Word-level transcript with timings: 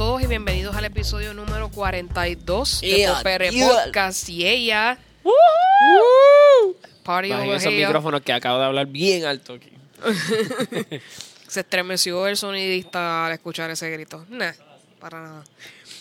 Todos 0.00 0.22
y 0.22 0.26
bienvenidos 0.26 0.74
al 0.74 0.86
episodio 0.86 1.34
número 1.34 1.68
42 1.68 2.80
de 2.80 2.88
Yeah, 2.88 3.16
Popere 3.16 3.50
yeah. 3.50 3.68
Podcast 3.68 4.30
y 4.30 4.46
ella. 4.46 4.98
Party 7.02 7.28
Bajen 7.28 7.46
over 7.46 7.58
esos 7.58 7.70
here. 7.70 7.84
micrófonos 7.84 8.22
que 8.22 8.32
acabo 8.32 8.58
de 8.58 8.64
hablar 8.64 8.86
bien 8.86 9.26
alto 9.26 9.52
aquí. 9.52 9.70
Se 11.48 11.60
estremeció 11.60 12.26
el 12.26 12.38
sonidista 12.38 13.26
al 13.26 13.32
escuchar 13.32 13.70
ese 13.70 13.90
grito. 13.90 14.24
Nah, 14.30 14.52
para 14.98 15.20
nada. 15.20 15.44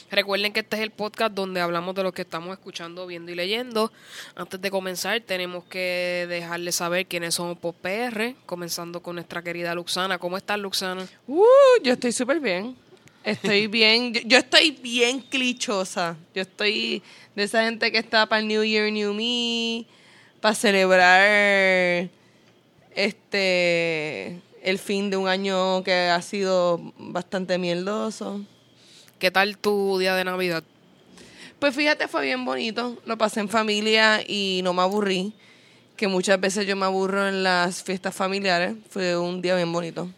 Recuerden 0.09 0.53
que 0.53 0.61
este 0.61 0.77
es 0.77 0.83
el 0.83 0.91
podcast 0.91 1.33
donde 1.33 1.59
hablamos 1.59 1.93
de 1.93 2.03
lo 2.03 2.13
que 2.13 2.21
estamos 2.21 2.53
escuchando, 2.53 3.05
viendo 3.05 3.33
y 3.33 3.35
leyendo. 3.35 3.91
Antes 4.33 4.61
de 4.61 4.71
comenzar, 4.71 5.19
tenemos 5.19 5.65
que 5.65 6.25
dejarles 6.29 6.75
saber 6.75 7.05
quiénes 7.05 7.35
somos 7.35 7.57
por 7.57 7.73
PR, 7.73 8.35
comenzando 8.45 9.01
con 9.01 9.15
nuestra 9.15 9.41
querida 9.41 9.75
Luxana. 9.75 10.19
¿Cómo 10.19 10.37
estás, 10.37 10.57
Luxana? 10.57 11.05
Uh, 11.27 11.43
yo 11.83 11.91
estoy 11.91 12.13
súper 12.13 12.39
bien. 12.39 12.77
Estoy 13.23 13.67
bien. 13.67 14.13
Yo, 14.13 14.21
yo 14.25 14.37
estoy 14.37 14.71
bien 14.71 15.19
clichosa. 15.21 16.17
Yo 16.33 16.41
estoy 16.41 17.03
de 17.35 17.43
esa 17.43 17.63
gente 17.63 17.91
que 17.91 17.97
está 17.97 18.25
para 18.27 18.41
el 18.41 18.47
New 18.47 18.63
Year, 18.63 18.91
New 18.91 19.13
Me, 19.13 19.85
para 20.41 20.55
celebrar 20.55 22.09
este 22.95 24.41
el 24.61 24.77
fin 24.77 25.09
de 25.09 25.17
un 25.17 25.27
año 25.27 25.83
que 25.83 25.93
ha 25.93 26.21
sido 26.21 26.93
bastante 26.97 27.57
mierdoso. 27.57 28.41
¿Qué 29.19 29.31
tal 29.31 29.57
tu 29.57 29.97
día 29.99 30.15
de 30.15 30.23
Navidad? 30.23 30.63
Pues 31.59 31.75
fíjate, 31.75 32.07
fue 32.07 32.23
bien 32.23 32.45
bonito. 32.45 32.97
Lo 33.05 33.17
pasé 33.17 33.41
en 33.41 33.49
familia 33.49 34.21
y 34.25 34.61
no 34.63 34.73
me 34.73 34.81
aburrí. 34.81 35.33
Que 35.97 36.07
muchas 36.07 36.39
veces 36.39 36.65
yo 36.65 36.77
me 36.77 36.85
aburro 36.85 37.27
en 37.27 37.43
las 37.43 37.83
fiestas 37.83 38.15
familiares. 38.15 38.75
Fue 38.89 39.17
un 39.17 39.41
día 39.41 39.55
bien 39.55 39.71
bonito. 39.71 40.09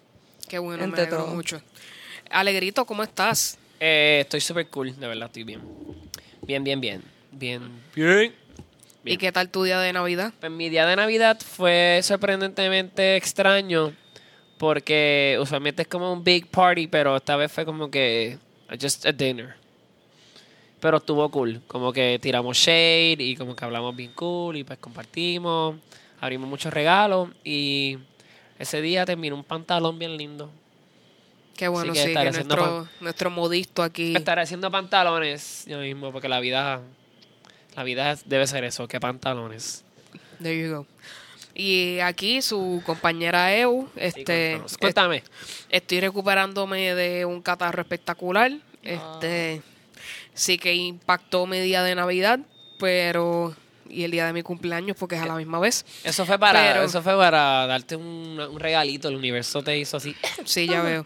Qué 0.47 0.59
bueno, 0.59 0.83
Entre 0.83 1.05
me 1.05 1.09
todo. 1.09 1.27
mucho. 1.27 1.61
Alegrito, 2.31 2.85
¿cómo 2.85 3.03
estás? 3.03 3.57
Eh, 3.79 4.19
estoy 4.21 4.41
súper 4.41 4.67
cool, 4.69 4.97
de 4.99 5.07
verdad, 5.07 5.25
estoy 5.25 5.43
bien. 5.43 5.61
Bien, 6.43 6.63
bien, 6.63 6.79
bien. 6.79 7.03
Bien. 7.31 7.61
Bien. 7.95 8.33
¿Y 9.03 9.17
qué 9.17 9.31
tal 9.31 9.49
tu 9.49 9.63
día 9.63 9.79
de 9.79 9.91
Navidad? 9.93 10.33
Pues 10.39 10.51
mi 10.51 10.69
día 10.69 10.85
de 10.85 10.95
Navidad 10.95 11.39
fue 11.39 11.99
sorprendentemente 12.03 13.15
extraño 13.15 13.93
porque 14.57 15.39
usualmente 15.41 15.81
es 15.81 15.88
como 15.88 16.13
un 16.13 16.23
big 16.23 16.47
party, 16.47 16.88
pero 16.88 17.17
esta 17.17 17.35
vez 17.35 17.51
fue 17.51 17.65
como 17.65 17.89
que 17.89 18.38
just 18.79 19.05
a 19.07 19.11
dinner. 19.11 19.55
Pero 20.79 20.97
estuvo 20.97 21.29
cool, 21.29 21.61
como 21.67 21.91
que 21.91 22.19
tiramos 22.21 22.57
shade 22.57 23.17
y 23.19 23.35
como 23.35 23.55
que 23.55 23.66
hablamos 23.66 23.95
bien 23.95 24.11
cool 24.13 24.57
y 24.57 24.63
pues 24.63 24.77
compartimos, 24.77 25.75
abrimos 26.19 26.47
muchos 26.47 26.71
regalos 26.71 27.29
y 27.43 27.97
ese 28.59 28.81
día 28.81 29.05
terminó 29.05 29.35
un 29.35 29.43
pantalón 29.43 29.97
bien 29.97 30.16
lindo. 30.16 30.51
Qué 31.61 31.67
bueno, 31.67 31.93
que 31.93 32.03
sí, 32.07 32.11
que, 32.15 32.31
nuestro, 32.31 32.87
nuestro 33.01 33.29
modisto 33.29 33.83
aquí. 33.83 34.15
Estaré 34.15 34.41
haciendo 34.41 34.71
pantalones 34.71 35.63
yo 35.67 35.77
mismo 35.77 36.11
porque 36.11 36.27
la 36.27 36.39
vida 36.39 36.81
la 37.75 37.83
vida 37.83 38.17
debe 38.25 38.47
ser 38.47 38.63
eso, 38.63 38.87
que 38.87 38.99
pantalones. 38.99 39.83
There 40.41 40.59
you 40.59 40.75
go. 40.75 40.87
Y 41.53 41.99
aquí 41.99 42.41
su 42.41 42.81
compañera 42.83 43.55
Eu, 43.55 43.87
este. 43.95 44.59
Cuéntame. 44.79 45.21
estoy 45.69 45.99
recuperándome 45.99 46.95
de 46.95 47.25
un 47.25 47.43
catarro 47.43 47.83
espectacular. 47.83 48.51
Este, 48.81 49.61
sí 50.33 50.57
que 50.57 50.73
impactó 50.73 51.45
mi 51.45 51.59
día 51.59 51.83
de 51.83 51.93
Navidad, 51.93 52.39
pero 52.79 53.55
y 53.92 54.03
el 54.03 54.11
día 54.11 54.25
de 54.25 54.34
mi 54.34 54.42
cumpleaños 54.44 54.96
porque 54.97 55.16
es 55.16 55.22
a 55.22 55.25
la 55.25 55.35
misma 55.35 55.59
vez. 55.59 55.85
Eso 56.03 56.25
fue 56.25 56.40
para, 56.40 56.59
Pero- 56.62 56.84
eso 56.84 57.02
fue 57.02 57.16
para 57.18 57.68
darte 57.68 57.96
un, 57.96 58.40
un 58.40 58.59
regalito. 58.59 59.07
El 59.09 59.16
universo 59.16 59.62
te 59.63 59.78
hizo 59.78 59.97
así. 59.97 60.16
Sí, 60.46 60.68
ya 60.68 60.81
veo. 60.81 61.06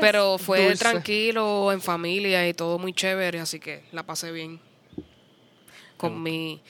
Pero 0.00 0.38
fue 0.38 0.64
Dulce. 0.68 0.78
tranquilo, 0.78 1.72
en 1.72 1.80
familia 1.80 2.46
y 2.48 2.54
todo 2.54 2.78
muy 2.78 2.92
chévere, 2.92 3.40
así 3.40 3.58
que 3.60 3.84
la 3.92 4.02
pasé 4.04 4.30
bien. 4.32 4.60
Con 5.96 6.22
mi 6.22 6.60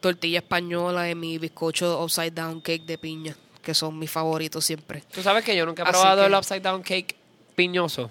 tortilla 0.00 0.38
española 0.38 1.10
y 1.10 1.14
mi 1.14 1.36
bizcocho 1.38 2.02
upside 2.02 2.30
down 2.32 2.60
cake 2.62 2.84
de 2.86 2.96
piña, 2.96 3.36
que 3.62 3.74
son 3.74 3.98
mis 3.98 4.10
favoritos 4.10 4.64
siempre. 4.64 5.02
Tú 5.12 5.22
sabes 5.22 5.44
que 5.44 5.54
yo 5.54 5.66
nunca 5.66 5.82
he 5.82 5.84
Así 5.84 5.92
probado 5.92 6.22
que- 6.22 6.26
el 6.28 6.34
upside 6.34 6.60
down 6.60 6.82
cake 6.82 7.14
piñoso. 7.54 8.10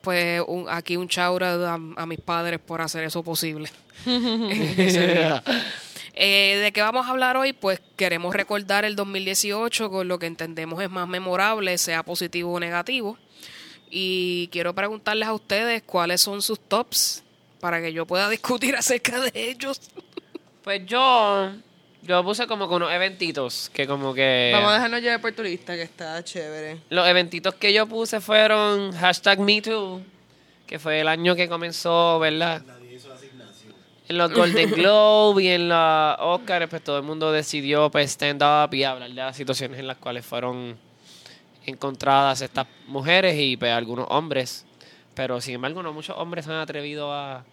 Pues 0.00 0.42
un- 0.48 0.66
aquí 0.68 0.96
un 0.96 1.08
out 1.16 1.42
a, 1.42 1.74
a 1.74 2.06
mis 2.06 2.20
padres 2.20 2.58
por 2.58 2.80
hacer 2.80 3.04
eso 3.04 3.22
posible. 3.22 3.70
Eh, 6.14 6.60
¿De 6.62 6.72
qué 6.72 6.82
vamos 6.82 7.06
a 7.06 7.10
hablar 7.10 7.36
hoy? 7.36 7.52
Pues 7.52 7.80
queremos 7.96 8.34
recordar 8.34 8.84
el 8.84 8.96
2018 8.96 9.90
con 9.90 10.08
lo 10.08 10.18
que 10.18 10.26
entendemos 10.26 10.82
es 10.82 10.90
más 10.90 11.08
memorable, 11.08 11.78
sea 11.78 12.02
positivo 12.02 12.52
o 12.52 12.60
negativo. 12.60 13.16
Y 13.90 14.48
quiero 14.52 14.74
preguntarles 14.74 15.28
a 15.28 15.34
ustedes 15.34 15.82
cuáles 15.82 16.20
son 16.20 16.42
sus 16.42 16.60
tops 16.60 17.22
para 17.60 17.80
que 17.80 17.92
yo 17.92 18.06
pueda 18.06 18.28
discutir 18.30 18.76
acerca 18.76 19.20
de 19.20 19.32
ellos. 19.34 19.80
Pues 20.62 20.84
yo, 20.86 21.52
yo 22.02 22.22
puse 22.22 22.46
como 22.46 22.68
con 22.68 22.82
unos 22.82 22.94
eventitos 22.94 23.70
que 23.72 23.86
como 23.86 24.12
que... 24.12 24.50
Vamos 24.52 24.70
a 24.70 24.74
dejarnos 24.74 25.00
llevar 25.00 25.20
por 25.20 25.32
turista, 25.32 25.74
que 25.74 25.82
está 25.82 26.22
chévere. 26.22 26.78
Los 26.90 27.08
eventitos 27.08 27.54
que 27.54 27.72
yo 27.72 27.86
puse 27.86 28.20
fueron 28.20 28.92
hashtag 28.92 29.40
MeToo, 29.40 30.02
que 30.66 30.78
fue 30.78 31.00
el 31.00 31.08
año 31.08 31.34
que 31.34 31.48
comenzó, 31.48 32.18
¿verdad? 32.18 32.62
En 34.08 34.18
los 34.18 34.32
Golden 34.32 34.70
Globe 34.74 35.42
y 35.44 35.48
en 35.48 35.68
los 35.68 36.16
Oscars, 36.20 36.68
pues 36.68 36.82
todo 36.82 36.98
el 36.98 37.02
mundo 37.04 37.30
decidió 37.32 37.90
pues, 37.90 38.10
stand 38.10 38.42
up 38.42 38.74
y 38.74 38.84
hablar 38.84 39.08
de 39.08 39.14
las 39.14 39.36
situaciones 39.36 39.78
en 39.78 39.86
las 39.86 39.96
cuales 39.98 40.24
fueron 40.26 40.76
encontradas 41.66 42.40
estas 42.42 42.66
mujeres 42.86 43.36
y 43.38 43.56
pues, 43.56 43.72
algunos 43.72 44.06
hombres. 44.10 44.64
Pero 45.14 45.40
sin 45.40 45.54
embargo, 45.56 45.82
no 45.82 45.92
muchos 45.92 46.16
hombres 46.18 46.44
se 46.46 46.50
han 46.52 46.58
atrevido 46.58 47.12
a, 47.12 47.44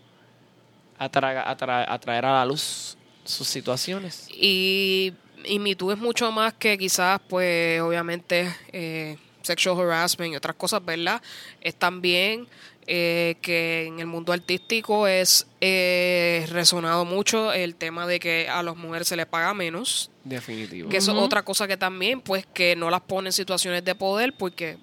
a 0.98 1.12
tra- 1.12 1.44
a 1.88 2.00
traer 2.00 2.26
a 2.26 2.34
la 2.34 2.46
luz 2.46 2.98
sus 3.26 3.48
situaciones. 3.48 4.28
Y, 4.32 5.14
y 5.46 5.60
Me 5.60 5.76
Too 5.76 5.92
es 5.92 5.98
mucho 5.98 6.32
más 6.32 6.54
que 6.54 6.78
quizás, 6.78 7.20
pues, 7.28 7.80
obviamente, 7.82 8.54
eh, 8.72 9.18
sexual 9.42 9.80
harassment 9.80 10.34
y 10.34 10.36
otras 10.38 10.56
cosas, 10.56 10.84
¿verdad? 10.84 11.22
Es 11.62 11.76
también 11.76 12.48
eh, 12.92 13.36
que 13.42 13.86
en 13.86 14.00
el 14.00 14.08
mundo 14.08 14.34
artístico 14.34 15.06
es 15.08 15.46
eh, 15.62 16.48
resonado 16.50 17.06
mucho 17.06 17.54
el 17.54 17.76
tema 17.76 18.08
de 18.08 18.20
que 18.20 18.50
a 18.50 18.64
las 18.64 18.76
mujeres 18.76 19.08
se 19.08 19.16
les 19.16 19.28
paga 19.28 19.54
menos. 19.54 20.10
Definitivo. 20.24 20.90
Que 20.90 20.98
eso 20.98 21.12
es 21.12 21.18
otra 21.20 21.44
cosa 21.44 21.68
que 21.68 21.78
también, 21.78 22.20
pues, 22.22 22.48
que 22.52 22.76
no 22.76 22.90
las 22.90 23.02
pone 23.02 23.30
en 23.30 23.34
situaciones 23.34 23.86
de 23.86 23.94
poder 23.94 24.34
porque 24.34 24.78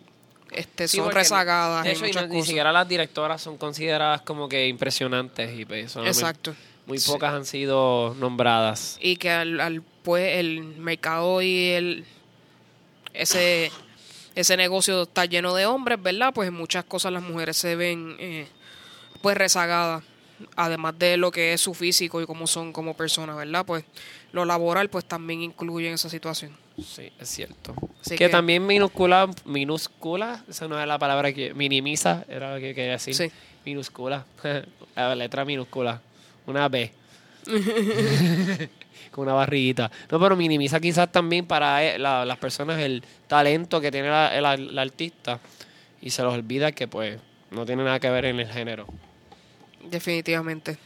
este, 0.52 0.86
Sí, 0.86 0.98
son 0.98 1.06
porque 1.06 1.18
rezagadas 1.18 1.82
de 1.82 1.90
hecho, 1.90 2.04
y 2.04 2.08
muchas 2.08 2.22
no- 2.22 2.28
ni 2.28 2.34
cosas. 2.36 2.46
siquiera 2.46 2.70
las 2.72 2.86
directoras 2.88 3.42
son 3.42 3.56
consideradas 3.56 4.20
como 4.22 4.48
que 4.48 4.68
impresionantes 4.68 5.58
y 5.58 5.64
pues, 5.64 5.96
Exacto. 5.96 6.54
muy 6.86 7.00
pocas 7.00 7.34
han 7.34 7.44
sido 7.44 8.14
nombradas. 8.20 8.98
y 9.00 9.16
que 9.16 9.30
al, 9.30 9.58
al, 9.58 9.82
pues 10.04 10.38
el 10.38 10.62
mercado 10.62 11.42
y 11.42 11.70
el 11.70 12.04
ese 13.12 13.72
ese 14.36 14.56
negocio 14.56 15.02
está 15.02 15.24
lleno 15.24 15.54
de 15.54 15.66
hombres, 15.66 16.00
¿verdad? 16.00 16.32
Pues 16.32 16.46
en 16.48 16.54
muchas 16.54 16.84
cosas 16.84 17.12
las 17.12 17.22
mujeres 17.22 17.56
se 17.56 17.74
ven 17.74 18.14
eh, 18.20 18.46
pues 19.22 19.36
rezagadas, 19.36 20.04
además 20.54 20.96
de 20.98 21.16
lo 21.16 21.32
que 21.32 21.52
es 21.54 21.60
su 21.60 21.74
físico 21.74 22.20
y 22.22 22.26
cómo 22.26 22.46
son 22.46 22.72
como 22.72 22.94
personas, 22.94 23.36
¿verdad? 23.36 23.64
Pues 23.66 23.84
lo 24.32 24.44
laboral 24.44 24.88
pues 24.90 25.04
también 25.06 25.42
incluye 25.42 25.88
en 25.88 25.94
esa 25.94 26.08
situación. 26.10 26.56
Sí, 26.76 27.10
es 27.18 27.28
cierto. 27.30 27.74
Que- 28.16 28.28
también 28.28 28.66
minúscula, 28.66 29.28
minúscula, 29.46 30.44
esa 30.48 30.68
no 30.68 30.78
es 30.80 30.86
la 30.86 30.98
palabra 30.98 31.32
que 31.32 31.54
minimiza, 31.54 32.24
era 32.28 32.54
lo 32.54 32.60
que 32.60 32.74
quería 32.74 32.92
decir. 32.92 33.14
Sí. 33.14 33.30
Minúscula, 33.64 34.26
la 34.94 35.14
letra 35.14 35.44
minúscula, 35.46 36.00
una 36.46 36.68
B. 36.68 36.92
Con 39.16 39.24
una 39.24 39.32
barriguita. 39.32 39.90
No, 40.10 40.20
pero 40.20 40.36
minimiza 40.36 40.78
quizás 40.78 41.10
también 41.10 41.46
para 41.46 41.82
eh, 41.82 41.98
la- 41.98 42.24
las 42.26 42.36
personas 42.38 42.78
el 42.78 43.02
talento 43.26 43.80
que 43.80 43.90
tiene 43.90 44.08
la- 44.10 44.36
el, 44.36 44.44
el 44.68 44.78
artista 44.78 45.40
y 46.02 46.10
se 46.10 46.22
los 46.22 46.34
olvida 46.34 46.70
que 46.72 46.86
pues 46.86 47.18
no 47.50 47.64
tiene 47.64 47.82
nada 47.82 47.98
que 47.98 48.10
ver 48.10 48.26
en 48.26 48.38
el 48.40 48.46
género. 48.52 48.86
Definitivamente. 49.90 50.76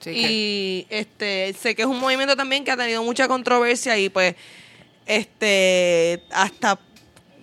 Sí, 0.00 0.10
y 0.10 0.86
este 0.90 1.52
sé 1.52 1.74
que 1.76 1.82
es 1.82 1.88
un 1.88 2.00
movimiento 2.00 2.34
también 2.34 2.64
que 2.64 2.70
ha 2.72 2.76
tenido 2.76 3.02
mucha 3.04 3.28
controversia 3.28 3.96
y 3.96 4.08
pues 4.08 4.34
este 5.06 6.22
hasta 6.30 6.78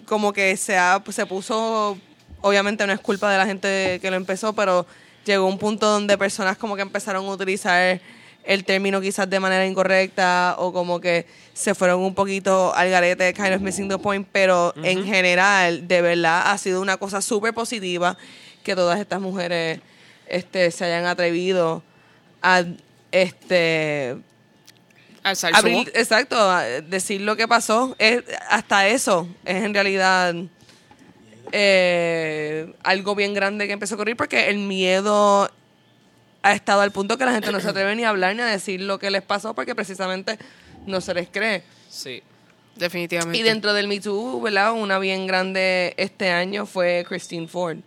como 0.05 0.33
que 0.33 0.55
se 0.57 0.77
ha, 0.77 1.01
se 1.09 1.25
puso 1.25 1.97
obviamente 2.41 2.85
no 2.85 2.93
es 2.93 2.99
culpa 2.99 3.31
de 3.31 3.37
la 3.37 3.45
gente 3.45 3.99
que 4.01 4.09
lo 4.11 4.17
empezó 4.17 4.53
pero 4.53 4.85
llegó 5.25 5.47
un 5.47 5.57
punto 5.57 5.87
donde 5.87 6.17
personas 6.17 6.57
como 6.57 6.75
que 6.75 6.81
empezaron 6.83 7.25
a 7.25 7.29
utilizar 7.29 7.99
el 8.45 8.63
término 8.63 9.01
quizás 9.01 9.29
de 9.29 9.39
manera 9.39 9.65
incorrecta 9.65 10.55
o 10.59 10.71
como 10.71 10.99
que 10.99 11.25
se 11.53 11.73
fueron 11.73 12.01
un 12.01 12.13
poquito 12.13 12.73
al 12.75 12.89
garete 12.89 13.33
kind 13.33 13.53
of 13.53 13.61
missing 13.61 13.89
the 13.89 13.97
point 13.97 14.27
pero 14.31 14.73
en 14.83 15.03
general 15.05 15.87
de 15.87 16.01
verdad 16.01 16.51
ha 16.51 16.57
sido 16.57 16.81
una 16.81 16.97
cosa 16.97 17.21
súper 17.21 17.53
positiva 17.53 18.17
que 18.63 18.75
todas 18.75 18.99
estas 18.99 19.19
mujeres 19.21 19.79
este 20.27 20.71
se 20.71 20.85
hayan 20.85 21.05
atrevido 21.05 21.83
a 22.41 22.63
este 23.11 24.17
Alzar 25.23 25.53
abrir- 25.53 25.91
exacto 25.95 26.37
decir 26.87 27.21
lo 27.21 27.35
que 27.35 27.47
pasó. 27.47 27.95
Es 27.97 28.21
hasta 28.47 28.87
eso 28.87 29.27
es 29.43 29.63
en 29.63 29.73
realidad 29.73 30.35
eh, 31.51 32.73
algo 32.83 33.15
bien 33.15 33.33
grande 33.33 33.67
que 33.67 33.73
empezó 33.73 33.95
a 33.95 33.97
ocurrir 33.97 34.15
porque 34.17 34.49
el 34.49 34.57
miedo 34.57 35.49
ha 36.45 36.53
estado 36.53 36.81
al 36.81 36.91
punto 36.91 37.17
que 37.17 37.25
la 37.25 37.31
gente 37.31 37.51
no 37.51 37.59
se 37.59 37.67
atreve 37.67 37.95
ni 37.95 38.03
a 38.03 38.09
hablar 38.09 38.35
ni 38.35 38.43
a 38.43 38.45
decir 38.45 38.79
lo 38.79 38.99
que 38.99 39.09
les 39.09 39.23
pasó 39.23 39.55
porque 39.55 39.73
precisamente 39.73 40.37
no 40.85 41.01
se 41.01 41.15
les 41.15 41.27
cree. 41.27 41.63
Sí. 41.89 42.21
Definitivamente. 42.75 43.35
Y 43.35 43.41
dentro 43.41 43.73
del 43.73 43.87
Me 43.87 43.99
Too, 43.99 44.41
¿verdad? 44.41 44.73
Una 44.73 44.99
bien 44.99 45.25
grande 45.25 45.95
este 45.97 46.29
año 46.29 46.67
fue 46.67 47.03
Christine 47.07 47.47
Ford. 47.47 47.77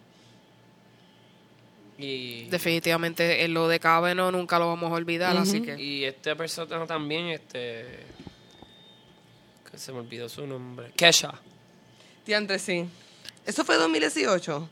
Y, 1.99 2.47
Definitivamente, 2.47 3.45
en 3.45 3.55
lo 3.55 3.69
de 3.69 3.79
Kavanaugh 3.79 4.33
nunca 4.33 4.59
lo 4.59 4.67
vamos 4.67 4.91
a 4.91 4.95
olvidar, 4.95 5.37
así 5.37 5.63
que... 5.63 5.81
y 5.81 6.05
esta 6.05 6.35
persona 6.35 6.85
también, 6.85 7.29
este... 7.29 7.85
Que 9.71 9.79
se 9.79 9.93
me 9.93 10.01
olvidó 10.01 10.29
su 10.29 10.45
nombre. 10.49 10.91
Kesha. 10.97 11.33
Diantre, 12.27 12.59
sí. 12.59 12.87
¿Eso 13.47 13.65
fue 13.65 13.77
2018? 13.77 14.69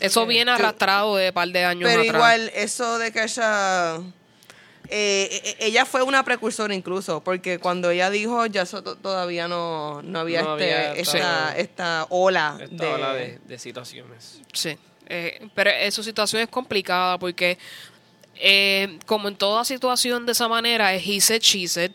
Eso 0.00 0.26
viene 0.26 0.50
arrastrado 0.50 1.16
de 1.16 1.32
par 1.32 1.48
de 1.48 1.64
años 1.64 1.88
Pero 1.88 2.00
atrás. 2.02 2.14
igual, 2.16 2.52
eso 2.54 2.98
de 2.98 3.12
que 3.12 3.22
ella... 3.24 3.96
eh, 4.88 5.28
eh, 5.44 5.56
ella 5.60 5.84
fue 5.84 6.02
una 6.02 6.24
precursora 6.24 6.74
incluso, 6.74 7.22
porque 7.22 7.58
cuando 7.58 7.90
ella 7.90 8.08
dijo, 8.10 8.46
ya 8.46 8.62
eso 8.62 8.82
to- 8.82 8.96
todavía 8.96 9.48
no, 9.48 10.00
no 10.02 10.20
había, 10.20 10.42
No 10.42 10.56
este, 10.56 10.74
había 10.74 10.92
esta, 10.94 11.56
esta 11.56 12.06
ola 12.10 12.58
Esta 12.60 12.84
de... 12.84 12.92
ola 12.92 13.12
de, 13.14 13.38
de 13.44 13.58
situaciones. 13.58 14.40
Sí, 14.52 14.76
eh, 15.08 15.48
pero 15.54 15.70
esa 15.70 16.02
situación 16.02 16.42
es 16.42 16.48
complicada 16.48 17.18
porque, 17.18 17.58
eh, 18.36 18.98
como 19.06 19.28
en 19.28 19.36
toda 19.36 19.64
situación 19.64 20.24
de 20.26 20.32
esa 20.32 20.48
manera, 20.48 20.94
es 20.94 21.06
he 21.06 21.20
said, 21.20 21.40
she 21.42 21.66
said. 21.68 21.90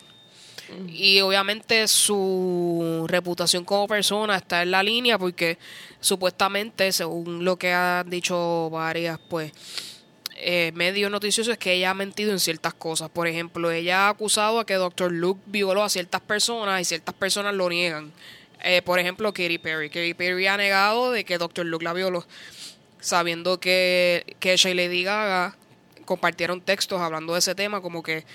Y 0.88 1.20
obviamente 1.22 1.88
su 1.88 3.06
reputación 3.08 3.66
como 3.66 3.88
persona 3.88 4.38
está 4.38 4.62
en 4.62 4.72
la 4.72 4.84
línea 4.84 5.18
porque 5.18 5.58
supuestamente, 6.00 6.92
según 6.92 7.44
lo 7.44 7.58
que 7.58 7.74
han 7.74 8.10
dicho 8.10 8.70
varias 8.70 9.20
pues 9.30 9.52
eh, 10.38 10.72
medios 10.74 11.12
noticiosos, 11.12 11.54
es 11.54 11.58
que 11.58 11.74
ella 11.74 11.92
ha 11.92 11.94
mentido 11.94 12.32
en 12.32 12.40
ciertas 12.40 12.74
cosas. 12.74 13.10
Por 13.10 13.28
ejemplo, 13.28 13.70
ella 13.72 14.08
ha 14.08 14.10
acusado 14.10 14.60
a 14.60 14.66
que 14.66 14.76
Dr. 14.76 15.12
Luke 15.12 15.42
violó 15.46 15.84
a 15.84 15.90
ciertas 15.90 16.22
personas 16.22 16.82
y 16.82 16.86
ciertas 16.86 17.14
personas 17.16 17.54
lo 17.54 17.70
niegan. 17.70 18.12
Eh, 18.64 18.82
por 18.82 19.00
ejemplo, 19.00 19.34
Katy 19.34 19.58
Perry. 19.58 19.90
Katy 19.90 20.14
Perry 20.14 20.48
ha 20.48 20.58
negado 20.58 21.12
de 21.12 21.26
que 21.26 21.38
Dr. 21.38 21.66
Luke 21.66 21.84
la 21.84 21.94
violó, 21.94 22.26
sabiendo 23.00 23.60
que, 23.60 24.36
que 24.40 24.54
ella 24.54 24.70
y 24.70 24.74
Lady 24.74 25.04
Gaga 25.04 25.56
compartieron 26.06 26.62
textos 26.62 27.00
hablando 27.02 27.34
de 27.34 27.40
ese 27.40 27.56
tema, 27.56 27.82
como 27.82 28.04
que 28.04 28.26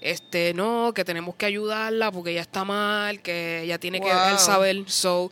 este 0.00 0.54
no, 0.54 0.92
que 0.94 1.04
tenemos 1.04 1.34
que 1.34 1.46
ayudarla 1.46 2.10
porque 2.12 2.30
ella 2.30 2.40
está 2.42 2.64
mal, 2.64 3.20
que 3.20 3.62
ella 3.62 3.78
tiene 3.78 4.00
que 4.00 4.10
él 4.10 4.38
saber. 4.38 4.84
So, 4.86 5.30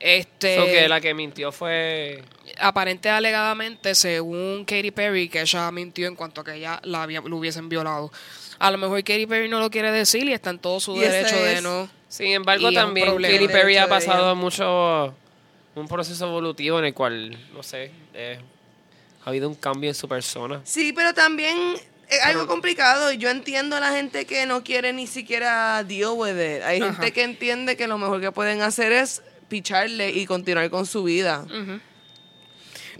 este 0.00 0.56
So 0.56 0.64
que 0.66 0.88
la 0.88 1.00
que 1.00 1.14
mintió 1.14 1.50
fue... 1.52 2.22
aparente 2.58 3.08
alegadamente, 3.08 3.94
según 3.94 4.64
Katy 4.66 4.90
Perry, 4.90 5.28
que 5.28 5.40
ella 5.40 5.70
mintió 5.70 6.08
en 6.08 6.16
cuanto 6.16 6.42
a 6.42 6.44
que 6.44 6.54
ella 6.54 6.80
la 6.84 7.02
había- 7.04 7.20
lo 7.22 7.36
hubiesen 7.36 7.68
violado. 7.68 8.12
A 8.58 8.70
lo 8.70 8.78
mejor 8.78 9.02
Katy 9.02 9.26
Perry 9.26 9.48
no 9.48 9.60
lo 9.60 9.70
quiere 9.70 9.90
decir 9.90 10.24
y 10.28 10.32
está 10.32 10.50
en 10.50 10.58
todo 10.58 10.78
su 10.80 10.98
derecho 10.98 11.36
de 11.36 11.62
no. 11.62 11.88
Sin 12.08 12.28
embargo, 12.32 12.70
también. 12.72 13.16
Katy 13.20 13.48
Perry 13.48 13.76
ha 13.78 13.88
pasado 13.88 14.34
mucho... 14.36 15.14
Un 15.76 15.88
proceso 15.88 16.28
evolutivo 16.28 16.78
en 16.78 16.84
el 16.84 16.94
cual, 16.94 17.36
no 17.52 17.64
sé, 17.64 17.90
eh, 18.14 18.38
ha 19.24 19.28
habido 19.28 19.48
un 19.48 19.56
cambio 19.56 19.90
en 19.90 19.94
su 19.96 20.06
persona. 20.06 20.60
Sí, 20.62 20.92
pero 20.92 21.12
también 21.12 21.74
es 22.16 22.22
algo 22.24 22.46
complicado 22.46 23.12
y 23.12 23.18
yo 23.18 23.30
entiendo 23.30 23.76
a 23.76 23.80
la 23.80 23.92
gente 23.92 24.24
que 24.26 24.46
no 24.46 24.62
quiere 24.64 24.92
ni 24.92 25.06
siquiera 25.06 25.82
deal 25.84 26.12
with 26.14 26.30
it. 26.38 26.62
Hay 26.62 26.80
gente 26.80 27.12
que 27.12 27.22
entiende 27.22 27.76
que 27.76 27.86
lo 27.86 27.98
mejor 27.98 28.20
que 28.20 28.32
pueden 28.32 28.62
hacer 28.62 28.92
es 28.92 29.22
picharle 29.48 30.10
y 30.10 30.26
continuar 30.26 30.68
con 30.70 30.86
su 30.86 31.02
vida. 31.04 31.44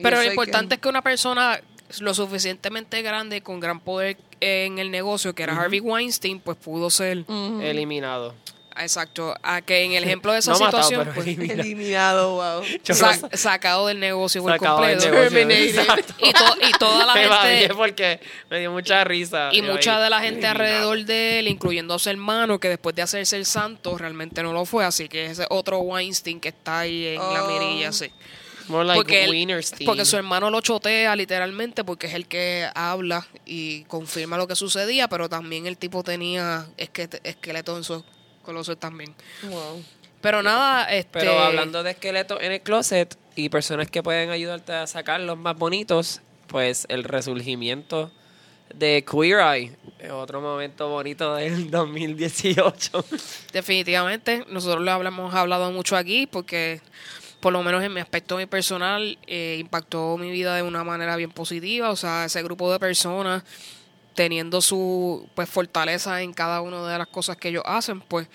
Pero 0.03 0.17
lo 0.17 0.25
importante 0.31 0.69
que- 0.71 0.75
es 0.75 0.81
que 0.81 0.89
una 0.89 1.03
persona 1.03 1.61
lo 2.01 2.15
suficientemente 2.15 3.03
grande, 3.03 3.43
con 3.43 3.61
gran 3.61 3.81
poder 3.81 4.17
en 4.41 4.79
el 4.79 4.91
negocio, 4.91 5.35
que 5.35 5.43
era 5.45 5.57
Harvey 5.57 5.81
Weinstein, 5.81 6.41
pues 6.41 6.57
pudo 6.57 6.91
ser. 6.91 7.25
Eliminado. 7.63 8.35
Exacto. 8.77 9.35
A 9.43 9.61
que 9.63 9.83
en 9.85 9.93
el 9.93 10.05
ejemplo 10.05 10.33
de 10.33 10.41
esa 10.41 10.53
No 10.53 10.57
situación, 10.59 11.09
pues, 11.15 11.27
eliminado. 11.27 11.61
Eliminado, 11.61 12.35
wow. 12.35 12.63
Yo 12.85 12.95
sa- 12.95 13.17
no- 13.17 13.29
sacado 13.33 13.87
del 13.87 14.01
negocio 14.01 14.43
por 14.43 14.57
completo. 14.59 15.11
negocio. 15.11 15.47
Y, 16.19 16.33
to- 16.33 16.57
y 16.69 16.73
toda 16.79 17.07
la 17.07 17.15
Me 17.15 17.29
gente. 17.29 17.75
porque 17.75 18.21
me 18.51 18.61
dio 18.61 18.73
mucha 18.73 19.05
risa. 19.05 19.51
Y 19.53 19.63
mucha 19.63 19.97
ahí, 19.99 20.03
de 20.05 20.11
la 20.11 20.21
gente 20.21 20.47
eliminado. 20.47 20.61
alrededor 20.65 21.05
de 21.07 21.39
él, 21.39 21.49
incluyendo 21.49 21.95
a 21.95 21.99
su 21.99 22.11
hermano, 22.11 22.59
que 22.59 22.69
después 22.69 22.97
de 22.97 23.03
hacerse 23.03 23.37
el 23.37 23.47
santo, 23.47 23.97
realmente 23.97 24.43
no 24.43 24.53
lo 24.53 24.65
fue. 24.65 24.85
Así 24.85 25.09
que 25.09 25.27
ese 25.27 25.47
otro 25.51 25.79
Weinstein 25.79 26.41
que 26.41 26.49
está 26.49 26.81
ahí 26.81 27.07
en 27.09 27.21
la 27.21 27.45
Oh. 27.45 27.49
mirilla, 27.51 27.93
sí. 27.93 28.11
More 28.67 28.87
like 28.87 28.99
porque, 28.99 29.25
él- 29.25 29.31
Wienerstein. 29.31 29.85
porque 29.87 30.07
su 30.07 30.17
hermano 30.17 30.49
lo 30.49 30.63
chotea 30.63 31.15
literalmente 31.17 31.85
porque 31.85 32.07
es 32.07 32.15
el 32.15 32.27
que 32.27 32.67
habla 32.75 33.27
y 33.45 33.85
confirma 33.85 34.39
lo 34.39 34.49
que 34.49 34.57
sucedía, 34.57 35.07
pero 35.07 35.29
también 35.29 35.67
el 35.67 35.77
tipo 35.77 36.03
tenía 36.03 36.67
esque- 36.79 37.21
esqueleto 37.25 37.77
en 37.77 37.85
su 37.85 38.03
closet 38.45 38.79
también. 38.79 39.15
Wow. 39.43 39.83
Pero 40.21 40.43
nada, 40.43 40.85
este... 40.85 41.19
Pero 41.19 41.39
hablando 41.39 41.83
de 41.83 41.91
esqueletos 41.91 42.41
en 42.41 42.53
el 42.53 42.61
closet 42.61 43.17
y 43.37 43.49
personas 43.49 43.91
que 43.91 44.03
pueden 44.03 44.31
ayudarte 44.31 44.73
a 44.73 44.87
sacarlos 44.87 45.37
más 45.37 45.57
bonitos, 45.57 46.21
pues 46.47 46.87
el 46.89 47.05
resurgimiento 47.05 48.11
de 48.75 49.05
Queer 49.05 49.41
Eye 49.41 49.77
es 49.99 50.11
otro 50.11 50.41
momento 50.41 50.89
bonito 50.89 51.35
del 51.35 51.71
2018. 51.71 53.05
Definitivamente, 53.53 54.45
nosotros 54.49 54.83
lo 54.83 54.93
hablamos 54.93 55.35
hablado 55.35 55.71
mucho 55.73 55.97
aquí 55.97 56.27
porque 56.27 56.81
por 57.41 57.53
lo 57.53 57.63
menos 57.63 57.83
en 57.85 57.93
mi 57.93 58.01
aspecto 58.01 58.37
mi 58.39 58.47
personal 58.47 59.19
eh, 59.27 59.59
impactó 59.61 60.17
mi 60.17 60.31
vida 60.31 60.57
de 60.57 60.63
una 60.63 60.83
manera 60.85 61.17
bien 61.17 61.31
positiva, 61.31 61.91
o 61.91 61.97
sea, 61.97 62.25
ese 62.25 62.43
grupo 62.43 62.73
de 62.73 62.79
personas 62.79 63.43
teniendo 64.15 64.61
su 64.61 65.29
pues 65.35 65.49
fortaleza 65.49 66.23
en 66.23 66.33
cada 66.33 66.61
una 66.61 66.87
de 66.91 66.99
las 66.99 67.09
cosas 67.09 67.37
que 67.37 67.49
ellos 67.49 67.63
hacen, 67.67 68.01
pues 68.01 68.27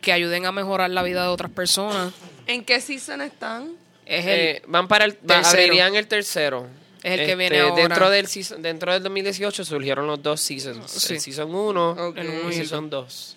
que 0.00 0.12
ayuden 0.12 0.44
a 0.46 0.52
mejorar 0.52 0.90
la 0.90 1.02
vida 1.02 1.22
de 1.22 1.28
otras 1.28 1.50
personas. 1.50 2.12
¿En 2.46 2.62
qué 2.64 2.80
season 2.80 3.22
están? 3.22 3.72
Es 4.04 4.24
el 4.26 4.30
Eh, 4.40 4.62
van 4.66 4.86
para 4.86 5.06
el 5.06 5.16
tercero. 5.16 5.72
el 5.96 6.06
tercero. 6.08 6.66
Este, 7.02 7.14
Es 7.14 7.20
el 7.20 7.26
que 7.26 7.36
viene 7.36 7.60
ahora. 7.60 7.74
Dentro 7.82 8.10
del, 8.10 8.26
season- 8.26 8.60
dentro 8.62 8.92
del 8.92 9.02
2018 9.02 9.64
surgieron 9.64 10.06
los 10.06 10.22
dos 10.22 10.40
seasons. 10.40 10.90
Sí. 10.90 11.14
El 11.14 11.20
season 11.20 11.54
1 11.54 11.90
Ok. 12.08 12.16
y 12.16 12.20
el 12.20 12.52
season 12.52 12.88
2. 12.90 13.36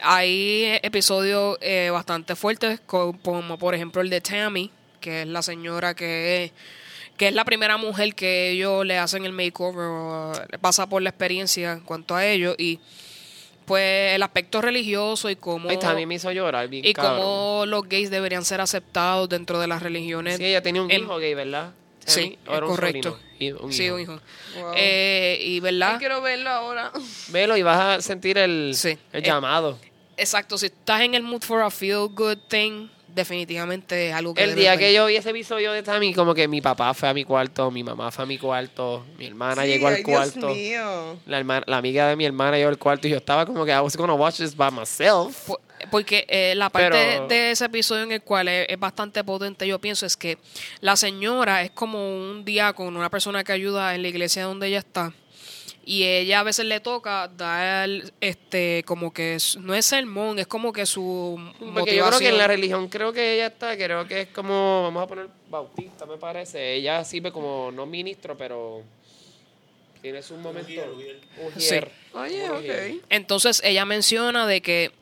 Hay 0.00 0.78
episodios 0.82 1.58
eh, 1.60 1.90
bastante 1.92 2.36
fuertes, 2.36 2.80
co- 2.86 3.16
como 3.22 3.58
por 3.58 3.74
ejemplo 3.74 4.00
el 4.02 4.10
de 4.10 4.20
Tammy, 4.20 4.70
que 5.00 5.22
es 5.22 5.28
la 5.28 5.42
señora 5.42 5.94
que 5.94 6.44
es, 6.44 6.52
que 7.18 7.28
es 7.28 7.34
la 7.34 7.44
primera 7.44 7.76
mujer 7.76 8.14
que 8.14 8.52
ellos 8.52 8.86
le 8.86 8.96
hacen 8.96 9.26
el 9.26 9.32
makeover, 9.32 9.86
o 9.86 10.32
le 10.50 10.58
pasa 10.58 10.88
por 10.88 11.02
la 11.02 11.10
experiencia 11.10 11.72
en 11.72 11.80
cuanto 11.80 12.14
a 12.14 12.24
ello, 12.24 12.54
y 12.56 12.78
pues 13.66 14.14
el 14.14 14.22
aspecto 14.22 14.62
religioso 14.62 15.28
y 15.28 15.36
cómo, 15.36 15.68
Ay, 15.68 15.76
también 15.78 16.08
me 16.08 16.14
hizo 16.14 16.32
llorar 16.32 16.68
bien 16.68 16.86
y 16.86 16.94
cabrón. 16.94 17.16
cómo 17.18 17.64
los 17.66 17.86
gays 17.86 18.10
deberían 18.10 18.44
ser 18.44 18.62
aceptados 18.62 19.28
dentro 19.28 19.60
de 19.60 19.66
las 19.66 19.82
religiones. 19.82 20.38
Sí, 20.38 20.44
ella 20.46 20.62
tenía 20.62 20.80
un 20.80 20.90
en- 20.90 21.02
hijo 21.02 21.18
gay, 21.18 21.34
¿verdad? 21.34 21.72
Sí, 22.06 22.38
¿O 22.46 22.50
era 22.54 22.56
es 22.58 22.62
un 22.62 22.68
correcto. 22.68 23.18
un 23.60 23.72
Sí, 23.72 23.90
un 23.90 24.00
hijo. 24.00 24.18
Wow. 24.58 24.72
Eh, 24.74 25.38
y 25.42 25.60
verdad, 25.60 25.92
Ay, 25.94 25.98
quiero 25.98 26.22
verlo 26.22 26.48
ahora. 26.48 26.90
Velo 27.28 27.54
y 27.58 27.62
vas 27.62 27.78
a 27.78 28.00
sentir 28.00 28.38
el, 28.38 28.72
Sí. 28.74 28.96
el 29.12 29.22
Eh, 29.22 29.26
llamado. 29.26 29.78
exacto, 30.16 30.56
si 30.56 30.66
estás 30.66 31.02
en 31.02 31.14
el 31.14 31.22
mood 31.22 31.42
for 31.42 31.60
a 31.60 31.70
feel 31.70 32.08
good 32.10 32.38
thing, 32.48 32.88
definitivamente 33.18 34.08
es 34.08 34.14
algo 34.14 34.32
que 34.34 34.42
El 34.44 34.54
día 34.54 34.76
que 34.76 34.92
yo 34.94 35.06
vi 35.06 35.16
ese 35.16 35.30
episodio 35.30 35.72
de 35.72 35.82
Tammy, 35.82 36.14
como 36.14 36.34
que 36.34 36.48
mi 36.48 36.60
papá 36.60 36.94
fue 36.94 37.08
a 37.08 37.14
mi 37.14 37.24
cuarto, 37.24 37.70
mi 37.70 37.84
mamá 37.84 38.10
fue 38.10 38.24
a 38.24 38.26
mi 38.26 38.38
cuarto, 38.38 39.04
mi 39.18 39.26
hermana 39.26 39.62
Sí, 39.62 39.68
llegó 39.68 39.88
al 39.88 39.94
ay, 39.96 40.02
Dios 40.04 40.16
cuarto. 40.32 40.48
mío. 40.54 41.16
La, 41.26 41.38
herma- 41.40 41.62
la 41.66 41.76
amiga 41.76 42.08
de 42.08 42.16
mi 42.16 42.24
hermana 42.24 42.56
llegó 42.56 42.70
al 42.70 42.78
cuarto 42.78 43.06
y 43.06 43.10
yo 43.10 43.16
estaba 43.18 43.44
como 43.44 43.64
que 43.64 43.72
I 43.72 43.78
was 43.80 43.96
gonna 43.96 44.14
watch 44.14 44.36
this 44.38 44.56
by 44.56 44.70
myself. 44.70 45.46
Po- 45.46 45.60
Porque 45.90 46.24
eh, 46.28 46.54
la 46.56 46.70
parte 46.70 46.90
Pero- 46.90 47.28
de 47.28 47.50
ese 47.52 47.64
episodio 47.66 48.02
en 48.04 48.12
el 48.12 48.22
cual 48.22 48.48
es, 48.48 48.66
es 48.68 48.78
bastante 48.80 49.22
potente, 49.22 49.66
yo 49.66 49.78
pienso, 49.78 50.06
es 50.06 50.16
que 50.16 50.38
la 50.80 50.96
señora 50.96 51.62
es 51.62 51.70
como 51.70 51.98
un 52.16 52.44
diácono, 52.44 52.98
una 52.98 53.10
persona 53.10 53.44
que 53.44 53.52
ayuda 53.52 53.94
en 53.94 54.02
la 54.02 54.08
iglesia 54.08 54.44
donde 54.44 54.66
ella 54.68 54.78
está. 54.78 55.12
Y 55.90 56.04
ella 56.04 56.40
a 56.40 56.42
veces 56.42 56.66
le 56.66 56.80
toca 56.80 57.28
dar, 57.28 57.88
este, 58.20 58.84
como 58.84 59.10
que, 59.10 59.38
no 59.60 59.74
es 59.74 59.86
sermón, 59.86 60.38
es 60.38 60.46
como 60.46 60.70
que 60.70 60.84
su 60.84 61.40
Porque 61.58 61.96
yo 61.96 62.06
creo 62.06 62.18
que 62.18 62.28
en 62.28 62.36
la 62.36 62.44
motivación. 62.44 62.48
religión 62.50 62.88
creo 62.88 63.10
que 63.10 63.36
ella 63.36 63.46
está, 63.46 63.74
creo 63.74 64.06
que 64.06 64.20
es 64.20 64.28
como, 64.28 64.82
vamos 64.82 65.02
a 65.02 65.06
poner 65.06 65.28
bautista, 65.48 66.04
me 66.04 66.18
parece. 66.18 66.74
Ella 66.74 67.02
sirve 67.06 67.32
como, 67.32 67.70
no 67.72 67.86
ministro, 67.86 68.36
pero 68.36 68.82
tiene 70.02 70.22
su 70.22 70.36
momento. 70.36 70.70
Ujier. 71.56 71.90
Oye, 72.12 72.50
Ujier. 72.50 72.96
ok. 72.96 73.04
Entonces 73.08 73.62
ella 73.64 73.86
menciona 73.86 74.46
de 74.46 74.60
que 74.60 74.92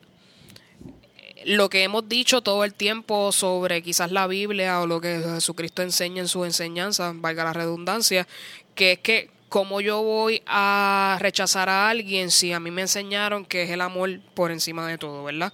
lo 1.43 1.69
que 1.69 1.83
hemos 1.83 2.07
dicho 2.07 2.41
todo 2.41 2.63
el 2.63 2.73
tiempo 2.73 3.33
sobre 3.33 3.83
quizás 3.83 4.13
la 4.13 4.25
Biblia 4.25 4.79
o 4.79 4.87
lo 4.87 5.01
que 5.01 5.19
Jesucristo 5.35 5.81
enseña 5.81 6.21
en 6.21 6.29
sus 6.29 6.45
enseñanzas, 6.45 7.13
valga 7.19 7.43
la 7.43 7.51
redundancia, 7.51 8.25
que 8.73 8.93
es 8.93 8.99
que 8.99 9.36
cómo 9.49 9.79
yo 9.81 10.01
voy 10.01 10.41
a 10.45 11.17
rechazar 11.21 11.69
a 11.69 11.89
alguien 11.89 12.31
si 12.31 12.51
a 12.53 12.59
mí 12.59 12.69
me 12.71 12.81
enseñaron 12.81 13.45
que 13.45 13.63
es 13.63 13.69
el 13.69 13.81
amor 13.81 14.19
por 14.33 14.51
encima 14.51 14.87
de 14.87 14.97
todo, 14.97 15.23
¿verdad? 15.23 15.53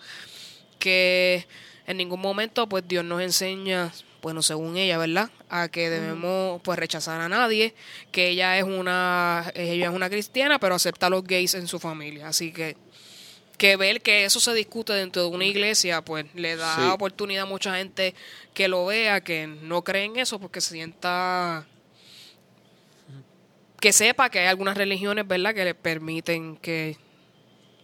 Que 0.79 1.45
en 1.85 1.97
ningún 1.97 2.21
momento 2.21 2.67
pues 2.67 2.87
Dios 2.87 3.03
nos 3.05 3.21
enseña 3.21 3.91
bueno, 4.21 4.41
según 4.41 4.77
ella, 4.77 4.97
¿verdad? 4.97 5.29
A 5.49 5.67
que 5.67 5.89
debemos 5.89 6.61
pues 6.63 6.79
rechazar 6.79 7.19
a 7.19 7.27
nadie, 7.27 7.75
que 8.09 8.29
ella 8.29 8.57
es 8.57 8.63
una 8.63 9.51
ella 9.53 9.89
es 9.89 9.93
una 9.93 10.09
cristiana, 10.09 10.59
pero 10.59 10.75
acepta 10.75 11.07
a 11.07 11.09
los 11.09 11.25
gays 11.25 11.53
en 11.55 11.67
su 11.67 11.77
familia, 11.77 12.29
así 12.29 12.53
que 12.53 12.77
que 13.57 13.75
ver 13.75 14.01
que 14.01 14.23
eso 14.25 14.39
se 14.39 14.53
discute 14.53 14.93
dentro 14.93 15.23
de 15.23 15.27
una 15.27 15.45
iglesia, 15.45 16.01
pues 16.01 16.25
le 16.35 16.55
da 16.55 16.75
Sí. 16.75 16.81
oportunidad 16.89 17.43
a 17.43 17.47
mucha 17.47 17.75
gente 17.75 18.15
que 18.53 18.67
lo 18.69 18.85
vea, 18.85 19.21
que 19.21 19.45
no 19.47 19.83
cree 19.83 20.05
en 20.05 20.15
eso, 20.17 20.39
porque 20.39 20.59
se 20.61 20.71
sienta 20.73 21.65
que 23.83 23.91
sepa 23.91 24.29
que 24.29 24.39
hay 24.39 24.47
algunas 24.47 24.77
religiones, 24.77 25.27
¿verdad?, 25.27 25.53
que 25.53 25.65
le 25.65 25.75
permiten 25.75 26.55
que 26.55 26.95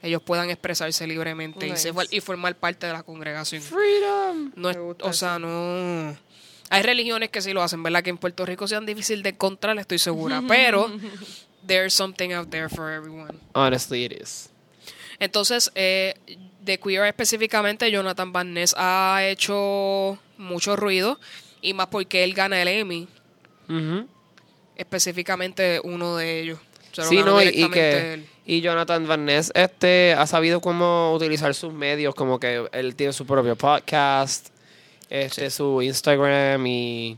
ellos 0.01 0.21
puedan 0.23 0.49
expresarse 0.49 1.05
libremente 1.05 1.67
y, 1.67 1.75
se- 1.75 1.91
Nice. 1.91 2.15
y 2.15 2.21
formar 2.21 2.55
parte 2.55 2.87
de 2.87 2.93
la 2.93 3.03
congregación. 3.03 3.61
Freedom. 3.61 4.53
No 4.55 4.69
es- 4.69 4.77
o 5.01 5.11
sea, 5.11 5.37
no. 5.39 6.15
Hay 6.69 6.83
religiones 6.83 7.29
que 7.31 7.41
sí 7.41 7.51
lo 7.51 7.61
hacen, 7.61 7.83
¿verdad? 7.83 8.01
Que 8.01 8.11
en 8.11 8.17
Puerto 8.17 8.45
Rico 8.45 8.65
sean 8.65 8.85
difícil 8.85 9.21
de 9.23 9.31
encontrar, 9.31 9.77
estoy 9.77 9.99
segura. 9.99 10.41
Pero 10.47 10.89
there's 11.67 11.93
something 11.93 12.31
out 12.31 12.49
there 12.49 12.69
for 12.69 12.89
everyone. 12.93 13.37
Honestly, 13.53 14.05
it 14.05 14.13
is. 14.13 14.49
Entonces, 15.19 15.69
eh, 15.75 16.13
de 16.61 16.79
Queer 16.79 17.03
específicamente, 17.07 17.91
Jonathan 17.91 18.31
Van 18.31 18.53
Ness 18.53 18.73
ha 18.77 19.19
hecho 19.25 20.17
mucho 20.37 20.77
ruido. 20.77 21.19
Y 21.61 21.73
más 21.73 21.87
porque 21.87 22.23
él 22.23 22.33
gana 22.33 22.61
el 22.61 22.69
Emmy, 22.69 23.05
Ujú. 23.67 24.07
Específicamente 24.79 25.81
uno 25.83 26.15
de 26.15 26.39
ellos. 26.39 26.59
Se 26.93 27.03
Sí, 27.03 27.17
no, 27.17 27.41
y, 27.43 27.69
que 27.69 28.13
él. 28.13 28.25
y 28.45 28.61
Jonathan 28.61 29.05
Van 29.07 29.25
Ness 29.25 29.51
este 29.53 30.13
ha 30.17 30.25
sabido 30.25 30.61
cómo 30.61 31.13
utilizar 31.13 31.53
sus 31.53 31.73
medios, 31.73 32.15
como 32.15 32.39
que 32.39 32.65
él 32.71 32.95
tiene 32.95 33.13
su 33.13 33.25
propio 33.25 33.55
podcast, 33.57 34.47
este 35.09 35.49
su 35.49 35.81
Instagram 35.81 36.65
y 36.65 37.17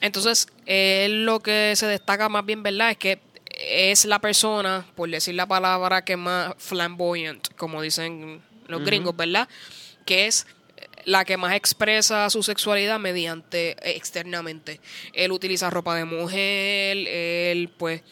Entonces, 0.00 0.48
él 0.66 1.24
lo 1.24 1.40
que 1.40 1.72
se 1.76 1.86
destaca 1.86 2.28
más 2.28 2.44
bien, 2.44 2.62
¿verdad? 2.62 2.90
Es 2.90 2.98
que 2.98 3.20
es 3.54 4.04
la 4.04 4.18
persona, 4.18 4.84
por 4.96 5.08
decir 5.08 5.34
la 5.36 5.46
palabra 5.46 6.04
que 6.04 6.16
más 6.16 6.54
flamboyant, 6.58 7.54
como 7.56 7.80
dicen 7.82 8.42
los 8.66 8.84
gringos, 8.84 9.16
¿verdad? 9.16 9.48
Que 10.04 10.26
es 10.26 10.46
la 11.06 11.24
que 11.24 11.36
más 11.38 11.54
expresa 11.54 12.28
su 12.28 12.42
sexualidad 12.42 12.98
mediante 12.98 13.70
eh, 13.70 13.96
externamente. 13.96 14.80
Él 15.14 15.32
utiliza 15.32 15.70
ropa 15.70 15.94
de 15.96 16.04
mujer, 16.04 16.96
él 17.08 17.70
pues 17.78 18.02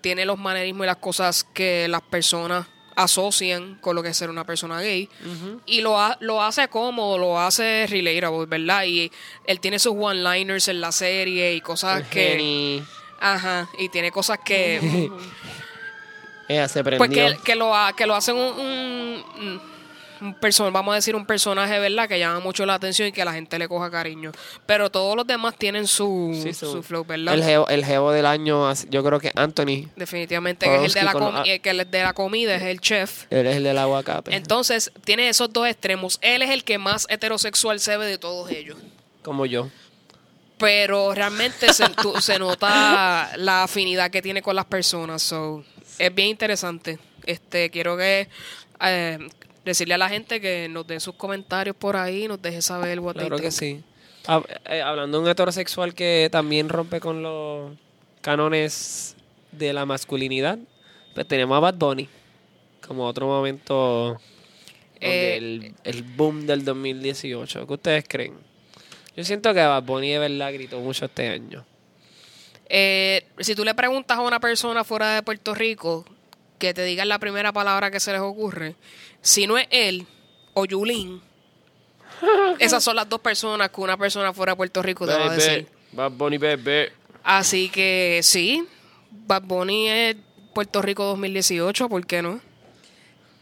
tiene 0.00 0.24
los 0.24 0.38
manerismos 0.38 0.84
y 0.84 0.86
las 0.86 0.96
cosas 0.96 1.44
que 1.52 1.86
las 1.88 2.00
personas 2.00 2.66
asocian 2.96 3.76
con 3.76 3.94
lo 3.96 4.02
que 4.02 4.10
es 4.10 4.16
ser 4.16 4.30
una 4.30 4.44
persona 4.44 4.80
gay 4.80 5.08
y 5.66 5.80
lo, 5.80 5.98
ha- 6.00 6.16
lo 6.20 6.42
hace 6.42 6.68
cómodo, 6.68 7.18
lo 7.18 7.38
hace 7.40 7.86
relatable, 7.88 8.46
¿verdad? 8.46 8.84
Y 8.84 9.10
él 9.46 9.60
tiene 9.60 9.78
sus 9.78 9.94
one-liners 9.96 10.68
en 10.68 10.80
la 10.80 10.92
serie 10.92 11.54
y 11.54 11.60
cosas 11.60 12.06
que... 12.08 12.82
Ajá, 13.20 13.68
y 13.78 13.88
tiene 13.90 14.10
cosas 14.10 14.38
que... 14.44 15.10
ella 16.48 16.68
se 16.68 16.82
prendió. 16.82 16.98
pues 16.98 17.36
que, 17.38 17.42
que 17.44 17.54
lo, 17.56 17.72
que 17.96 18.06
lo 18.06 18.14
hacen 18.14 18.36
un... 18.36 18.42
un, 18.58 19.60
un 20.20 20.34
perso- 20.38 20.70
vamos 20.72 20.92
a 20.92 20.96
decir 20.96 21.14
un 21.16 21.24
personaje, 21.26 21.78
¿verdad? 21.78 22.08
Que 22.08 22.18
llama 22.18 22.40
mucho 22.40 22.64
la 22.66 22.74
atención 22.74 23.08
y 23.08 23.12
que 23.12 23.24
la 23.24 23.32
gente 23.32 23.58
le 23.58 23.68
coja 23.68 23.90
cariño. 23.90 24.32
Pero 24.66 24.90
todos 24.90 25.16
los 25.16 25.26
demás 25.26 25.56
tienen 25.56 25.86
su, 25.86 26.38
Sí, 26.42 26.52
su, 26.52 26.70
su- 26.72 26.82
flow, 26.82 27.04
¿verdad? 27.04 27.34
el 27.34 27.42
jevo, 27.44 27.68
el 27.68 27.84
jevo 27.84 28.12
del 28.12 28.26
año, 28.26 28.72
yo 28.90 29.02
creo 29.04 29.18
que 29.20 29.32
Anthony, 29.34 29.88
Definitivamente, 29.96 30.66
que 30.66 30.76
es 30.76 30.82
el 30.82 30.92
de, 30.92 31.02
la 31.02 31.42
el 31.46 31.60
que 31.60 31.72
de 31.84 32.02
la 32.02 32.12
comida, 32.12 32.54
es 32.54 32.62
el 32.62 32.80
chef. 32.80 33.24
él 33.30 33.46
es 33.46 33.56
el 33.56 33.64
del 33.64 33.78
aguacate. 33.78 34.34
Entonces, 34.34 34.92
tiene 35.04 35.28
esos 35.28 35.52
dos 35.52 35.66
extremos. 35.68 36.18
Él 36.22 36.42
es 36.42 36.50
el 36.50 36.64
que 36.64 36.78
más 36.78 37.06
heterosexual 37.08 37.80
se 37.80 37.96
ve 37.96 38.06
de 38.06 38.18
todos 38.18 38.50
ellos. 38.50 38.76
como 39.22 39.46
yo. 39.46 39.68
Pero 40.58 41.14
realmente 41.14 41.68
se 41.72 41.84
nota 42.38 43.30
la 43.36 43.62
afinidad 43.62 44.10
que 44.10 44.20
tiene 44.20 44.42
con 44.42 44.54
las 44.54 44.66
personas. 44.66 45.22
So, 45.22 45.64
es 45.98 46.14
bien 46.14 46.28
interesante. 46.28 46.98
Este, 47.24 47.70
quiero 47.70 47.96
que 47.96 48.28
eh, 48.82 49.18
decirle 49.70 49.94
a 49.94 49.98
la 49.98 50.08
gente 50.08 50.40
que 50.40 50.68
nos 50.68 50.86
den 50.86 51.00
sus 51.00 51.14
comentarios 51.14 51.74
por 51.76 51.96
ahí, 51.96 52.28
nos 52.28 52.40
deje 52.42 52.62
saber 52.62 53.00
what 53.00 53.14
Claro 53.14 53.36
que 53.38 53.50
sí. 53.50 53.82
Hab- 54.26 54.46
eh, 54.66 54.82
hablando 54.82 55.18
de 55.18 55.24
un 55.24 55.30
heterosexual 55.30 55.94
que 55.94 56.28
también 56.30 56.68
rompe 56.68 57.00
con 57.00 57.22
los 57.22 57.72
cánones 58.20 59.16
de 59.52 59.72
la 59.72 59.86
masculinidad, 59.86 60.58
pues 61.14 61.26
tenemos 61.26 61.56
a 61.56 61.60
Bad 61.60 61.74
Bunny 61.74 62.08
como 62.86 63.06
otro 63.06 63.26
momento 63.26 64.18
Eh, 65.00 65.36
el, 65.38 65.74
el 65.84 66.02
boom 66.02 66.46
del 66.46 66.64
2018. 66.64 67.66
¿Qué 67.66 67.72
ustedes 67.72 68.04
creen? 68.06 68.34
Yo 69.16 69.24
siento 69.24 69.52
que 69.54 69.60
Bad 69.60 69.82
Bunny 69.84 70.10
de 70.10 70.18
verdad 70.18 70.52
gritó 70.52 70.78
mucho 70.80 71.06
este 71.06 71.28
año. 71.28 71.64
Eh, 72.68 73.24
si 73.40 73.54
tú 73.54 73.64
le 73.64 73.74
preguntas 73.74 74.18
a 74.18 74.20
una 74.20 74.38
persona 74.38 74.84
fuera 74.84 75.14
de 75.14 75.22
Puerto 75.22 75.54
Rico 75.54 76.04
que 76.60 76.72
te 76.72 76.84
diga 76.84 77.04
la 77.04 77.18
primera 77.18 77.52
palabra 77.52 77.90
que 77.90 77.98
se 77.98 78.12
les 78.12 78.20
ocurre, 78.20 78.76
si 79.20 79.48
no 79.48 79.58
es 79.58 79.66
él 79.70 80.06
o 80.54 80.64
Yulín, 80.66 81.20
esas 82.60 82.84
son 82.84 82.94
las 82.94 83.08
dos 83.08 83.20
personas 83.20 83.70
que 83.70 83.80
una 83.80 83.96
persona 83.96 84.32
fuera 84.32 84.52
de 84.52 84.56
Puerto 84.56 84.82
Rico 84.82 85.06
te 85.06 85.14
va 85.14 85.32
a 85.32 85.34
decir. 85.34 85.66
Bad 85.90 86.12
Bunny, 86.12 86.38
bebé. 86.38 86.92
Así 87.24 87.68
que 87.68 88.20
sí, 88.22 88.64
Bad 89.10 89.42
Bunny 89.42 89.88
es 89.88 90.16
Puerto 90.54 90.82
Rico 90.82 91.04
2018, 91.04 91.88
¿por 91.88 92.06
qué 92.06 92.22
no? 92.22 92.40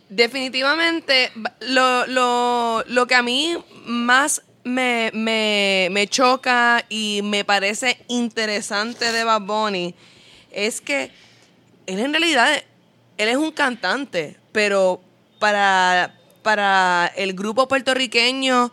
Definitivamente, 0.09 1.31
lo, 1.61 2.07
lo, 2.07 2.83
lo 2.87 3.07
que 3.07 3.15
a 3.15 3.23
mí 3.23 3.57
más 3.85 4.43
me, 4.65 5.11
me, 5.13 5.89
me 5.91 6.07
choca 6.07 6.85
y 6.89 7.21
me 7.25 7.45
parece 7.45 7.99
interesante 8.09 9.13
de 9.13 9.25
Bad 9.25 9.43
Bunny 9.43 9.95
es 10.51 10.81
que 10.81 11.11
él 11.87 12.01
en 12.01 12.13
realidad, 12.13 12.63
él 13.19 13.29
es 13.29 13.37
un 13.37 13.51
cantante, 13.51 14.37
pero 14.53 15.01
para, 15.39 16.15
para 16.43 17.13
el 17.17 17.35
grupo 17.35 17.69
puertorriqueño 17.69 18.73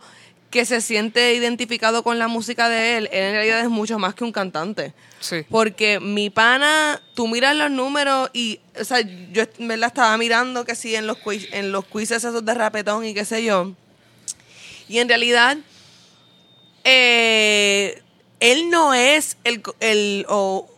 que 0.50 0.64
se 0.64 0.80
siente 0.80 1.34
identificado 1.34 2.02
con 2.02 2.18
la 2.18 2.28
música 2.28 2.68
de 2.68 2.96
él, 2.96 3.08
él 3.12 3.24
en 3.24 3.32
realidad 3.32 3.60
es 3.60 3.68
mucho 3.68 3.98
más 3.98 4.14
que 4.14 4.24
un 4.24 4.32
cantante. 4.32 4.94
Sí. 5.20 5.44
Porque 5.50 6.00
mi 6.00 6.30
pana, 6.30 7.02
tú 7.14 7.26
miras 7.26 7.56
los 7.56 7.70
números 7.70 8.30
y, 8.32 8.60
o 8.80 8.84
sea, 8.84 9.00
yo 9.32 9.42
me 9.58 9.76
la 9.76 9.88
estaba 9.88 10.16
mirando 10.16 10.64
que 10.64 10.74
sí 10.74 10.94
en 10.94 11.06
los 11.06 11.18
quiz, 11.18 11.48
en 11.52 11.72
los 11.72 11.84
quizzes 11.84 12.24
esos 12.24 12.44
de 12.44 12.54
rapetón 12.54 13.04
y 13.04 13.12
qué 13.12 13.24
sé 13.24 13.44
yo. 13.44 13.72
Y 14.88 14.98
en 14.98 15.08
realidad, 15.08 15.58
eh, 16.84 18.00
él 18.38 18.70
no 18.70 18.94
es 18.94 19.36
el, 19.42 19.62
el 19.80 20.24
o, 20.28 20.70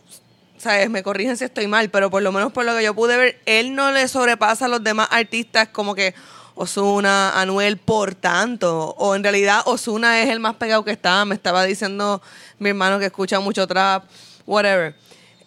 sabes, 0.59 0.89
me 0.89 1.01
corrigen 1.03 1.37
si 1.37 1.45
estoy 1.45 1.67
mal, 1.67 1.89
pero 1.89 2.09
por 2.09 2.21
lo 2.21 2.31
menos 2.31 2.51
por 2.51 2.65
lo 2.65 2.75
que 2.75 2.83
yo 2.83 2.93
pude 2.93 3.17
ver, 3.17 3.41
él 3.45 3.73
no 3.75 3.91
le 3.91 4.07
sobrepasa 4.07 4.65
a 4.65 4.67
los 4.67 4.83
demás 4.83 5.07
artistas 5.11 5.69
como 5.69 5.95
que 5.95 6.13
Osuna, 6.55 7.39
Anuel 7.39 7.77
por 7.77 8.15
tanto, 8.15 8.93
o 8.97 9.15
en 9.15 9.23
realidad 9.23 9.61
Osuna 9.65 10.21
es 10.21 10.29
el 10.29 10.39
más 10.41 10.55
pegado 10.55 10.83
que 10.83 10.91
está, 10.91 11.23
me 11.25 11.33
estaba 11.35 11.63
diciendo 11.63 12.21
mi 12.57 12.69
hermano 12.69 12.99
que 12.99 13.05
escucha 13.05 13.39
mucho 13.39 13.65
trap, 13.65 14.03
whatever. 14.45 14.93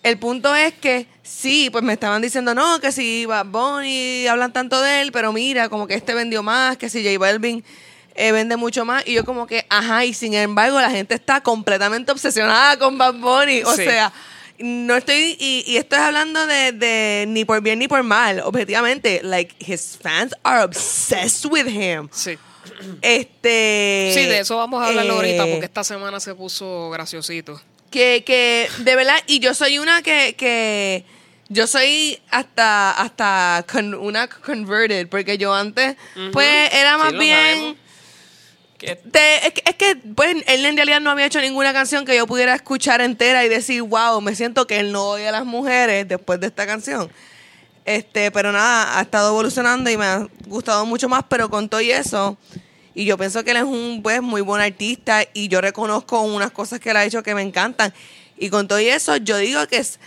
El 0.03 0.19
punto 0.19 0.55
es 0.55 0.73
que 0.75 1.07
sí, 1.23 1.69
pues 1.71 1.85
me 1.85 1.93
estaban 1.93 2.23
diciendo, 2.23 2.55
no, 2.55 2.81
que 2.81 2.91
si 2.93 3.27
Bad 3.27 3.47
Bunny 3.47 4.27
hablan 4.27 4.53
tanto 4.53 4.81
de 4.81 5.03
él, 5.03 5.13
pero 5.13 5.33
mira, 5.33 5.69
como 5.69 5.87
que 5.87 5.95
este 5.95 6.15
vendió 6.15 6.43
más, 6.43 6.77
que 6.77 6.89
si 6.89 7.05
J 7.05 7.19
Balvin 7.19 7.63
eh, 8.15 8.33
vende 8.33 8.57
mucho 8.57 8.85
más. 8.85 9.07
Y 9.07 9.13
yo 9.13 9.25
como 9.25 9.47
que, 9.47 9.65
ajá, 9.69 10.05
y 10.05 10.13
sin 10.15 10.35
embargo 10.35 10.81
la 10.81 10.91
gente 10.91 11.15
está 11.15 11.41
completamente 11.43 12.11
obsesionada 12.11 12.79
con 12.79 12.99
Bad 12.99 13.15
Bunny. 13.15 13.63
O 13.63 13.73
Sí. 13.77 13.85
sea, 13.85 14.13
no 14.63 14.97
estoy, 14.97 15.37
y, 15.39 15.65
y 15.67 15.77
estoy 15.77 15.99
hablando 15.99 16.47
de, 16.47 16.73
de 16.73 17.25
ni 17.29 17.45
por 17.45 17.61
bien 17.61 17.79
ni 17.79 17.89
por 17.89 18.03
mal, 18.03 18.41
objetivamente, 18.41 19.21
like, 19.23 19.55
his 19.59 19.99
fans 20.01 20.35
are 20.43 20.63
obsessed 20.65 21.51
with 21.51 21.67
him. 21.67 22.09
Sí. 22.13 22.39
Este... 23.01 24.13
Sí, 24.15 24.25
de 24.27 24.39
eso 24.41 24.57
vamos 24.57 24.83
a 24.83 24.87
hablar 24.89 25.09
ahorita 25.09 25.47
eh, 25.47 25.51
porque 25.51 25.67
esta 25.67 25.85
semana 25.85 26.21
se 26.21 26.35
puso 26.35 26.91
graciosito. 26.91 27.61
que, 27.91 28.23
que 28.25 28.69
de 28.79 28.97
verdad, 28.97 29.17
y 29.27 29.41
yo 29.41 29.53
soy 29.55 29.79
una 29.79 30.01
que, 30.03 30.35
que 30.37 31.05
yo 31.49 31.67
soy 31.67 32.19
hasta, 32.31 32.93
hasta 32.93 33.65
con- 33.71 33.95
una 33.95 34.29
converted, 34.29 35.09
porque 35.09 35.37
yo 35.39 35.53
antes, 35.55 35.97
pues, 36.33 36.73
era 36.73 36.97
más 36.99 37.13
bien... 37.13 37.77
que, 38.83 39.63
es 39.65 39.77
que, 39.77 39.97
pues, 40.15 40.37
él 40.47 40.67
en 40.67 40.77
realidad 40.77 41.01
no 41.01 41.11
había 41.11 41.27
hecho 41.27 41.41
ninguna 41.41 41.73
canción 41.73 42.05
que 42.05 42.17
yo 42.17 42.27
pudiera 42.27 42.55
escuchar 42.55 43.01
entera 43.01 43.45
y 43.45 43.49
decir, 43.49 43.83
wow, 43.83 44.21
me 44.21 44.35
siento 44.35 44.67
que 44.67 44.81
él 44.81 44.93
no 44.93 45.11
odia 45.11 45.29
a 45.29 45.33
las 45.33 45.45
mujeres 45.45 46.07
después 46.09 46.41
de 46.41 46.49
esta 46.49 46.67
canción. 46.67 47.11
Este, 47.85 48.31
pero 48.31 48.53
nada, 48.53 48.99
ha 48.99 49.03
estado 49.03 49.31
evolucionando 49.31 49.91
y 49.91 49.97
me 49.97 50.05
ha 50.05 50.29
gustado 50.47 50.87
mucho 50.87 51.09
más, 51.09 51.25
pero 51.29 51.49
con 51.51 51.69
todo 51.69 51.81
y 51.81 51.91
eso, 51.91 52.37
y 52.95 53.05
yo 53.05 53.17
pienso 53.17 53.43
que 53.43 53.53
él 53.53 53.57
es 53.59 53.63
un 53.63 54.01
pues 54.03 54.21
muy 54.21 54.41
buen 54.41 54.61
artista 54.61 55.25
y 55.33 55.49
yo 55.49 55.61
reconozco 55.61 56.21
unas 56.21 56.51
cosas 56.51 56.79
que 56.79 56.91
él 56.91 56.97
ha 56.97 57.05
hecho 57.05 57.23
que 57.23 57.35
me 57.35 57.43
encantan. 57.43 57.93
Y 58.37 58.51
con 58.51 58.69
todo 58.69 58.81
y 58.81 58.89
eso, 58.89 59.17
yo 59.17 59.39
digo 59.39 59.67
que 59.67 59.79
es 59.79 59.99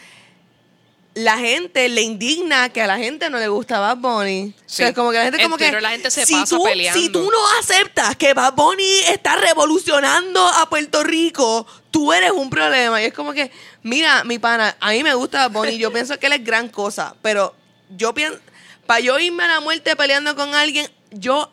la 1.15 1.38
gente 1.38 1.88
le 1.89 2.01
indigna 2.01 2.69
que 2.69 2.81
a 2.81 2.88
la 2.88 2.98
gente 2.98 3.29
no 3.29 3.39
le 3.39 3.48
gusta 3.48 3.79
Bad 3.79 3.98
Bunny. 3.98 4.53
O 4.57 4.63
sea, 4.69 4.89
Sí. 4.89 4.93
como 4.93 5.12
que 5.12 5.17
la 5.17 5.24
gente 5.24 5.38
En 5.38 5.43
como 5.45 5.57
que 5.57 5.63
Twitter 5.65 5.81
la 5.81 5.91
gente 5.91 6.12
se 6.12 6.25
si 6.25 6.34
pasa 6.34 6.55
tú, 6.57 6.63
peleando. 6.63 7.00
Si 7.00 7.10
tú 7.10 7.31
no 7.31 7.38
aceptas 7.60 8.15
que 8.17 8.34
Bad 8.34 8.53
Bunny 8.53 9.00
está 9.07 9.38
revolucionando 9.38 10.45
a 10.45 10.69
Puerto 10.69 11.03
Rico, 11.03 11.65
tú 11.89 12.12
eres 12.13 12.31
un 12.31 12.50
problema. 12.50 13.01
Y 13.01 13.05
es 13.05 13.13
como 13.13 13.31
que, 13.34 13.50
mira, 13.81 14.24
mi 14.25 14.39
pana, 14.39 14.75
a 14.79 14.91
mí 14.91 15.03
me 15.03 15.13
gusta 15.13 15.48
Bad 15.48 15.51
Bunny, 15.51 15.77
yo 15.77 15.89
pienso 15.93 16.19
que 16.19 16.27
él 16.27 16.34
es 16.34 16.43
gran 16.43 16.67
cosa, 16.69 17.15
pero 17.22 17.55
yo 17.95 18.13
pienso, 18.13 18.38
para 18.86 19.00
yo 19.00 19.17
irme 19.17 19.43
a 19.43 19.48
la 19.48 19.60
muerte 19.62 19.95
peleando 19.95 20.36
con 20.36 20.53
alguien, 20.53 20.89
yo 21.12 21.50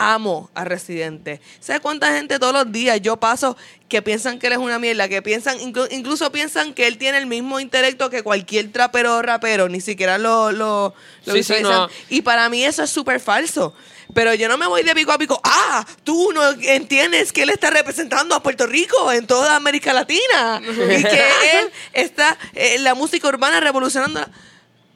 amo 0.00 0.50
a 0.54 0.64
Residente. 0.64 1.40
¿Sabes 1.60 1.80
cuánta 1.82 2.12
gente 2.14 2.38
todos 2.38 2.52
los 2.54 2.72
días 2.72 3.00
yo 3.02 3.18
paso 3.18 3.56
que 3.88 4.00
piensan 4.00 4.38
que 4.38 4.46
él 4.46 4.54
es 4.54 4.58
una 4.58 4.78
mierda? 4.78 5.08
Que 5.08 5.20
piensan, 5.20 5.58
inclu- 5.58 5.88
incluso 5.90 6.32
piensan 6.32 6.72
que 6.72 6.86
él 6.86 6.96
tiene 6.96 7.18
el 7.18 7.26
mismo 7.26 7.60
intelecto 7.60 8.08
que 8.08 8.22
cualquier 8.22 8.72
trapero 8.72 9.16
o 9.16 9.22
rapero, 9.22 9.68
ni 9.68 9.80
siquiera 9.82 10.16
lo, 10.16 10.52
lo, 10.52 10.94
lo 11.26 11.32
Sí, 11.34 11.42
sí, 11.42 11.52
visualizan. 11.54 11.72
no. 11.72 11.88
Y 12.08 12.22
para 12.22 12.48
mí 12.48 12.64
eso 12.64 12.82
es 12.82 12.90
súper 12.90 13.20
falso. 13.20 13.74
Pero 14.14 14.34
yo 14.34 14.48
no 14.48 14.56
me 14.58 14.66
voy 14.66 14.82
de 14.82 14.92
pico 14.94 15.12
a 15.12 15.18
pico. 15.18 15.40
Ah, 15.44 15.86
tú 16.02 16.32
no 16.32 16.50
entiendes 16.50 17.32
que 17.32 17.42
él 17.42 17.50
está 17.50 17.70
representando 17.70 18.34
a 18.34 18.42
Puerto 18.42 18.66
Rico 18.66 19.12
en 19.12 19.24
toda 19.26 19.54
América 19.54 19.92
Latina. 19.92 20.60
y 20.64 21.02
que 21.04 21.22
él 21.60 21.70
está 21.92 22.36
en 22.54 22.82
la 22.82 22.94
música 22.94 23.28
urbana 23.28 23.60
revolucionando. 23.60 24.26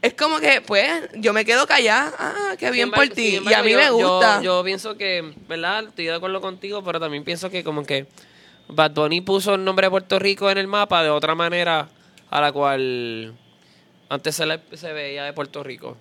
Es 0.04 0.14
como 0.14 0.38
que, 0.38 0.61
pues, 0.61 1.08
yo 1.14 1.32
me 1.32 1.44
quedo 1.44 1.66
callada. 1.66 2.12
Ah, 2.18 2.56
qué 2.58 2.70
bien 2.70 2.90
por 2.90 3.08
ti. 3.14 3.38
Y 3.50 3.54
a 3.54 3.62
mí 3.62 3.75
me 3.75 3.90
gusta. 3.90 4.37
Yo, 4.42 4.58
yo 4.58 4.64
pienso 4.64 4.96
que, 4.96 5.32
¿verdad? 5.49 5.84
Estoy 5.88 6.04
de 6.06 6.14
acuerdo 6.14 6.40
contigo, 6.40 6.82
pero 6.84 7.00
también 7.00 7.25
pienso 7.25 7.49
que 7.50 7.64
como 7.64 7.84
que 7.84 8.06
Bad 8.68 8.92
Bunny 8.92 9.20
puso 9.23 9.54
el 9.54 9.64
nombre 9.64 9.87
de 9.87 9.90
Puerto 9.90 10.18
Rico 10.18 10.50
en 10.50 10.58
el 10.58 10.66
mapa 10.66 11.02
de 11.02 11.11
otra 11.11 11.34
manera 11.34 11.88
a 12.30 12.40
la 12.40 12.52
cual 12.52 13.34
antes 14.08 14.34
se, 14.34 14.44
le- 14.46 14.61
se 14.75 14.92
veía 14.92 15.25
de 15.25 15.32
Puerto 15.32 15.62
Rico. 15.62 15.96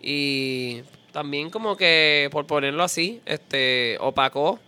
Y 0.00 0.82
también 1.12 1.50
como 1.50 1.76
que, 1.76 2.28
por 2.30 2.46
ponerlo 2.46 2.84
así, 2.84 3.20
este 3.26 3.96
opacó 4.00 4.60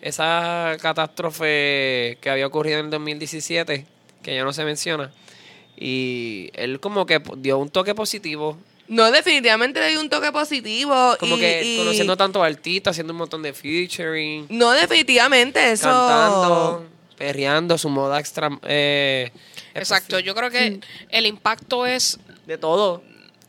esa 0.00 0.76
catástrofe 0.80 2.18
que 2.20 2.30
había 2.30 2.46
ocurrido 2.46 2.78
en 2.78 2.84
el 2.86 2.90
2017, 2.92 3.84
que 4.22 4.34
ya 4.34 4.44
no 4.44 4.52
se 4.52 4.64
menciona. 4.64 5.12
Y 5.80 6.50
él 6.54 6.80
como 6.80 7.06
que 7.06 7.22
dio 7.36 7.58
un 7.58 7.68
toque 7.70 7.94
positivo 7.94 8.58
No, 8.88 9.10
definitivamente 9.12 9.78
le 9.80 9.90
dio 9.90 10.00
un 10.00 10.08
toque 10.10 10.32
positivo. 10.32 11.16
como 11.20 11.36
y- 11.36 11.40
que 11.40 11.62
y- 11.64 11.76
conociendo 11.76 12.16
tanto 12.16 12.42
artistas, 12.42 12.92
haciendo 12.92 13.12
un 13.12 13.18
montón 13.18 13.42
de 13.42 13.52
featuring, 13.52 14.46
No, 14.48 14.70
definitivamente, 14.72 15.70
eso. 15.72 15.84
cantando, 15.88 16.86
perreando, 17.16 17.76
su 17.78 17.88
moda 17.90 18.18
extra. 18.18 18.50
eh, 18.64 19.30
Exacto, 19.74 20.18
yo 20.18 20.34
creo 20.34 20.50
que 20.50 20.80
el 21.10 21.26
impacto 21.26 21.86
es, 21.86 22.18
De 22.46 22.58
todo. 22.58 23.02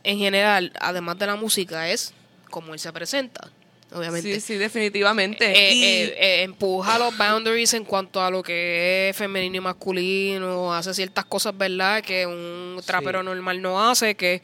en 0.04 0.18
general, 0.18 0.72
además 0.80 1.18
de 1.18 1.26
la 1.26 1.34
música, 1.36 1.88
es 1.90 2.12
cómo 2.50 2.72
él 2.74 2.78
se 2.78 2.92
presenta, 2.92 3.50
obviamente. 3.92 4.34
Sí, 4.34 4.40
sí, 4.40 4.54
definitivamente. 4.56 5.50
Eh, 5.50 5.74
Y- 5.74 5.84
eh, 5.84 6.14
eh, 6.18 6.42
empuja 6.42 6.98
los 6.98 7.16
boundaries 7.16 7.74
en 7.74 7.84
cuanto 7.84 8.22
a 8.22 8.30
lo 8.30 8.42
que 8.42 9.08
es 9.10 9.16
femenino 9.16 9.56
y 9.56 9.60
masculino, 9.60 10.72
hace 10.74 10.94
ciertas 10.94 11.24
cosas, 11.24 11.56
¿verdad? 11.56 12.02
Que 12.02 12.26
un 12.26 12.80
trapero 12.84 13.22
normal 13.22 13.60
no 13.62 13.88
hace, 13.90 14.14
que 14.14 14.42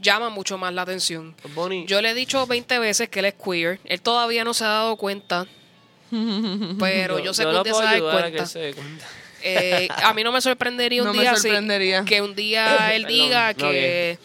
llama 0.00 0.28
mucho 0.30 0.58
más 0.58 0.72
la 0.74 0.82
atención. 0.82 1.34
Bad 1.44 1.52
Bunny- 1.54 1.86
Yo 1.86 2.00
le 2.02 2.10
he 2.10 2.14
dicho 2.14 2.46
20 2.46 2.78
veces 2.78 3.08
que 3.08 3.20
él 3.20 3.24
es 3.26 3.34
queer, 3.34 3.80
él 3.84 4.00
todavía 4.00 4.44
no 4.44 4.52
se 4.54 4.64
ha 4.64 4.68
dado 4.68 4.96
cuenta, 4.96 5.46
pero 6.80 7.18
yo, 7.18 7.34
sé 7.34 7.44
que 7.44 7.50
se 7.50 7.82
a 7.82 7.90
a 7.90 7.94
que 7.94 8.00
cuenta. 8.00 8.42
él 8.42 8.46
se 8.48 8.58
dé 8.58 8.74
cuenta. 8.74 9.06
Eh, 9.46 9.88
a 10.02 10.14
mí 10.14 10.24
no 10.24 10.32
me 10.32 10.40
sorprendería 10.40 11.02
un 11.02 11.08
No 11.08 11.12
día 11.12 11.36
sorprendería. 11.36 12.02
que 12.06 12.22
un 12.22 12.34
día 12.34 12.94
él 12.94 13.04
diga 13.04 13.52
no, 13.52 13.70
que, 13.70 14.18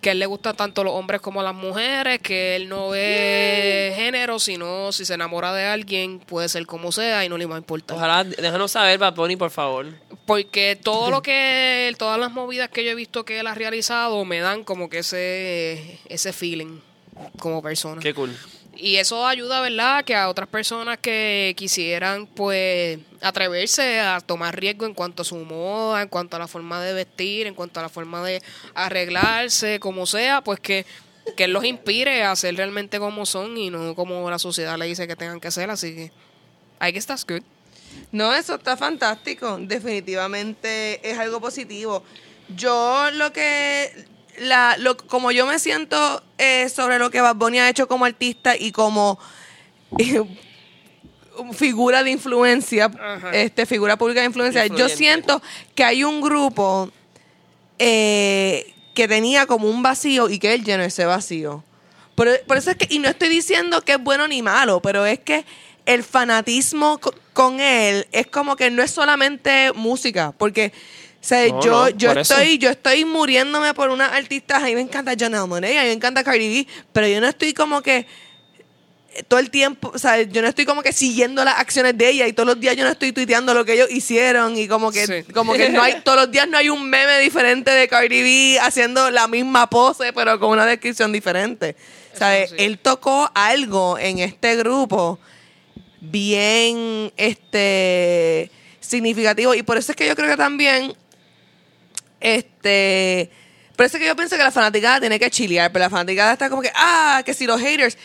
que 0.00 0.10
a 0.10 0.12
él 0.12 0.18
le 0.18 0.26
gustan 0.26 0.56
tanto 0.56 0.82
los 0.82 0.94
hombres 0.94 1.20
como 1.20 1.42
las 1.42 1.54
mujeres, 1.54 2.20
que 2.20 2.56
él 2.56 2.68
no 2.68 2.90
ve 2.90 3.92
género, 3.96 4.38
sino 4.38 4.92
si 4.92 5.04
se 5.04 5.14
enamora 5.14 5.52
de 5.52 5.64
alguien 5.64 6.20
puede 6.20 6.48
ser 6.48 6.66
como 6.66 6.92
sea 6.92 7.24
y 7.24 7.28
no 7.28 7.36
le 7.36 7.46
va 7.46 7.56
a 7.56 7.58
importar. 7.58 7.96
Ojalá, 7.96 8.24
déjanos 8.24 8.72
saber, 8.72 8.98
Bunny, 9.12 9.36
por 9.36 9.50
favor. 9.50 9.86
Porque 10.26 10.78
todo 10.82 11.10
lo 11.10 11.22
que, 11.22 11.94
todas 11.98 12.18
las 12.18 12.32
movidas 12.32 12.70
que 12.70 12.84
yo 12.84 12.90
he 12.90 12.94
visto 12.94 13.24
que 13.24 13.40
él 13.40 13.46
ha 13.46 13.54
realizado 13.54 14.24
me 14.24 14.40
dan 14.40 14.64
como 14.64 14.88
que 14.88 14.98
ese, 14.98 15.98
ese 16.06 16.32
feeling 16.32 16.80
como 17.38 17.62
persona. 17.62 18.00
Qué 18.00 18.14
cool. 18.14 18.34
Y 18.82 18.96
eso 18.96 19.26
ayuda, 19.26 19.60
¿verdad? 19.60 20.04
Que 20.06 20.14
a 20.14 20.30
otras 20.30 20.48
personas 20.48 20.96
que 20.96 21.54
quisieran, 21.54 22.26
pues, 22.26 22.98
atreverse 23.20 24.00
a 24.00 24.20
tomar 24.20 24.58
riesgo 24.58 24.86
en 24.86 24.94
cuanto 24.94 25.20
a 25.20 25.24
su 25.26 25.36
moda, 25.36 26.00
en 26.00 26.08
cuanto 26.08 26.36
a 26.36 26.38
la 26.38 26.48
forma 26.48 26.80
de 26.82 26.94
vestir, 26.94 27.46
en 27.46 27.54
cuanto 27.54 27.78
a 27.78 27.82
la 27.82 27.88
forma 27.90 28.24
de 28.24 28.42
arreglarse, 28.74 29.80
como 29.80 30.06
sea, 30.06 30.40
pues 30.40 30.60
que, 30.60 30.86
que 31.36 31.46
los 31.46 31.62
inspire 31.64 32.22
a 32.22 32.34
ser 32.34 32.56
realmente 32.56 32.98
como 32.98 33.26
son 33.26 33.58
y 33.58 33.68
no 33.68 33.94
como 33.94 34.30
la 34.30 34.38
sociedad 34.38 34.78
le 34.78 34.86
dice 34.86 35.06
que 35.06 35.14
tengan 35.14 35.40
que 35.40 35.50
ser. 35.50 35.68
Así 35.68 35.94
que, 35.94 36.12
I 36.80 36.90
guess 36.90 37.04
that's 37.04 37.26
good. 37.26 37.42
No, 38.12 38.34
eso 38.34 38.54
está 38.54 38.78
fantástico. 38.78 39.58
Definitivamente 39.60 41.06
es 41.06 41.18
algo 41.18 41.38
positivo. 41.38 42.02
Yo 42.56 43.10
lo 43.12 43.30
que, 43.30 43.92
la, 44.38 44.76
lo, 44.78 44.96
como 44.96 45.30
yo 45.32 45.46
me 45.46 45.58
siento 45.58 46.22
eh, 46.38 46.68
sobre 46.68 46.98
lo 46.98 47.10
que 47.10 47.20
Bad 47.20 47.36
Bunny 47.36 47.58
ha 47.58 47.68
hecho 47.68 47.86
como 47.88 48.04
artista 48.04 48.56
y 48.56 48.72
como 48.72 49.18
eh, 49.98 50.22
figura 51.52 52.02
de 52.02 52.10
influencia, 52.10 52.86
Ajá. 53.00 53.30
este 53.32 53.66
figura 53.66 53.96
pública 53.96 54.20
de 54.20 54.26
influencia, 54.26 54.66
yo 54.66 54.88
siento 54.88 55.42
que 55.74 55.84
hay 55.84 56.04
un 56.04 56.20
grupo 56.20 56.90
eh, 57.78 58.74
que 58.94 59.08
tenía 59.08 59.46
como 59.46 59.68
un 59.68 59.82
vacío 59.82 60.28
y 60.28 60.38
que 60.38 60.54
él 60.54 60.64
llenó 60.64 60.82
ese 60.82 61.04
vacío. 61.04 61.64
Por, 62.14 62.40
por 62.46 62.56
eso 62.58 62.70
es 62.70 62.76
que, 62.76 62.86
y 62.94 62.98
no 62.98 63.08
estoy 63.08 63.28
diciendo 63.28 63.80
que 63.82 63.92
es 63.92 63.98
bueno 64.02 64.28
ni 64.28 64.42
malo, 64.42 64.80
pero 64.82 65.06
es 65.06 65.20
que 65.20 65.44
el 65.86 66.02
fanatismo 66.04 66.98
co- 66.98 67.14
con 67.32 67.60
él 67.60 68.06
es 68.12 68.26
como 68.26 68.56
que 68.56 68.70
no 68.70 68.82
es 68.82 68.90
solamente 68.90 69.72
música, 69.74 70.32
porque 70.36 70.72
o 71.20 71.24
sea, 71.24 71.46
No, 71.48 71.62
yo, 71.62 71.70
no, 71.70 71.88
yo 71.90 72.10
eso. 72.12 72.20
estoy, 72.20 72.58
yo 72.58 72.70
estoy 72.70 73.04
muriéndome 73.04 73.74
por 73.74 73.90
una 73.90 74.06
artista, 74.06 74.56
a 74.56 74.60
mí 74.60 74.74
me 74.74 74.80
encanta 74.80 75.12
Janelle 75.18 75.46
Monáe, 75.46 75.78
a 75.78 75.82
mí 75.82 75.88
me 75.88 75.92
encanta 75.94 76.24
Cardi 76.24 76.48
B, 76.64 76.66
pero 76.92 77.06
yo 77.06 77.20
no 77.20 77.28
estoy 77.28 77.52
como 77.52 77.82
que 77.82 78.06
eh, 79.12 79.22
todo 79.28 79.38
el 79.40 79.50
tiempo, 79.50 79.90
o 79.94 79.98
sea, 79.98 80.22
yo 80.22 80.40
no 80.40 80.48
estoy 80.48 80.64
como 80.64 80.82
que 80.82 80.92
siguiendo 80.92 81.44
las 81.44 81.58
acciones 81.58 81.98
de 81.98 82.08
ella 82.08 82.26
y 82.26 82.32
todos 82.32 82.46
los 82.46 82.60
días 82.60 82.74
yo 82.76 82.84
no 82.84 82.90
estoy 82.90 83.12
tuiteando 83.12 83.52
lo 83.54 83.64
que 83.64 83.74
ellos 83.74 83.90
hicieron 83.90 84.56
y 84.56 84.66
como 84.68 84.90
que, 84.92 85.06
Sí. 85.06 85.32
como 85.34 85.52
que 85.52 85.68
no 85.68 85.82
hay, 85.82 86.00
todos 86.04 86.16
los 86.20 86.30
días 86.30 86.48
no 86.48 86.56
hay 86.56 86.70
un 86.70 86.88
meme 86.88 87.18
diferente 87.18 87.70
de 87.70 87.86
Cardi 87.88 88.22
B 88.22 88.58
haciendo 88.60 89.10
la 89.10 89.26
misma 89.28 89.68
pose 89.68 90.12
pero 90.14 90.38
con 90.40 90.50
una 90.50 90.64
descripción 90.64 91.12
diferente. 91.12 91.76
¿Sabes? 92.14 92.50
sí. 92.50 92.56
Él 92.58 92.78
tocó 92.78 93.30
algo 93.34 93.98
en 93.98 94.18
este 94.20 94.56
grupo 94.56 95.18
bien 96.00 97.12
este 97.16 98.50
significativo 98.80 99.54
y 99.54 99.62
por 99.62 99.76
eso 99.76 99.92
es 99.92 99.96
que 99.96 100.06
yo 100.06 100.16
creo 100.16 100.30
que 100.30 100.36
también 100.36 100.94
este 102.20 103.30
por 103.76 103.86
eso 103.86 103.96
es 103.96 104.02
que 104.02 104.06
yo 104.08 104.16
pienso 104.16 104.36
que 104.36 104.42
la 104.42 104.50
fanaticada 104.50 105.00
tiene 105.00 105.18
que 105.18 105.30
chilear 105.30 105.72
pero 105.72 105.84
la 105.84 105.90
fanaticada 105.90 106.32
está 106.32 106.50
como 106.50 106.62
que 106.62 106.70
ah 106.74 107.22
que 107.24 107.34
si 107.34 107.46
los 107.46 107.60
haters 107.60 107.96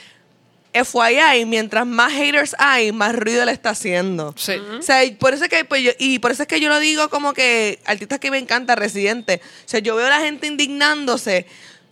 FYI, 0.84 1.46
mientras 1.46 1.86
más 1.88 2.12
haters 2.12 2.54
hay, 2.60 2.92
más 2.92 3.16
ruido 3.16 3.46
le 3.46 3.54
está 3.54 3.70
haciendo. 3.70 4.34
Sí. 4.38 4.56
O 4.78 4.82
sea, 4.82 5.06
y 5.06 5.12
por 5.12 5.34
eso 5.34 5.46
es 5.46 5.50
que 5.50 5.64
pues, 5.64 5.82
yo, 5.82 5.92
y 5.98 6.20
por 6.20 6.32
eso 6.32 6.44
es 6.44 6.50
que 6.50 6.60
yo 6.60 6.68
lo 6.68 6.80
digo 6.80 7.10
como 7.10 7.34
que 7.34 7.80
artistas 7.86 8.20
que 8.20 8.30
me 8.30 8.38
encanta, 8.38 8.76
residente. 8.76 9.42
O 9.42 9.70
sea, 9.70 9.80
yo 9.80 9.96
veo 9.96 10.08
a 10.08 10.10
la 10.10 10.20
gente 10.20 10.48
indignándose, 10.48 11.46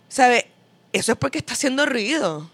¿sabes? 0.08 0.44
Eso 0.92 1.12
es 1.12 1.18
porque 1.18 1.38
está 1.38 1.54
haciendo 1.54 1.86
ruido. 1.86 2.50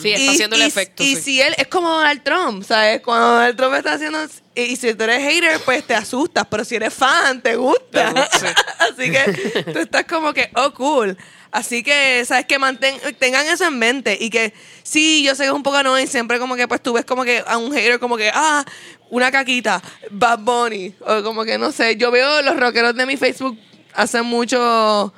Sí, 0.00 0.10
está 0.12 0.24
Y- 0.24 0.28
haciendo 0.34 0.56
el 0.56 0.62
y- 0.62 0.66
efecto. 0.66 1.02
Y 1.02 1.16
sí. 1.16 1.22
si 1.22 1.40
él 1.42 1.54
es 1.58 1.66
como 1.68 1.88
Donald 1.90 2.22
Trump, 2.22 2.64
¿sabes? 2.64 3.00
Cuando 3.02 3.26
Donald 3.28 3.56
Trump 3.56 3.74
está 3.74 3.92
haciendo. 3.94 4.18
Y, 4.54 4.60
y 4.62 4.76
si 4.76 4.94
tú 4.94 5.04
eres 5.04 5.22
hater, 5.22 5.60
pues 5.64 5.86
te 5.86 5.94
asustas. 5.94 6.46
Pero 6.50 6.64
si 6.64 6.76
eres 6.76 6.92
fan, 6.94 7.40
te 7.42 7.56
gusta. 7.56 8.12
Te 8.14 8.20
gusta, 8.20 8.54
Así 8.78 9.10
que 9.10 9.64
tú 9.72 9.78
estás 9.78 10.04
como 10.04 10.32
que, 10.32 10.50
oh, 10.54 10.72
cool. 10.74 11.16
Así 11.52 11.82
que, 11.82 12.24
¿sabes? 12.24 12.46
Que 12.46 12.58
manten, 12.60 12.96
tengan 13.18 13.46
eso 13.46 13.64
en 13.64 13.78
mente. 13.78 14.16
Y 14.20 14.30
que 14.30 14.54
sí, 14.84 15.22
yo 15.24 15.34
sé 15.34 15.42
que 15.44 15.48
es 15.48 15.54
un 15.54 15.62
poco 15.62 15.76
annoying. 15.78 16.06
Siempre 16.08 16.38
como 16.38 16.54
que, 16.56 16.68
pues 16.68 16.82
tú 16.82 16.92
ves 16.92 17.04
como 17.04 17.24
que 17.24 17.42
a 17.46 17.56
un 17.58 17.72
hater, 17.72 17.98
como 17.98 18.16
que, 18.16 18.30
ah, 18.32 18.64
una 19.10 19.30
caquita, 19.32 19.82
Bad 20.10 20.38
Bunny. 20.40 20.94
O 21.00 21.22
como 21.22 21.44
que, 21.44 21.58
no 21.58 21.72
sé. 21.72 21.96
Yo 21.96 22.10
veo 22.10 22.42
los 22.42 22.56
rockeros 22.58 22.94
de 22.94 23.06
mi 23.06 23.16
Facebook 23.16 23.58
hacen 23.94 24.24
muchos 24.24 25.10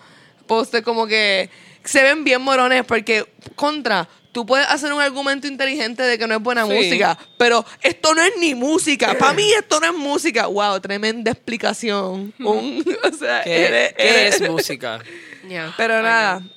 posts 0.46 0.80
como 0.82 1.06
que 1.06 1.50
se 1.84 2.02
ven 2.02 2.24
bien 2.24 2.40
morones 2.40 2.84
porque 2.86 3.26
contra 3.54 4.08
tú 4.32 4.44
puedes 4.46 4.66
hacer 4.66 4.92
un 4.92 5.00
argumento 5.00 5.46
inteligente 5.46 6.02
de 6.02 6.18
que 6.18 6.26
no 6.26 6.34
es 6.34 6.42
buena 6.42 6.66
Sí. 6.66 6.72
música, 6.72 7.18
pero 7.36 7.64
esto 7.82 8.14
no 8.14 8.22
es 8.22 8.32
ni 8.38 8.54
música. 8.54 9.14
Para 9.18 9.34
mí 9.34 9.46
esto 9.58 9.78
no 9.80 9.86
es 9.86 9.94
música. 9.94 10.46
Wow, 10.46 10.80
tremenda 10.80 11.30
explicación. 11.30 12.32
Un- 12.38 12.84
o 13.12 13.16
sea, 13.16 13.42
¿Qué, 13.44 13.66
eres- 13.66 13.92
qué 13.94 14.08
eres- 14.26 14.40
es 14.40 14.50
música? 14.50 14.98
Yeah. 15.48 15.74
Pero 15.76 15.98
I 15.98 16.02
nada. 16.02 16.38
know. 16.38 16.48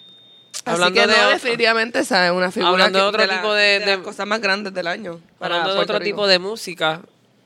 Hablando 0.67 1.01
Así 1.01 1.09
que 1.11 1.15
de 1.21 1.27
definitivamente 1.33 2.03
¿sabes? 2.05 2.31
una 2.31 2.49
figura 2.51 2.71
Hablando 2.71 2.99
de 2.99 3.05
otro 3.05 3.25
la- 3.25 3.33
tipo 3.35 3.53
de- 3.53 3.79
las 3.79 3.87
de- 3.97 4.01
cosas 4.03 4.25
más 4.27 4.39
grandes 4.41 4.73
del 4.73 4.87
año. 4.87 5.19
para 5.37 5.55
Hablando 5.55 5.71
de 5.73 5.75
Puerto 5.77 5.93
otro 5.93 6.03
Rico. 6.03 6.15
tipo 6.15 6.27
de 6.27 6.39
música, 6.39 7.01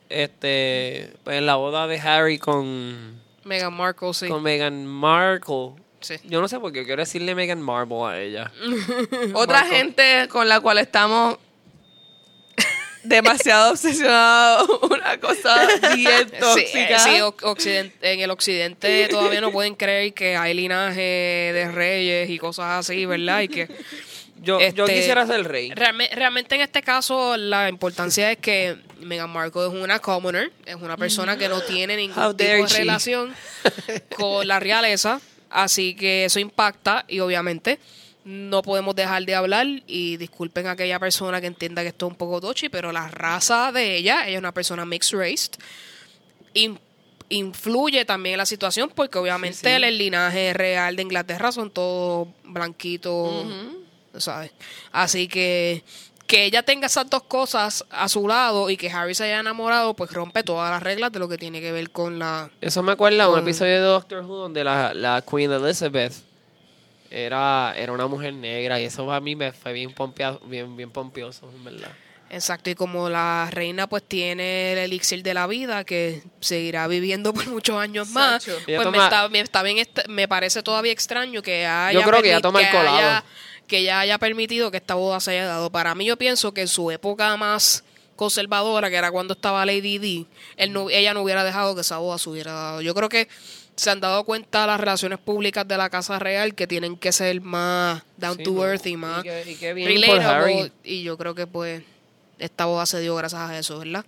este, 0.10 1.13
pues 1.24 1.38
en 1.38 1.46
la 1.46 1.56
boda 1.56 1.88
de 1.88 2.00
Harry 2.00 2.38
con, 2.39 3.20
Meghan 3.46 3.74
Markle, 3.74 4.13
sí. 4.13 4.28
con 4.28 4.44
Meghan 4.44 4.86
Markle. 4.86 5.72
Sí. 6.01 6.15
Yo 6.23 6.39
no 6.41 6.47
sé 6.47 6.59
por 6.59 6.71
qué 6.71 6.85
quiero 6.85 7.01
decirle 7.01 7.35
Meghan 7.35 7.62
Marble 7.62 8.03
a 8.05 8.19
ella. 8.21 8.51
Otra 9.33 9.63
gente 9.65 10.27
con 10.29 10.47
la 10.47 10.59
cual 10.62 10.77
estamos 10.77 11.38
demasiado 13.03 13.71
obsesionados, 13.71 14.67
una 14.83 15.19
cosa 15.19 15.67
bien 15.95 16.29
tóxica. 16.39 16.99
sí, 16.99 17.69
en 18.01 18.19
el 18.19 18.29
occidente 18.31 19.07
todavía 19.09 19.41
no 19.41 19.51
pueden 19.51 19.75
creer 19.75 20.13
que 20.13 20.35
hay 20.35 20.53
linaje 20.53 21.01
de 21.01 21.71
reyes 21.71 22.29
y 22.29 22.38
cosas 22.38 22.85
así, 22.85 23.05
¿verdad? 23.05 23.41
Y 23.41 23.47
que 23.47 23.67
Yo, 24.41 24.57
yo 24.57 24.85
Este, 24.85 24.95
quisiera 24.95 25.27
ser 25.27 25.45
rey. 25.49 25.69
realme- 25.71 26.09
realmente 26.15 26.55
en 26.55 26.62
este 26.62 26.81
caso 26.81 27.35
la 27.35 27.67
importancia 27.67 28.31
es 28.31 28.38
que 28.38 28.77
Meghan 29.01 29.29
Markle 29.29 29.63
es 29.67 29.73
una 29.73 29.99
commoner, 29.99 30.53
es 30.65 30.75
una 30.75 30.95
persona 30.95 31.38
que 31.38 31.49
no 31.49 31.59
tiene 31.59 31.97
ningún 31.97 32.15
tipo 32.38 32.45
de 32.53 32.63
she. 32.65 32.77
relación 32.77 33.35
con 34.15 34.47
la 34.47 34.62
realeza, 34.62 35.19
así 35.49 35.95
que 35.95 36.25
eso 36.25 36.39
impacta 36.39 37.05
y 37.07 37.19
obviamente 37.19 37.79
no 38.25 38.62
podemos 38.62 38.95
dejar 38.95 39.25
de 39.25 39.33
hablar 39.33 39.65
y 39.88 40.17
disculpen 40.17 40.67
a 40.67 40.71
aquella 40.71 40.99
persona 40.99 41.41
que 41.41 41.47
entienda 41.47 41.81
que 41.81 41.88
esto 41.89 42.05
es 42.07 42.12
un 42.12 42.17
poco 42.17 42.39
dochi, 42.39 42.69
pero 42.69 42.91
la 42.91 43.07
raza 43.07 43.71
de 43.71 43.95
ella, 43.97 44.23
ella 44.27 44.33
es 44.35 44.39
una 44.39 44.53
persona 44.53 44.85
mixed 44.85 45.17
race, 45.17 45.49
in- 46.53 46.79
influye 47.29 48.05
también 48.05 48.33
en 48.33 48.38
la 48.39 48.45
situación 48.45 48.91
porque 48.93 49.17
obviamente 49.17 49.75
el, 49.75 49.83
el 49.83 49.97
linaje 49.97 50.53
real 50.53 50.95
de 50.95 51.01
Inglaterra 51.03 51.51
son 51.51 51.71
todos 51.71 52.27
blanquitos, 52.43 53.45
¿sabes? 54.17 54.51
Así 54.91 55.27
que 55.27 55.83
que 56.30 56.46
ella 56.46 56.62
tenga 56.62 56.86
esas 56.86 57.10
dos 57.10 57.24
cosas 57.24 57.84
a 57.89 58.08
su 58.08 58.28
lado 58.28 58.70
y 58.70 58.78
que 58.78 58.92
Harry 58.92 59.15
se 59.15 59.24
haya 59.24 59.39
enamorado, 59.39 59.96
pues 59.96 60.12
rompe 60.13 60.44
todas 60.44 60.70
las 60.70 60.84
reglas 60.84 61.12
de 61.12 61.18
lo 61.18 61.28
que 61.28 61.38
tiene 61.39 61.60
que 61.60 61.72
ver 61.72 61.89
con 61.89 62.20
la... 62.20 62.52
Eso 62.62 62.84
me 62.84 62.92
acuerda 62.92 63.24
de 63.24 63.30
un 63.30 63.36
Con- 63.38 63.44
episodio 63.44 63.74
de 63.74 63.80
Doctor 63.80 64.24
Who 64.24 64.36
donde 64.36 64.63
la, 64.63 64.94
la 64.94 65.24
Queen 65.28 65.52
Elizabeth 65.52 66.13
era, 67.10 67.74
era 67.76 67.92
una 67.92 68.08
mujer 68.08 68.34
negra 68.34 68.80
y 68.80 68.86
eso 68.86 69.12
a 69.12 69.20
mí 69.20 69.36
me 69.36 69.52
fue 69.52 69.74
bien, 69.74 69.92
pompea, 69.94 70.38
bien, 70.46 70.78
bien 70.78 70.92
pompioso, 70.92 71.50
en 71.56 71.63
verdad. 71.63 71.92
Exacto, 72.32 72.70
y 72.70 72.76
como 72.76 73.10
la 73.10 73.48
reina 73.52 73.88
pues 73.88 74.04
tiene 74.04 74.74
el 74.74 74.78
elixir 74.78 75.24
de 75.24 75.34
la 75.34 75.48
vida 75.48 75.84
que 75.84 76.22
seguirá 76.42 76.88
viviendo 76.88 77.34
por 77.34 77.48
muchos 77.48 77.76
años 77.78 78.08
más, 78.10 78.46
pues 78.46 78.68
me, 78.92 78.98
está, 79.04 79.28
me, 79.30 79.39
está 79.39 79.63
bien 79.63 79.88
me 80.08 80.28
parece 80.28 80.62
todavía 80.62 80.92
extraño 80.92 81.42
que 81.42 81.65
haya 81.65 82.00
Yo 82.00 82.06
creo 82.06 82.22
que 82.22 82.36
permi- 82.38 82.42
toma 82.42 82.62
el 82.62 82.70
colado. 82.70 82.98
haya- 82.98 83.24
que 83.69 83.77
ella 83.77 84.01
haya 84.01 84.17
permitido 84.17 84.71
que 84.71 84.77
esta 84.77 84.95
boda 84.95 85.21
se 85.21 85.32
haya 85.32 85.45
dado. 85.45 85.69
Para 85.69 85.95
mí 85.95 86.03
yo 86.05 86.17
pienso 86.17 86.53
que 86.53 86.62
en 86.62 86.67
su 86.67 86.91
época 86.91 87.38
más 87.38 87.86
conservadora, 88.17 88.89
que 88.89 88.97
era 88.97 89.12
cuando 89.12 89.34
estaba 89.34 89.65
Lady 89.65 90.27
él 90.58 90.73
no, 90.73 90.89
ella 90.89 91.13
no 91.13 91.21
hubiera 91.21 91.45
dejado 91.45 91.73
que 91.73 91.82
esa 91.82 91.99
boda 91.99 92.17
se 92.17 92.29
hubiera 92.29 92.51
dado. 92.51 92.82
Yo 92.82 92.93
creo 92.93 93.08
que 93.08 93.29
se 93.77 93.89
han 93.89 94.01
dado 94.01 94.25
cuenta 94.25 94.67
las 94.67 94.77
relaciones 94.77 95.19
públicas 95.19 95.65
de 95.65 95.77
la 95.77 95.89
Casa 95.89 96.19
Real 96.19 96.53
que 96.53 96.67
tienen 96.67 96.97
que 96.97 97.13
ser 97.13 97.39
más 97.39 98.03
down 98.17 98.36
Sí, 98.36 98.43
to 98.43 98.67
earth 98.67 98.86
y 98.88 98.97
más 98.97 99.23
Y 99.23 99.51
y 99.51 99.55
qué 99.55 99.73
bien 99.73 99.88
por 100.01 100.17
relatable, 100.17 100.53
Harry. 100.63 100.71
y 100.84 101.03
yo 101.03 101.17
creo 101.17 101.34
que 101.34 101.47
pues 101.47 101.82
esta 102.39 102.65
boda 102.65 102.86
se 102.86 102.99
dio 102.99 103.15
gracias 103.15 103.41
a 103.41 103.58
eso, 103.58 103.79
¿verdad? 103.79 104.03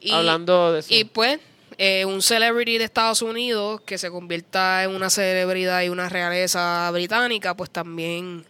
Y, 0.00 0.10
Hablando 0.10 0.72
de 0.74 0.80
eso. 0.80 0.88
y 0.92 1.04
pues 1.04 1.38
eh, 1.78 2.04
un 2.04 2.20
celebrity 2.20 2.76
de 2.76 2.84
Estados 2.84 3.22
Unidos 3.22 3.80
que 3.86 3.96
se 3.96 4.10
convierta 4.10 4.84
en 4.84 4.90
una 4.90 5.08
celebridad 5.08 5.82
y 5.82 5.88
una 5.88 6.10
realeza 6.10 6.90
británica, 6.92 7.56
pues 7.56 7.70
también 7.70 8.44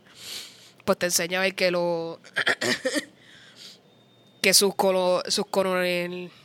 pues 0.85 0.99
te 0.99 1.07
enseña 1.07 1.39
a 1.39 1.43
ver 1.43 1.55
que 1.55 1.71
lo 1.71 2.21
que 4.43 4.55
sus 4.55 4.75
colo, 4.75 5.23
sus 5.29 5.47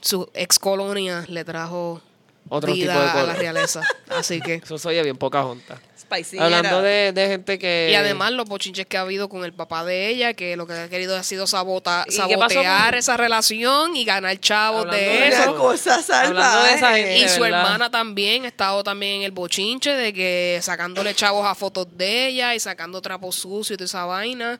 sus 0.02 0.28
ex 0.34 0.60
colonias 0.60 1.30
le 1.30 1.43
trajo 1.43 2.02
Otro 2.49 2.73
vida 2.73 2.93
tipo 2.93 2.99
de 3.03 3.09
a 3.09 3.13
la 3.13 3.21
color. 3.21 3.38
realeza. 3.38 3.81
Así 4.09 4.41
que 4.41 4.55
Eso 4.63 4.77
soy 4.77 5.01
bien 5.01 5.17
poca 5.17 5.43
junta. 5.43 5.79
Spicy 5.99 6.39
Hablando 6.39 6.81
de, 6.81 7.12
de 7.13 7.27
gente 7.27 7.59
que... 7.59 7.89
Y 7.91 7.95
además 7.95 8.31
los 8.31 8.47
bochinches 8.47 8.88
que 8.88 8.97
ha 8.97 9.01
habido 9.01 9.29
con 9.29 9.45
el 9.45 9.53
papá 9.53 9.85
de 9.85 10.07
ella, 10.07 10.33
que 10.33 10.55
lo 10.57 10.65
que 10.65 10.73
ha 10.73 10.89
querido 10.89 11.15
ha 11.15 11.21
sido 11.21 11.45
sabota, 11.45 12.03
¿Y 12.07 12.12
qué 12.15 12.17
pasó 12.38 12.55
sabotear 12.55 12.89
con- 12.91 12.97
esa 12.99 13.15
relación 13.17 13.95
y 13.95 14.05
ganar 14.05 14.39
chavos 14.39 14.85
Hablando 14.85 14.97
de 15.05 15.07
de 15.19 15.27
eso. 15.27 15.51
Una 15.51 15.59
cosa 15.59 15.99
Hablando 16.25 16.63
de 16.63 16.73
esa 16.73 16.95
gente, 16.95 17.17
Y 17.19 17.29
su 17.29 17.41
verdad. 17.41 17.59
hermana 17.62 17.91
también 17.91 18.45
ha 18.45 18.47
estado 18.47 18.83
también 18.83 19.17
en 19.17 19.21
el 19.23 19.31
bochinche 19.31 19.91
de 19.91 20.12
que 20.12 20.57
sacándole 20.63 21.13
chavos 21.13 21.45
a 21.45 21.53
fotos 21.53 21.85
de 21.95 22.27
ella 22.27 22.55
y 22.55 22.59
sacando 22.59 22.99
trapos 23.01 23.35
sucios 23.35 23.71
y 23.75 23.77
toda 23.77 23.85
esa 23.85 24.05
vaina. 24.05 24.59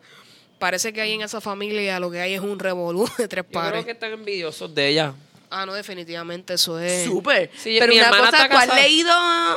Parece 0.60 0.94
que 0.94 1.02
ahí 1.02 1.14
en 1.14 1.22
esa 1.22 1.42
familia 1.42 2.00
lo 2.00 2.12
que 2.12 2.20
hay 2.20 2.34
es 2.36 2.42
un 2.42 2.60
revolú 2.60 3.10
de 3.18 3.28
tres 3.28 3.46
Yo 3.46 3.50
creo 3.50 3.62
pares. 3.64 3.86
que 3.86 3.92
están 3.92 4.12
envidiosos 4.12 4.76
de 4.76 4.88
ella. 4.90 5.14
Ah, 5.52 5.66
no, 5.66 5.74
definitivamente 5.74 6.54
eso 6.54 6.80
es. 6.80 7.06
Súper. 7.06 7.50
Sí, 7.58 7.78
Pero 7.80 7.92
mi 7.92 8.00
una 8.00 8.10
cosa, 8.10 8.24
está 8.26 8.38
¿tú 8.50 8.56
has 8.56 8.66
casada. 8.68 8.82
leído? 8.82 9.14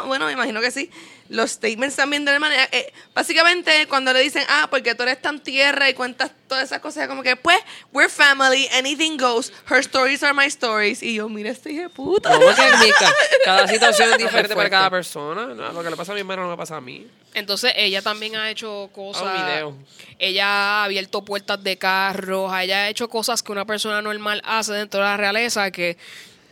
Bueno, 0.06 0.26
me 0.26 0.32
imagino 0.32 0.60
que 0.60 0.70
sí. 0.70 0.90
Los 1.32 1.52
statements 1.52 1.96
también 1.96 2.24
de 2.26 2.30
la 2.30 2.34
hermana. 2.36 2.54
eh, 2.72 2.92
básicamente, 3.14 3.86
cuando 3.88 4.12
le 4.12 4.20
dicen, 4.20 4.44
ah, 4.48 4.68
porque 4.70 4.94
tú 4.94 5.02
eres 5.02 5.20
tan 5.22 5.40
tierra 5.40 5.88
y 5.88 5.94
cuentas 5.94 6.30
todas 6.46 6.64
esas 6.64 6.80
cosas, 6.80 7.08
como 7.08 7.22
que, 7.22 7.36
pues, 7.36 7.56
we're 7.92 8.10
family, 8.10 8.68
anything 8.76 9.16
goes. 9.16 9.50
Her 9.70 9.78
stories 9.78 10.22
are 10.22 10.34
my 10.34 10.44
stories. 10.46 11.02
Y 11.02 11.14
yo, 11.14 11.28
mira 11.30 11.50
este 11.50 11.72
hijo 11.72 11.82
de 11.84 11.88
puta. 11.88 12.30
No, 12.30 12.40
ca- 12.54 13.12
cada 13.46 13.66
situación 13.66 14.12
es 14.12 14.18
diferente 14.18 14.54
para 14.54 14.68
cada 14.68 14.90
persona. 14.90 15.46
No, 15.46 15.72
lo 15.72 15.82
que 15.82 15.88
le 15.90 15.96
pasa 15.96 16.12
a 16.12 16.14
mi 16.14 16.20
hermano 16.20 16.42
no 16.42 16.50
me 16.50 16.56
pasa 16.56 16.76
a 16.76 16.80
mí. 16.82 17.06
Entonces 17.34 17.72
ella 17.76 18.02
también 18.02 18.36
ha 18.36 18.50
hecho 18.50 18.90
cosas. 18.92 19.22
Ah, 19.26 19.34
un 19.34 19.46
video. 19.46 19.74
Ella 20.18 20.46
ha 20.46 20.84
abierto 20.84 21.24
puertas 21.24 21.62
de 21.64 21.78
carros. 21.78 22.52
Ella 22.60 22.84
ha 22.84 22.88
hecho 22.90 23.08
cosas 23.08 23.42
que 23.42 23.52
una 23.52 23.64
persona 23.64 24.02
normal 24.02 24.42
hace 24.44 24.74
dentro 24.74 25.00
de 25.00 25.06
la 25.06 25.16
realeza 25.16 25.70
que 25.70 25.96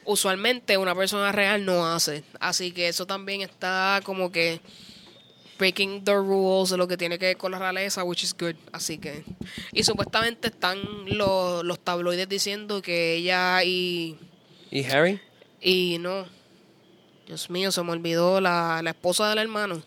usualmente 0.04 0.76
una 0.76 0.94
persona 0.94 1.32
real 1.32 1.64
no 1.64 1.86
hace. 1.86 2.24
Así 2.38 2.72
que 2.72 2.88
eso 2.88 3.06
también 3.06 3.42
está 3.42 4.00
como 4.04 4.30
que 4.32 4.60
breaking 5.58 6.04
the 6.04 6.14
rules 6.14 6.70
de 6.70 6.78
lo 6.78 6.88
que 6.88 6.96
tiene 6.96 7.18
que 7.18 7.26
ver 7.26 7.36
con 7.36 7.52
la 7.52 7.58
realeza, 7.58 8.02
which 8.02 8.24
is 8.24 8.34
good. 8.38 8.56
Así 8.72 8.98
que. 8.98 9.24
Y 9.72 9.84
supuestamente 9.84 10.48
están 10.48 10.80
los, 11.06 11.62
los 11.64 11.78
tabloides 11.80 12.28
diciendo 12.28 12.82
que 12.82 13.16
ella 13.16 13.62
y. 13.62 14.18
¿Y 14.70 14.84
Harry? 14.84 15.20
Y 15.60 15.98
no. 16.00 16.26
Dios 17.26 17.50
mío, 17.50 17.70
se 17.70 17.82
me 17.82 17.92
olvidó 17.92 18.40
la, 18.40 18.80
la 18.82 18.90
esposa 18.90 19.28
del 19.28 19.38
hermano. 19.38 19.82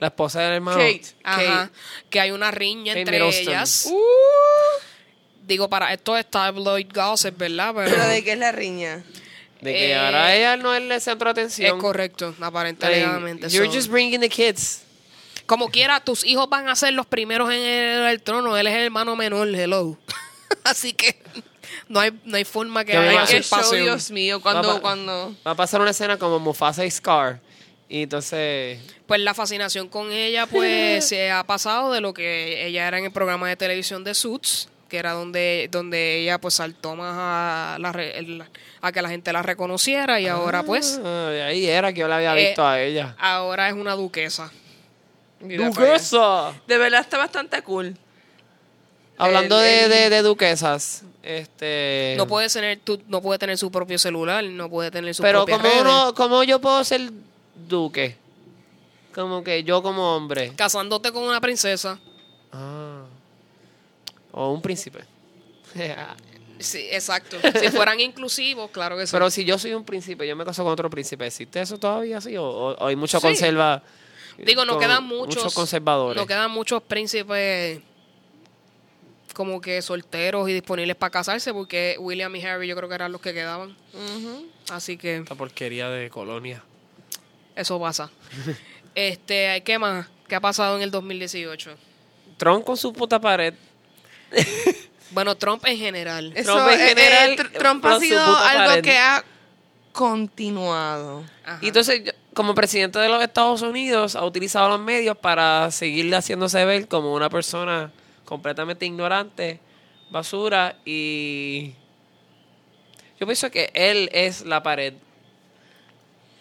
La 0.00 0.08
esposa 0.08 0.40
del 0.40 0.54
hermano. 0.54 0.78
Kate. 0.78 1.14
Ajá. 1.22 1.70
Que 2.10 2.18
hay 2.18 2.32
una 2.32 2.50
riña 2.50 2.92
Kate 2.94 3.00
entre 3.02 3.28
ellas. 3.28 3.86
Uh, 3.88 4.82
Digo, 5.46 5.68
para 5.68 5.92
esto 5.92 6.16
es 6.16 6.28
tabloid 6.28 6.88
gossip, 6.92 7.36
¿verdad? 7.36 7.72
Pero 7.74 7.90
¿Pero 7.90 8.08
de 8.08 8.24
qué 8.24 8.32
es 8.32 8.38
la 8.38 8.52
riña? 8.52 9.04
De 9.62 9.72
que 9.72 9.90
Eh, 9.92 9.94
ahora 9.94 10.34
ella 10.34 10.56
no 10.58 10.74
es 10.74 10.82
el 10.82 11.00
centro 11.00 11.32
de 11.32 11.40
es 11.42 11.46
atención. 11.54 11.78
correcto, 11.78 12.34
I 12.38 12.42
aparentemente. 12.44 13.48
You're 13.48 13.68
so- 13.68 13.72
just 13.74 13.88
bringing 13.88 14.20
the 14.20 14.28
kids. 14.28 14.82
Como 15.46 15.70
quiera, 15.70 16.00
tus 16.00 16.24
hijos 16.24 16.48
van 16.50 16.68
a 16.68 16.76
ser 16.76 16.92
los 16.92 17.06
primeros 17.06 17.48
en 17.50 17.60
el, 17.62 18.06
el 18.06 18.22
trono. 18.22 18.56
Él 18.56 18.66
es 18.66 18.74
el 18.74 18.82
hermano 18.82 19.16
menor, 19.16 19.48
hello. 19.48 19.96
Así 20.64 20.92
que 20.92 21.16
no 21.88 22.00
hay, 22.00 22.10
no 22.24 22.36
hay 22.36 22.44
forma 22.44 22.84
que 22.84 22.96
haya 22.96 23.24
show, 23.26 23.38
usurpación. 23.40 23.82
Dios 23.84 24.10
mío, 24.10 24.40
cuando, 24.40 24.68
Papá. 24.68 24.80
cuando... 24.80 25.34
Va 25.46 25.52
a 25.52 25.54
pasar 25.54 25.80
una 25.80 25.90
escena 25.90 26.18
como 26.18 26.38
Mufasa 26.38 26.84
y 26.84 26.90
Scar. 26.90 27.40
Y 27.88 28.02
entonces... 28.02 28.78
Pues 29.06 29.20
la 29.20 29.34
fascinación 29.34 29.88
con 29.88 30.10
ella, 30.12 30.46
pues, 30.46 31.04
se 31.08 31.30
ha 31.30 31.44
pasado 31.44 31.92
de 31.92 32.00
lo 32.00 32.14
que 32.14 32.66
ella 32.66 32.88
era 32.88 32.98
en 32.98 33.04
el 33.04 33.12
programa 33.12 33.48
de 33.48 33.56
televisión 33.56 34.02
de 34.04 34.14
Suits, 34.14 34.68
que 34.92 34.98
era 34.98 35.12
donde, 35.12 35.68
donde 35.72 36.18
ella, 36.20 36.38
pues, 36.38 36.52
saltó 36.52 36.94
más 36.96 37.14
a, 37.16 37.78
la 37.80 37.92
el- 37.92 38.44
a 38.82 38.92
que 38.92 39.00
la 39.00 39.08
gente 39.08 39.32
la 39.32 39.40
reconociera 39.42 40.20
y 40.20 40.26
ahora, 40.28 40.64
pues, 40.64 41.00
Ah, 41.02 41.28
de 41.30 41.42
ahí 41.42 41.66
era 41.66 41.94
que 41.94 42.00
yo 42.00 42.08
la 42.08 42.16
había 42.16 42.36
Eh, 42.36 42.48
visto 42.48 42.62
a 42.66 42.78
ella. 42.78 43.16
ahora 43.18 43.68
es 43.68 43.74
una 43.74 43.94
duquesa. 43.94 44.52
¡Duquesa! 45.40 46.52
De 46.66 46.76
verdad 46.76 47.00
está 47.00 47.16
bastante 47.16 47.62
cool. 47.62 47.96
Hablando 49.16 49.58
El- 49.60 49.64
de, 49.64 49.84
el- 49.84 49.90
de, 49.90 50.10
de 50.10 50.22
duquesas, 50.22 51.04
este... 51.22 52.14
No 52.18 52.26
puede 52.26 52.48
tener, 52.50 52.78
tu- 52.80 53.00
no 53.08 53.22
puede 53.22 53.38
tener 53.38 53.56
su 53.56 53.70
propio 53.70 53.98
celular, 53.98 54.44
no 54.44 54.68
puede 54.68 54.90
tener 54.90 55.14
su 55.14 55.22
Pero 55.22 55.46
redes. 55.46 55.60
uno, 55.80 56.12
como 56.14 56.42
yo 56.44 56.60
puedo 56.60 56.84
ser 56.84 57.10
duque, 57.66 58.16
como 59.14 59.42
que 59.42 59.64
yo 59.64 59.82
como 59.82 60.16
hombre, 60.16 60.52
Casándote 60.54 61.12
con 61.12 61.22
una 61.22 61.40
princesa. 61.40 61.98
ah, 62.52 63.01
o 64.32 64.52
un 64.52 64.60
príncipe. 64.62 65.00
Sí, 66.58 66.86
exacto. 66.92 67.38
si 67.58 67.70
fueran 67.70 67.98
inclusivos, 67.98 68.70
claro 68.70 68.96
que 68.96 69.04
sí. 69.04 69.10
Pero 69.12 69.30
si 69.30 69.44
yo 69.44 69.58
soy 69.58 69.74
un 69.74 69.84
príncipe, 69.84 70.28
yo 70.28 70.36
me 70.36 70.44
caso 70.44 70.62
con 70.62 70.72
otro 70.72 70.88
príncipe, 70.88 71.26
¿existe 71.26 71.60
eso 71.60 71.76
todavía 71.76 72.18
así 72.18 72.36
o, 72.36 72.44
o- 72.44 72.74
o 72.74 72.86
hay 72.86 72.94
mucho 72.94 73.18
Sí. 73.18 73.26
conserva? 73.26 73.82
Digo, 74.38 74.64
no 74.64 74.78
quedan 74.78 75.02
muchos. 75.02 75.36
muchos 75.42 75.54
conservadores. 75.54 76.16
No 76.20 76.24
quedan 76.26 76.52
muchos 76.52 76.80
príncipes 76.84 77.80
como 79.34 79.60
que 79.60 79.82
solteros 79.82 80.48
y 80.48 80.52
disponibles 80.52 80.94
para 80.94 81.10
casarse, 81.10 81.52
porque 81.52 81.96
William 81.98 82.36
y 82.36 82.42
Harry 82.44 82.68
yo 82.68 82.76
creo 82.76 82.88
que 82.88 82.94
eran 82.94 83.10
los 83.10 83.20
que 83.20 83.32
quedaban. 83.34 83.74
Así 84.70 84.96
que 84.96 85.16
Esta 85.16 85.34
porquería 85.34 85.88
de 85.88 86.10
colonia. 86.10 86.62
eso 87.56 87.80
pasa. 87.80 88.08
este, 88.94 89.62
¿qué 89.64 89.78
más? 89.80 90.06
¿Qué 90.28 90.36
ha 90.36 90.40
pasado 90.40 90.76
en 90.76 90.82
el 90.82 90.92
2018? 90.92 91.74
Trump 92.36 92.64
con 92.64 92.76
su 92.76 92.92
puta 92.92 93.20
pared. 93.20 93.54
Bueno, 95.10 95.36
Trump 95.36 95.62
en 95.66 95.76
general. 95.76 96.32
Eso, 96.34 96.54
Trump 96.54 96.70
en 96.72 96.80
eh, 96.98 97.32
eh, 97.34 97.36
Trump 97.58 97.84
ha 97.84 98.00
sido 98.00 98.18
algo 98.24 98.66
pared. 98.70 98.82
que 98.82 98.96
ha 98.96 99.22
continuado. 99.92 101.22
Ajá. 101.44 101.58
Y 101.60 101.68
entonces, 101.68 102.02
yo- 102.04 102.12
como 102.32 102.54
presidente 102.54 102.98
de 102.98 103.10
los 103.10 103.22
Estados 103.22 103.60
Unidos, 103.60 104.16
ha 104.16 104.24
utilizado 104.24 104.70
los 104.70 104.80
medios 104.80 105.16
para 105.18 105.70
seguirle 105.70 106.16
haciéndose 106.16 106.64
ver 106.64 106.88
como 106.88 107.12
una 107.12 107.28
persona 107.28 107.92
completamente 108.24 108.86
ignorante, 108.86 109.60
basura 110.10 110.76
y... 110.86 111.74
Yo 113.20 113.26
pienso 113.26 113.50
que 113.50 113.70
él 113.74 114.08
es 114.12 114.46
la 114.46 114.62
pared. 114.62 114.94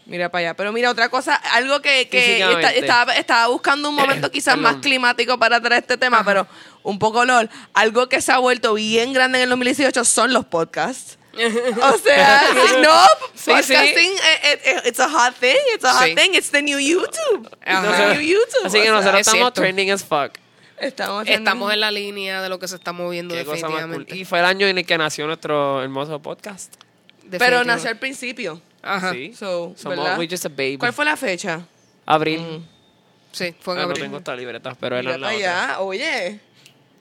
Mira 0.06 0.30
para 0.30 0.39
allá. 0.47 0.54
Pero 0.56 0.71
mira, 0.71 0.89
otra 0.89 1.10
cosa, 1.10 1.36
algo 1.36 1.80
que, 1.82 2.08
que 2.10 2.39
esta- 2.41 2.71
estaba, 2.73 3.15
estaba 3.15 3.47
buscando 3.47 3.89
un 3.89 3.95
momento 3.95 4.32
quizás 4.32 4.58
más 4.58 4.77
climático 4.77 5.38
para 5.38 5.62
traer 5.62 5.82
este 5.84 5.97
tema, 5.97 6.23
pero 6.23 6.47
un 6.84 7.00
poco 7.00 7.26
lol. 7.26 7.50
Algo 7.74 8.08
que 8.10 8.22
se 8.22 8.32
ha 8.32 8.38
vuelto 8.39 8.74
bien 8.74 9.13
grande 9.13 9.38
en 9.39 9.44
el 9.44 9.50
2018 9.50 10.04
son 10.06 10.34
los 10.34 10.46
podcasts. 10.46 11.17
O 11.82 11.98
sea, 11.98 12.41
no, 12.82 12.94
Sí, 13.34 13.52
podcasting, 13.52 14.12
eh, 14.12 14.60
eh, 14.65 14.82
it's 14.86 15.00
a 15.00 15.08
hot 15.10 15.34
thing, 15.39 15.56
it's 15.74 15.86
a 15.86 15.94
hot 15.94 16.08
Sí. 16.08 16.15
thing, 16.15 16.32
it's 16.34 16.52
the 16.52 16.62
new 16.62 16.78
YouTube. 16.78 17.48
It's 17.62 17.67
Ajá. 17.67 17.98
the 18.10 18.15
new 18.15 18.22
YouTube. 18.22 18.65
Así 18.65 18.82
que 18.82 18.89
o 18.91 18.94
nosotros 18.94 19.22
es 19.22 19.28
estamos 19.28 19.39
cierto. 19.44 19.62
trending 19.62 19.91
as 19.91 20.04
fuck. 20.04 20.34
estamos, 20.78 21.26
Estamos 21.28 21.72
en 21.74 21.80
la 21.80 21.89
línea 21.91 22.41
de 22.41 22.50
lo 22.50 22.60
que 22.60 22.67
se 22.67 22.76
está 22.76 22.91
moviendo 22.91 23.34
Qué 23.34 23.46
cool. 23.46 23.56
definitivamente. 23.56 24.15
Y 24.17 24.26
fue 24.26 24.39
el 24.39 24.46
año 24.46 24.67
en 24.67 24.78
el 24.80 24.86
que 24.86 24.98
nació 24.98 25.26
nuestro 25.26 25.82
hermoso 25.82 26.22
podcast. 26.22 26.74
Pero 27.39 27.63
nació 27.63 27.91
al 27.91 27.98
principio. 27.98 28.62
Ajá. 28.82 29.13
Sí. 29.13 29.34
So, 29.34 29.74
Somos 29.78 30.00
just 30.30 30.46
a 30.48 30.50
baby. 30.50 30.78
¿Cuál 30.78 30.91
fue 30.91 31.06
la 31.06 31.15
fecha? 31.15 31.62
Abril. 32.06 32.62
Sí, 33.32 33.56
fue 33.62 33.76
en 33.76 33.80
Ah, 33.80 33.84
no 33.84 33.89
abril. 33.91 34.04
tengo 34.04 34.17
esta 34.17 34.36
libreta, 34.36 34.76
pero 34.78 34.98
es 35.00 35.06
la 35.06 35.15
otra. 35.15 35.80
oye. 35.80 36.39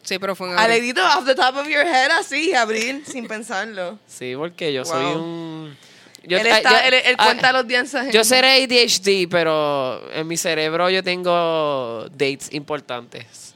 Sí, 0.03 0.19
pero 0.19 0.35
fue 0.35 0.49
en 0.49 0.55
abril. 0.55 0.65
Alegrito, 0.73 1.01
off 1.05 1.25
the 1.27 1.35
top 1.35 1.57
of 1.57 1.67
your 1.69 1.85
head, 1.87 2.11
así, 2.19 2.55
abril, 2.55 3.05
sin 3.07 3.29
pensarlo. 3.29 3.99
Sí, 4.07 4.35
porque 4.37 4.73
yo 4.73 4.85
soy 4.85 5.05
Wow. 5.05 5.23
un... 5.23 5.77
Yo, 6.23 6.37
él, 6.39 6.47
ah, 6.51 6.57
está, 6.59 6.71
yo- 6.83 6.89
él, 6.89 6.95
él 7.07 7.15
ah, 7.19 7.25
cuenta 7.25 7.53
los 7.53 7.67
días 7.67 7.93
en- 7.95 8.11
Yo 8.13 8.25
seré 8.25 8.63
ADHD, 8.65 9.27
pero 9.31 10.03
en 10.13 10.27
mi 10.29 10.37
cerebro 10.37 10.91
yo 10.91 11.03
tengo 11.03 12.07
dates 12.11 12.53
importantes. 12.53 13.55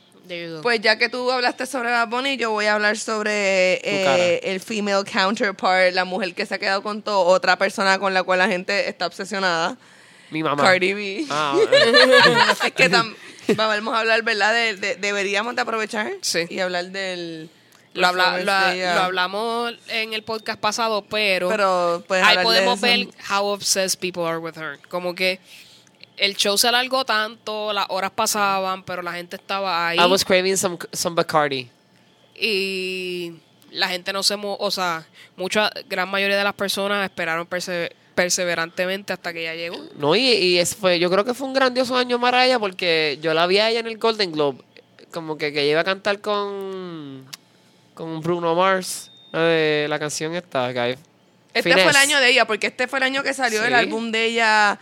Pues 0.63 0.81
ya 0.81 0.97
que 0.97 1.11
tú 1.11 1.31
hablaste 1.31 1.67
sobre 1.67 1.91
Bad 1.91 2.09
Bunny, 2.09 2.39
yo 2.39 2.51
voy 2.51 2.65
a 2.65 2.75
hablar 2.75 2.97
sobre 2.97 3.75
eh, 3.85 4.41
el 4.45 4.59
female 4.61 5.05
counterpart, 5.05 5.93
la 5.93 6.07
mujer 6.07 6.35
que 6.35 6.47
se 6.47 6.55
ha 6.55 6.59
quedado 6.59 6.83
con 6.83 7.03
todo, 7.03 7.27
otra 7.27 7.57
persona 7.59 7.99
con 7.99 8.15
la 8.15 8.23
cual 8.23 8.39
la 8.39 8.49
gente 8.49 8.89
está 8.89 9.07
obsesionada, 9.07 9.77
Mi 10.31 10.43
mamá. 10.43 10.63
Cardi 10.63 10.93
B. 10.95 11.27
Ah, 11.31 11.57
es 12.65 12.73
que 12.73 12.91
tam- 12.91 13.15
vamos 13.57 13.95
a 13.95 14.01
hablar, 14.01 14.23
¿verdad? 14.23 14.53
De, 14.53 14.75
de- 14.77 14.97
deberíamos 14.97 15.55
de 15.55 15.63
aprovechar 15.63 16.13
Sí. 16.23 16.41
y 16.49 16.59
hablar 16.61 16.87
del... 16.87 17.51
lo, 17.93 18.07
habla- 18.07 19.05
hablamos 19.05 19.75
en 19.89 20.13
el 20.15 20.23
podcast 20.23 20.59
pasado, 20.61 21.03
pero, 21.09 22.03
ahí 22.11 22.39
podemos 22.43 22.81
ver 22.81 23.09
how 23.31 23.45
obsessed 23.47 23.99
people 24.01 24.25
are 24.25 24.39
with 24.39 24.57
her. 24.57 24.79
Como 24.89 25.15
que 25.15 25.39
el 26.17 26.37
show 26.37 26.57
se 26.57 26.69
alargó 26.69 27.05
tanto, 27.05 27.73
las 27.73 27.87
horas 27.89 28.11
pasaban, 28.13 28.83
pero 28.85 29.03
la 29.03 29.13
gente 29.13 29.37
estaba 29.37 29.89
ahí 29.89 29.99
I 29.99 30.05
was 30.07 30.25
craving 30.25 30.57
some, 30.57 30.79
some 30.93 31.15
Bacardi. 31.15 31.69
y 32.35 33.35
la 33.71 33.89
gente 33.89 34.13
no 34.13 34.23
se... 34.23 34.37
mo- 34.37 34.57
O 34.61 34.71
sea, 34.71 35.07
mucha, 35.37 35.71
gran 35.89 36.09
mayoría 36.09 36.37
de 36.39 36.45
las 36.45 36.55
personas 36.55 37.05
esperaron 37.05 37.47
perse- 37.49 37.91
perseverantemente 38.15 39.13
hasta 39.13 39.33
que 39.33 39.43
ella 39.43 39.55
llegó. 39.55 39.77
No, 39.97 40.15
y, 40.15 40.21
y 40.23 40.65
fue, 40.67 40.99
yo 40.99 41.11
creo 41.11 41.25
que 41.25 41.35
fue 41.35 41.47
un 41.47 41.55
grandioso 41.55 41.97
año 41.97 42.21
para 42.21 42.47
ella 42.47 42.59
porque 42.59 43.19
yo 43.21 43.35
la 43.35 43.47
vi 43.47 43.59
a 43.59 43.71
ella 43.71 43.81
en 43.81 43.87
el 43.87 43.99
Golden 43.99 44.33
Globe, 44.33 44.59
como 45.11 45.37
que, 45.37 45.53
que 45.53 45.67
iba 45.67 45.81
a 45.81 45.85
cantar 45.85 46.21
con, 46.21 47.25
con 47.95 48.21
Bruno 48.21 48.55
Mars, 48.55 49.11
la, 49.33 49.43
de, 49.43 49.87
la 49.89 49.99
canción 49.99 50.35
esta, 50.35 50.73
que 50.73 50.99
Este 51.53 51.73
fue 51.73 51.91
el 51.91 51.97
año 51.97 52.19
de 52.21 52.31
ella, 52.31 52.47
porque 52.47 52.69
este 52.69 52.87
fue 52.87 52.99
el 52.99 53.05
año 53.05 53.23
que 53.23 53.35
salió 53.35 53.65
el 53.65 53.75
álbum 53.75 54.11
de 54.11 54.25
ella, 54.27 54.79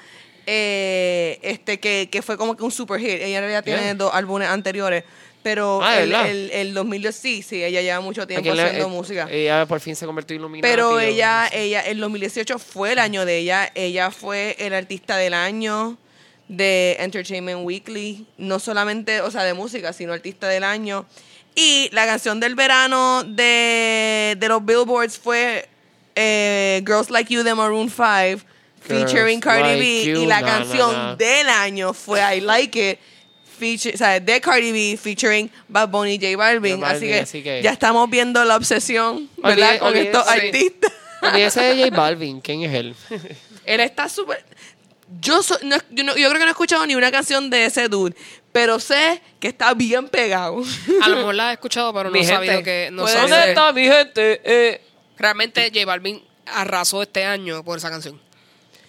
eh, 0.46 1.38
este 1.42 1.80
que, 1.80 2.08
que 2.10 2.22
fue 2.22 2.36
como 2.36 2.56
que 2.56 2.64
un 2.64 2.72
super 2.72 3.00
hit. 3.00 3.08
Ella 3.10 3.38
en 3.38 3.44
realidad 3.44 3.64
tiene 3.64 3.94
dos 3.94 4.12
álbumes 4.12 4.48
anteriores, 4.48 5.04
pero 5.42 5.80
Ah, 5.82 5.96
¿de 5.96 6.04
el, 6.04 6.14
el, 6.14 6.50
el 6.52 6.74
2010 6.74 7.14
sí, 7.14 7.42
sí, 7.42 7.62
ella 7.62 7.82
lleva 7.82 8.00
mucho 8.00 8.26
tiempo 8.26 8.50
haciendo 8.50 8.88
música. 8.88 9.28
Ella 9.30 9.66
por 9.66 9.80
fin 9.80 9.96
se 9.96 10.06
convirtió 10.06 10.34
en 10.34 10.40
iluminada. 10.42 10.72
Pero 10.72 11.00
ella, 11.00 11.48
ella, 11.52 11.80
el 11.80 11.98
2018 11.98 12.58
fue 12.58 12.92
el 12.92 12.98
año 12.98 13.24
de 13.24 13.38
ella. 13.38 13.70
Ella 13.74 14.10
fue 14.10 14.56
el 14.58 14.74
artista 14.74 15.16
del 15.16 15.34
año 15.34 15.98
de 16.48 16.96
Entertainment 17.00 17.60
Weekly. 17.64 18.26
No 18.38 18.58
solamente, 18.58 19.20
o 19.20 19.30
sea, 19.30 19.42
de 19.44 19.54
música, 19.54 19.92
sino 19.92 20.12
artista 20.12 20.48
del 20.48 20.64
año. 20.64 21.06
Y 21.54 21.90
la 21.92 22.06
canción 22.06 22.40
del 22.40 22.54
verano 22.54 23.24
de, 23.24 24.36
de 24.38 24.48
los 24.48 24.64
Billboards 24.64 25.18
fue 25.18 25.68
eh, 26.14 26.82
Girls 26.86 27.10
Like 27.10 27.32
You 27.32 27.42
de 27.42 27.54
Maroon 27.54 27.90
5, 27.90 28.42
featuring 28.80 29.40
Cardi 29.40 29.62
Like 29.62 29.80
B. 29.80 30.04
You, 30.04 30.22
y 30.22 30.26
la 30.26 30.40
na, 30.40 30.46
canción 30.46 30.92
na, 30.92 31.02
na. 31.08 31.16
del 31.16 31.48
año 31.48 31.92
fue 31.92 32.20
I 32.36 32.40
Like 32.40 32.90
It. 32.92 32.98
Feature, 33.58 33.94
o 33.94 33.98
sea, 33.98 34.18
de 34.20 34.40
Cardi 34.40 34.72
B 34.72 34.96
featuring 34.96 35.50
Bad 35.68 35.88
Bunny 35.88 36.14
y 36.14 36.18
J 36.18 36.36
Balvin. 36.36 36.80
J 36.80 36.86
Balvin, 36.86 36.96
así, 36.96 37.06
que 37.12 37.20
así 37.20 37.42
que- 37.42 37.62
ya 37.62 37.70
estamos 37.72 38.08
viendo 38.10 38.44
la 38.44 38.56
obsesión, 38.56 39.28
¿verdad? 39.36 39.74
Olvide- 39.74 39.78
Con 39.78 39.88
olvide- 39.88 40.02
estos 40.06 40.24
sí. 40.26 40.30
artistas. 40.32 40.92
Olvídese 41.22 41.60
de 41.62 41.84
J 41.84 41.96
Balvin, 41.96 42.40
¿quién 42.40 42.62
es 42.62 42.74
él? 42.74 42.94
Él 43.66 43.80
está 43.80 44.08
súper. 44.08 44.44
Yo, 45.20 45.42
so- 45.42 45.58
no- 45.62 45.76
yo, 45.90 46.04
no- 46.04 46.16
yo 46.16 46.28
creo 46.28 46.32
que 46.32 46.38
no 46.40 46.46
he 46.46 46.50
escuchado 46.50 46.84
ni 46.86 46.94
una 46.96 47.10
canción 47.12 47.50
de 47.50 47.66
ese 47.66 47.88
dude, 47.88 48.16
pero 48.50 48.80
sé 48.80 49.20
que 49.38 49.48
está 49.48 49.74
bien 49.74 50.08
pegado. 50.08 50.62
A 51.02 51.08
lo 51.08 51.16
mejor 51.16 51.34
la 51.34 51.50
he 51.50 51.52
escuchado, 51.54 51.92
pero 51.94 52.10
no 52.10 52.16
he 52.16 52.24
sabido 52.24 52.62
que... 52.62 52.88
No 52.92 53.06
¿Dónde 53.06 53.50
está 53.50 53.72
mi 53.72 53.84
gente? 53.84 54.40
Eh, 54.44 54.80
Realmente 55.18 55.70
J 55.72 55.84
Balvin 55.86 56.20
arrasó 56.46 57.02
este 57.02 57.24
año 57.24 57.62
por 57.62 57.78
esa 57.78 57.90
canción. 57.90 58.20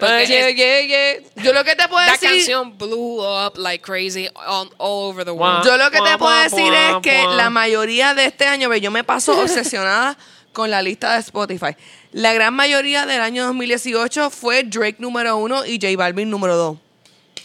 Porque 0.07 0.27
yeah, 0.27 0.49
yeah, 0.49 0.81
yeah. 0.81 1.43
Yo 1.43 1.53
lo 1.53 1.63
que 1.63 1.75
te 1.75 1.87
puedo 1.87 2.05
That 2.05 2.19
decir. 2.19 2.29
canción 2.29 2.77
blew 2.77 3.21
up 3.21 3.57
like 3.57 3.83
crazy 3.83 4.27
on, 4.35 4.69
all 4.77 5.09
over 5.09 5.23
the 5.25 5.31
world. 5.31 5.63
Yo 5.65 5.77
lo 5.77 5.89
que 5.91 5.99
te 6.01 6.17
puedo 6.17 6.35
decir 6.41 6.73
es 6.73 6.95
que 7.01 7.25
la 7.35 7.49
mayoría 7.49 8.13
de 8.13 8.25
este 8.25 8.45
año, 8.45 8.69
ve, 8.69 8.81
yo 8.81 8.91
me 8.91 9.03
paso 9.03 9.31
obsesionada 9.41 10.17
con 10.51 10.69
la 10.69 10.81
lista 10.81 11.13
de 11.13 11.19
Spotify. 11.19 11.75
La 12.11 12.33
gran 12.33 12.53
mayoría 12.53 13.05
del 13.05 13.21
año 13.21 13.45
2018 13.45 14.29
fue 14.29 14.63
Drake 14.63 14.97
número 14.99 15.37
uno 15.37 15.65
y 15.65 15.79
J 15.81 15.97
Balvin 15.97 16.29
número 16.29 16.55
dos. 16.55 16.77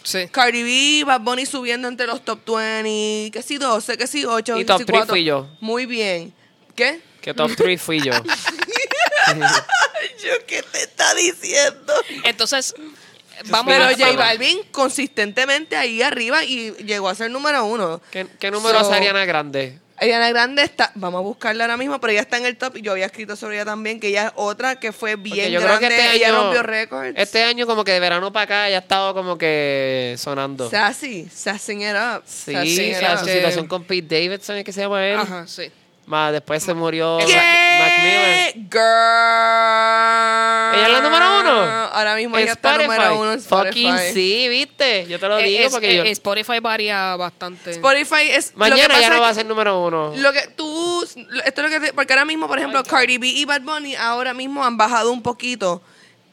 Sí. 0.03 0.27
Cardi 0.31 0.62
B, 0.62 1.05
Bad 1.05 1.21
Bunny 1.21 1.44
subiendo 1.47 1.87
entre 1.88 2.07
los 2.07 2.25
top 2.25 2.40
20, 2.47 3.31
que 3.31 3.42
sí 3.42 3.59
12, 3.59 3.97
que 3.99 4.07
sí 4.07 4.25
8, 4.25 4.57
Y 4.57 4.59
que 4.61 4.64
top 4.64 4.85
three 4.85 4.97
4. 4.99 5.07
fui 5.14 5.25
yo. 5.25 5.47
Muy 5.61 5.87
bien. 5.87 6.33
¿Qué? 6.75 7.01
Que 7.21 7.35
top 7.35 7.51
3 7.57 7.81
fui 7.83 8.01
yo. 8.01 8.12
Yo, 10.22 10.30
¿qué 10.46 10.62
te 10.62 10.82
está 10.82 11.14
diciendo? 11.14 11.92
Entonces, 12.24 12.74
vamos 13.46 13.72
Pero 13.72 13.84
a 13.84 13.92
J 13.92 14.12
Balvin 14.16 14.58
consistentemente 14.70 15.76
ahí 15.76 16.02
arriba 16.02 16.44
y 16.44 16.72
llegó 16.84 17.08
a 17.08 17.14
ser 17.14 17.30
número 17.30 17.64
uno. 17.64 18.00
¿Qué, 18.10 18.26
qué 18.38 18.50
número 18.50 18.78
So- 18.80 18.90
es 18.90 18.96
Ariana 18.96 19.24
Grande? 19.24 19.78
Ariana 20.00 20.28
Grande 20.28 20.62
está, 20.62 20.92
vamos 20.94 21.18
a 21.18 21.22
buscarla 21.22 21.64
ahora 21.64 21.76
mismo, 21.76 22.00
pero 22.00 22.12
ella 22.12 22.20
está 22.20 22.36
en 22.36 22.46
el 22.46 22.56
top 22.56 22.76
y 22.76 22.82
yo 22.82 22.92
había 22.92 23.06
escrito 23.06 23.34
sobre 23.34 23.56
ella 23.56 23.64
también, 23.64 23.98
que 23.98 24.06
ella 24.06 24.26
es 24.28 24.32
otra 24.36 24.78
que 24.78 24.92
fue 24.92 25.16
Porque 25.16 25.32
bien 25.34 25.50
yo 25.50 25.58
creo 25.58 25.76
grande, 25.76 25.88
que 25.88 25.96
este 26.04 26.16
ella 26.16 26.28
año, 26.28 26.42
rompió 26.44 26.62
récords. 26.62 27.12
Este 27.16 27.42
año 27.42 27.66
como 27.66 27.82
que 27.82 27.90
de 27.90 27.98
verano 27.98 28.32
para 28.32 28.44
acá 28.44 28.70
ya 28.70 28.76
ha 28.76 28.80
estado 28.80 29.12
como 29.12 29.36
que 29.36 30.14
sonando. 30.16 30.70
Sassy, 30.70 31.28
sassing 31.34 31.82
it 31.82 31.96
up. 31.96 32.22
Sí, 32.26 32.52
sassing 32.52 32.78
o 32.78 32.90
it 32.92 32.96
sea, 32.98 33.12
up. 33.14 33.18
su 33.18 33.24
Sí. 33.24 33.32
situación 33.32 33.66
con 33.66 33.82
Pete 33.82 34.20
Davidson, 34.20 34.58
¿es 34.58 34.64
que 34.64 34.72
se 34.72 34.82
llama 34.82 35.04
él? 35.04 35.18
Ajá, 35.18 35.48
sí. 35.48 35.68
Más 36.09 36.33
después 36.33 36.62
se 36.62 36.73
murió 36.73 37.18
¿Qué? 37.18 37.37
Mac, 37.37 37.81
Mac 37.81 37.92
Miller. 38.03 38.53
Girl. 38.71 40.75
¿Ella 40.75 40.87
es 40.87 40.92
la 40.92 41.01
número 41.03 41.40
uno? 41.40 41.51
Ahora 41.92 42.14
mismo 42.16 42.38
ella 42.38 42.53
está 42.53 42.79
número 42.79 43.21
uno 43.21 43.33
en 43.35 43.38
Spotify. 43.38 43.83
Fucking 43.88 43.99
sí, 44.14 44.49
viste. 44.49 45.07
Yo 45.07 45.18
te 45.21 45.29
lo 45.29 45.37
digo 45.37 45.66
es- 45.66 45.73
porque 45.73 45.97
yo... 45.97 46.03
Spotify 46.05 46.61
varía 46.61 47.14
bastante. 47.16 47.73
Spotify 47.73 48.31
es. 48.31 48.57
Mañana 48.57 48.99
ya 49.01 49.11
no 49.11 49.21
va 49.21 49.29
a 49.29 49.35
ser 49.35 49.44
número 49.44 49.83
uno. 49.83 50.14
Lo 50.16 50.33
que 50.33 50.49
tú, 50.57 51.03
esto 51.03 51.62
es 51.62 51.73
lo 51.73 51.79
que 51.81 51.81
te- 51.88 51.92
porque 51.92 52.14
ahora 52.14 52.25
mismo, 52.25 52.49
por 52.49 52.59
ejemplo, 52.59 52.83
Cardi 52.85 53.18
B 53.18 53.27
y 53.29 53.44
Bad 53.44 53.61
Bunny 53.62 53.94
ahora 53.97 54.33
mismo 54.33 54.64
han 54.64 54.79
bajado 54.79 55.12
un 55.12 55.23
poquito. 55.23 55.83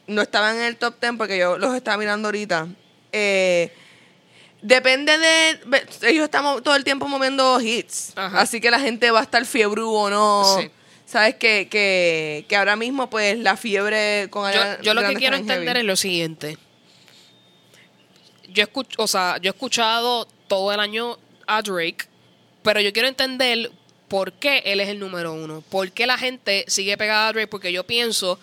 No 0.06 0.22
estaban 0.22 0.56
en 0.56 0.62
el 0.62 0.76
top 0.76 0.94
10 1.00 1.14
porque 1.18 1.36
yo 1.36 1.58
los 1.58 1.74
estaba 1.74 1.98
mirando 1.98 2.28
ahorita. 2.28 2.66
Eh, 3.12 3.70
depende 4.66 5.16
de, 5.16 5.60
ellos 6.02 6.24
estamos 6.24 6.62
todo 6.62 6.74
el 6.74 6.82
tiempo 6.82 7.06
moviendo 7.06 7.60
hits, 7.60 8.12
Ajá. 8.16 8.40
así 8.40 8.60
que 8.60 8.70
la 8.70 8.80
gente 8.80 9.10
va 9.12 9.20
a 9.20 9.22
estar 9.22 9.44
fiebre 9.46 9.82
o 9.84 10.10
no. 10.10 10.58
Sí. 10.58 10.70
Sabes 11.06 11.36
que, 11.36 11.68
que, 11.68 12.44
que 12.48 12.56
ahora 12.56 12.74
mismo 12.74 13.08
pues 13.08 13.38
la 13.38 13.56
fiebre 13.56 14.26
con 14.28 14.52
yo, 14.52 14.60
yo 14.82 14.94
lo 14.94 15.06
que 15.06 15.14
quiero 15.14 15.36
entender 15.36 15.68
heavy. 15.68 15.80
es 15.80 15.84
lo 15.84 15.94
siguiente. 15.94 16.58
Yo 18.48 18.64
escucho, 18.64 19.00
o 19.00 19.06
sea, 19.06 19.36
yo 19.40 19.50
he 19.50 19.54
escuchado 19.54 20.26
todo 20.48 20.72
el 20.72 20.80
año 20.80 21.16
a 21.46 21.62
Drake, 21.62 22.08
pero 22.64 22.80
yo 22.80 22.92
quiero 22.92 23.06
entender 23.06 23.70
por 24.08 24.32
qué 24.32 24.62
él 24.66 24.80
es 24.80 24.88
el 24.88 24.98
número 24.98 25.32
uno. 25.32 25.62
¿Por 25.70 25.92
qué 25.92 26.08
la 26.08 26.18
gente 26.18 26.64
sigue 26.66 26.96
pegada 26.96 27.28
a 27.28 27.32
Drake? 27.32 27.46
Porque 27.46 27.72
yo 27.72 27.84
pienso 27.84 28.40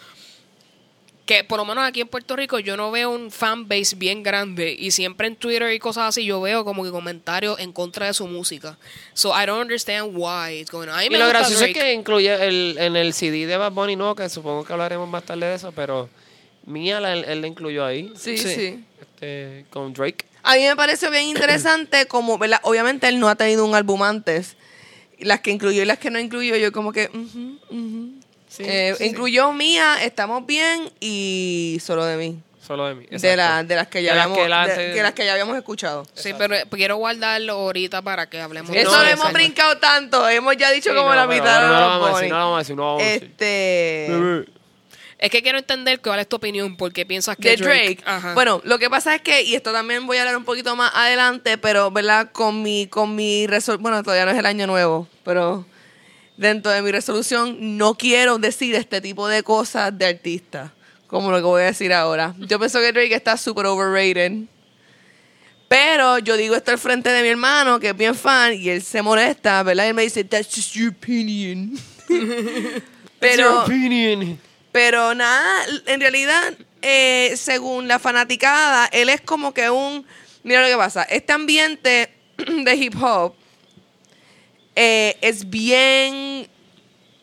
que 1.26 1.44
por 1.46 1.58
lo 1.58 1.64
menos 1.66 1.86
aquí 1.86 2.02
en 2.02 2.08
Puerto 2.10 2.36
Rico 2.36 2.60
yo 2.60 2.76
no 2.76 2.92
veo 2.92 3.10
un 3.10 3.32
fanbase 3.32 3.96
bien 3.96 4.24
grande 4.24 4.76
y 4.78 4.92
siempre 4.92 5.28
en 5.28 5.38
Twitter 5.38 5.72
y 5.72 5.80
cosas 5.80 6.10
así 6.10 6.26
yo 6.26 6.42
veo 6.42 6.66
como 6.66 6.84
que 6.84 6.92
comentarios 6.92 7.58
en 7.60 7.72
contra 7.72 8.08
de 8.08 8.14
su 8.14 8.28
música. 8.28 8.78
So 9.14 9.30
I 9.30 9.46
don't 9.46 9.62
understand 9.62 10.12
why 10.16 10.60
it's 10.60 10.70
going 10.70 10.90
on. 10.90 10.96
A 10.96 10.98
mí 11.00 11.06
Y 11.06 11.10
me 11.12 11.20
lo 11.20 11.28
gracioso 11.30 11.64
es 11.64 11.74
que 11.74 11.94
incluye 11.94 12.34
el, 12.46 12.76
en 12.78 12.96
el 12.98 13.14
CD 13.14 13.46
de 13.46 13.56
Bad 13.56 13.72
Bunny, 13.72 13.96
no, 13.96 14.16
que 14.16 14.28
supongo 14.28 14.66
que 14.66 14.74
hablaremos 14.74 15.08
más 15.08 15.24
tarde 15.24 15.46
de 15.48 15.56
eso, 15.56 15.72
pero 15.72 16.10
Mía, 16.66 17.00
la- 17.00 17.14
él, 17.14 17.26
él 17.28 17.42
la 17.42 17.48
incluyó 17.48 17.86
ahí. 17.86 18.12
Sí, 18.18 18.38
Sí. 18.38 18.56
sí. 18.56 18.84
Este, 19.00 19.66
con 19.70 19.94
Drake. 19.94 20.26
A 20.44 20.56
mí 20.56 20.64
me 20.64 20.76
pareció 20.76 21.10
bien 21.10 21.24
interesante 21.28 22.06
como, 22.06 22.38
¿verdad? 22.38 22.60
Obviamente 22.64 23.08
él 23.08 23.18
no 23.20 23.30
ha 23.30 23.36
tenido 23.36 23.64
un 23.66 23.76
álbum 23.76 24.04
antes. 24.04 24.58
Las 25.20 25.40
que 25.40 25.52
incluyó 25.52 25.84
y 25.84 25.86
las 25.86 26.00
que 26.00 26.10
no 26.10 26.20
incluyó, 26.20 26.58
yo 26.58 26.72
como 26.74 26.92
que... 26.92 27.10
ujú, 27.14 27.58
ujú. 27.70 28.10
Sí, 28.56 28.64
Eh, 28.66 28.94
sí, 28.98 29.04
sí. 29.04 29.10
incluyó 29.10 29.52
Mía, 29.52 30.04
Estamos 30.04 30.46
Bien 30.46 30.92
y 31.00 31.80
Solo 31.84 32.06
de 32.06 32.18
mí. 32.18 32.40
Solo 32.66 32.86
de 32.88 32.96
mí. 32.96 33.06
De, 33.08 33.16
exacto. 33.16 33.36
la- 33.38 33.64
de 33.64 33.76
las 33.76 33.88
que 33.88 34.04
ya 34.04 34.12
De 34.12 34.16
las 34.18 34.26
habíamos, 34.26 34.44
que 34.44 34.50
la- 34.50 34.68
de- 34.68 34.94
que 34.94 35.02
las 35.04 35.12
que 35.14 35.26
ya 35.26 35.32
habíamos 35.34 35.58
escuchado. 35.58 36.06
Sí, 36.14 36.34
pero 36.38 36.56
quiero 36.70 36.96
guardarlo 36.98 37.54
ahorita 37.54 38.02
para 38.04 38.30
que 38.30 38.40
hablemos 38.40 38.70
Sí, 38.70 38.76
de 38.76 38.82
Eso 38.84 38.92
no, 38.92 38.98
lo 38.98 39.04
hemos 39.04 39.14
exacto. 39.18 39.34
brincado 39.34 39.78
tanto. 39.80 40.30
Hemos 40.30 40.56
ya 40.56 40.72
dicho 40.72 40.92
Sí, 40.92 40.96
como 40.96 41.10
no, 41.10 41.16
la 41.16 41.28
mitad 41.28 41.62
de 41.62 41.68
no 41.68 41.74
lo 41.74 41.80
los 41.80 41.88
vamos 41.90 42.08
a 42.08 42.12
Bunny. 42.12 42.14
decir, 42.22 42.30
no 42.32 42.38
lo 42.38 42.44
vamos 42.46 42.56
a 42.56 42.60
decir, 42.60 42.76
no 42.76 42.82
lo 42.84 42.88
vamos 42.90 43.02
a 43.04 43.06
decir. 43.06 43.24
Este... 43.24 44.54
Es 45.20 45.30
que 45.30 45.42
quiero 45.42 45.58
entender 45.58 46.00
cuál 46.02 46.20
es 46.20 46.28
tu 46.28 46.36
opinión, 46.36 46.76
porque 46.76 47.06
piensas 47.06 47.38
que 47.38 47.52
de 47.52 47.58
Drake. 47.58 48.00
Ajá. 48.06 48.34
Bueno, 48.34 48.62
lo 48.66 48.78
que 48.78 48.90
pasa 48.90 49.16
es 49.16 49.22
que, 49.22 49.42
y 49.44 49.56
esto 49.56 49.72
también 49.72 50.06
voy 50.06 50.18
a 50.18 50.22
hablar 50.22 50.36
un 50.36 50.44
poquito 50.44 50.76
más 50.76 50.92
adelante, 50.94 51.58
pero, 51.58 51.92
¿verdad? 51.92 52.30
Con 52.34 52.62
mi, 52.62 52.88
con 52.88 53.16
mi 53.16 53.48
resolución, 53.48 53.84
bueno, 53.84 54.04
todavía 54.04 54.26
no 54.26 54.32
es 54.32 54.38
el 54.38 54.46
año 54.46 54.68
nuevo, 54.68 55.08
pero 55.24 55.66
dentro 56.38 56.72
de 56.72 56.82
mi 56.82 56.92
resolución 56.92 57.78
no 57.78 57.96
quiero 57.96 58.38
decir 58.38 58.76
este 58.76 59.02
tipo 59.02 59.28
de 59.28 59.44
cosas 59.44 59.98
de 59.98 60.06
artistas, 60.06 60.72
como 61.08 61.32
lo 61.32 61.38
que 61.38 61.44
voy 61.44 61.62
a 61.62 61.66
decir 61.66 61.94
ahora. 61.94 62.34
Yo 62.40 62.60
pienso 62.60 62.80
que 62.80 62.92
Drake 62.92 63.16
está 63.16 63.38
súper 63.38 63.66
overrated. 63.66 64.32
Pero 65.68 66.20
yo 66.20 66.38
digo 66.38 66.56
esto 66.56 66.72
al 66.72 66.78
frente 66.78 67.10
de 67.10 67.24
mi 67.24 67.30
hermano, 67.30 67.80
que 67.80 67.90
es 67.90 67.98
bien 67.98 68.14
fan, 68.14 68.54
y 68.54 68.70
él 68.70 68.84
se 68.84 69.02
molesta, 69.02 69.64
¿verdad? 69.64 69.86
Y 69.86 69.88
él 69.88 69.94
me 69.96 70.04
dice, 70.04 70.24
that's 70.24 70.54
just 70.54 70.76
your 70.76 70.90
opinion. 70.90 71.80
pero, 73.20 73.66
pero 74.72 75.16
nada, 75.16 75.66
en 75.88 76.00
realidad, 76.00 76.54
eh, 76.82 77.34
según 77.38 77.88
la 77.88 77.98
fanaticada, 77.98 78.88
él 78.92 79.10
es 79.10 79.22
como 79.22 79.54
que 79.54 79.70
un... 79.70 80.06
Mira 80.44 80.62
lo 80.62 80.68
que 80.68 80.78
pasa, 80.78 81.04
este 81.04 81.34
ambiente 81.34 82.14
de 82.38 82.76
hip 82.76 82.94
hop 83.02 83.34
eh, 84.76 85.16
es 85.22 85.50
bien 85.50 86.48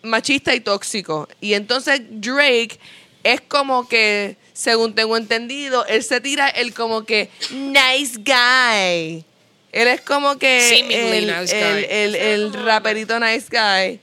machista 0.03 0.55
y 0.55 0.61
tóxico. 0.61 1.29
Y 1.41 1.55
entonces 1.55 2.01
Drake 2.11 2.79
es 3.23 3.41
como 3.43 3.89
que, 3.89 4.37
según 4.53 4.95
tengo 4.95 5.17
entendido, 5.17 5.85
él 5.87 6.03
se 6.03 6.21
tira 6.21 6.49
el 6.49 6.73
como 6.75 7.05
que 7.05 7.29
nice 7.51 8.17
guy. 8.19 9.25
Él 9.73 9.87
es 9.89 10.01
como 10.01 10.37
que 10.39 10.61
Seemingly 10.69 11.19
el, 11.19 11.27
nice 11.41 11.61
el- 11.61 11.75
guy. 11.75 11.87
el- 11.91 12.15
el 12.17 12.53
raperito 12.55 13.21
nice 13.21 13.47
guy. 13.51 14.01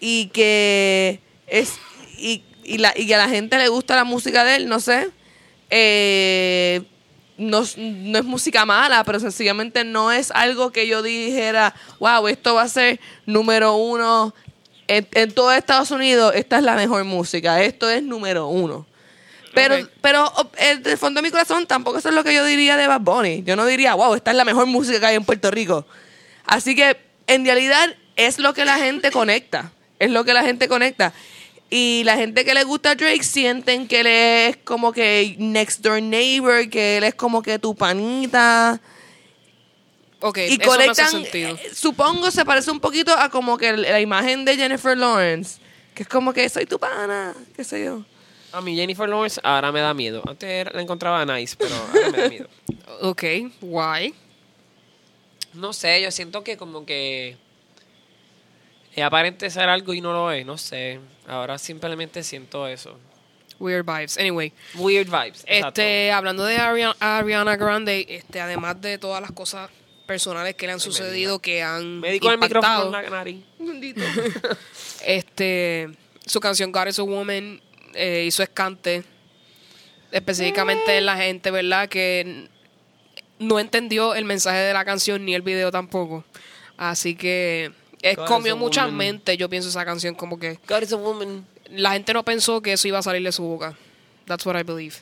Y 0.00 0.26
que 0.28 1.20
es 1.46 1.74
y, 2.18 2.42
y, 2.64 2.78
la, 2.78 2.92
y 2.96 3.06
que 3.06 3.14
a 3.14 3.18
la 3.18 3.28
gente 3.28 3.58
le 3.58 3.68
gusta 3.68 3.94
la 3.96 4.04
música 4.04 4.44
de 4.44 4.56
él, 4.56 4.68
no 4.68 4.80
sé. 4.80 5.08
Eh, 5.70 6.82
no, 7.38 7.60
es- 7.60 7.76
no 7.78 8.18
es 8.18 8.24
música 8.24 8.64
mala, 8.66 9.04
pero 9.04 9.18
sencillamente 9.20 9.84
no 9.84 10.12
es 10.12 10.30
algo 10.30 10.70
que 10.72 10.86
yo 10.86 11.02
dijera, 11.02 11.74
wow, 11.98 12.28
esto 12.28 12.54
va 12.54 12.62
a 12.62 12.68
ser 12.68 13.00
número 13.26 13.74
uno 13.76 14.34
en, 14.88 15.06
en 15.12 15.32
todo 15.32 15.52
Estados 15.52 15.90
Unidos, 15.90 16.32
esta 16.34 16.58
es 16.58 16.64
la 16.64 16.74
mejor 16.74 17.04
música, 17.04 17.62
esto 17.62 17.88
es 17.88 18.02
número 18.02 18.46
uno. 18.48 18.86
Pero, 19.54 19.76
Ok. 19.76 19.88
pero 20.00 20.24
oh, 20.36 20.50
eh, 20.58 20.76
del 20.78 20.96
fondo 20.96 21.20
de 21.20 21.26
mi 21.26 21.30
corazón 21.30 21.66
tampoco 21.66 21.98
eso 21.98 22.08
es 22.08 22.14
lo 22.14 22.24
que 22.24 22.34
yo 22.34 22.44
diría 22.44 22.76
de 22.78 22.86
Bad 22.86 23.02
Bunny. 23.02 23.42
Yo 23.44 23.54
no 23.54 23.66
diría, 23.66 23.94
wow, 23.94 24.14
esta 24.14 24.30
es 24.30 24.36
la 24.36 24.44
mejor 24.46 24.64
música 24.66 24.98
que 24.98 25.06
hay 25.06 25.16
en 25.16 25.24
Puerto 25.26 25.50
Rico. 25.50 25.86
Así 26.46 26.74
que 26.74 26.96
en 27.26 27.44
realidad 27.44 27.94
es 28.16 28.38
lo 28.38 28.54
que 28.54 28.64
la 28.64 28.78
gente 28.78 29.10
conecta. 29.10 29.70
Es 29.98 30.10
lo 30.10 30.24
que 30.24 30.32
la 30.32 30.42
gente 30.42 30.68
conecta. 30.68 31.12
Y 31.74 32.02
la 32.04 32.16
gente 32.16 32.44
que 32.44 32.52
le 32.52 32.64
gusta 32.64 32.90
a 32.90 32.94
Drake 32.94 33.22
sienten 33.24 33.88
que 33.88 34.00
él 34.00 34.06
es 34.06 34.58
como 34.58 34.92
que 34.92 35.36
next 35.38 35.80
door 35.80 36.02
neighbor, 36.02 36.68
que 36.68 36.98
él 36.98 37.04
es 37.04 37.14
como 37.14 37.40
que 37.42 37.58
tu 37.58 37.74
panita. 37.74 38.78
ok, 40.20 40.36
y 40.36 40.40
eso 40.40 40.48
me 40.50 40.54
hace 40.54 40.66
conectan, 40.66 41.10
sentido. 41.10 41.56
eh, 41.56 41.70
supongo 41.74 42.30
se 42.30 42.44
parece 42.44 42.70
un 42.70 42.78
poquito 42.78 43.16
a 43.16 43.30
como 43.30 43.56
que 43.56 43.74
la 43.74 44.00
imagen 44.02 44.44
de 44.44 44.54
Jennifer 44.56 44.94
Lawrence, 44.98 45.60
que 45.94 46.02
es 46.02 46.08
como 46.10 46.34
que 46.34 46.46
soy 46.50 46.66
tu 46.66 46.78
pana, 46.78 47.34
qué 47.56 47.64
sé 47.64 47.82
yo. 47.86 48.04
A 48.52 48.60
mí 48.60 48.76
Jennifer 48.76 49.08
Lawrence 49.08 49.40
ahora 49.42 49.72
me 49.72 49.80
da 49.80 49.94
miedo. 49.94 50.22
Antes 50.28 50.66
la 50.74 50.82
encontraba 50.82 51.24
nice, 51.24 51.56
pero 51.58 51.74
ahora 51.74 52.10
me 52.10 52.18
da 52.22 52.28
miedo. 52.28 52.48
Ok, 53.00 53.22
why? 53.62 54.14
No 55.54 55.72
sé, 55.72 56.02
yo 56.02 56.10
siento 56.10 56.44
que 56.44 56.58
como 56.58 56.84
que 56.84 57.38
es 58.94 59.02
aparente 59.02 59.48
ser 59.50 59.68
algo 59.68 59.94
y 59.94 60.00
no 60.00 60.12
lo 60.12 60.30
es, 60.30 60.44
no 60.44 60.58
sé. 60.58 61.00
Ahora 61.26 61.58
simplemente 61.58 62.22
siento 62.22 62.66
eso. 62.66 62.98
Weird 63.58 63.86
vibes. 63.86 64.18
Anyway, 64.18 64.52
Weird 64.74 65.08
vibes. 65.08 65.44
exacto. 65.46 65.80
este, 65.80 66.10
hablando 66.10 66.44
de 66.44 66.56
Ariana, 66.56 66.96
Ariana 66.98 67.56
Grande, 67.56 68.04
este, 68.08 68.40
además 68.40 68.80
de 68.80 68.98
todas 68.98 69.20
las 69.20 69.30
cosas 69.32 69.70
personales 70.06 70.56
que 70.56 70.66
le 70.66 70.72
han 70.72 70.80
sucedido 70.80 71.38
que 71.38 71.62
han 71.62 72.00
Me 72.00 72.10
di 72.10 72.18
con 72.18 72.32
el 72.32 72.38
micrófono 72.38 72.86
impactado, 72.86 72.98
en 72.98 73.04
la 73.04 73.16
nariz. 73.18 73.44
este, 75.06 75.90
su 76.26 76.40
canción 76.40 76.72
God 76.72 76.88
is 76.88 76.98
a 76.98 77.02
Woman 77.02 77.60
eh, 77.94 78.24
hizo 78.26 78.42
escante. 78.42 79.04
Específicamente 80.10 81.00
la 81.00 81.16
gente, 81.16 81.50
¿verdad? 81.50 81.88
Que 81.88 82.48
no 83.38 83.58
entendió 83.58 84.14
el 84.14 84.24
mensaje 84.24 84.58
de 84.58 84.72
la 84.72 84.84
canción 84.84 85.24
ni 85.24 85.34
el 85.34 85.42
video 85.42 85.70
tampoco. 85.70 86.24
Así 86.76 87.14
que 87.14 87.72
es, 88.02 88.12
is 88.18 88.24
comió 88.26 88.52
a 88.52 88.56
mucha 88.56 88.82
woman. 88.82 88.96
mente, 88.96 89.36
yo 89.36 89.48
pienso, 89.48 89.68
esa 89.68 89.84
canción. 89.84 90.14
Como 90.14 90.38
que 90.38 90.58
God 90.68 90.82
is 90.82 90.92
a 90.92 90.96
woman. 90.96 91.46
la 91.70 91.92
gente 91.92 92.12
no 92.12 92.24
pensó 92.24 92.60
que 92.60 92.72
eso 92.74 92.86
iba 92.88 92.98
a 92.98 93.02
salir 93.02 93.22
de 93.22 93.32
su 93.32 93.42
boca. 93.44 93.74
That's 94.26 94.44
what 94.44 94.58
I 94.58 94.62
believe. 94.62 94.96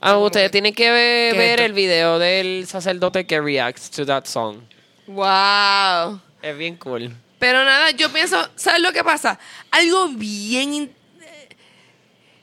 Ah, 0.00 0.16
ustedes 0.16 0.46
que- 0.46 0.52
tienen 0.52 0.74
que 0.74 0.90
ver, 0.90 1.32
¿Qué 1.34 1.38
ver 1.38 1.60
el 1.60 1.72
video 1.74 2.18
del 2.18 2.66
sacerdote 2.66 3.26
que 3.26 3.40
reacts 3.40 3.90
to 3.90 4.06
that 4.06 4.24
song. 4.24 4.60
Wow. 5.06 6.20
Es 6.40 6.56
bien 6.56 6.76
cool. 6.76 7.12
Pero 7.38 7.62
nada, 7.64 7.90
yo 7.90 8.10
pienso, 8.12 8.48
¿sabes 8.56 8.80
lo 8.80 8.92
que 8.92 9.04
pasa? 9.04 9.38
Algo 9.70 10.08
bien... 10.08 10.74
in- 10.74 10.92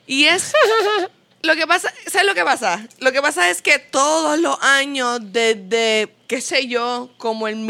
Y 0.06 0.24
es... 0.26 0.52
Lo 1.42 1.56
que 1.56 1.66
pasa, 1.66 1.90
¿sabes 2.06 2.26
lo 2.26 2.34
que 2.34 2.44
pasa? 2.44 2.86
Lo 2.98 3.12
que 3.12 3.22
pasa 3.22 3.48
es 3.48 3.62
que 3.62 3.78
todos 3.78 4.38
los 4.38 4.60
años 4.60 5.20
desde, 5.22 6.14
qué 6.26 6.42
sé 6.42 6.66
yo, 6.68 7.08
como 7.16 7.48
en 7.48 7.64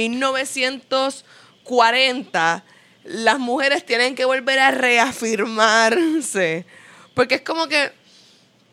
1940, 1.65 2.65
las 3.05 3.39
mujeres 3.39 3.85
tienen 3.85 4.15
que 4.15 4.25
volver 4.25 4.59
a 4.59 4.71
reafirmarse. 4.71 6.65
Porque 7.15 7.37
es 7.37 7.43
como 7.43 7.67
que, 7.69 7.93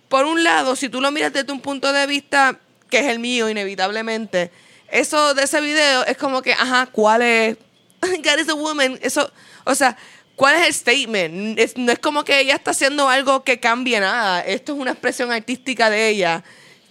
por 0.09 0.25
un 0.25 0.43
lado, 0.43 0.75
si 0.75 0.89
tú 0.89 1.01
lo 1.01 1.11
miras 1.11 1.33
desde 1.33 1.51
un 1.51 1.61
punto 1.61 1.91
de 1.91 2.05
vista 2.07 2.59
que 2.89 2.99
es 2.99 3.07
el 3.07 3.19
mío, 3.19 3.49
inevitablemente, 3.49 4.51
eso 4.89 5.33
de 5.33 5.43
ese 5.43 5.59
video 5.61 6.05
es 6.05 6.17
como 6.17 6.41
que, 6.41 6.53
ajá, 6.53 6.87
¿cuál 6.91 7.21
es? 7.21 7.57
God 8.01 8.39
is 8.39 8.49
a 8.49 8.53
woman. 8.53 8.97
Eso, 9.01 9.29
o 9.65 9.75
sea, 9.75 9.97
¿cuál 10.35 10.55
es 10.55 10.67
el 10.67 10.73
statement? 10.73 11.59
Es- 11.59 11.77
no 11.77 11.91
es 11.91 11.99
como 11.99 12.23
que 12.23 12.39
ella 12.39 12.55
está 12.55 12.71
haciendo 12.71 13.09
algo 13.09 13.43
que 13.43 13.59
cambie 13.59 13.99
nada. 13.99 14.41
Esto 14.41 14.73
es 14.73 14.79
una 14.79 14.91
expresión 14.91 15.31
artística 15.31 15.89
de 15.89 16.07
ella. 16.09 16.43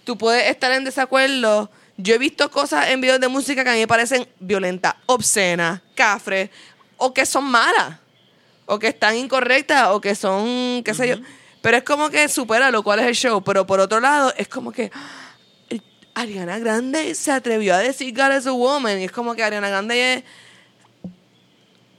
Tú 0.03 0.17
puedes 0.17 0.49
estar 0.49 0.71
en 0.71 0.83
desacuerdo. 0.83 1.71
Yo 1.97 2.13
he 2.15 2.17
visto 2.17 2.49
cosas 2.51 2.89
en 2.89 3.01
videos 3.01 3.19
de 3.19 3.27
música 3.27 3.63
que 3.63 3.69
a 3.71 3.73
mí 3.73 3.79
me 3.79 3.87
parecen 3.87 4.27
violentas, 4.39 4.95
obscenas, 5.07 5.81
cafres, 5.95 6.49
o 6.97 7.13
que 7.13 7.25
son 7.25 7.43
malas 7.45 7.99
o 8.65 8.77
que 8.79 8.87
están 8.89 9.15
incorrectas 9.15 9.87
o 9.89 10.01
que 10.01 10.13
son, 10.13 10.81
qué 10.83 10.93
sé 10.93 11.07
yo. 11.07 11.15
Pero 11.61 11.77
es 11.77 11.83
como 11.83 12.09
que 12.09 12.27
supera 12.29 12.69
lo 12.69 12.83
cual 12.83 12.99
es 12.99 13.07
el 13.07 13.15
show. 13.15 13.43
Pero 13.43 13.65
por 13.65 13.79
otro 13.79 13.99
lado, 13.99 14.33
es 14.37 14.47
como 14.47 14.71
que 14.71 14.91
Ariana 16.13 16.59
Grande 16.59 17.13
se 17.15 17.31
atrevió 17.31 17.73
a 17.75 17.79
decir 17.79 18.13
God 18.15 18.37
is 18.37 18.45
a 18.47 18.51
woman. 18.51 18.99
Y 18.99 19.05
es 19.05 19.11
como 19.11 19.33
que 19.35 19.43
Ariana 19.43 19.69
Grande 19.69 20.13
es. 20.15 20.23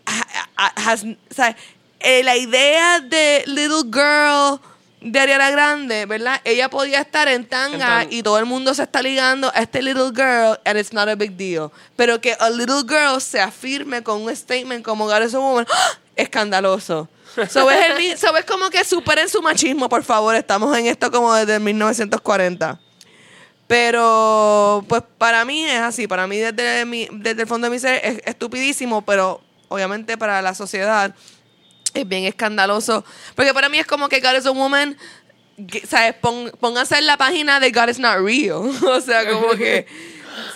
ha- 0.06 0.46
ha- 0.56 0.90
has- 0.92 1.04
o 1.04 1.34
sea, 1.34 1.56
eh, 2.00 2.22
la 2.22 2.36
idea 2.36 3.00
de 3.00 3.42
Little 3.46 3.82
Girl 3.92 4.60
de 5.00 5.20
Ariana 5.20 5.50
Grande, 5.50 6.06
¿verdad? 6.06 6.40
Ella 6.44 6.68
podía 6.68 7.00
estar 7.00 7.28
en 7.28 7.46
tanga 7.46 8.04
y 8.10 8.22
todo 8.22 8.38
el 8.38 8.46
mundo 8.46 8.74
se 8.74 8.82
está 8.82 9.00
ligando 9.00 9.50
a 9.54 9.60
este 9.60 9.80
Little 9.82 10.10
Girl 10.14 10.58
and 10.64 10.78
it's 10.78 10.92
not 10.92 11.08
a 11.08 11.14
big 11.14 11.36
deal. 11.36 11.70
Pero 11.96 12.20
que 12.20 12.36
a 12.38 12.50
Little 12.50 12.82
Girl 12.86 13.20
se 13.20 13.40
afirme 13.40 14.02
con 14.02 14.22
un 14.22 14.34
statement 14.34 14.84
como 14.84 15.06
God 15.06 15.22
is 15.22 15.34
a 15.34 15.38
woman, 15.38 15.66
¡ah! 15.70 15.98
escandaloso. 16.16 17.08
So 17.48 17.70
es, 17.70 17.86
el 17.90 17.98
mi- 17.98 18.16
so 18.16 18.36
es 18.36 18.44
como 18.44 18.68
que 18.70 18.84
superen 18.84 19.28
su 19.28 19.40
machismo, 19.40 19.88
por 19.88 20.02
favor. 20.02 20.34
Estamos 20.34 20.76
en 20.76 20.86
esto 20.86 21.10
como 21.12 21.32
desde 21.34 21.60
1940. 21.60 22.80
Pero, 23.68 24.84
pues 24.88 25.02
para 25.18 25.44
mí 25.44 25.64
es 25.64 25.80
así. 25.80 26.08
Para 26.08 26.26
mí, 26.26 26.38
desde, 26.38 26.84
mi, 26.86 27.06
desde 27.12 27.42
el 27.42 27.46
fondo 27.46 27.66
de 27.66 27.70
mi 27.70 27.78
ser, 27.78 28.00
es 28.02 28.20
estupidísimo, 28.24 29.02
pero 29.02 29.40
obviamente 29.68 30.16
para 30.16 30.40
la 30.42 30.54
sociedad 30.54 31.14
es 31.94 32.08
bien 32.08 32.24
escandaloso. 32.24 33.04
Porque 33.34 33.52
para 33.54 33.68
mí 33.68 33.78
es 33.78 33.86
como 33.86 34.08
que 34.08 34.20
God 34.20 34.36
is 34.38 34.46
a 34.46 34.50
woman. 34.50 34.96
que, 35.70 35.86
¿Sabes? 35.86 36.14
Pon, 36.14 36.52
pónganse 36.60 36.98
en 36.98 37.06
la 37.06 37.16
página 37.16 37.60
de 37.60 37.70
God 37.70 37.88
is 37.88 37.98
not 37.98 38.18
real. 38.18 38.70
o 38.86 39.00
sea, 39.00 39.28
como 39.30 39.50
que. 39.50 39.86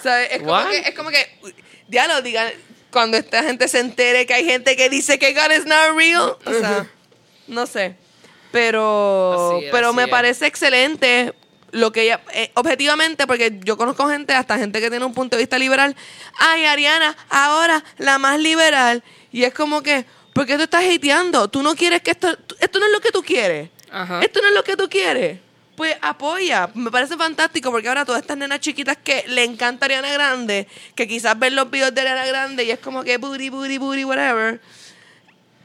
¿sabes? 0.02 0.32
Es 0.32 0.38
como 0.38 0.52
What? 0.52 0.70
que. 0.70 0.78
Es 0.78 0.94
como 0.94 1.10
que. 1.10 1.54
Diablo, 1.88 2.22
digan. 2.22 2.48
Cuando 2.90 3.16
esta 3.16 3.42
gente 3.42 3.68
se 3.68 3.78
entere 3.78 4.26
que 4.26 4.34
hay 4.34 4.44
gente 4.44 4.76
que 4.76 4.90
dice 4.90 5.18
que 5.18 5.32
God 5.32 5.50
is 5.56 5.64
not 5.64 5.96
real. 5.96 6.36
O 6.44 6.52
sea, 6.52 6.86
no 7.46 7.66
sé. 7.66 7.96
Pero, 8.50 9.60
es, 9.62 9.70
pero 9.70 9.94
me 9.94 10.02
es. 10.02 10.08
parece 10.10 10.46
excelente 10.46 11.32
lo 11.72 11.90
que 11.90 12.02
ella, 12.02 12.20
eh, 12.34 12.50
objetivamente, 12.54 13.26
porque 13.26 13.58
yo 13.64 13.76
conozco 13.76 14.06
gente, 14.08 14.34
hasta 14.34 14.58
gente 14.58 14.80
que 14.80 14.90
tiene 14.90 15.04
un 15.04 15.14
punto 15.14 15.36
de 15.36 15.42
vista 15.42 15.58
liberal. 15.58 15.96
Ay, 16.38 16.66
Ariana, 16.66 17.16
ahora 17.30 17.82
la 17.96 18.18
más 18.18 18.38
liberal. 18.38 19.02
Y 19.32 19.44
es 19.44 19.54
como 19.54 19.82
que, 19.82 20.04
¿por 20.32 20.46
qué 20.46 20.56
tú 20.56 20.62
estás 20.62 20.84
hateando? 20.84 21.48
Tú 21.48 21.62
no 21.62 21.74
quieres 21.74 22.02
que 22.02 22.12
esto, 22.12 22.28
esto 22.60 22.78
no 22.78 22.86
es 22.86 22.92
lo 22.92 23.00
que 23.00 23.10
tú 23.10 23.22
quieres. 23.22 23.70
Ajá. 23.90 24.20
Esto 24.22 24.40
no 24.40 24.48
es 24.48 24.54
lo 24.54 24.64
que 24.64 24.76
tú 24.76 24.88
quieres. 24.88 25.38
Pues 25.76 25.96
apoya. 26.00 26.70
Me 26.74 26.90
parece 26.90 27.16
fantástico 27.16 27.70
porque 27.70 27.88
ahora 27.88 28.04
todas 28.04 28.22
estas 28.22 28.36
nenas 28.36 28.60
chiquitas 28.60 28.96
que 29.02 29.24
le 29.28 29.44
encanta 29.44 29.86
Ariana 29.86 30.12
Grande, 30.12 30.66
que 30.94 31.08
quizás 31.08 31.38
ven 31.38 31.56
los 31.56 31.70
videos 31.70 31.94
de 31.94 32.02
Ariana 32.02 32.26
Grande 32.26 32.64
y 32.64 32.70
es 32.70 32.78
como 32.78 33.02
que 33.04 33.16
booty, 33.16 33.48
booty, 33.48 33.78
booty, 33.78 34.04
whatever. 34.04 34.60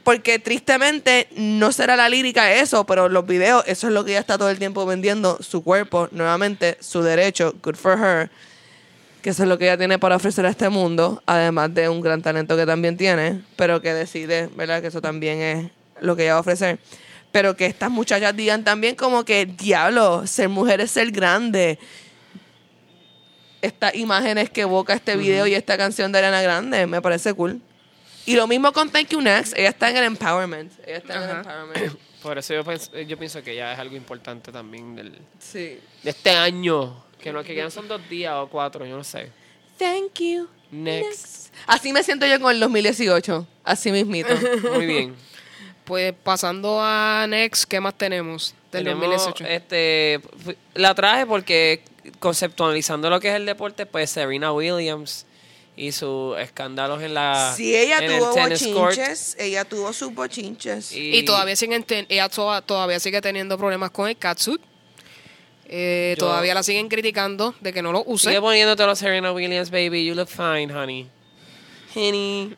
Porque 0.04 0.38
tristemente 0.38 1.28
no 1.36 1.70
será 1.72 1.94
la 1.94 2.08
lírica 2.08 2.50
eso, 2.50 2.84
pero 2.86 3.10
los 3.10 3.26
videos, 3.26 3.62
eso 3.66 3.88
es 3.88 3.92
lo 3.92 4.04
que 4.04 4.12
ella 4.12 4.20
está 4.20 4.38
todo 4.38 4.48
el 4.48 4.58
tiempo 4.58 4.86
vendiendo, 4.86 5.38
su 5.42 5.62
cuerpo, 5.62 6.08
nuevamente, 6.12 6.78
su 6.80 7.02
derecho, 7.02 7.54
good 7.62 7.76
for 7.76 7.98
her, 7.98 8.30
que 9.22 9.30
eso 9.30 9.42
es 9.42 9.48
lo 9.48 9.58
que 9.58 9.64
ella 9.64 9.76
tiene 9.76 9.98
para 9.98 10.16
ofrecer 10.16 10.46
a 10.46 10.50
este 10.50 10.68
mundo, 10.68 11.22
además 11.26 11.74
de 11.74 11.88
un 11.88 12.00
gran 12.00 12.22
talento 12.22 12.56
que 12.56 12.66
también 12.66 12.96
tiene, 12.96 13.42
pero 13.56 13.80
que 13.82 13.92
decide, 13.92 14.48
¿verdad? 14.56 14.80
Que 14.80 14.88
eso 14.88 15.00
también 15.00 15.40
es 15.40 15.70
lo 16.00 16.16
que 16.16 16.22
ella 16.24 16.32
va 16.34 16.38
a 16.38 16.40
ofrecer. 16.40 16.78
Pero 17.32 17.56
que 17.56 17.66
estas 17.66 17.90
muchachas 17.90 18.34
digan 18.36 18.64
también 18.64 18.94
como 18.94 19.24
que, 19.24 19.46
diablo, 19.46 20.26
ser 20.26 20.48
mujer 20.48 20.80
es 20.80 20.92
ser 20.92 21.10
grande. 21.10 21.78
Estas 23.60 23.94
imágenes 23.96 24.50
que 24.50 24.62
evoca 24.62 24.94
este 24.94 25.16
video 25.16 25.46
y 25.46 25.54
esta 25.54 25.76
canción 25.76 26.12
de 26.12 26.18
Ariana 26.18 26.40
Grande, 26.42 26.86
me 26.86 27.02
parece 27.02 27.34
cool. 27.34 27.60
Y 28.24 28.36
lo 28.36 28.46
mismo 28.46 28.72
con 28.72 28.88
Thank 28.90 29.08
You 29.08 29.20
Next, 29.20 29.56
ella 29.58 29.70
está 29.70 29.90
en 29.90 29.96
el 29.96 30.04
empowerment. 30.04 30.72
Ella 30.86 30.98
está 30.98 31.16
en 31.16 31.22
el 31.30 31.36
empowerment. 31.38 31.98
Por 32.22 32.38
eso 32.38 32.54
yo, 32.54 32.62
yo 33.02 33.18
pienso 33.18 33.42
que 33.42 33.54
ya 33.56 33.72
es 33.72 33.78
algo 33.78 33.96
importante 33.96 34.52
también 34.52 34.94
del, 34.94 35.18
Sí. 35.38 35.78
de 36.02 36.10
este 36.10 36.30
año. 36.30 37.07
Que 37.20 37.32
no 37.32 37.42
que 37.42 37.54
quedan 37.54 37.70
son 37.70 37.88
dos 37.88 38.00
días 38.08 38.34
o 38.36 38.48
cuatro, 38.48 38.86
yo 38.86 38.96
no 38.96 39.04
sé. 39.04 39.30
Thank 39.78 40.20
you. 40.20 40.48
Next. 40.70 41.52
Así 41.66 41.92
me 41.92 42.02
siento 42.02 42.26
yo 42.26 42.40
con 42.40 42.52
el 42.52 42.60
2018. 42.60 43.46
Así 43.64 43.90
mismito. 43.92 44.28
Muy 44.74 44.86
bien. 44.86 45.14
Pues 45.84 46.12
pasando 46.22 46.78
a 46.82 47.26
Next, 47.28 47.64
¿qué 47.64 47.80
más 47.80 47.96
tenemos 47.96 48.54
del 48.70 48.84
Tenemos, 48.84 49.00
2018? 49.24 49.44
este, 49.46 50.20
la 50.74 50.94
traje 50.94 51.24
porque 51.26 51.82
conceptualizando 52.18 53.08
lo 53.10 53.20
que 53.20 53.28
es 53.30 53.34
el 53.36 53.46
deporte, 53.46 53.86
pues 53.86 54.10
Serena 54.10 54.52
Williams 54.52 55.24
y 55.76 55.92
sus 55.92 56.36
escándalos 56.38 57.02
en 57.02 57.14
la 57.14 57.54
Si 57.56 57.74
ella 57.74 57.98
en 57.98 58.10
el 58.12 58.18
tuvo 58.18 58.34
tennis 58.34 58.62
court. 58.68 58.96
bochinches, 58.96 59.36
ella 59.38 59.64
tuvo 59.64 59.92
sus 59.92 60.12
bochinches. 60.12 60.92
Y 60.92 61.22
todavía 61.22 61.56
siguen 61.56 61.84
ella 61.88 62.28
to- 62.28 62.60
todavía 62.62 63.00
sigue 63.00 63.20
teniendo 63.22 63.56
problemas 63.56 63.90
con 63.90 64.08
el 64.08 64.16
catsuit. 64.18 64.60
Eh, 65.68 66.14
Yo- 66.18 66.26
todavía 66.26 66.54
la 66.54 66.62
siguen 66.62 66.88
criticando 66.88 67.54
de 67.60 67.72
que 67.72 67.82
no 67.82 67.92
lo 67.92 68.02
use. 68.06 68.28
Sigue 68.28 68.40
poniéndote 68.40 68.84
los 68.86 68.98
Serena 68.98 69.32
Williams, 69.32 69.70
baby. 69.70 70.04
You 70.06 70.14
look 70.14 70.28
fine, 70.28 70.72
honey. 70.72 71.06
Honey. 71.94 72.56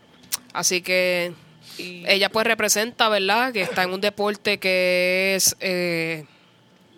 Así 0.52 0.80
que 0.82 1.32
ella 1.78 2.28
pues 2.28 2.46
representa, 2.46 3.08
¿verdad? 3.08 3.52
Que 3.52 3.62
está 3.62 3.82
en 3.84 3.92
un 3.92 4.00
deporte 4.00 4.58
que 4.58 5.34
es 5.36 5.56
eh, 5.60 6.24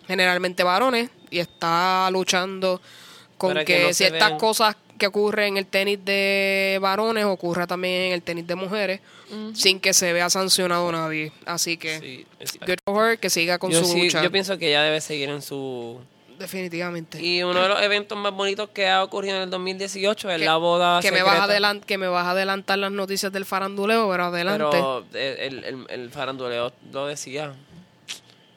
generalmente 0.07 0.63
varones 0.63 1.09
y 1.29 1.39
está 1.39 2.09
luchando 2.11 2.81
con 3.37 3.53
Para 3.53 3.65
que, 3.65 3.73
que 3.77 3.81
no 3.83 3.87
se 3.89 3.93
ciertas 3.95 4.29
vean. 4.29 4.39
cosas 4.39 4.75
que 4.97 5.07
ocurren 5.07 5.49
en 5.53 5.57
el 5.57 5.65
tenis 5.65 5.99
de 6.03 6.77
varones 6.81 7.25
ocurra 7.25 7.67
también 7.67 8.03
en 8.07 8.11
el 8.13 8.21
tenis 8.21 8.45
de 8.47 8.55
mujeres 8.55 8.99
sin 9.53 9.79
que 9.79 9.93
se 9.93 10.13
vea 10.13 10.29
sancionado 10.29 10.91
nadie. 10.91 11.31
Así 11.45 11.77
que 11.77 11.99
Sí, 11.99 12.25
es- 12.39 12.59
good 12.59 12.75
for 12.85 13.11
her, 13.11 13.19
que 13.19 13.29
siga 13.31 13.57
con 13.57 13.71
yo, 13.71 13.79
su 13.79 13.85
sí- 13.85 14.03
lucha. 14.03 14.21
yo 14.21 14.31
pienso 14.31 14.57
que 14.59 14.67
ella 14.69 14.83
debe 14.83 15.01
seguir 15.01 15.29
en 15.29 15.41
su... 15.41 15.99
Definitivamente. 16.37 17.21
Y 17.23 17.41
uno 17.43 17.61
de 17.61 17.69
los 17.69 17.81
eventos 17.81 18.17
más 18.17 18.33
bonitos 18.33 18.69
que 18.69 18.87
ha 18.87 19.03
ocurrido 19.03 19.37
en 19.37 19.43
el 19.43 19.49
2018 19.49 20.29
es 20.31 20.37
que, 20.39 20.45
la 20.45 20.57
boda 20.57 20.99
que 21.01 21.11
me 21.11 21.21
vas 21.23 21.39
a 21.39 21.47
adelant- 21.47 21.83
que 21.85 21.97
me 21.97 22.07
vas 22.07 22.25
a 22.25 22.31
adelantar 22.31 22.77
las 22.79 22.91
noticias 22.91 23.31
del 23.31 23.45
faranduleo, 23.45 24.09
pero 24.09 24.25
adelante. 24.25 24.65
Pero 24.71 25.05
el, 25.13 25.63
el, 25.63 25.85
el 25.89 26.09
faranduleo 26.09 26.73
lo 26.91 27.07
decía. 27.07 27.53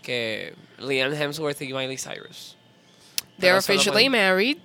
Que 0.02 0.54
Liam 0.78 1.12
Hemsworth 1.12 1.60
y 1.62 1.72
Miley 1.72 1.98
Cyrus 1.98 2.56
They're 3.40 3.56
officially 3.58 4.08
married. 4.08 4.58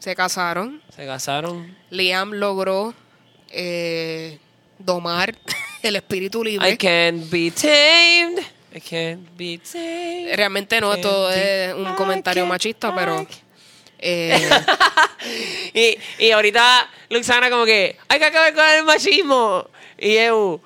Se 0.00 0.16
casaron. 0.16 0.82
se 0.94 1.06
casaron. 1.06 1.76
Liam 1.90 2.32
logró 2.32 2.94
eh, 3.50 4.38
domar 4.78 5.36
el 5.82 5.96
espíritu 5.96 6.42
libre. 6.42 6.70
I 6.70 6.76
can't 6.76 7.30
be 7.30 7.50
tamed. 7.50 8.40
I 8.74 8.80
can't 8.80 9.28
be 9.36 9.58
tamed. 9.58 10.34
Realmente 10.36 10.80
no, 10.80 10.94
esto 10.94 11.30
es 11.30 11.74
un 11.74 11.94
comentario 11.94 12.46
machista, 12.46 12.94
pero 12.94 13.26
eh, 13.98 14.48
Y, 15.74 15.98
y 16.18 16.30
ahorita 16.30 16.88
Luxana 17.10 17.50
como 17.50 17.64
que 17.66 17.96
hay 18.08 18.18
que 18.18 18.24
acabar 18.24 18.54
con 18.54 18.64
el 18.68 18.84
machismo. 18.84 19.68
Y 19.98 20.16
Eu 20.16 20.62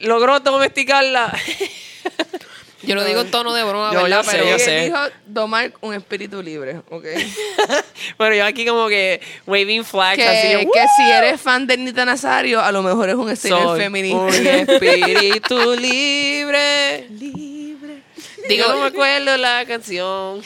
logró 0.00 0.40
domesticarla. 0.40 1.32
yo 2.86 2.94
lo 2.94 3.04
digo 3.04 3.20
en 3.22 3.30
tono 3.30 3.52
de 3.52 3.62
broma, 3.64 3.92
Yo- 3.92 4.02
¿verdad? 4.02 4.22
yo 4.24 4.30
sé, 4.30 4.36
pero 4.36 4.50
yo 4.50 4.58
sé. 4.58 4.84
dijo 4.84 4.96
domar 5.26 5.72
un 5.80 5.94
espíritu 5.94 6.42
libre, 6.42 6.80
¿ok? 6.90 7.04
Bueno, 8.18 8.34
yo 8.36 8.44
aquí 8.44 8.66
como 8.66 8.88
que 8.88 9.20
waving 9.46 9.84
flags 9.84 10.16
que, 10.18 10.26
así. 10.28 10.52
yo, 10.52 10.58
que 10.70 10.80
si 10.96 11.10
eres 11.10 11.40
fan 11.40 11.66
de 11.66 11.76
Nita 11.78 12.04
Nazario, 12.04 12.60
a 12.60 12.70
lo 12.72 12.82
mejor 12.82 13.08
es 13.08 13.14
un 13.14 13.34
Soy 13.36 13.78
feminista. 13.80 14.18
un 14.18 14.28
espíritu 14.46 15.74
libre. 15.74 17.08
libre. 17.08 18.02
Digo, 18.48 18.68
no 18.68 18.80
me 18.80 18.86
acuerdo 18.88 19.36
la 19.38 19.64
canción. 19.66 20.42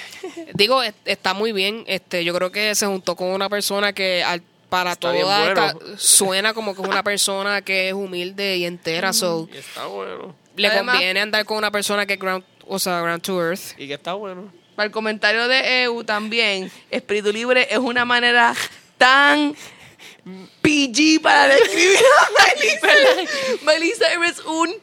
digo, 0.54 0.82
es- 0.82 0.94
está 1.04 1.34
muy 1.34 1.52
bien. 1.52 1.84
Este, 1.86 2.24
yo 2.24 2.32
creo 2.34 2.52
que 2.52 2.74
se 2.74 2.86
juntó 2.86 3.16
con 3.16 3.28
una 3.28 3.48
persona 3.48 3.92
que 3.92 4.22
al- 4.22 4.42
para 4.68 4.92
Está 4.92 5.12
toda 5.12 5.48
esta- 5.48 5.74
suena 5.96 6.52
como 6.54 6.74
que 6.76 6.82
es 6.82 6.88
una 6.88 7.02
persona 7.02 7.62
que 7.62 7.88
es 7.88 7.94
humilde 7.94 8.58
y 8.58 8.66
entera, 8.66 9.12
so 9.14 9.48
Y 9.52 9.56
está 9.56 9.86
bueno. 9.86 10.34
Le 10.58 10.68
Además- 10.68 10.94
conviene 10.96 11.20
andar 11.20 11.44
con 11.44 11.56
una 11.58 11.70
persona 11.70 12.04
que 12.06 12.14
es 12.14 12.18
ground, 12.18 12.44
o 12.66 12.78
sea, 12.78 13.00
ground 13.00 13.22
to 13.22 13.40
earth. 13.42 13.78
Y 13.78 13.86
que 13.88 13.94
está 13.94 14.12
bueno. 14.14 14.52
Para 14.76 14.86
el 14.86 14.92
comentario 14.92 15.48
de 15.48 15.82
EU 15.84 16.04
también, 16.04 16.70
espíritu 16.90 17.32
libre 17.32 17.66
es 17.70 17.78
una 17.78 18.04
manera 18.04 18.54
tan 18.96 19.54
PG 20.62 21.20
para 21.22 21.48
describir 21.54 21.96
a. 21.98 23.64
Miley 23.64 23.92
Cyrus 23.92 24.28
es 24.38 24.40
un 24.44 24.74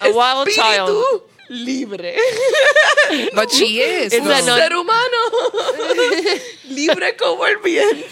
A 0.00 0.08
wild 0.08 0.48
espíritu 0.48 1.04
child. 1.04 1.22
libre. 1.48 2.16
But 3.34 3.50
she 3.50 3.64
is. 4.04 4.12
Es 4.12 4.20
un 4.20 4.32
ser 4.56 4.76
humano 4.76 5.16
libre 6.68 7.16
como 7.16 7.46
el 7.46 7.58
viento. 7.58 8.06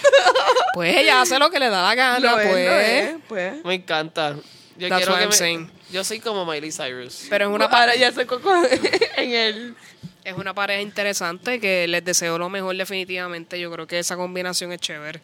Pues 0.75 0.97
ella 0.97 1.21
hace 1.21 1.39
lo 1.39 1.51
que 1.51 1.59
le 1.59 1.69
da 1.71 1.83
la 1.83 1.95
gana, 1.95 2.19
Lo 2.19 2.41
es, 2.41 2.49
pues. 2.49 2.67
lo 2.69 2.81
es, 2.81 3.15
pues. 3.29 3.65
Me 3.65 3.75
encanta. 3.75 4.35
Yo 4.77 4.89
That's 4.89 4.97
quiero 5.05 5.13
what 5.13 5.19
que 5.19 5.25
I'm 5.25 5.31
me- 5.31 5.37
saying. 5.37 5.71
Yo 5.93 6.05
soy 6.05 6.21
como 6.21 6.45
Miley 6.47 6.71
Cyrus. 6.73 7.27
Pero 7.29 7.49
es 7.49 7.55
una, 7.55 7.69
pa- 7.69 7.81
Ahora 7.81 7.97
ya 7.97 8.13
se 8.13 8.27
coco 8.27 8.51
en 9.17 9.33
el 9.33 9.75
es 10.23 10.35
una 10.37 10.55
pareja 10.55 10.81
interesante 10.83 11.59
que 11.61 11.89
les 11.89 12.05
deseo 12.05 12.39
lo 12.39 12.49
mejor 12.51 12.77
definitivamente. 12.77 13.59
Yo 13.59 13.71
creo 13.73 13.87
que 13.87 13.99
esa 13.99 14.17
combinación 14.17 14.71
es 14.73 14.81
chévere. 14.81 15.21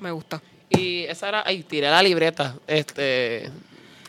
Me 0.00 0.10
gusta. 0.10 0.40
Y 0.70 1.04
esa 1.04 1.28
era, 1.28 1.42
ay, 1.46 1.62
tiré 1.62 1.90
la 1.90 2.02
libreta. 2.02 2.56
Este, 2.66 3.50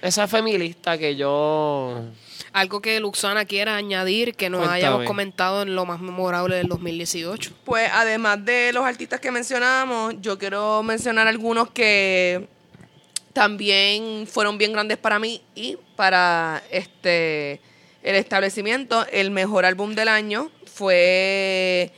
esa 0.01 0.27
fue 0.27 0.41
mi 0.41 0.57
lista 0.57 0.97
que 0.97 1.15
yo. 1.15 2.05
Algo 2.53 2.81
que 2.81 2.99
Luxana 3.01 3.43
quiera 3.43 3.75
añadir 3.75 4.35
que 4.35 4.49
nos 4.49 4.59
Cuéntame. 4.59 4.77
hayamos 4.77 5.05
comentado 5.05 5.63
en 5.63 5.75
lo 5.75 5.85
más 5.85 5.99
memorable 5.99 6.55
del 6.55 6.67
2018. 6.69 7.51
Pues 7.65 7.89
además 7.93 8.43
de 8.45 8.71
los 8.71 8.85
artistas 8.85 9.19
que 9.19 9.29
mencionamos, 9.31 10.15
yo 10.21 10.39
quiero 10.39 10.81
mencionar 10.81 11.27
algunos 11.27 11.69
que 11.71 12.47
también 13.35 14.25
fueron 14.27 14.57
bien 14.57 14.71
grandes 14.71 14.97
para 14.97 15.19
mí 15.19 15.41
y 15.55 15.77
para 15.97 16.63
este 16.71 17.59
el 18.01 18.15
establecimiento. 18.15 19.05
El 19.11 19.29
mejor 19.29 19.65
álbum 19.65 19.93
del 19.93 20.07
año 20.07 20.49
fue 20.65 21.91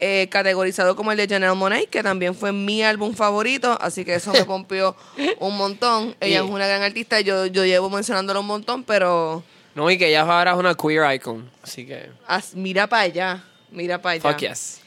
eh, 0.00 0.26
categorizado 0.30 0.96
como 0.96 1.12
el 1.12 1.18
de 1.18 1.28
Janelle 1.28 1.54
Monáe, 1.54 1.86
que 1.86 2.02
también 2.02 2.34
fue 2.34 2.50
mi 2.52 2.82
álbum 2.82 3.14
favorito, 3.14 3.76
así 3.78 4.06
que 4.06 4.14
eso 4.14 4.32
me 4.32 4.44
pompió 4.46 4.96
un 5.38 5.54
montón. 5.56 6.16
Ella 6.20 6.38
es 6.42 6.50
una 6.50 6.66
gran 6.66 6.82
artista, 6.82 7.20
yo, 7.20 7.44
yo 7.46 7.64
llevo 7.66 7.90
mencionándolo 7.90 8.40
un 8.40 8.46
montón, 8.46 8.84
pero 8.84 9.42
No, 9.74 9.90
y 9.90 9.98
que 9.98 10.08
ella 10.08 10.22
ahora 10.22 10.52
es 10.52 10.56
una 10.56 10.74
queer 10.74 11.14
icon. 11.14 11.50
Así 11.62 11.84
que. 11.86 12.08
as- 12.26 12.54
mira 12.54 12.86
para 12.86 13.02
allá, 13.02 13.44
mira 13.70 14.00
para 14.00 14.14
allá. 14.14 14.30
Fuck 14.32 14.40
yes. 14.40 14.80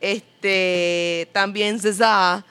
Este, 0.00 1.28
también 1.32 1.80
César, 1.80 2.44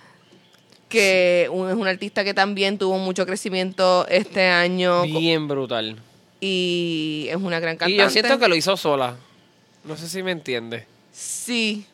que 0.93 1.47
un- 1.51 1.69
es 1.69 1.75
un 1.75 1.87
artista 1.87 2.23
que 2.23 2.33
también 2.33 2.77
tuvo 2.77 2.97
mucho 2.97 3.25
crecimiento 3.25 4.05
este 4.07 4.47
año 4.47 5.03
Bien 5.03 5.47
brutal. 5.47 5.97
y 6.39 7.27
es 7.29 7.35
una 7.35 7.59
gran 7.59 7.75
Y 7.75 7.77
cantante. 7.77 8.03
yo 8.03 8.09
siento 8.09 8.39
que 8.39 8.47
lo 8.47 8.55
hizo 8.55 8.77
sola. 8.77 9.15
No 9.83 9.97
sé 9.97 10.07
si 10.07 10.23
me 10.23 10.31
entiende. 10.31 10.85
sí. 11.11 11.85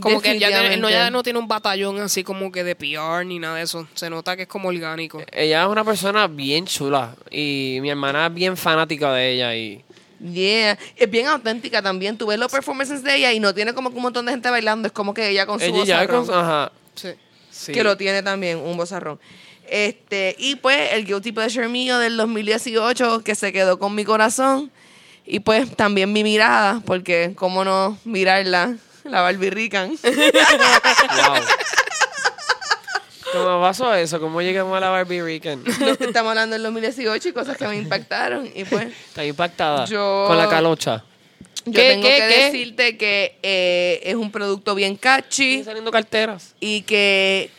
Como 0.00 0.20
que 0.20 0.38
ya, 0.38 0.48
tiene- 0.48 0.76
no, 0.76 0.90
ya 0.90 1.10
no 1.10 1.22
tiene 1.24 1.38
un 1.40 1.48
batallón 1.48 1.98
así 1.98 2.22
como 2.22 2.52
que 2.52 2.62
de 2.62 2.76
PR 2.76 3.24
ni 3.24 3.40
nada 3.40 3.56
de 3.56 3.62
eso. 3.62 3.88
Se 3.94 4.08
nota 4.08 4.36
que 4.36 4.42
es 4.42 4.48
como 4.48 4.68
orgánico. 4.68 5.20
Ella 5.32 5.62
es 5.62 5.68
una 5.68 5.82
persona 5.82 6.28
bien 6.28 6.66
chula. 6.66 7.16
Y 7.32 7.78
mi 7.80 7.90
hermana 7.90 8.26
es 8.26 8.34
bien 8.34 8.56
fanática 8.56 9.12
de 9.14 9.32
ella. 9.32 9.56
Y 9.56 9.82
Yeah. 10.20 10.78
Es 10.94 11.10
bien 11.10 11.26
auténtica 11.26 11.80
también. 11.82 12.16
Tú 12.16 12.26
ves 12.26 12.38
los 12.38 12.52
performances 12.52 13.02
de 13.02 13.16
ella 13.16 13.32
y 13.32 13.40
no 13.40 13.52
tiene 13.54 13.72
como 13.72 13.90
que 13.90 13.96
un 13.96 14.02
montón 14.02 14.26
de 14.26 14.32
gente 14.32 14.50
bailando. 14.50 14.86
Es 14.86 14.92
como 14.92 15.14
que 15.14 15.28
ella 15.30 15.46
con 15.46 15.58
su 15.58 15.64
Ella 15.64 16.06
con- 16.06 16.28
Ajá. 16.32 16.70
Sí. 16.94 17.08
Sí. 17.58 17.72
que 17.72 17.82
lo 17.82 17.96
tiene 17.96 18.22
también, 18.22 18.58
un 18.58 18.76
bozarrón. 18.76 19.18
Este, 19.68 20.34
y 20.38 20.56
pues 20.56 20.92
el 20.92 21.04
Guilty 21.04 21.32
Pleasure 21.32 21.68
mío 21.68 21.98
del 21.98 22.16
2018 22.16 23.22
que 23.24 23.34
se 23.34 23.52
quedó 23.52 23.78
con 23.78 23.94
mi 23.94 24.04
corazón 24.04 24.70
y 25.26 25.40
pues 25.40 25.74
también 25.76 26.12
mi 26.12 26.22
mirada, 26.22 26.80
porque 26.86 27.32
cómo 27.36 27.64
no 27.64 27.98
mirarla, 28.04 28.76
la 29.04 29.20
Barbie 29.22 29.50
Rican. 29.50 29.88
Wow. 29.90 30.00
¿Cómo 33.32 33.60
pasó 33.60 33.92
eso? 33.94 34.18
¿Cómo 34.20 34.40
llegamos 34.40 34.74
a 34.76 34.80
la 34.80 34.88
Barbie 34.88 35.20
Rican? 35.22 35.62
Estamos 36.00 36.30
hablando 36.30 36.54
del 36.54 36.62
2018 36.62 37.28
y 37.28 37.32
cosas 37.32 37.58
que 37.58 37.68
me 37.68 37.76
impactaron 37.76 38.48
y 38.54 38.64
pues 38.64 38.86
Está 39.08 39.22
impactada. 39.24 39.84
Yo- 39.84 40.24
Con 40.28 40.38
la 40.38 40.48
calocha. 40.48 41.04
Yo 41.72 41.80
¿Qué, 41.80 41.88
tengo 41.90 42.02
qué, 42.08 42.16
que 42.16 42.28
qué? 42.28 42.44
decirte 42.44 42.96
que 42.96 43.38
eh, 43.42 44.00
es 44.04 44.14
un 44.14 44.30
producto 44.30 44.74
bien 44.74 44.96
catchy. 44.96 45.54
Están 45.54 45.64
saliendo 45.66 45.90
carteras. 45.90 46.54
y 46.60 46.82
que 46.82 47.50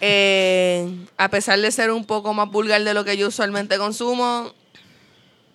eh, 0.00 0.88
a 1.16 1.28
pesar 1.30 1.60
de 1.60 1.70
ser 1.70 1.90
un 1.90 2.04
poco 2.04 2.32
más 2.34 2.50
vulgar 2.50 2.82
de 2.82 2.94
lo 2.94 3.04
que 3.04 3.16
yo 3.16 3.28
usualmente 3.28 3.78
consumo, 3.78 4.52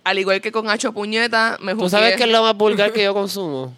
al 0.04 0.18
igual 0.20 0.42
que 0.42 0.52
con 0.52 0.70
Hacho 0.70 0.94
Puñeta, 0.94 1.58
me 1.62 1.74
¿Tú 1.74 1.80
jugué- 1.82 1.90
sabes 1.90 2.16
qué 2.18 2.24
es 2.24 2.30
lo 2.30 2.42
más 2.42 2.56
vulgar 2.56 2.92
que 2.94 3.04
yo 3.04 3.14
consumo? 3.14 3.78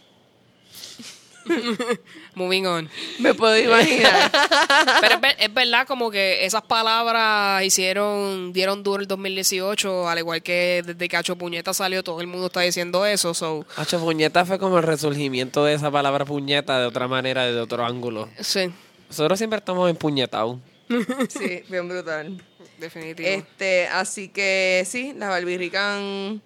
Moving 2.36 2.65
on. 2.65 2.89
Me 3.19 3.34
puedo 3.34 3.55
imaginar. 3.57 4.31
Pero 5.01 5.15
es, 5.15 5.21
ver- 5.21 5.36
es 5.39 5.53
verdad 5.53 5.86
como 5.88 6.09
que 6.09 6.45
esas 6.45 6.63
palabras 6.63 7.63
hicieron, 7.63 8.51
dieron 8.53 8.81
duro 8.84 9.01
el 9.01 9.07
2018, 9.07 10.09
al 10.09 10.17
igual 10.17 10.41
que 10.41 10.81
desde 10.86 11.07
que 11.07 11.15
Hacho 11.17 11.36
Puñeta 11.36 11.73
salió, 11.73 12.03
todo 12.03 12.21
el 12.21 12.27
mundo 12.27 12.47
está 12.47 12.61
diciendo 12.61 13.05
eso. 13.05 13.34
So, 13.34 13.65
Hacho, 13.75 13.99
puñeta 13.99 14.45
fue 14.45 14.57
como 14.57 14.77
el 14.77 14.84
resurgimiento 14.84 15.63
de 15.65 15.73
esa 15.75 15.91
palabra 15.91 16.25
puñeta 16.25 16.79
de 16.79 16.86
otra 16.88 17.07
manera, 17.07 17.45
de 17.45 17.59
otro 17.59 17.86
ángulo. 17.86 18.29
sí, 18.39 18.71
Nosotros 19.09 19.38
siempre 19.38 19.59
estamos 19.59 19.89
empuñetados. 19.89 20.57
sí, 21.29 21.61
bien 21.69 21.88
brutal. 21.88 22.41
definitivo. 22.79 23.29
Este, 23.29 23.88
así 23.88 24.29
que 24.29 24.84
sí, 24.88 25.13
la 25.15 25.29
Barbie 25.29 25.57
Rican, 25.57 26.41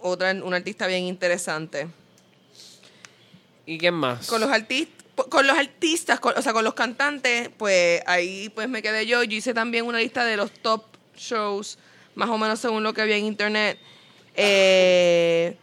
otra, 0.00 0.32
una 0.42 0.56
artista 0.58 0.86
bien 0.86 1.04
interesante. 1.04 1.88
¿Y 3.66 3.78
quién 3.78 3.94
más? 3.94 4.26
Con 4.26 4.40
los 4.40 4.50
artistas, 4.50 5.04
con 5.28 5.46
los 5.46 5.56
artistas, 5.56 6.20
con- 6.20 6.36
o 6.36 6.42
sea, 6.42 6.52
con 6.52 6.64
los 6.64 6.74
cantantes, 6.74 7.50
pues 7.56 8.02
ahí 8.06 8.48
pues 8.54 8.68
me 8.68 8.82
quedé 8.82 9.06
yo. 9.06 9.22
Yo 9.22 9.36
hice 9.36 9.54
también 9.54 9.86
una 9.86 9.98
lista 9.98 10.24
de 10.24 10.36
los 10.36 10.50
top 10.50 10.84
shows, 11.16 11.78
más 12.14 12.28
o 12.28 12.38
menos 12.38 12.58
según 12.58 12.82
lo 12.82 12.92
que 12.92 13.02
había 13.02 13.16
en 13.16 13.26
internet. 13.26 13.78
Eh, 14.34 15.56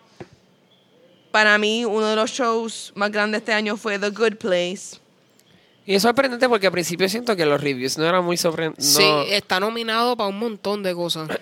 para 1.32 1.58
mí, 1.58 1.86
uno 1.86 2.08
de 2.08 2.16
los 2.16 2.32
shows 2.32 2.91
más 2.95 3.12
grandes 3.12 3.39
este 3.41 3.54
año 3.54 3.78
fue 3.78 4.00
The 4.00 4.10
Good 4.10 4.36
Place. 4.38 4.97
Y 5.86 5.95
es 5.95 6.04
sorprendente 6.04 6.47
porque 6.47 6.68
al 6.68 6.72
principio 6.72 7.10
siento 7.10 7.36
que 7.36 7.45
los 7.45 7.60
reviews 7.62 7.97
no 7.97 8.06
eran 8.08 8.24
muy 8.24 8.38
sorprendentes. 8.38 8.86
Sí, 8.93 9.04
está 9.30 9.60
nominado 9.60 10.16
para 10.16 10.30
un 10.30 10.38
montón 10.39 10.84
de 10.84 10.93
cosas. 10.93 11.30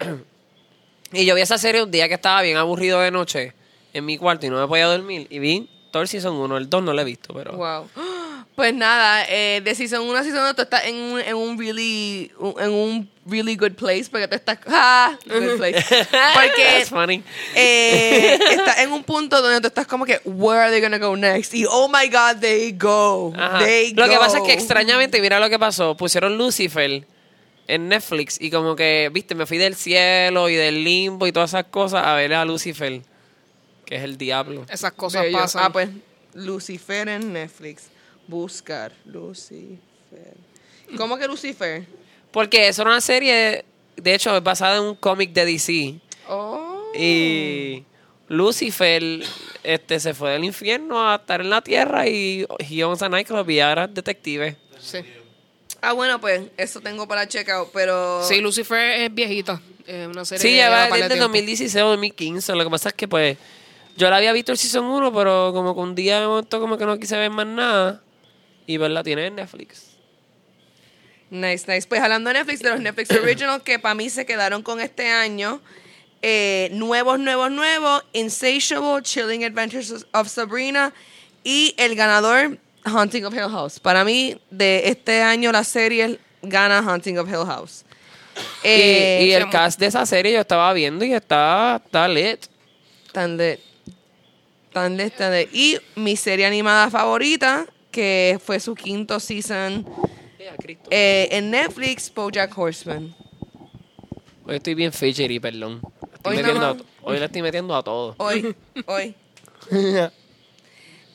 Y 1.13 1.25
yo 1.25 1.35
vi 1.35 1.41
esa 1.41 1.57
serie 1.57 1.81
un 1.81 1.89
día 1.89 2.09
que 2.09 2.15
estaba 2.15 2.41
bien 2.41 2.57
aburrido 2.57 2.99
de 2.99 3.11
noche 3.11 3.53
en 3.93 4.05
mi 4.05 4.17
cuarto 4.17 4.45
y 4.45 4.49
no 4.49 4.59
me 4.59 4.67
podía 4.67 4.87
dormir. 4.87 5.25
Y 5.29 5.39
vi 5.39 5.69
el 6.01 6.07
Season 6.07 6.35
1. 6.35 6.57
El 6.57 6.69
2 6.69 6.83
no 6.83 6.93
lo 6.93 7.01
he 7.01 7.05
visto, 7.05 7.33
pero... 7.33 7.53
Wow. 7.53 7.87
Pues 8.55 8.73
nada, 8.73 9.23
eh, 9.29 9.61
de 9.63 9.75
season 9.75 10.01
1 10.01 10.17
a 10.17 10.23
season 10.23 10.39
2 10.43 10.55
tú 10.55 10.61
estás 10.63 10.85
en 10.85 10.95
un, 10.95 11.19
en 11.21 11.35
un 11.35 11.59
really 11.59 12.31
un- 12.39 12.55
en 12.59 12.71
un 12.71 13.09
really 13.27 13.55
good 13.55 13.73
place 13.73 14.05
porque 14.09 14.27
tú 14.27 14.33
estás 14.33 14.57
ah, 14.67 15.15
good 15.27 15.57
place. 15.57 15.85
Porque 16.33 16.63
That's 16.73 16.89
funny. 16.89 17.23
eh, 17.53 18.39
estás 18.49 18.79
en 18.79 18.91
un 18.93 19.03
punto 19.03 19.43
donde 19.43 19.61
tú 19.61 19.67
estás 19.67 19.85
como 19.85 20.05
que 20.07 20.21
where 20.25 20.59
are 20.59 20.71
they 20.71 20.81
gonna 20.81 20.97
go 20.97 21.15
next? 21.15 21.53
Y 21.53 21.65
oh 21.69 21.87
my 21.87 22.09
god, 22.09 22.37
they 22.41 22.71
go. 22.71 23.31
Ajá. 23.37 23.59
They 23.59 23.93
Lo 23.93 24.05
que 24.09 24.15
go. 24.15 24.21
pasa 24.21 24.39
es 24.39 24.43
que 24.43 24.53
extrañamente, 24.53 25.21
mira 25.21 25.39
lo 25.39 25.51
que 25.51 25.59
pasó. 25.59 25.95
Pusieron 25.95 26.35
Lucifer 26.39 27.05
en 27.67 27.89
Netflix 27.89 28.41
y 28.41 28.49
como 28.49 28.75
que, 28.75 29.11
viste, 29.13 29.35
me 29.35 29.45
fui 29.45 29.59
del 29.59 29.75
cielo 29.75 30.49
y 30.49 30.55
del 30.55 30.83
limbo 30.83 31.27
y 31.27 31.31
todas 31.31 31.51
esas 31.51 31.65
cosas 31.65 32.03
a 32.07 32.15
ver 32.15 32.33
a 32.33 32.43
Lucifer, 32.43 33.03
que 33.87 33.95
es 33.95 34.03
el 34.03 34.17
diablo. 34.17 34.65
Esas 34.69 34.91
cosas 34.91 35.23
Bello. 35.23 35.37
pasan. 35.39 35.63
Ah, 35.63 35.71
pues 35.71 35.89
Lucifer 36.33 37.07
en 37.07 37.33
Netflix. 37.33 37.87
Buscar 38.27 38.91
Lucifer. 39.05 39.79
¿Cómo 40.97 41.17
que 41.17 41.27
Lucifer? 41.27 41.85
Porque 42.31 42.67
eso 42.67 42.81
era 42.81 42.91
una 42.91 43.01
serie, 43.01 43.63
de 43.95 44.13
hecho, 44.13 44.35
es 44.35 44.43
basada 44.43 44.77
en 44.77 44.83
un 44.83 44.95
cómic 44.95 45.31
de 45.31 45.45
DC. 45.45 45.95
Oh. 46.27 46.91
Y 46.93 47.83
Lucifer 48.27 49.01
este, 49.63 49.99
se 49.99 50.13
fue 50.13 50.31
del 50.31 50.43
infierno 50.43 51.09
a 51.09 51.15
estar 51.15 51.39
en 51.39 51.49
la 51.49 51.61
tierra 51.61 52.07
y 52.07 52.45
he 52.59 52.83
owns 52.83 53.01
a 53.01 53.09
nightclub 53.09 53.49
y 53.49 53.61
ahora 53.61 53.85
es 53.85 53.93
detective. 53.93 54.57
Sí. 54.79 54.99
Ah, 55.81 55.93
bueno, 55.93 56.19
pues 56.19 56.41
eso 56.57 56.81
tengo 56.81 57.07
para 57.07 57.27
check 57.27 57.47
out, 57.49 57.69
pero 57.73 58.21
Sí, 58.23 58.41
Lucifer 58.41 59.01
es 59.01 59.13
viejita. 59.13 59.61
Es 59.85 60.07
una 60.07 60.25
serie 60.25 60.41
Sí, 60.41 60.55
lleva 60.55 60.87
desde 60.87 61.07
tiempo. 61.07 61.23
2016 61.23 61.83
o 61.83 61.89
2015. 61.89 62.55
Lo 62.55 62.63
que 62.65 62.69
pasa 62.69 62.89
es 62.89 62.95
que, 62.95 63.07
pues, 63.07 63.37
yo 63.97 64.09
la 64.09 64.17
había 64.17 64.31
visto 64.33 64.51
el 64.51 64.57
Season 64.57 64.85
1, 64.85 65.13
pero 65.13 65.51
como 65.53 65.73
que 65.75 65.81
un 65.81 65.95
día 65.95 66.21
de 66.21 66.27
momento 66.27 66.59
como 66.59 66.77
que 66.77 66.85
no 66.85 66.97
quise 66.99 67.17
ver 67.17 67.29
más 67.31 67.47
nada. 67.47 68.01
Y 68.65 68.77
pues 68.77 68.91
la 68.91 69.03
tiene 69.03 69.27
en 69.27 69.35
Netflix. 69.35 69.87
Nice, 71.29 71.65
nice. 71.71 71.87
Pues 71.87 72.01
hablando 72.01 72.29
de 72.29 72.35
Netflix, 72.35 72.61
de 72.61 72.69
los 72.69 72.79
Netflix 72.79 73.11
Originals 73.11 73.63
que 73.63 73.79
para 73.79 73.95
mí 73.95 74.09
se 74.09 74.25
quedaron 74.25 74.63
con 74.63 74.79
este 74.79 75.09
año. 75.09 75.61
eh, 76.21 76.69
nuevos, 76.71 77.19
nuevos, 77.19 77.51
nuevos. 77.51 78.03
Insatiable, 78.13 79.01
Chilling 79.03 79.43
Adventures 79.45 80.05
of 80.13 80.27
Sabrina. 80.29 80.93
Y 81.43 81.75
el 81.77 81.95
ganador, 81.95 82.57
Haunting 82.85 83.25
of 83.25 83.33
Hill 83.33 83.49
House. 83.49 83.79
Para 83.79 84.03
mí, 84.03 84.35
de 84.49 84.87
este 84.89 85.21
año 85.21 85.51
la 85.51 85.63
serie 85.63 86.19
gana 86.41 86.79
Haunting 86.79 87.19
of 87.19 87.27
Hill 87.29 87.45
House. 87.45 87.83
Y- 88.63 88.67
Eh, 88.67 89.19
y, 89.25 89.31
el 89.31 89.43
sí, 89.43 89.49
cast 89.49 89.79
de 89.79 89.85
esa 89.87 90.05
serie 90.05 90.33
yo 90.33 90.41
estaba 90.41 90.71
viendo 90.73 91.03
y 91.05 91.13
está, 91.13 91.81
está 91.85 92.07
lit. 92.07 92.45
Tan 93.11 93.37
de. 93.37 93.59
De. 94.81 95.49
Y 95.51 95.77
mi 95.95 96.15
serie 96.15 96.45
animada 96.45 96.89
favorita, 96.89 97.65
que 97.91 98.39
fue 98.43 98.59
su 98.59 98.75
quinto 98.75 99.19
season 99.19 99.85
eh, 100.91 101.27
en 101.31 101.49
Netflix, 101.51 102.13
Bojack 102.13 102.57
Horseman. 102.57 103.15
Hoy 104.45 104.55
estoy 104.57 104.75
bien 104.75 104.93
fidgety, 104.93 105.39
perdón. 105.39 105.81
Estoy 106.13 106.37
Hoy 106.37 106.43
metiendo 106.43 106.75
no. 106.75 106.81
a 106.81 106.85
hoy 107.03 107.19
le 107.19 107.25
estoy 107.25 107.41
metiendo 107.41 107.75
a 107.75 107.83
todo. 107.83 108.15
Hoy, 108.17 108.55
hoy. 108.85 109.15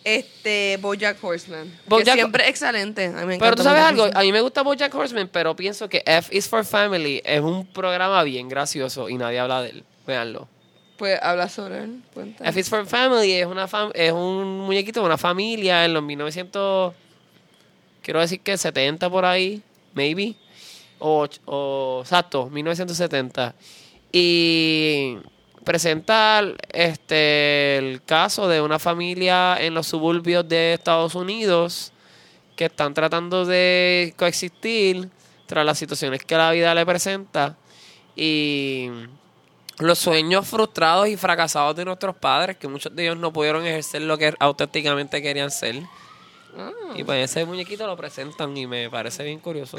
Este, 0.05 0.79
Bojack 0.81 1.23
Horseman. 1.23 1.71
que 1.71 1.89
Bojack- 1.89 2.15
siempre 2.15 2.49
excelente. 2.49 3.07
A 3.07 3.21
mí 3.21 3.27
me 3.27 3.39
Pero 3.39 3.55
tú 3.55 3.63
sabes 3.63 3.83
algo, 3.85 4.09
a 4.13 4.21
mí 4.23 4.33
me 4.33 4.41
gusta 4.41 4.63
BoJack 4.63 4.93
Horseman, 4.95 5.29
pero 5.29 5.55
pienso 5.55 5.89
que 5.89 6.03
F 6.05 6.37
is 6.37 6.49
for 6.49 6.65
Family 6.65 7.23
es 7.25 7.41
un 7.41 7.65
programa 7.67 8.23
bien 8.25 8.49
gracioso 8.49 9.09
y 9.09 9.17
nadie 9.17 9.39
habla 9.39 9.63
de 9.63 9.71
él. 9.71 9.85
Véanlo. 10.07 10.49
Pues 11.03 11.18
habla 11.20 11.48
sobre 11.48 11.78
él. 11.82 12.00
Cuenta. 12.14 12.44
F 12.48 12.61
is 12.61 12.68
for 12.68 12.86
Family 12.86 13.32
es 13.32 13.44
una 13.46 13.66
fam- 13.66 13.90
es 13.92 14.12
un 14.12 14.61
muñequito 14.61 15.00
de 15.00 15.07
una 15.07 15.18
familia 15.18 15.84
en 15.84 15.94
los 15.94 16.03
1900 16.05 16.94
quiero 18.03 18.20
decir 18.20 18.38
que 18.38 18.57
70 18.57 19.11
por 19.11 19.24
ahí, 19.24 19.61
maybe 19.94 20.36
o, 21.00 21.26
o 21.46 22.03
exacto, 22.05 22.48
1970. 22.50 23.53
Y 24.12 25.16
presenta 25.64 26.40
este 26.72 27.78
el 27.78 28.00
caso 28.05 28.46
de 28.46 28.61
una 28.61 28.78
familia 28.78 29.57
en 29.61 29.74
los 29.74 29.88
suburbios 29.88 30.48
de 30.48 30.74
Estados 30.74 31.16
Unidos 31.16 31.92
que 32.55 32.66
están 32.66 32.94
tratando 32.94 33.44
de 33.44 34.14
coexistir 34.16 35.09
tras 35.46 35.66
las 35.66 35.78
situaciones 35.78 36.24
que 36.24 36.36
la 36.36 36.53
vida 36.53 36.72
le 36.76 36.86
presenta 36.86 37.57
y 38.14 38.88
los 39.79 39.99
sueños 39.99 40.47
frustrados 40.47 41.09
y 41.09 41.16
fracasados 41.16 41.77
de 41.77 41.85
nuestros 41.85 42.16
padres, 42.16 42.57
que 42.57 42.68
muchos 42.68 42.95
de 42.95 43.05
ellos 43.05 43.16
no 43.16 43.33
pudieron 43.33 43.64
ejercer 43.66 44.03
lo 44.03 44.18
que 44.18 44.35
auténticamente 44.39 45.23
querían 45.23 45.51
ser. 45.51 45.83
Y 46.95 47.05
pues 47.05 47.31
ese 47.31 47.45
muñequito 47.47 47.87
lo 47.87 47.97
presentan 47.97 48.57
y 48.57 48.66
me 48.66 48.91
parece 48.91 49.25
bien 49.25 49.39
curioso. 49.39 49.79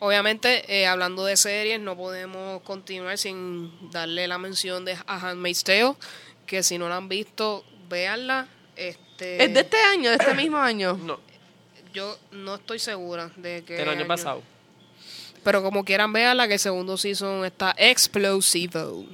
Obviamente, 0.00 0.64
eh, 0.68 0.86
hablando 0.86 1.24
de 1.24 1.36
series, 1.36 1.80
no 1.80 1.96
podemos 1.96 2.60
continuar 2.62 3.16
sin 3.16 3.90
darle 3.90 4.28
la 4.28 4.36
mención 4.36 4.84
de 4.84 4.98
A 5.06 5.30
Handmaid's 5.30 5.64
Tale, 5.64 5.94
que 6.46 6.62
si 6.62 6.76
no 6.76 6.88
la 6.88 6.96
han 6.96 7.08
visto, 7.08 7.64
véanla. 7.88 8.48
Este, 8.76 9.42
¿Es 9.42 9.54
de 9.54 9.60
este 9.60 9.78
año, 9.78 10.10
de 10.10 10.16
este 10.16 10.34
mismo 10.34 10.58
año? 10.58 10.94
No, 10.94 11.20
Yo 11.94 12.18
no 12.32 12.56
estoy 12.56 12.80
segura 12.80 13.30
de 13.36 13.64
que... 13.64 13.74
del 13.74 13.88
año 13.88 14.06
pasado. 14.06 14.42
Pero 15.44 15.62
como 15.62 15.84
quieran, 15.84 16.12
véanla, 16.12 16.48
que 16.48 16.54
el 16.54 16.58
segundo 16.60 16.96
season 16.96 17.44
está 17.44 17.74
explosivo. 17.78 19.04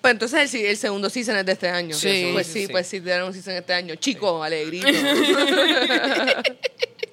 Pues 0.00 0.12
entonces 0.12 0.54
el, 0.54 0.64
el 0.66 0.76
segundo 0.76 1.10
season 1.10 1.36
es 1.36 1.46
de 1.46 1.52
este 1.52 1.68
año. 1.68 1.94
Sí. 1.94 2.30
Pues 2.32 2.46
Sí, 2.46 2.52
sí, 2.54 2.66
sí. 2.66 2.72
pues 2.72 2.86
sí, 2.86 3.00
dieron 3.00 3.28
un 3.28 3.34
season 3.34 3.54
este 3.54 3.74
año. 3.74 3.94
Chico, 3.96 4.42
alegrito. 4.42 4.86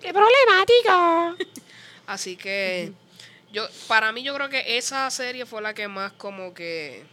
¡Qué 0.01 0.13
problemática! 0.13 1.35
Así 2.07 2.35
que 2.35 2.91
yo 3.51 3.67
para 3.87 4.11
mí 4.11 4.21
yo 4.23 4.33
creo 4.35 4.49
que 4.49 4.77
esa 4.77 5.09
serie 5.09 5.45
fue 5.45 5.61
la 5.61 5.73
que 5.73 5.87
más 5.87 6.11
como 6.13 6.53
que 6.53 7.03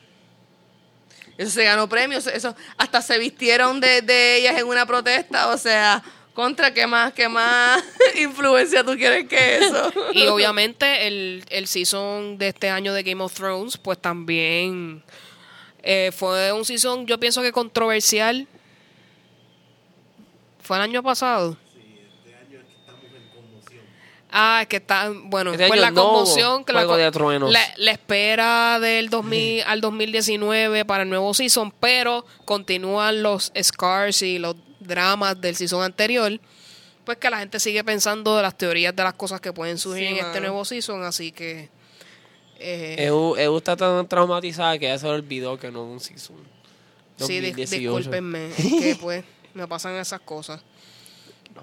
Eso 1.38 1.50
se 1.50 1.64
ganó 1.64 1.88
premios, 1.88 2.26
eso 2.26 2.54
hasta 2.76 3.00
se 3.00 3.18
vistieron 3.18 3.80
de, 3.80 4.02
de 4.02 4.36
ellas 4.36 4.58
en 4.58 4.66
una 4.66 4.84
protesta, 4.84 5.48
o 5.48 5.56
sea, 5.56 6.02
contra 6.34 6.72
qué 6.72 6.86
más, 6.86 7.12
qué 7.12 7.28
más 7.28 7.82
influencia 8.20 8.82
tú 8.84 8.96
quieres 8.96 9.28
que 9.28 9.58
eso. 9.58 9.92
Y 10.12 10.26
obviamente 10.26 11.06
el, 11.06 11.44
el 11.50 11.66
season 11.66 12.38
de 12.38 12.48
este 12.48 12.70
año 12.70 12.92
de 12.94 13.02
Game 13.02 13.22
of 13.22 13.32
Thrones, 13.34 13.76
pues 13.76 13.98
también 14.00 15.02
eh, 15.82 16.10
fue 16.16 16.52
un 16.52 16.64
season, 16.64 17.06
yo 17.06 17.18
pienso 17.18 17.42
que 17.42 17.52
controversial. 17.52 18.46
Fue 20.62 20.76
el 20.76 20.82
año 20.84 21.02
pasado. 21.02 21.56
Ah, 24.34 24.60
es 24.62 24.68
que 24.68 24.76
está, 24.76 25.10
bueno, 25.24 25.52
Este 25.52 25.68
pues 25.68 25.82
año 25.82 25.90
la 25.90 26.00
conmoción, 26.02 26.64
que 26.64 26.72
la, 26.72 26.78
Juego 26.80 26.94
co- 26.94 26.98
de 26.98 27.10
Truenos. 27.10 27.52
la, 27.52 27.60
la 27.76 27.90
espera 27.90 28.78
del 28.80 29.10
2000 29.10 29.62
al 29.66 29.82
2019 29.82 30.86
para 30.86 31.02
el 31.02 31.10
nuevo 31.10 31.34
season, 31.34 31.70
pero 31.78 32.24
continúan 32.46 33.22
los 33.22 33.52
scars 33.62 34.22
y 34.22 34.38
los 34.38 34.56
dramas 34.86 35.40
del 35.40 35.54
season 35.56 35.82
anterior, 35.82 36.38
pues 37.04 37.18
que 37.18 37.30
la 37.30 37.38
gente 37.38 37.58
sigue 37.60 37.82
pensando 37.84 38.36
de 38.36 38.42
las 38.42 38.56
teorías 38.56 38.94
de 38.94 39.02
las 39.02 39.14
cosas 39.14 39.40
que 39.40 39.52
pueden 39.52 39.78
surgir 39.78 40.08
Sí, 40.08 40.18
en 40.18 40.24
este 40.26 40.40
nuevo 40.40 40.64
season, 40.64 41.02
así 41.02 41.32
que 41.32 41.68
eh, 42.58 42.96
Eu, 43.08 43.36
Eu 43.36 43.56
está 43.58 43.76
tan 43.76 44.06
traumatizada 44.06 44.78
que 44.78 44.86
ya 44.86 44.98
se 44.98 45.06
olvidó 45.08 45.58
que 45.58 45.70
no 45.70 45.84
es 45.86 45.90
un 45.92 46.00
season. 46.00 46.36
sí, 47.16 47.40
dis- 47.40 47.56
2018. 47.56 47.96
discúlpenme, 47.96 48.46
es 48.56 48.56
que 48.56 48.96
pues 49.00 49.24
me 49.54 49.66
pasan 49.66 49.94
esas 49.96 50.20
cosas. 50.20 50.60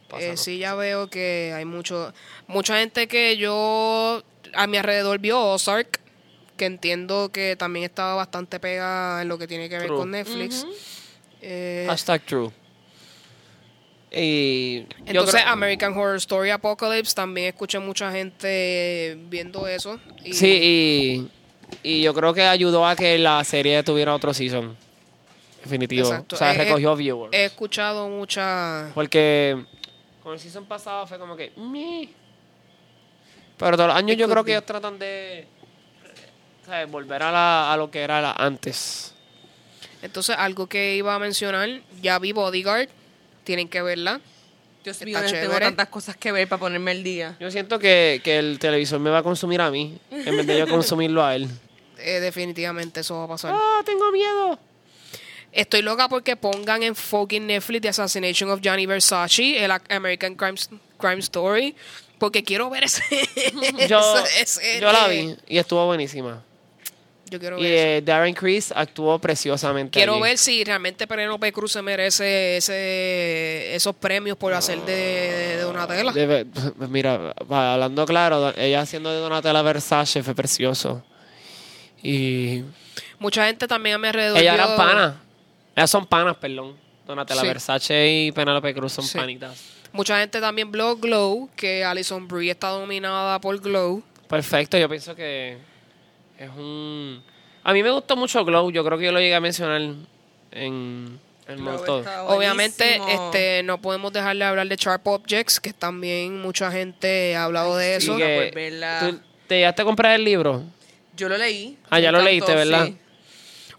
Pasa, 0.08 0.24
Eh, 0.24 0.38
sí, 0.38 0.60
ya 0.60 0.76
veo 0.76 1.10
que 1.10 1.52
hay 1.56 1.66
mucho, 1.66 2.14
mucha 2.48 2.78
gente 2.80 3.08
que 3.08 3.38
yo 3.38 4.22
a 4.54 4.68
mi 4.68 4.78
alrededor 4.78 5.18
vio 5.20 5.42
Ozark, 5.42 6.00
que 6.58 6.66
entiendo 6.66 7.32
que 7.32 7.56
también 7.56 7.86
estaba 7.86 8.14
bastante 8.16 8.60
pegada 8.60 9.22
en 9.22 9.30
lo 9.30 9.38
que 9.40 9.48
tiene 9.48 9.68
que 9.70 9.78
ver 9.78 9.88
True. 9.88 9.98
con 9.98 10.12
Netflix. 10.12 10.68
Eh, 11.42 11.86
Hashtag 11.90 12.22
true. 12.26 12.52
Y 14.12 14.80
yo 14.82 14.86
entonces, 15.06 15.42
creo- 15.42 15.54
American 15.54 15.94
Horror 15.96 16.16
Story 16.18 16.50
Apocalypse, 16.50 17.14
también 17.14 17.48
escuché 17.50 17.78
mucha 17.80 18.12
gente 18.12 19.18
viendo 19.30 19.68
eso. 19.68 20.00
Y 20.24 20.34
sí, 20.34 21.30
y, 21.84 21.90
y 21.98 22.02
yo 22.02 22.14
creo 22.14 22.34
que 22.34 22.42
ayudó 22.44 22.88
a 22.88 22.96
que 22.96 23.18
la 23.20 23.44
serie 23.44 23.84
tuviera 23.84 24.16
otro 24.16 24.34
season. 24.34 24.76
Definitivo. 25.64 26.08
Exacto. 26.08 26.36
O 26.36 26.40
sea, 26.40 26.54
Eh, 26.54 26.58
recogió 26.58 26.96
viewers. 26.96 27.34
He 27.34 27.46
escuchado 27.46 28.08
mucha... 28.10 28.90
Porque 28.96 29.64
con 30.24 30.34
el 30.34 30.40
season 30.40 30.66
pasado 30.66 31.06
fue 31.06 31.20
como 31.20 31.36
que. 31.36 31.52
"Meh". 31.58 32.10
Pero 33.58 33.76
todos 33.78 33.90
los 33.90 33.98
años 33.98 34.16
yo 34.18 34.30
creo 34.30 34.44
que 34.44 34.52
ellos 34.52 34.66
tratan 34.66 34.98
de. 34.98 35.46
¿sabes? 36.66 36.90
Volver 36.90 37.22
a, 37.24 37.32
la- 37.32 37.74
a 37.74 37.78
lo 37.78 37.92
que 37.92 38.00
era 38.02 38.22
la 38.22 38.32
antes. 38.32 39.14
Entonces, 40.02 40.36
algo 40.38 40.68
que 40.68 40.96
iba 40.96 41.14
a 41.14 41.20
mencionar, 41.20 41.68
ya 42.02 42.20
vi 42.20 42.32
Bodyguard, 42.32 42.88
tienen 43.50 43.68
que 43.68 43.82
verla. 43.82 44.22
Dios 44.84 44.94
Está 44.96 45.06
mío, 45.06 45.18
tengo 45.22 45.32
chévere. 45.32 45.66
tantas 45.66 45.88
cosas 45.90 46.16
que 46.16 46.32
ver 46.32 46.48
para 46.48 46.60
ponerme 46.60 46.92
el 46.92 47.04
día. 47.04 47.36
Yo 47.40 47.50
siento 47.50 47.80
que, 47.80 48.22
que 48.24 48.38
el 48.38 48.60
televisor 48.60 49.00
me 49.00 49.10
va 49.10 49.18
a 49.18 49.24
consumir 49.24 49.60
a 49.60 49.72
mí 49.72 49.98
en 50.12 50.38
vez 50.38 50.46
de 50.46 50.60
yo 50.60 50.68
consumirlo 50.68 51.24
a 51.26 51.36
él. 51.36 51.48
Eh, 52.02 52.22
definitivamente 52.22 53.02
eso 53.02 53.18
va 53.18 53.24
a 53.26 53.28
pasar. 53.28 53.54
¡Ah, 53.54 53.82
tengo 53.86 54.10
miedo! 54.14 54.58
Estoy 55.52 55.82
loca 55.82 56.08
porque 56.08 56.38
pongan 56.38 56.82
en 56.84 56.96
fucking 56.96 57.46
Netflix 57.46 57.82
The 57.82 57.90
Assassination 57.90 58.50
of 58.52 58.62
Gianni 58.62 58.86
Versace, 58.86 59.62
el 59.66 59.70
American 59.90 60.36
Crime, 60.36 60.56
Crime 60.98 61.20
Story, 61.20 61.76
porque 62.18 62.42
quiero 62.42 62.70
ver 62.70 62.86
ese. 62.86 63.04
Yo, 63.90 64.00
ese- 64.24 64.42
ese- 64.42 64.80
yo 64.80 64.94
la 64.94 65.10
vi 65.10 65.36
y 65.50 65.58
estuvo 65.58 65.86
buenísima. 65.88 66.42
Yo 67.30 67.40
quiero 67.40 67.60
Y 67.60 67.64
ver. 67.64 67.72
eh, 67.98 68.02
Darren 68.02 68.34
Criss 68.34 68.74
actuó 68.76 69.20
preciosamente. 69.20 69.92
Quiero 70.00 70.14
allí. 70.14 70.22
ver 70.24 70.38
si 70.38 70.64
realmente 70.64 71.06
Penélope 71.08 71.52
Cruz 71.52 71.72
se 71.74 71.82
merece 71.82 72.58
ese, 72.58 73.76
esos 73.76 73.96
premios 73.96 74.38
por 74.38 74.54
hacer 74.54 74.80
de, 74.86 74.94
de 74.94 75.62
Donatella. 75.62 76.12
Pues 76.78 76.90
mira, 76.90 77.34
hablando 77.50 78.06
claro, 78.06 78.54
ella 78.58 78.82
haciendo 78.82 79.12
de 79.12 79.20
Donatella 79.20 79.62
Versace 79.62 80.24
fue 80.24 80.34
precioso. 80.36 81.04
Y 82.02 82.64
Mucha 83.20 83.46
gente 83.46 83.68
también 83.68 83.96
a 83.96 83.98
mi 84.00 84.08
alrededor. 84.08 84.38
ellas 84.40 84.56
eran 84.56 84.76
panas. 84.78 85.16
Ellas 85.76 85.90
son 85.92 86.06
panas, 86.06 86.36
perdón. 86.38 86.76
Donatella 87.06 87.42
Sí. 87.42 87.48
Versace 87.48 88.08
y 88.08 88.32
Penelope 88.32 88.74
Cruz 88.74 88.94
son 88.94 89.04
Sí. 89.06 89.18
panitas. 89.18 89.62
Mucha 89.92 90.20
gente 90.20 90.40
también 90.40 90.72
vio 90.72 90.96
Glow, 90.98 91.50
que 91.56 91.84
Alison 91.84 92.28
Brie 92.28 92.52
está 92.52 92.70
dominada 92.70 93.40
por 93.42 93.60
Glow. 93.60 94.04
Perfecto, 94.28 94.78
yo 94.78 94.88
pienso 94.88 95.16
que 95.16 95.58
es 96.40 96.50
un... 96.56 97.22
A 97.64 97.74
mí 97.74 97.84
me 97.84 97.92
gustó 97.92 98.16
mucho 98.16 98.44
Glow, 98.46 98.72
yo 98.72 98.84
creo 98.86 98.98
que 98.98 99.06
yo 99.06 99.12
lo 99.12 99.20
llegué 99.20 99.36
a 99.36 99.42
mencionar 99.42 99.82
en 99.82 100.08
el 100.52 101.20
Obviamente, 102.28 103.00
este, 103.10 103.64
no 103.64 103.82
podemos 103.82 104.14
dejar 104.14 104.36
de 104.38 104.44
hablar 104.44 104.68
de 104.68 104.76
Sharp 104.76 105.06
Objects, 105.08 105.60
que 105.60 105.74
también 105.74 106.42
mucha 106.42 106.72
gente 106.72 107.36
ha 107.36 107.46
hablado 107.46 107.76
de 107.78 107.96
eso. 107.96 108.16
que- 108.18 108.24
que, 108.24 108.46
por 108.48 108.56
verla. 108.56 109.00
¿tú 109.02 109.20
¿Te 109.48 109.56
llegaste 109.58 109.82
a 109.82 109.86
comprar 109.86 110.14
el 110.16 110.24
libro? 110.24 110.64
Yo 111.16 111.28
lo 111.28 111.38
leí. 111.38 111.78
Ah, 111.90 112.00
ya 112.00 112.12
lo 112.12 112.20
encantó, 112.20 112.30
leíste, 112.30 112.56
¿verdad? 112.56 112.86
sí. 112.88 112.98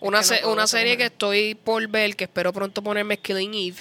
Una, 0.00 0.18
no 0.18 0.24
se- 0.24 0.46
una 0.46 0.66
serie 0.66 0.96
que 0.96 1.04
estoy 1.04 1.54
por 1.54 1.86
ver, 1.88 2.16
que 2.16 2.24
espero 2.24 2.52
pronto 2.52 2.82
ponerme 2.82 3.14
es 3.14 3.20
Killing 3.20 3.54
Eve, 3.54 3.76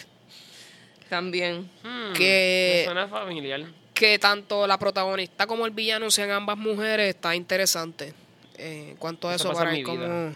También. 1.09 1.69
Hmm, 1.83 2.13
Que- 2.13 2.81
me 2.81 2.85
suena 2.85 3.07
familiar. 3.07 3.61
que 3.95 4.19
tanto 4.19 4.67
la 4.67 4.77
protagonista 4.77 5.47
como 5.47 5.65
el 5.65 5.71
villano 5.71 6.11
sean 6.11 6.29
ambas 6.31 6.57
mujeres, 6.57 7.09
está 7.15 7.35
interesante. 7.35 8.13
En 8.59 8.95
cuanto 8.97 9.29
a 9.29 9.35
Eso 9.35 9.49
eso, 9.51 9.57
para 9.57 9.75
ir 9.77 9.85
como... 9.85 10.35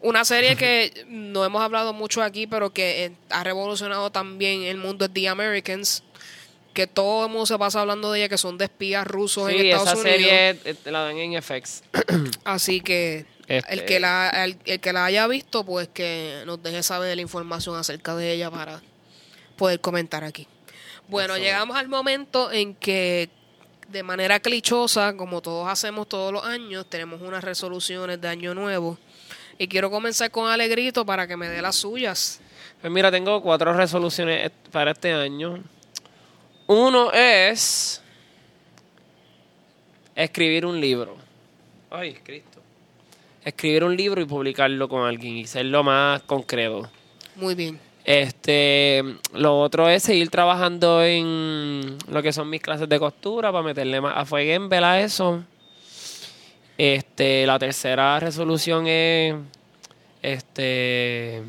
Una 0.00 0.24
serie 0.24 0.56
que 0.56 1.04
no 1.06 1.44
hemos 1.44 1.62
hablado 1.62 1.92
mucho 1.92 2.22
aquí, 2.22 2.46
pero 2.48 2.72
que 2.72 3.04
eh, 3.04 3.12
ha 3.30 3.44
revolucionado 3.44 4.10
también 4.10 4.62
el 4.64 4.76
mundo 4.76 5.04
es 5.04 5.12
The 5.12 5.28
Americans, 5.28 6.02
que 6.74 6.88
todo 6.88 7.26
el 7.26 7.30
mundo 7.30 7.46
se 7.46 7.56
pasa 7.56 7.80
hablando 7.82 8.10
de 8.10 8.18
ella, 8.20 8.28
que 8.28 8.36
son 8.38 8.58
de 8.58 8.64
espías 8.64 9.06
rusos 9.06 9.48
en 9.50 9.58
Sí, 9.60 9.70
Estados 9.70 9.88
esa 9.90 10.00
Unidos. 10.00 10.12
serie 10.16 10.50
eh, 10.64 10.76
la 10.86 11.02
dan 11.04 11.18
en 11.18 11.40
FX. 11.40 11.84
Así 12.44 12.80
que 12.80 13.26
Este- 13.46 13.72
el 13.74 13.84
que 13.84 14.00
la 14.00 14.44
el, 14.44 14.56
el 14.64 14.80
que 14.80 14.92
la 14.92 15.04
haya 15.04 15.26
visto, 15.28 15.64
pues 15.64 15.86
que 15.88 16.42
nos 16.46 16.60
deje 16.62 16.82
saber 16.82 17.14
la 17.14 17.22
información 17.22 17.76
acerca 17.76 18.16
de 18.16 18.32
ella 18.32 18.50
para 18.50 18.82
poder 19.56 19.80
comentar 19.80 20.24
aquí. 20.24 20.48
Bueno, 21.06 21.34
Eso. 21.36 21.44
llegamos 21.44 21.76
al 21.76 21.86
momento 21.88 22.50
en 22.50 22.74
que 22.74 23.28
de 23.92 24.02
manera 24.02 24.40
clichosa, 24.40 25.14
como 25.16 25.42
todos 25.42 25.68
hacemos 25.68 26.08
todos 26.08 26.32
los 26.32 26.44
años, 26.44 26.86
tenemos 26.88 27.20
unas 27.20 27.44
resoluciones 27.44 28.20
de 28.20 28.26
año 28.26 28.54
nuevo. 28.54 28.98
Y 29.58 29.68
quiero 29.68 29.90
comenzar 29.90 30.30
con 30.30 30.50
Alegrito 30.50 31.04
para 31.04 31.26
que 31.28 31.36
me 31.36 31.48
dé 31.48 31.60
las 31.60 31.76
suyas. 31.76 32.40
Pues 32.80 32.90
mira, 32.90 33.10
tengo 33.10 33.42
cuatro 33.42 33.74
resoluciones 33.74 34.50
para 34.72 34.92
este 34.92 35.12
año. 35.12 35.62
Uno 36.66 37.12
es 37.12 38.02
escribir 40.14 40.64
un 40.64 40.80
libro. 40.80 41.16
Ay, 41.90 42.14
Cristo. 42.14 42.60
Escribir 43.44 43.84
un 43.84 43.94
libro 43.94 44.22
y 44.22 44.24
publicarlo 44.24 44.88
con 44.88 45.06
alguien 45.06 45.36
y 45.36 45.46
ser 45.46 45.66
lo 45.66 45.84
más 45.84 46.22
concreto. 46.22 46.90
Muy 47.36 47.54
bien. 47.54 47.78
Este, 48.04 49.04
lo 49.32 49.60
otro 49.60 49.88
es 49.88 50.02
seguir 50.02 50.28
trabajando 50.28 51.02
en 51.04 51.96
lo 52.08 52.22
que 52.22 52.32
son 52.32 52.50
mis 52.50 52.60
clases 52.60 52.88
de 52.88 52.98
costura 52.98 53.52
para 53.52 53.62
meterle 53.62 54.00
más 54.00 54.14
a 54.16 54.24
fuego 54.24 54.68
a 54.72 55.00
eso. 55.00 55.44
Este, 56.78 57.46
la 57.46 57.58
tercera 57.58 58.18
resolución 58.18 58.86
es 58.86 59.34
este 60.22 61.42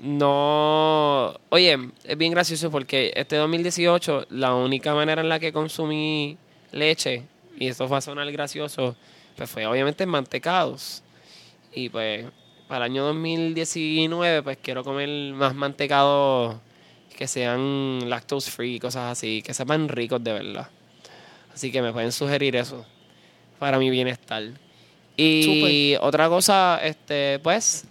no, 0.00 1.34
oye, 1.48 1.76
es 2.04 2.16
bien 2.16 2.32
gracioso 2.32 2.70
porque 2.70 3.12
este 3.16 3.36
2018 3.36 4.26
la 4.30 4.54
única 4.54 4.94
manera 4.94 5.22
en 5.22 5.28
la 5.28 5.40
que 5.40 5.52
consumí 5.52 6.36
leche 6.70 7.24
y 7.58 7.66
esto 7.66 7.88
va 7.88 7.98
a 7.98 8.00
sonar 8.00 8.30
gracioso, 8.30 8.94
pues 9.36 9.50
fue 9.50 9.66
obviamente 9.66 10.04
en 10.04 10.10
mantecados. 10.10 11.02
Y 11.72 11.88
pues 11.88 12.26
para 12.68 12.84
el 12.84 12.92
año 12.92 13.04
2019 13.04 14.42
pues 14.42 14.58
quiero 14.62 14.84
comer 14.84 15.32
más 15.32 15.54
mantecados 15.54 16.56
que 17.16 17.26
sean 17.26 18.08
lactose 18.08 18.50
free 18.50 18.76
y 18.76 18.78
cosas 18.78 19.10
así, 19.10 19.42
que 19.42 19.52
sepan 19.52 19.88
ricos 19.88 20.22
de 20.22 20.32
verdad. 20.34 20.68
Así 21.52 21.72
que 21.72 21.82
me 21.82 21.92
pueden 21.92 22.12
sugerir 22.12 22.54
eso 22.54 22.86
para 23.58 23.78
mi 23.78 23.90
bienestar. 23.90 24.44
Y 25.16 25.96
otra 26.00 26.28
cosa, 26.28 26.78
este, 26.80 27.40
pues, 27.40 27.86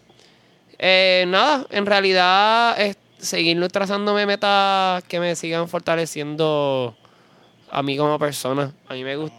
eh, 0.80 1.26
nada, 1.28 1.68
en 1.72 1.86
realidad 1.86 2.80
es 2.80 2.96
seguir 3.18 3.68
trazándome 3.68 4.26
metas 4.26 5.04
que 5.04 5.20
me 5.20 5.36
sigan 5.36 5.68
fortaleciendo 5.68 6.96
a 7.70 7.84
mí 7.84 7.98
como 7.98 8.18
persona. 8.18 8.72
A 8.88 8.94
mí 8.94 9.04
me 9.04 9.18
gusta. 9.18 9.38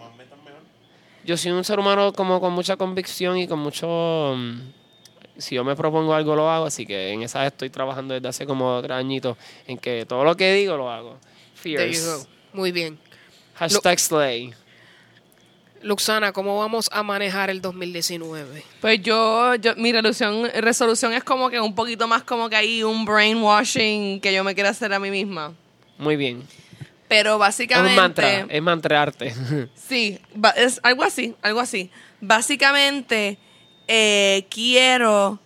Yo 1.24 1.38
soy 1.38 1.52
un 1.52 1.64
ser 1.64 1.78
humano 1.78 2.12
como 2.12 2.40
con 2.40 2.52
mucha 2.52 2.76
convicción 2.76 3.38
y 3.38 3.48
con 3.48 3.58
mucho... 3.58 4.36
Si 5.38 5.54
yo 5.54 5.64
me 5.64 5.74
propongo 5.76 6.14
algo, 6.14 6.34
lo 6.36 6.50
hago. 6.50 6.66
Así 6.66 6.84
que 6.84 7.12
en 7.12 7.22
esa 7.22 7.46
estoy 7.46 7.70
trabajando 7.70 8.14
desde 8.14 8.28
hace 8.28 8.46
como 8.46 8.80
tres 8.82 8.96
añitos. 8.96 9.36
En 9.66 9.78
que 9.78 10.04
todo 10.06 10.24
lo 10.24 10.36
que 10.36 10.52
digo, 10.52 10.76
lo 10.76 10.90
hago. 10.90 11.18
There 11.62 11.72
you 11.72 11.78
Fierce. 11.94 12.06
go. 12.06 12.26
Muy 12.52 12.72
bien. 12.72 12.98
Hashtag 13.54 13.98
slay. 13.98 14.52
Luxana, 15.82 16.32
¿cómo 16.32 16.58
vamos 16.58 16.88
a 16.92 17.02
manejar 17.04 17.50
el 17.50 17.60
2019? 17.60 18.64
Pues 18.80 19.00
yo, 19.00 19.54
yo 19.56 19.76
mi 19.76 19.92
resolución, 19.92 20.50
resolución 20.60 21.12
es 21.12 21.22
como 21.22 21.50
que 21.50 21.60
un 21.60 21.74
poquito 21.74 22.08
más 22.08 22.24
como 22.24 22.48
que 22.48 22.56
hay 22.56 22.82
un 22.82 23.04
brainwashing 23.04 24.20
que 24.20 24.32
yo 24.32 24.42
me 24.42 24.54
quiero 24.54 24.70
hacer 24.70 24.92
a 24.92 24.98
mí 24.98 25.10
misma. 25.10 25.54
Muy 25.96 26.16
bien. 26.16 26.42
Pero 27.06 27.34
Es 27.34 27.38
básicamente... 27.38 27.90
un 27.90 27.96
mantra, 27.96 28.40
es 28.40 28.62
mantrearte. 28.62 29.34
Sí, 29.76 30.18
es 30.56 30.80
algo 30.82 31.04
así, 31.04 31.34
algo 31.42 31.60
así. 31.60 31.90
Básicamente, 32.20 33.38
eh, 33.88 34.46
quiero 34.50 35.40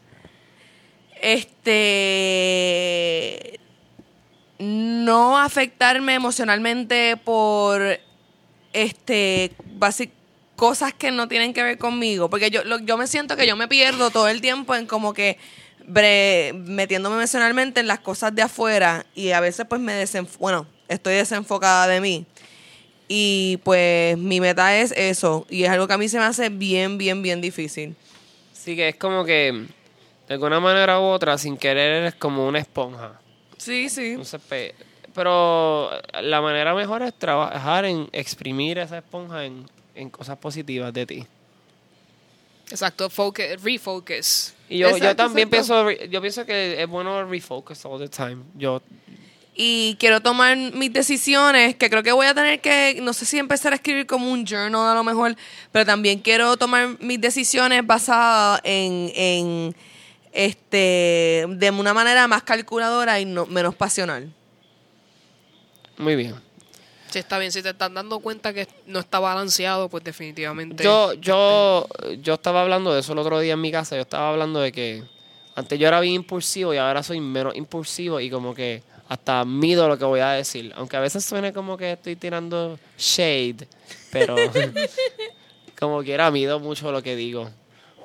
este 1.83 3.59
no 4.59 5.39
afectarme 5.39 6.15
emocionalmente 6.15 7.17
por 7.17 7.83
este 8.73 9.53
basi- 9.79 10.11
cosas 10.57 10.93
que 10.95 11.11
no 11.11 11.27
tienen 11.29 11.53
que 11.53 11.63
ver 11.63 11.79
conmigo. 11.79 12.31
Porque 12.31 12.51
yo, 12.51 12.63
lo- 12.65 12.79
yo 12.81 12.97
me 12.97 13.07
siento 13.09 13.37
que 13.37 13.47
yo 13.47 13.57
me 13.57 13.67
pierdo 13.69 14.11
todo 14.11 14.29
el 14.29 14.41
tiempo 14.41 14.75
en 14.77 14.87
como 14.87 15.13
que 15.15 15.39
bre- 15.89 16.53
metiéndome 16.55 17.17
emocionalmente 17.17 17.81
en 17.81 17.89
las 17.89 17.99
cosas 18.01 18.35
de 18.35 18.43
afuera 18.43 19.05
y 19.15 19.31
a 19.33 19.41
veces 19.41 19.67
pues 19.69 19.81
me 19.81 19.95
desenf 19.95 20.37
bueno, 20.39 20.67
estoy 20.89 21.15
desenfocada 21.15 21.89
de 21.89 22.01
mí. 22.01 22.27
Y 23.09 23.59
pues 23.65 24.17
mi 24.17 24.41
meta 24.41 24.77
es 24.79 24.93
eso. 24.97 25.45
Y 25.51 25.65
es 25.65 25.71
algo 25.71 25.89
que 25.89 25.95
a 25.95 25.99
mí 25.99 26.09
se 26.09 26.19
me 26.19 26.25
hace 26.25 26.49
bien, 26.51 26.99
bien, 26.99 27.21
bien 27.23 27.41
difícil. 27.41 27.97
Así 28.63 28.77
que 28.77 28.91
es 28.91 28.95
como 28.95 29.25
que, 29.25 29.67
de 30.29 30.35
alguna 30.35 30.61
manera 30.61 31.01
u 31.01 31.03
otra, 31.03 31.37
sin 31.37 31.57
querer, 31.57 31.97
eres 31.97 32.15
como 32.15 32.47
una 32.47 32.61
esponja. 32.61 33.21
Sí, 33.57 33.89
sí. 33.89 34.11
Entonces, 34.11 34.41
pero 35.13 35.91
la 36.23 36.41
manera 36.41 36.73
mejor 36.73 37.03
es 37.03 37.13
trabajar 37.13 37.87
en 37.87 38.09
exprimir 38.13 38.79
esa 38.79 38.99
esponja 38.99 39.45
en, 39.45 39.69
en 39.97 40.11
cosas 40.11 40.39
positivas 40.39 40.93
de 40.93 41.07
ti. 41.07 41.27
Exacto, 42.71 43.11
focus, 43.11 43.61
refocus. 43.61 44.55
Y 44.69 44.79
yo, 44.79 44.97
yo 44.97 45.17
también 45.17 45.49
exacto. 45.49 45.85
pienso, 45.85 46.07
yo 46.09 46.21
pienso 46.21 46.47
que 46.47 46.81
es 46.81 46.89
bueno 46.89 47.29
refocus 47.29 47.85
all 47.85 47.99
the 47.99 48.09
time. 48.09 48.45
Yo, 48.55 48.81
Y 49.55 49.97
quiero 50.01 50.21
tomar 50.21 50.57
mis 50.57 50.93
decisiones, 50.93 51.77
que 51.77 51.91
creo 51.91 52.03
que 52.03 52.13
voy 52.13 52.27
a 52.27 52.35
tener 52.35 52.61
que, 52.61 52.99
no 53.03 53.13
sé 53.13 53.27
si 53.27 53.39
empezar 53.39 53.73
a 53.73 53.77
escribir 53.77 54.07
como 54.07 54.31
un 54.31 54.47
journal 54.47 54.89
a 54.89 54.95
lo 54.95 55.05
mejor, 55.05 55.37
pero 55.71 55.85
también 55.85 56.21
quiero 56.21 56.57
tomar 56.57 56.97
mis 57.01 57.21
decisiones 57.21 57.87
basadas 57.87 58.61
en, 58.65 59.13
en 59.15 59.77
este, 60.33 61.45
de 61.49 61.71
una 61.71 61.93
manera 61.93 62.27
más 62.29 62.43
calculadora 62.43 63.21
y 63.21 63.27
no, 63.27 63.45
menos 63.47 63.75
pasional. 63.75 64.33
muy 65.99 66.17
bien. 66.17 66.35
Si 67.11 67.19
está 67.19 67.39
bien, 67.39 67.53
si 67.53 67.63
te 67.63 67.69
estás 67.69 67.93
dando 67.93 68.21
cuenta 68.21 68.55
que 68.55 68.67
no 68.87 69.01
está 69.01 69.21
balanceado, 69.21 69.91
pues 69.91 70.03
definitivamente. 70.03 70.83
Yo, 70.83 71.13
yo, 71.13 71.87
yo 72.23 72.35
estaba 72.35 72.63
hablando 72.63 72.95
de 72.95 73.01
eso 73.01 73.13
el 73.13 73.19
otro 73.19 73.39
día 73.39 73.53
en 73.53 73.61
mi 73.61 73.71
casa. 73.71 73.97
Yo 73.97 74.01
estaba 74.01 74.31
hablando 74.31 74.61
de 74.61 74.73
que 74.73 75.05
antes 75.55 75.79
yo 75.79 75.89
era 75.89 76.01
bien 76.01 76.15
impulsivo 76.15 76.73
y 76.73 76.79
ahora 76.79 77.03
soy 77.03 77.21
menos 77.21 77.55
impulsivo 77.55 78.19
y 78.19 78.31
como 78.31 78.55
que 78.55 78.83
hasta 79.13 79.45
mido 79.45 79.89
lo 79.89 79.99
que 79.99 80.07
voy 80.07 80.21
a 80.21 80.31
decir. 80.31 80.73
Aunque 80.75 80.97
a 80.97 81.01
veces 81.01 81.23
suene 81.23 81.53
como 81.53 81.77
que 81.77 81.93
estoy 81.93 82.17
tirando 82.17 82.79
shade, 82.97 83.69
pero 84.11 84.35
como 85.79 86.03
quiera 86.03 86.31
mido 86.31 86.59
mucho 86.61 86.91
lo 86.91 87.03
que 87.03 87.15
digo. 87.15 87.51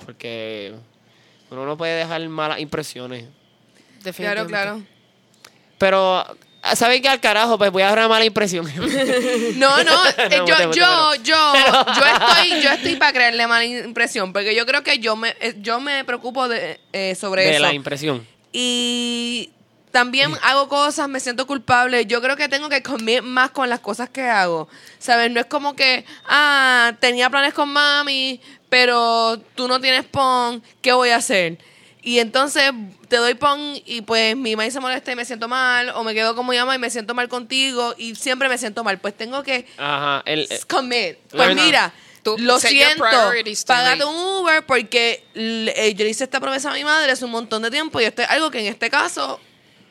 Porque 0.05 0.74
uno 1.49 1.66
no 1.66 1.78
puede 1.78 1.97
dejar 1.97 2.28
malas 2.28 2.60
impresiones. 2.60 3.22
Claro, 3.22 4.03
definitivamente. 4.03 4.51
claro. 4.51 4.82
Pero, 5.78 6.26
¿saben 6.76 7.01
qué 7.01 7.08
al 7.08 7.22
carajo? 7.22 7.58
Pues 7.58 7.72
voy 7.72 7.84
a 7.84 7.86
dar 7.86 7.99
una 7.99 8.10
mala 8.10 8.26
impresión. 8.26 8.66
No, 9.55 9.82
no, 9.86 10.05
eh, 10.18 10.30
Me 10.30 10.36
yo, 10.38 10.45
yo, 10.45 11.16
yo, 11.24 11.53
yo 11.53 12.05
estoy, 12.05 12.62
yo 12.62 12.70
estoy 12.72 12.95
para 12.97 13.14
crearle 13.14 13.47
mala 13.47 13.64
impresión, 13.64 14.34
porque 14.34 14.53
yo 14.53 14.66
creo 14.66 14.84
que 14.84 14.99
yo 14.99 15.16
me, 15.16 15.30
eh, 15.39 15.55
yo 15.60 15.80
me 15.80 16.03
preocupo 16.03 16.49
de, 16.49 16.82
eh, 16.91 17.16
sobre 17.16 17.43
de 17.43 17.51
eso. 17.51 17.62
la 17.62 17.74
impresión. 17.74 18.28
Y 18.51 19.51
también 19.97 20.31
hago 20.43 20.69
cosas, 20.69 21.09
me 21.09 21.19
siento 21.19 21.47
culpable. 21.47 22.05
Yo 22.05 22.21
creo 22.21 22.35
que 22.35 22.47
tengo 22.47 22.69
que 22.69 22.83
comer 22.83 23.23
más 23.23 23.49
con 23.49 23.67
las 23.67 23.79
cosas 23.79 24.07
que 24.07 24.21
hago. 24.21 24.69
¿Sabes? 24.99 25.31
No 25.31 25.39
es 25.39 25.47
como 25.47 25.75
que, 25.75 26.05
ah, 26.27 26.93
tenía 26.99 27.31
planes 27.31 27.55
con 27.55 27.69
mami, 27.69 28.39
pero 28.69 29.39
tú 29.55 29.67
no 29.67 29.81
tienes 29.81 30.05
pon, 30.05 30.61
¿qué 30.83 30.93
voy 30.93 31.09
a 31.09 31.15
hacer? 31.15 31.57
Y 32.03 32.19
entonces 32.19 32.73
te 33.07 33.15
doy 33.15 33.33
pon 33.33 33.59
y 33.87 34.01
pues 34.01 34.37
mi 34.37 34.55
mamá 34.55 34.69
se 34.69 34.79
molesta 34.79 35.11
y 35.11 35.15
me 35.15 35.25
siento 35.25 35.47
mal, 35.47 35.89
o 35.89 36.03
me 36.03 36.13
quedo 36.13 36.35
con 36.35 36.47
mi 36.47 36.57
mamá 36.57 36.75
y 36.75 36.79
me 36.79 36.91
siento 36.91 37.15
mal 37.15 37.27
contigo 37.27 37.95
y 37.97 38.13
siempre 38.13 38.49
me 38.49 38.59
siento 38.59 38.83
mal. 38.83 38.99
Pues 38.99 39.17
tengo 39.17 39.41
que 39.41 39.65
Ajá. 39.79 40.21
El, 40.27 40.47
eh, 40.47 40.59
commit. 40.67 41.17
Pues 41.31 41.55
mira, 41.55 41.91
Tú 42.21 42.35
lo 42.37 42.59
siento, 42.59 43.03
págate 43.65 44.05
un 44.05 44.15
Uber 44.15 44.63
porque 44.63 45.23
eh, 45.33 45.95
yo 45.95 46.03
le 46.03 46.11
hice 46.11 46.25
esta 46.25 46.39
promesa 46.39 46.69
a 46.69 46.75
mi 46.75 46.83
madre 46.83 47.13
hace 47.13 47.25
un 47.25 47.31
montón 47.31 47.63
de 47.63 47.71
tiempo 47.71 47.99
y 47.99 48.03
esto 48.03 48.21
es 48.21 48.29
algo 48.29 48.51
que 48.51 48.59
en 48.59 48.67
este 48.67 48.91
caso 48.91 49.39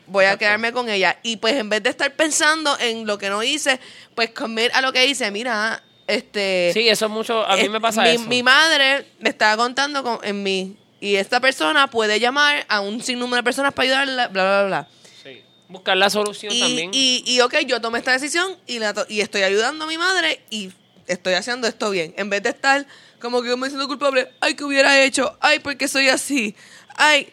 voy 0.06 0.24
a 0.26 0.36
quedarme 0.36 0.72
con 0.72 0.88
ella. 0.88 1.18
Y 1.22 1.36
pues 1.36 1.54
en 1.54 1.68
vez 1.68 1.82
de 1.82 1.90
estar 1.90 2.14
pensando 2.14 2.76
en 2.78 3.06
lo 3.06 3.18
que 3.18 3.28
no 3.28 3.42
hice, 3.42 3.80
pues 4.14 4.30
commit 4.30 4.70
a 4.74 4.80
lo 4.80 4.92
que 4.92 5.06
hice. 5.06 5.30
Mira, 5.30 5.82
este... 6.06 6.70
sí, 6.72 6.88
eso 6.88 7.06
es 7.06 7.10
mucho. 7.10 7.44
A 7.46 7.56
mí 7.56 7.68
me 7.68 7.80
pasa 7.80 8.02
mi, 8.02 8.10
eso. 8.10 8.24
Mi 8.26 8.42
madre 8.42 9.06
me 9.20 9.30
estaba 9.30 9.56
contando 9.56 10.02
con- 10.02 10.18
en 10.22 10.42
mí 10.42 10.76
y 11.00 11.16
esta 11.16 11.40
persona 11.40 11.88
puede 11.90 12.18
llamar 12.20 12.64
a 12.68 12.80
un 12.80 13.02
sinnúmero 13.02 13.36
de 13.36 13.42
personas 13.42 13.72
para 13.74 13.84
ayudarla, 13.84 14.28
bla, 14.28 14.42
bla, 14.44 14.64
bla. 14.66 14.88
Sí. 15.22 15.42
Buscar 15.68 15.96
la 15.96 16.08
solución 16.10 16.52
Y, 16.52 16.60
también. 16.60 16.90
y, 16.92 17.22
y 17.26 17.40
ok, 17.40 17.56
yo 17.66 17.80
tomé 17.80 17.98
esta 17.98 18.12
decisión 18.12 18.56
y, 18.66 18.78
la 18.78 18.94
to- 18.94 19.06
y 19.08 19.20
estoy 19.20 19.42
ayudando 19.42 19.84
a 19.84 19.88
mi 19.88 19.98
madre 19.98 20.40
y 20.50 20.70
estoy 21.06 21.34
haciendo 21.34 21.66
esto 21.66 21.90
bien. 21.90 22.14
En 22.16 22.30
vez 22.30 22.42
de 22.42 22.50
estar 22.50 22.86
como 23.20 23.42
que 23.42 23.48
yo 23.48 23.56
me 23.56 23.68
siento 23.68 23.88
culpable, 23.88 24.30
ay, 24.40 24.54
que 24.54 24.62
hubiera 24.64 25.02
hecho, 25.02 25.36
ay, 25.40 25.58
porque 25.58 25.88
soy 25.88 26.08
así, 26.08 26.54
ay, 26.96 27.28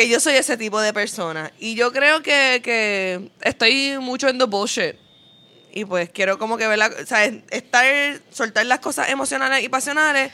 que 0.00 0.08
yo 0.08 0.18
soy 0.18 0.36
ese 0.36 0.56
tipo 0.56 0.80
de 0.80 0.94
persona. 0.94 1.52
Y 1.58 1.74
yo 1.74 1.92
creo 1.92 2.22
que, 2.22 2.62
que 2.64 3.28
estoy 3.42 3.98
mucho 4.00 4.28
en 4.28 4.38
the 4.38 4.46
bullshit. 4.46 4.94
Y 5.74 5.84
pues 5.84 6.08
quiero 6.08 6.38
como 6.38 6.56
que 6.56 6.66
ver 6.66 6.78
la, 6.78 6.86
o 6.86 7.04
sea, 7.04 7.26
estar, 7.26 7.84
soltar 8.30 8.64
las 8.64 8.78
cosas 8.78 9.10
emocionales 9.10 9.62
y 9.62 9.68
pasionales 9.68 10.32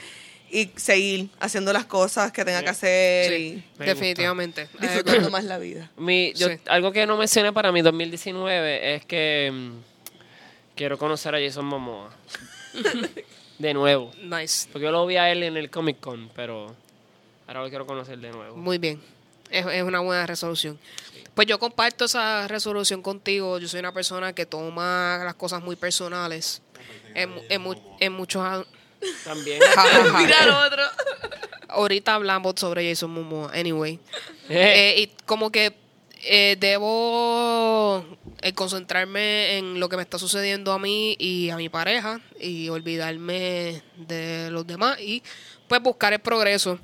y 0.52 0.70
seguir 0.76 1.30
haciendo 1.40 1.72
las 1.72 1.84
cosas 1.84 2.30
que 2.30 2.44
tenga 2.44 2.62
que 2.62 2.68
hacer 2.68 3.32
Sí, 3.32 3.64
Me 3.76 3.86
definitivamente. 3.86 4.68
y 4.78 4.82
disfrutando 4.82 5.30
más 5.32 5.42
la 5.42 5.58
vida. 5.58 5.90
Mi, 5.96 6.32
yo, 6.34 6.48
Sí. 6.48 6.58
Algo 6.68 6.92
que 6.92 7.04
no 7.04 7.16
mencioné 7.16 7.52
para 7.52 7.72
mi 7.72 7.82
2019 7.82 8.94
es 8.94 9.04
que 9.04 9.50
mm, 9.52 9.70
quiero 10.76 10.96
conocer 10.96 11.34
a 11.34 11.40
Jason 11.40 11.66
Momoa. 11.66 12.14
de 13.58 13.74
nuevo. 13.74 14.12
Nice. 14.22 14.68
Porque 14.70 14.84
yo 14.84 14.92
lo 14.92 15.04
vi 15.06 15.16
a 15.16 15.28
él 15.32 15.42
en 15.42 15.56
el 15.56 15.70
Comic 15.70 15.98
Con, 15.98 16.28
pero 16.36 16.72
ahora 17.48 17.64
lo 17.64 17.68
quiero 17.68 17.84
conocer 17.84 18.16
de 18.20 18.30
nuevo. 18.30 18.56
Muy 18.56 18.78
bien. 18.78 19.15
Es, 19.50 19.66
es 19.66 19.82
una 19.82 20.00
buena 20.00 20.26
resolución. 20.26 20.78
Pues 21.34 21.46
yo 21.46 21.58
comparto 21.58 22.06
esa 22.06 22.48
resolución 22.48 23.02
contigo. 23.02 23.58
Yo 23.58 23.68
soy 23.68 23.80
una 23.80 23.92
persona 23.92 24.32
que 24.32 24.46
toma 24.46 25.20
las 25.24 25.34
cosas 25.34 25.62
muy 25.62 25.76
personales. 25.76 26.62
En, 27.14 27.30
en, 27.48 27.60
mu- 27.62 27.74
en 28.00 28.12
muchos... 28.12 28.66
También. 29.24 29.60
Ja, 29.60 29.82
ja, 29.82 30.04
ja. 30.04 30.18
Mira 30.18 30.46
lo 30.46 30.58
otro. 30.66 30.82
Ahorita 31.68 32.14
hablamos 32.14 32.54
sobre 32.56 32.88
Jason 32.88 33.10
Momoa. 33.10 33.50
Anyway. 33.54 33.98
Eh, 34.48 34.94
Eh, 34.96 35.00
y 35.02 35.06
como 35.26 35.50
que 35.50 35.74
eh, 36.22 36.56
debo 36.58 38.04
eh, 38.42 38.52
concentrarme 38.52 39.58
en 39.58 39.80
lo 39.80 39.88
que 39.88 39.96
me 39.96 40.02
está 40.02 40.18
sucediendo 40.20 40.72
a 40.72 40.78
mí 40.78 41.16
y 41.18 41.50
a 41.50 41.56
mi 41.56 41.68
pareja 41.68 42.20
y 42.40 42.68
olvidarme 42.68 43.82
de 43.96 44.48
los 44.52 44.64
demás 44.64 45.00
y 45.00 45.20
pues 45.68 45.82
buscar 45.82 46.12
el 46.12 46.20
progreso. 46.20 46.78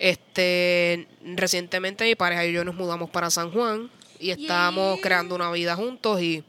Este, 0.00 1.06
recientemente 1.36 2.04
mi 2.04 2.14
pareja 2.14 2.46
y 2.46 2.52
yo 2.52 2.64
nos 2.64 2.74
mudamos 2.74 3.10
para 3.10 3.30
San 3.30 3.52
Juan 3.52 3.90
y 4.18 4.30
estamos 4.30 4.98
creando 5.02 5.34
una 5.34 5.50
vida 5.52 5.76
juntos 5.76 6.20
y 6.22 6.42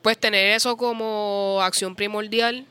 pues 0.00 0.16
tener 0.18 0.54
eso 0.56 0.76
como 0.78 1.60
acción 1.62 1.94
primordial. 1.94 2.64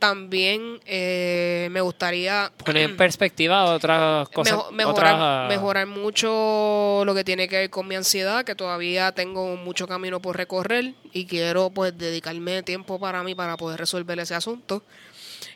También 0.00 0.80
eh, 0.84 1.68
me 1.70 1.80
gustaría 1.80 2.50
Poner 2.64 2.90
en 2.90 2.96
perspectiva 2.96 3.64
otras 3.66 4.28
cosas. 4.30 4.52
Mejo- 4.56 4.72
mejorar, 4.72 5.14
otras- 5.14 5.48
mejorar 5.48 5.86
mucho 5.86 7.04
lo 7.06 7.14
que 7.14 7.22
tiene 7.22 7.46
que 7.48 7.56
ver 7.58 7.70
con 7.70 7.86
mi 7.86 7.94
ansiedad, 7.94 8.44
que 8.44 8.56
todavía 8.56 9.12
tengo 9.12 9.54
mucho 9.56 9.86
camino 9.86 10.20
por 10.20 10.36
recorrer 10.36 10.94
y 11.12 11.26
quiero 11.26 11.70
pues 11.70 11.96
dedicarme 11.96 12.64
tiempo 12.64 12.98
para 12.98 13.22
mí 13.22 13.36
para 13.36 13.56
poder 13.56 13.78
resolver 13.78 14.18
ese 14.18 14.34
asunto. 14.34 14.82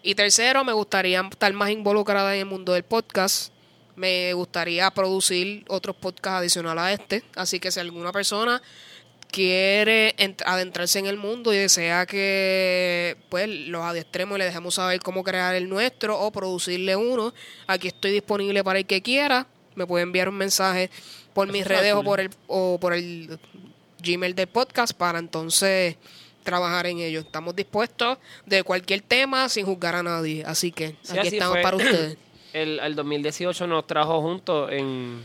Y 0.02 0.14
tercero, 0.14 0.64
me 0.64 0.72
gustaría 0.72 1.20
estar 1.20 1.52
más 1.52 1.70
involucrada 1.70 2.34
en 2.34 2.40
el 2.40 2.46
mundo 2.46 2.72
del 2.72 2.84
podcast. 2.84 3.52
Me 3.96 4.32
gustaría 4.32 4.90
producir 4.92 5.64
otros 5.68 5.96
podcasts 5.96 6.38
adicionales 6.38 6.82
a 6.82 6.92
este. 6.92 7.22
Así 7.34 7.58
que 7.58 7.70
si 7.70 7.80
alguna 7.80 8.12
persona 8.12 8.62
quiere 9.30 10.14
ent- 10.16 10.42
adentrarse 10.46 10.98
en 11.00 11.06
el 11.06 11.18
mundo 11.18 11.52
y 11.52 11.58
desea 11.58 12.06
que 12.06 13.16
pues 13.28 13.48
los 13.48 13.82
adiestremos 13.82 14.36
y 14.36 14.38
le 14.38 14.44
dejemos 14.46 14.76
saber 14.76 15.00
cómo 15.00 15.22
crear 15.24 15.54
el 15.54 15.68
nuestro 15.68 16.18
o 16.18 16.30
producirle 16.30 16.96
uno, 16.96 17.34
aquí 17.66 17.88
estoy 17.88 18.12
disponible 18.12 18.62
para 18.64 18.78
el 18.78 18.86
que 18.86 19.02
quiera. 19.02 19.46
Me 19.74 19.86
puede 19.86 20.04
enviar 20.04 20.28
un 20.28 20.36
mensaje 20.36 20.90
por 21.34 21.50
mis 21.52 21.66
redes 21.66 21.92
o 21.94 22.02
por 22.02 22.20
el 22.20 22.30
o 22.46 22.78
por 22.80 22.94
el 22.94 23.38
Gmail 24.02 24.34
del 24.34 24.46
podcast 24.46 24.92
para 24.92 25.18
entonces 25.18 25.96
trabajar 26.48 26.86
en 26.86 26.98
ello. 27.00 27.20
Estamos 27.20 27.54
dispuestos 27.54 28.16
de 28.46 28.62
cualquier 28.62 29.02
tema 29.02 29.48
sin 29.48 29.66
juzgar 29.66 29.94
a 29.96 30.02
nadie. 30.02 30.44
Así 30.46 30.72
que 30.72 30.96
Sí, 31.02 31.12
aquí 31.12 31.18
así 31.28 31.36
estamos 31.36 31.54
fue. 31.56 31.62
para 31.62 31.76
ustedes. 31.76 32.16
El, 32.54 32.80
el 32.80 32.94
2018 32.94 33.66
nos 33.66 33.86
trajo 33.86 34.22
juntos 34.22 34.72
en, 34.72 35.22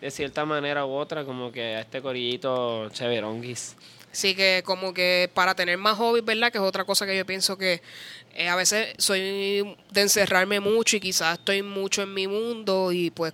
de 0.00 0.10
cierta 0.10 0.44
manera 0.44 0.84
u 0.84 0.90
otra, 0.94 1.24
como 1.24 1.52
que 1.52 1.76
a 1.76 1.80
este 1.80 2.02
corillito 2.02 2.88
cheveronguis. 2.90 3.76
Así 4.10 4.34
que 4.34 4.62
como 4.66 4.92
que 4.92 5.30
para 5.32 5.54
tener 5.54 5.78
más 5.78 5.96
hobbies, 5.96 6.24
¿verdad? 6.24 6.50
Que 6.50 6.58
es 6.58 6.64
otra 6.64 6.84
cosa 6.84 7.06
que 7.06 7.16
yo 7.16 7.24
pienso 7.24 7.56
que 7.56 7.80
eh, 8.34 8.48
a 8.48 8.56
veces 8.56 8.94
soy 8.98 9.76
de 9.92 10.00
encerrarme 10.00 10.58
mucho 10.58 10.96
y 10.96 11.00
quizás 11.00 11.38
estoy 11.38 11.62
mucho 11.62 12.02
en 12.02 12.12
mi 12.12 12.26
mundo 12.26 12.90
y 12.90 13.10
pues 13.10 13.32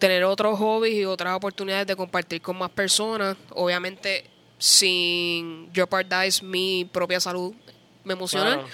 tener 0.00 0.24
otros 0.24 0.58
hobbies 0.58 0.94
y 0.96 1.04
otras 1.04 1.36
oportunidades 1.36 1.86
de 1.86 1.94
compartir 1.94 2.42
con 2.42 2.58
más 2.58 2.70
personas, 2.70 3.36
obviamente 3.50 4.24
sin 4.62 5.72
jeopardize 5.72 6.44
mi 6.44 6.84
propia 6.92 7.18
salud 7.18 7.52
emocional, 8.04 8.60
Claro. 8.60 8.68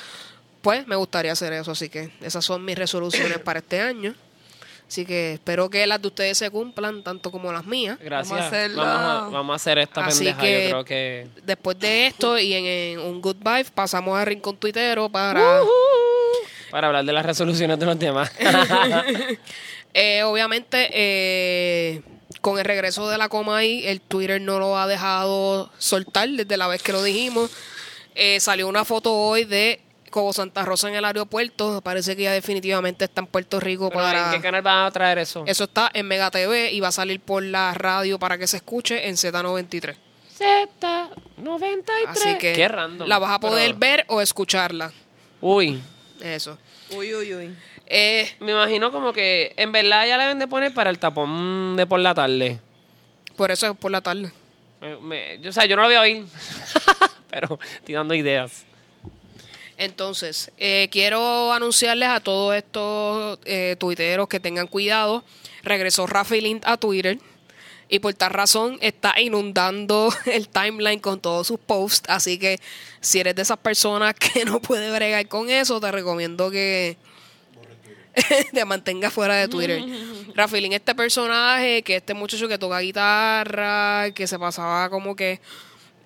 pues 0.61 0.86
me 0.86 0.97
gustaría 0.97 1.32
hacer 1.32 1.55
eso. 1.55 1.70
Así 1.70 1.89
que 1.89 2.11
esas 2.20 2.45
son 2.45 2.62
mis 2.62 2.76
resoluciones 2.76 3.39
para 3.39 3.61
este 3.61 3.80
año. 3.80 4.14
Así 4.86 5.07
que 5.07 5.34
espero 5.34 5.70
que 5.70 5.86
las 5.86 6.01
de 6.03 6.09
ustedes 6.09 6.36
se 6.36 6.51
cumplan, 6.51 7.03
tanto 7.03 7.30
como 7.30 7.51
las 7.53 7.64
mías. 7.64 7.99
Gracias. 8.03 8.30
Vamos 8.39 8.43
a 8.43 8.51
Vamos 8.51 8.55
hacerlo. 8.55 8.82
a, 8.82 9.28
vamos 9.30 9.53
a 9.55 9.57
hacer 9.57 9.78
esta 9.78 10.05
Así 10.05 10.24
pendeja. 10.24 10.41
que- 10.43 10.62
Yo 10.64 10.68
creo 10.70 10.84
que. 10.84 11.26
Después 11.45 11.78
de 11.78 12.07
esto 12.09 12.39
y 12.39 12.53
en, 12.53 12.64
en 12.66 12.99
un 13.01 13.22
good 13.22 13.36
vibe 13.36 13.66
pasamos 13.74 14.18
a 14.18 14.24
Rincón 14.26 14.59
Tuitero 14.59 15.09
para... 15.09 15.61
Para 16.70 16.89
hablar 16.89 17.03
de 17.07 17.12
las 17.14 17.24
resoluciones 17.24 17.78
de 17.78 17.86
los 17.86 17.99
demás. 17.99 18.30
Eh, 19.95 20.22
obviamente, 20.22 20.89
eh, 20.93 22.03
con 22.41 22.59
el 22.59 22.64
regreso 22.64 23.09
de 23.09 23.18
la 23.18 23.29
coma 23.29 23.59
ahí, 23.59 23.87
el 23.87 24.01
Twitter 24.01 24.41
no 24.41 24.59
lo 24.59 24.76
ha 24.79 24.87
dejado 24.87 25.70
soltar 25.79 26.29
desde 26.29 26.57
la 26.57 26.66
vez 26.68 26.83
que 26.83 26.93
lo 26.93 27.03
dijimos. 27.03 27.51
Eh, 28.14 28.41
salió 28.41 28.68
una 28.68 28.85
foto 28.85 29.12
hoy 29.14 29.45
de 29.45 29.81
Cobo 30.11 30.33
Santa 30.33 30.64
Rosa 30.64 30.89
en 30.89 30.95
el 30.97 31.05
aeropuerto. 31.05 31.81
Parece 31.83 32.16
que 32.16 32.22
ya 32.24 32.33
definitivamente 32.33 33.05
está 33.05 33.20
en 33.20 33.26
Puerto 33.29 33.61
Rico 33.61 33.89
Pero, 33.91 34.01
para... 34.03 34.26
¿En 34.26 34.33
qué 34.41 34.41
canal 34.43 34.62
van 34.62 34.87
a 34.87 34.91
traer 34.91 35.18
eso? 35.18 35.45
Eso 35.47 35.64
está 35.64 35.91
en 35.95 36.07
Mega 36.07 36.31
TV 36.31 36.72
y 36.72 36.81
va 36.81 36.89
a 36.89 36.93
salir 36.93 37.20
por 37.20 37.43
la 37.43 37.72
radio 37.74 38.18
para 38.18 38.37
que 38.39 38.47
se 38.47 38.57
escuche 38.59 39.09
en 39.09 39.16
Z93. 39.16 39.97
Z93. 40.39 41.83
Así 42.07 42.39
que 42.39 42.53
Qué 42.53 42.68
random. 42.68 43.09
la 43.09 43.18
vas 43.18 43.33
a 43.33 43.41
poder 43.41 43.74
Pero- 43.74 43.79
ver 43.79 44.05
o 44.09 44.20
escucharla. 44.20 44.93
Uy. 45.41 45.81
Eso. 46.20 46.59
Uy, 46.97 47.14
uy, 47.14 47.35
uy. 47.35 47.57
Eh, 47.91 48.30
Me 48.41 48.53
imagino 48.53 48.93
como 48.93 49.12
que 49.14 49.55
en 49.57 49.72
verdad 49.72 50.07
ya 50.07 50.16
le 50.18 50.24
deben 50.24 50.39
de 50.39 50.47
poner 50.47 50.74
para 50.74 50.91
el 50.91 50.99
tapón 50.99 51.74
de 51.76 51.86
por 51.86 52.01
la 52.01 52.14
tarde. 52.14 52.59
por 53.36 53.51
eso 53.51 53.66
es 53.70 53.76
por 53.76 53.91
la 53.91 54.01
tarde. 54.03 54.30
Me- 54.80 54.97
me- 54.99 55.39
yo, 55.41 55.51
o 55.51 55.53
sea, 55.53 55.64
yo 55.64 55.74
no 55.76 55.82
lo 55.82 55.89
voy 55.89 55.97
a 55.97 56.01
oír. 56.03 56.24
Pero 57.30 57.59
estoy 57.76 57.95
dando 57.95 58.14
ideas. 58.14 58.64
Entonces, 59.76 60.51
eh, 60.59 60.89
quiero 60.91 61.53
anunciarles 61.53 62.09
a 62.09 62.20
todos 62.20 62.55
estos 62.57 63.39
eh, 63.45 63.76
tuiteros 63.78 64.28
que 64.28 64.41
tengan 64.41 64.66
cuidado. 64.66 65.24
Regresó 65.62 66.07
Rafi 66.07 66.41
Lind 66.41 66.62
a 66.66 66.76
Twitter 66.76 67.18
y 67.89 68.01
por 68.01 68.12
tal 68.14 68.30
razón 68.30 68.76
está 68.80 69.20
inundando 69.20 70.12
el 70.26 70.49
timeline 70.49 71.01
con 71.01 71.20
todos 71.20 71.47
sus 71.47 71.61
posts. 71.61 72.09
Así 72.11 72.39
que 72.39 72.59
si 73.01 73.20
eres 73.20 73.34
de 73.36 73.43
esas 73.43 73.59
personas 73.59 74.14
que 74.34 74.45
no 74.45 74.61
puede 74.61 74.91
bregar 74.91 75.26
con 75.28 75.49
eso, 75.49 75.80
te 75.80 75.91
recomiendo 75.93 76.51
que 76.51 76.97
te 78.52 78.64
mantengas 78.64 79.12
fuera 79.12 79.34
de 79.34 79.48
Twitter. 79.48 79.82
Rafi 80.34 80.60
Lind, 80.60 80.74
este 80.74 80.94
personaje, 80.94 81.82
que 81.82 81.96
este 81.96 82.14
muchacho 82.14 82.48
que 82.48 82.58
toca 82.58 82.80
guitarra, 82.80 84.10
que 84.14 84.26
se 84.26 84.38
pasaba 84.38 84.88
como 84.90 85.16
que 85.16 85.40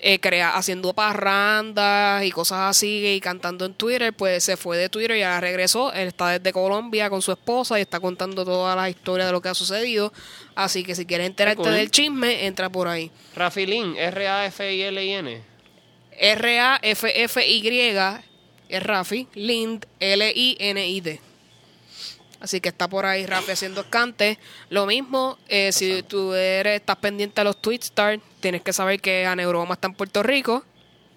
eh, 0.05 0.19
crea, 0.19 0.57
haciendo 0.57 0.93
parrandas 0.95 2.25
y 2.25 2.33
cosas 2.33 2.71
así 2.71 3.07
y 3.07 3.21
cantando 3.21 3.65
en 3.65 3.75
Twitter, 3.75 4.13
pues 4.13 4.43
se 4.43 4.57
fue 4.57 4.77
de 4.77 4.89
Twitter 4.89 5.17
y 5.17 5.23
ahora 5.23 5.41
regresó. 5.41 5.93
Él 5.93 6.09
está 6.09 6.31
desde 6.31 6.53
Colombia 6.53 7.09
con 7.09 7.23
su 7.23 7.31
esposa 7.31 7.79
y 7.79 7.83
está 7.83 8.01
contando 8.01 8.45
todas 8.45 8.75
las 8.75 8.91
historias 8.91 9.29
de 9.29 9.33
lo 9.33 9.41
que 9.41 9.51
ha 9.51 9.55
sucedido. 9.55 10.13
Así 10.57 10.83
que 10.83 10.97
si 10.97 11.07
quieres 11.07 11.29
enterarte 11.29 11.63
cool. 11.63 11.73
del 11.73 11.91
chisme, 11.91 12.47
entra 12.47 12.69
por 12.69 12.89
ahí. 12.89 13.13
Rafilín, 13.37 13.97
R-A-F-I-L-I-N. 13.97 15.43
R-A-F-F-Y 16.19 17.69
es 18.69 18.83
Rafi, 18.83 19.29
Lind, 19.35 19.87
L-I-N-I-D. 20.01 21.21
Así 22.43 22.61
que 22.61 22.71
está 22.71 22.89
por 22.89 23.07
ahí 23.07 23.25
Rafi 23.25 23.53
haciendo 23.53 23.83
escante. 23.83 24.37
Lo 24.69 24.85
mismo, 24.85 25.39
eh, 25.49 25.71
si 25.71 26.03
tú 26.03 26.35
eres, 26.35 26.81
estás 26.81 26.97
pendiente 26.97 27.41
a 27.41 27.45
los 27.45 27.63
Twitstar, 27.63 28.19
tienes 28.41 28.63
que 28.63 28.73
saber 28.73 29.01
que 29.01 29.25
Aneuroma 29.27 29.75
está 29.75 29.87
en 29.87 29.95
Puerto 29.95 30.25
Rico, 30.25 30.65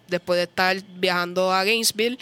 después 0.08 0.38
de 0.38 0.44
estar 0.44 0.78
viajando 0.98 1.52
a 1.52 1.64
Gainesville. 1.64 2.20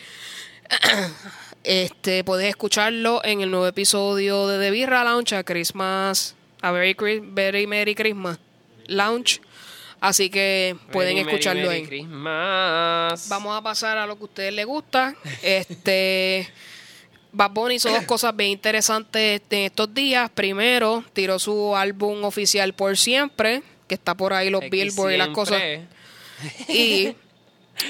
este, 1.66 2.24
puedes 2.24 2.48
escucharlo 2.48 3.20
en 3.26 3.42
el 3.42 3.52
nuevo 3.52 3.68
episodio 3.68 4.48
de 4.48 4.58
The 4.58 4.72
Birra 4.72 5.04
Lounge, 5.04 5.36
a 5.36 5.44
Christmas, 5.44 6.36
a 6.62 6.72
Very, 6.72 6.96
Very 7.22 7.68
Merry 7.68 7.96
Christmas 7.96 8.40
Lounge. 8.88 9.42
Así 10.00 10.30
que 10.30 10.78
pueden 10.94 11.18
Merry, 11.18 11.28
escucharlo 11.28 11.64
Merry 11.64 11.76
ahí. 11.76 11.88
Christmas. 11.88 13.28
Vamos 13.28 13.58
a 13.58 13.62
pasar 13.62 13.98
a 13.98 14.08
lo 14.08 14.16
que 14.16 14.22
a 14.22 14.26
ustedes 14.28 14.54
les 14.54 14.66
gusta. 14.66 15.14
Este 15.44 16.50
Bad 17.34 17.52
Bunny 17.52 17.76
hizo 17.76 17.90
dos 17.90 18.04
cosas 18.04 18.36
bien 18.36 18.52
interesantes 18.52 19.42
en 19.50 19.60
estos 19.60 19.94
días. 19.94 20.30
Primero, 20.30 21.04
tiró 21.14 21.40
su 21.40 21.76
álbum 21.76 22.24
oficial 22.24 22.74
por 22.74 22.96
siempre, 22.96 23.64
que 23.88 23.96
está 23.96 24.16
por 24.16 24.34
ahí 24.34 24.50
los 24.50 24.70
billboards 24.70 25.16
y 25.16 25.18
las 25.18 25.30
cosas. 25.30 25.62
Y 26.70 27.16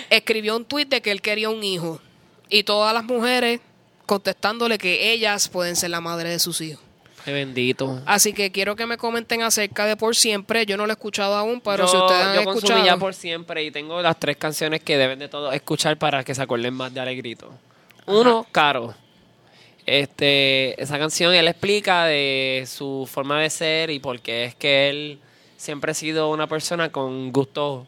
escribió 0.09 0.55
un 0.55 0.65
tweet 0.65 0.85
de 0.85 1.01
que 1.01 1.11
él 1.11 1.21
quería 1.21 1.49
un 1.49 1.63
hijo. 1.63 1.99
Y 2.49 2.63
todas 2.63 2.93
las 2.93 3.03
mujeres 3.03 3.59
contestándole 4.05 4.77
que 4.77 5.11
ellas 5.11 5.49
pueden 5.49 5.75
ser 5.75 5.89
la 5.89 6.01
madre 6.01 6.29
de 6.29 6.39
sus 6.39 6.61
hijos. 6.61 6.81
Qué 7.25 7.31
bendito. 7.31 8.01
Así 8.05 8.33
que 8.33 8.51
quiero 8.51 8.75
que 8.75 8.85
me 8.85 8.97
comenten 8.97 9.43
acerca 9.43 9.85
de 9.85 9.95
Por 9.95 10.15
Siempre. 10.15 10.65
Yo 10.65 10.75
no 10.75 10.85
lo 10.85 10.91
he 10.91 10.95
escuchado 10.95 11.35
aún, 11.35 11.61
pero 11.61 11.85
yo, 11.85 11.91
si 11.91 11.97
ustedes 11.97 12.21
han 12.21 12.35
yo 12.35 12.41
escuchado. 12.41 12.85
ya 12.85 12.97
por 12.97 13.13
siempre 13.13 13.63
y 13.63 13.71
tengo 13.71 14.01
las 14.01 14.19
tres 14.19 14.35
canciones 14.35 14.81
que 14.81 14.97
deben 14.97 15.19
de 15.19 15.29
todos 15.29 15.53
escuchar 15.53 15.97
para 15.97 16.23
que 16.23 16.35
se 16.35 16.41
acuerden 16.41 16.73
más 16.73 16.93
de 16.93 16.99
Alegrito. 16.99 17.49
Uno, 18.07 18.45
Caro. 18.51 18.93
Este, 19.85 20.81
esa 20.81 20.97
canción 20.97 21.33
él 21.33 21.47
explica 21.47 22.05
de 22.05 22.63
su 22.67 23.07
forma 23.11 23.41
de 23.41 23.49
ser 23.49 23.89
y 23.89 23.99
por 23.99 24.21
qué 24.21 24.45
es 24.45 24.55
que 24.55 24.89
él 24.89 25.19
siempre 25.57 25.91
ha 25.91 25.93
sido 25.93 26.31
una 26.31 26.47
persona 26.47 26.91
con 26.91 27.31
gusto 27.31 27.85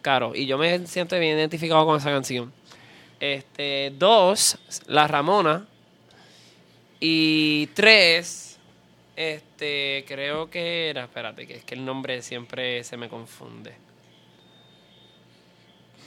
caro. 0.00 0.32
Y 0.34 0.46
yo 0.46 0.58
me 0.58 0.86
siento 0.86 1.18
bien 1.18 1.38
identificado 1.38 1.86
con 1.86 1.98
esa 1.98 2.10
canción. 2.10 2.52
Este, 3.20 3.92
dos, 3.96 4.58
La 4.86 5.06
Ramona. 5.06 5.66
Y 6.98 7.66
tres, 7.74 8.58
este, 9.16 10.04
creo 10.06 10.50
que 10.50 10.88
era, 10.88 11.04
espérate, 11.04 11.46
que 11.46 11.54
es 11.56 11.64
que 11.64 11.74
el 11.74 11.84
nombre 11.84 12.22
siempre 12.22 12.84
se 12.84 12.96
me 12.96 13.08
confunde. 13.08 13.74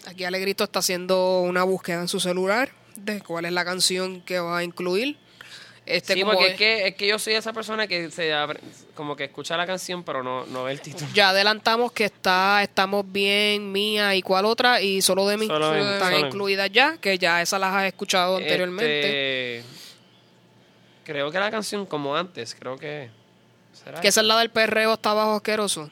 Aquí 0.08 0.24
Alegrito 0.24 0.64
está 0.64 0.80
haciendo 0.80 1.42
una 1.42 1.64
búsqueda 1.64 2.02
en 2.02 2.08
su 2.08 2.20
celular 2.20 2.70
de 2.96 3.22
cuál 3.22 3.46
es 3.46 3.52
la 3.54 3.66
canción 3.66 4.22
que 4.22 4.40
va 4.40 4.60
a 4.60 4.64
incluir. 4.64 5.18
Este 5.86 6.16
sí, 6.16 6.22
como 6.22 6.32
porque 6.34 6.48
es- 6.48 6.52
es 6.54 6.58
que, 6.58 6.88
es 6.88 6.96
que 6.96 7.08
yo 7.08 7.20
soy 7.20 7.34
esa 7.34 7.54
persona 7.54 7.86
que 7.86 8.10
se 8.10 8.34
abre- 8.34 8.60
como 8.96 9.16
que 9.16 9.26
escucha 9.26 9.56
la 9.56 9.68
canción 9.68 10.04
pero 10.04 10.24
no, 10.24 10.44
no 10.48 10.64
ve 10.64 10.72
el 10.72 10.82
título. 10.82 11.08
ya 11.14 11.30
adelantamos 11.30 11.92
que 11.92 12.06
está 12.06 12.64
Estamos 12.64 13.06
Bien, 13.12 13.72
Mía 13.72 14.16
y 14.16 14.24
cuál 14.24 14.46
otra, 14.46 14.82
y 14.82 15.04
Solo 15.04 15.28
de 15.28 15.38
mí. 15.38 15.46
Solo 15.46 15.76
están 15.76 16.14
solo 16.14 16.26
incluidas 16.28 16.72
ya, 16.72 16.98
que 16.98 17.20
ya 17.20 17.40
esas 17.42 17.60
las 17.60 17.72
has 17.72 17.86
escuchado 17.86 18.38
anteriormente. 18.38 19.58
Este, 19.60 19.70
creo 21.04 21.30
que 21.32 21.38
la 21.40 21.52
canción 21.52 21.86
como 21.86 22.16
antes, 22.16 22.56
creo 22.58 22.78
que... 22.78 23.12
¿será 23.74 24.02
Que 24.02 24.08
esa 24.08 24.22
es 24.22 24.28
la 24.28 24.40
del 24.40 24.50
perreo 24.50 24.94
está 24.94 25.14
bajo 25.14 25.36
asqueroso. 25.36 25.92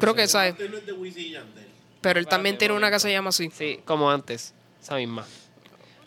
Creo 0.00 0.14
que 0.14 0.22
esa 0.22 0.46
es. 0.46 0.52
Antes 0.52 0.70
no 0.70 0.76
es 0.78 0.86
de 0.86 0.92
Wisin 0.92 1.22
y 1.26 1.30
Yandel. 1.32 1.66
Pero 2.00 2.18
él 2.20 2.26
también 2.26 2.56
tiene 2.56 2.72
una 2.74 2.90
que 2.90 2.98
se 3.00 3.10
llama 3.10 3.30
así. 3.30 3.50
Sí, 3.52 3.80
como 3.84 4.10
antes, 4.10 4.54
esa 4.82 4.94
misma. 4.96 5.26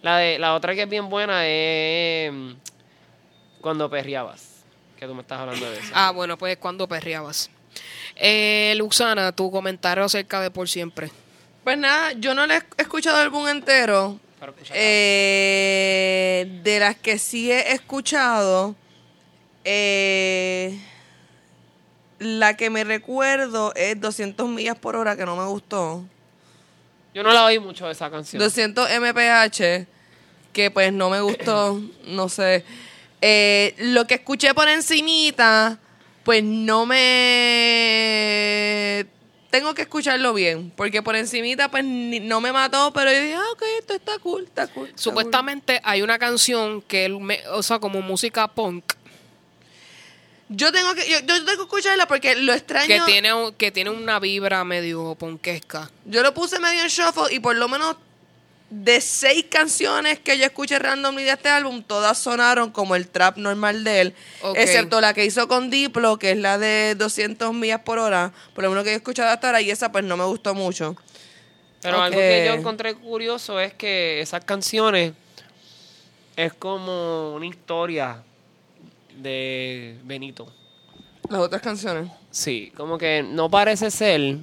La 0.02 0.18
de 0.18 0.39
la 0.39 0.56
otra 0.56 0.76
que 0.76 0.84
es 0.84 0.89
bien 0.89 1.10
buena 1.10 1.45
es 1.45 2.32
mm, 2.32 2.52
cuando 3.62 3.89
perreabas, 3.89 4.64
que 4.97 5.06
tú 5.06 5.14
me 5.14 5.22
estás 5.22 5.39
hablando 5.39 5.70
de 5.70 5.78
eso. 5.78 5.91
Ah, 5.93 6.12
bueno, 6.12 6.38
pues 6.38 6.58
cuando 6.58 6.88
perreabas. 6.88 7.50
Eh, 8.16 8.74
Luxana, 8.78 9.32
tu 9.32 9.52
comentario 9.52 10.04
acerca 10.04 10.41
de 10.41 10.52
Por 10.52 10.70
Siempre. 10.70 11.12
Pues 11.64 11.78
nada, 11.78 12.14
yo 12.14 12.34
no 12.34 12.47
le 12.47 12.56
he 12.56 12.64
escuchado 12.78 13.18
el 13.18 13.24
álbum 13.24 13.47
entero. 13.47 14.20
Eh, 14.74 16.60
de 16.64 16.80
las 16.80 16.95
que 16.95 17.20
sí 17.20 17.52
he 17.52 17.74
escuchado, 17.74 18.76
eh, 19.66 20.80
la 22.20 22.56
que 22.56 22.70
me 22.70 22.86
recuerdo 22.86 23.74
es 23.76 24.00
200 24.00 24.47
millas 24.47 24.78
por 24.78 24.95
hora, 24.95 25.18
que 25.18 25.26
no 25.26 25.36
me 25.36 25.45
gustó. 25.45 26.06
Yo 27.20 27.24
no 27.24 27.34
la 27.34 27.43
oí 27.43 27.59
mucho 27.59 27.89
esa 27.89 28.09
canción. 28.09 28.41
200 28.41 28.88
mph, 28.89 29.86
que 30.53 30.72
pues 30.72 30.93
no 30.93 31.09
me 31.09 31.20
gustó, 31.20 31.82
no 32.07 32.30
sé. 32.30 32.63
Eh, 33.20 33.76
lo 33.80 34.07
que 34.07 34.13
escuché 34.13 34.53
por 34.53 34.70
encimita, 34.70 35.78
pues 36.24 36.41
no 36.45 36.86
me 36.86 36.95
tengo 39.49 39.74
que 39.74 39.82
escucharlo 39.82 40.34
bien, 40.34 40.72
porque 40.78 41.01
por 41.03 41.17
encimita 41.17 41.70
pues 41.70 41.84
ni- 41.84 42.22
no 42.22 42.39
me 42.39 42.53
mató, 42.53 42.93
pero 42.93 43.11
yo 43.11 43.20
dije, 43.20 43.36
ah, 43.36 43.51
ok, 43.51 43.63
esto 43.80 43.93
está 43.95 44.17
cool, 44.20 44.43
está 44.45 44.67
cool. 44.67 44.86
está 44.86 44.93
cool". 44.93 44.99
Supuestamente 45.03 45.82
hay 45.84 46.01
una 46.01 46.17
canción 46.20 46.82
que, 46.84 47.03
él 47.03 47.20
me- 47.20 47.45
o 47.49 47.61
sea, 47.63 47.80
como 47.80 48.01
música 48.01 48.47
punk, 48.47 48.93
Yo 50.50 50.72
tengo 50.72 50.95
que, 50.95 51.08
yo, 51.10 51.20
yo 51.20 51.26
tengo 51.45 51.45
que 51.58 51.62
escucharla 51.64 52.08
porque 52.08 52.36
lo 52.36 52.54
extraño. 52.54 52.88
que 52.88 53.00
tiene, 53.12 53.34
un- 53.34 53.54
que 53.54 53.72
tiene 53.72 53.91
una 53.91 54.20
vibra 54.20 54.64
medio 54.64 55.16
punkesca. 55.16 55.89
Yo 56.06 56.24
lo 56.24 56.34
puse 56.34 56.60
medio 56.60 56.82
en 56.82 56.88
shuffle 56.88 57.34
y 57.34 57.39
por 57.39 57.56
lo 57.56 57.68
menos 57.70 57.95
de 58.72 59.02
seis 59.02 59.45
canciones 59.50 60.20
que 60.20 60.38
yo 60.38 60.45
escuché 60.45 60.78
randomly 60.78 61.24
de 61.24 61.32
este 61.32 61.50
álbum, 61.50 61.82
todas 61.84 62.18
sonaron 62.20 62.70
como 62.72 62.95
el 62.95 63.08
trap 63.08 63.38
normal 63.38 63.84
de 63.84 64.02
él, 64.02 64.16
excepto 64.56 65.02
la 65.02 65.14
que 65.16 65.26
hizo 65.26 65.47
con 65.47 65.70
Diplo, 65.72 66.18
que 66.20 66.32
es 66.32 66.38
la 66.38 66.58
de 66.60 66.93
200 66.95 67.52
millas 67.54 67.82
por 67.82 67.97
hora, 67.97 68.32
por 68.54 68.64
lo 68.64 68.70
menos 68.70 68.84
que 68.84 68.91
yo 68.91 68.93
he 68.93 68.97
escuchado 68.97 69.30
hasta 69.32 69.47
ahora, 69.47 69.62
y 69.62 69.72
esa 69.72 69.91
pues 69.91 70.04
no 70.04 70.18
me 70.18 70.24
gustó 70.26 70.54
mucho. 70.54 70.95
Pero 71.82 72.00
algo 72.02 72.20
que 72.20 72.43
yo 72.45 72.54
encontré 72.54 72.93
curioso 72.93 73.60
es 73.60 73.74
que 73.74 74.22
esas 74.22 74.43
canciones 74.45 75.14
es 76.36 76.54
como 76.54 77.34
una 77.36 77.45
historia 77.47 78.24
de 79.22 79.97
Benito. 80.03 80.51
Las 81.30 81.41
otras 81.41 81.61
canciones. 81.61 82.09
Sí, 82.32 82.72
como 82.76 82.97
que 82.97 83.24
no 83.24 83.49
parece 83.49 83.91
ser 83.91 84.38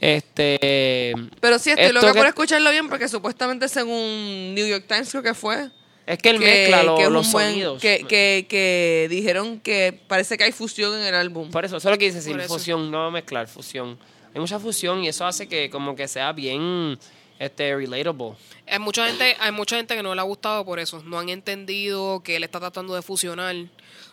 este 0.00 1.12
Pero 1.40 1.58
sí, 1.58 1.70
estoy 1.70 1.86
Esto 1.86 2.00
loca 2.00 2.12
que- 2.12 2.18
por 2.18 2.26
escucharlo 2.26 2.70
bien 2.70 2.88
porque 2.88 3.08
supuestamente 3.08 3.68
según 3.68 4.54
New 4.54 4.66
York 4.66 4.84
Times 4.88 5.10
creo 5.10 5.22
que 5.22 5.34
fue, 5.34 5.70
es 6.06 6.18
que 6.18 6.30
él 6.30 6.38
que, 6.38 6.44
mezcla 6.44 6.82
lo- 6.82 6.96
que 6.96 7.08
los 7.10 7.30
buen- 7.32 7.50
sonidos. 7.50 7.80
que, 7.80 8.04
que, 8.08 8.46
que 8.48 9.06
dijeron 9.08 9.60
que 9.60 9.98
parece 10.06 10.36
que 10.36 10.44
hay 10.44 10.52
fusión 10.52 10.98
en 10.98 11.06
el 11.06 11.14
álbum. 11.14 11.50
Por 11.50 11.64
eso, 11.64 11.76
eso 11.76 11.88
es 11.88 11.92
lo 11.92 11.98
que 11.98 12.12
dice 12.12 12.18
eso. 12.18 12.48
fusión, 12.48 12.90
no 12.90 13.10
mezclar, 13.10 13.46
fusión. 13.48 13.98
Hay 14.34 14.40
mucha 14.40 14.58
fusión 14.58 15.02
y 15.04 15.08
eso 15.08 15.24
hace 15.24 15.46
que 15.46 15.70
como 15.70 15.94
que 15.94 16.08
sea 16.08 16.32
bien 16.32 16.98
este 17.38 17.74
relatable. 17.76 18.32
Hay 18.66 18.78
mucha 18.78 19.06
gente, 19.08 19.36
hay 19.40 19.52
mucha 19.52 19.76
gente 19.76 19.94
que 19.96 20.02
no 20.02 20.14
le 20.14 20.20
ha 20.20 20.24
gustado 20.24 20.64
por 20.64 20.78
eso. 20.78 21.02
No 21.04 21.18
han 21.18 21.28
entendido 21.28 22.22
que 22.22 22.36
él 22.36 22.44
está 22.44 22.60
tratando 22.60 22.94
de 22.94 23.02
fusionar 23.02 23.54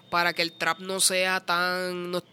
para 0.10 0.34
que 0.34 0.42
el 0.42 0.52
trap 0.54 0.80
no 0.80 1.00
sea 1.00 1.40
tan 1.40 2.12
no- 2.12 2.24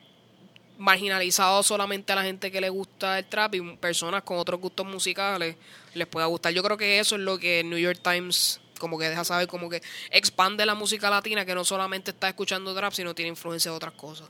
marginalizado 0.78 1.62
solamente 1.62 2.12
a 2.12 2.16
la 2.16 2.22
gente 2.22 2.50
que 2.50 2.60
le 2.60 2.68
gusta 2.70 3.18
el 3.18 3.24
trap 3.26 3.54
y 3.56 3.76
personas 3.76 4.22
con 4.22 4.38
otros 4.38 4.60
gustos 4.60 4.86
musicales 4.86 5.56
les 5.94 6.06
pueda 6.06 6.26
gustar. 6.26 6.52
Yo 6.52 6.62
creo 6.62 6.76
que 6.76 6.98
eso 7.00 7.16
es 7.16 7.20
lo 7.20 7.38
que 7.38 7.64
New 7.64 7.78
York 7.78 8.00
Times 8.02 8.60
como 8.78 8.96
que 8.96 9.08
deja 9.08 9.24
saber, 9.24 9.48
como 9.48 9.68
que 9.68 9.82
expande 10.12 10.64
la 10.64 10.76
música 10.76 11.10
latina 11.10 11.44
que 11.44 11.52
no 11.52 11.64
solamente 11.64 12.12
está 12.12 12.28
escuchando 12.28 12.72
trap, 12.76 12.92
sino 12.92 13.12
tiene 13.12 13.30
influencia 13.30 13.72
de 13.72 13.76
otras 13.76 13.92
cosas. 13.94 14.28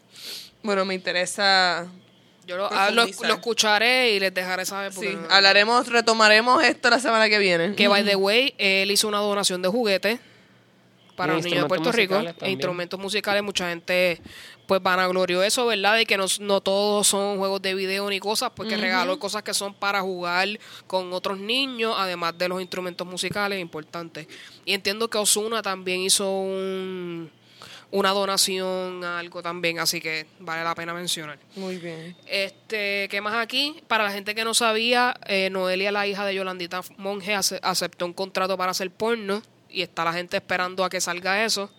Bueno, 0.62 0.86
me 0.86 0.94
interesa 0.94 1.86
Yo 2.48 2.56
lo, 2.56 2.72
ah, 2.72 2.90
lo, 2.90 3.02
escucharé 3.04 4.12
y 4.12 4.20
les 4.20 4.32
dejaré 4.32 4.64
saber. 4.64 4.90
porque 4.94 5.10
Sí, 5.10 5.16
no- 5.16 5.28
hablaremos, 5.28 5.86
retomaremos 5.86 6.64
esto 6.64 6.88
la 6.88 6.98
semana 6.98 7.28
que 7.28 7.38
viene. 7.38 7.74
Que, 7.74 7.88
by 7.88 8.02
the 8.02 8.16
way, 8.16 8.54
él 8.56 8.90
hizo 8.90 9.06
una 9.06 9.18
donación 9.18 9.60
de 9.60 9.68
juguetes 9.68 10.18
para 11.14 11.34
los 11.34 11.44
niños 11.44 11.64
de 11.64 11.68
Puerto 11.68 11.92
Rico. 11.92 12.22
E 12.40 12.50
instrumentos 12.50 12.98
musicales, 12.98 13.42
mucha 13.42 13.68
gente 13.68 14.22
pues 14.66 14.82
vanaglorió 14.82 15.42
eso, 15.42 15.66
¿verdad? 15.66 15.96
De 15.96 16.06
que 16.06 16.16
no, 16.16 16.24
no 16.40 16.62
todos 16.62 17.06
son 17.06 17.36
juegos 17.36 17.60
de 17.60 17.74
video 17.74 18.08
ni 18.08 18.18
cosas, 18.18 18.50
porque 18.54 18.78
regaló 18.78 19.18
cosas 19.18 19.42
que 19.42 19.52
son 19.52 19.74
para 19.74 20.00
jugar 20.00 20.48
con 20.86 21.12
otros 21.12 21.38
niños, 21.38 21.94
además 21.98 22.36
de 22.38 22.48
los 22.48 22.62
instrumentos 22.62 23.06
musicales 23.06 23.60
importantes. 23.60 24.26
Y 24.64 24.72
entiendo 24.72 25.08
que 25.08 25.18
Osuna 25.18 25.60
también 25.60 26.00
hizo 26.00 26.30
un, 26.30 27.30
una 27.90 28.10
donación 28.10 29.02
a 29.04 29.18
algo 29.18 29.42
también, 29.42 29.78
así 29.78 30.00
que 30.00 30.26
vale 30.40 30.62
la 30.62 30.74
pena 30.74 30.92
mencionar. 30.92 31.38
Muy 31.56 31.78
bien. 31.78 32.14
Este, 32.26 33.08
¿qué 33.10 33.20
más 33.20 33.34
aquí? 33.34 33.80
Para 33.88 34.04
la 34.04 34.10
gente 34.10 34.34
que 34.34 34.44
no 34.44 34.52
sabía, 34.54 35.16
eh, 35.26 35.48
Noelia, 35.50 35.90
la 35.92 36.06
hija 36.06 36.26
de 36.26 36.34
Yolandita 36.34 36.82
Monge, 36.98 37.34
ace- 37.34 37.60
aceptó 37.62 38.04
un 38.04 38.12
contrato 38.12 38.56
para 38.58 38.72
hacer 38.72 38.90
porno 38.90 39.42
y 39.70 39.82
está 39.82 40.04
la 40.04 40.12
gente 40.12 40.36
esperando 40.36 40.84
a 40.84 40.90
que 40.90 41.00
salga 41.00 41.44
eso. 41.44 41.70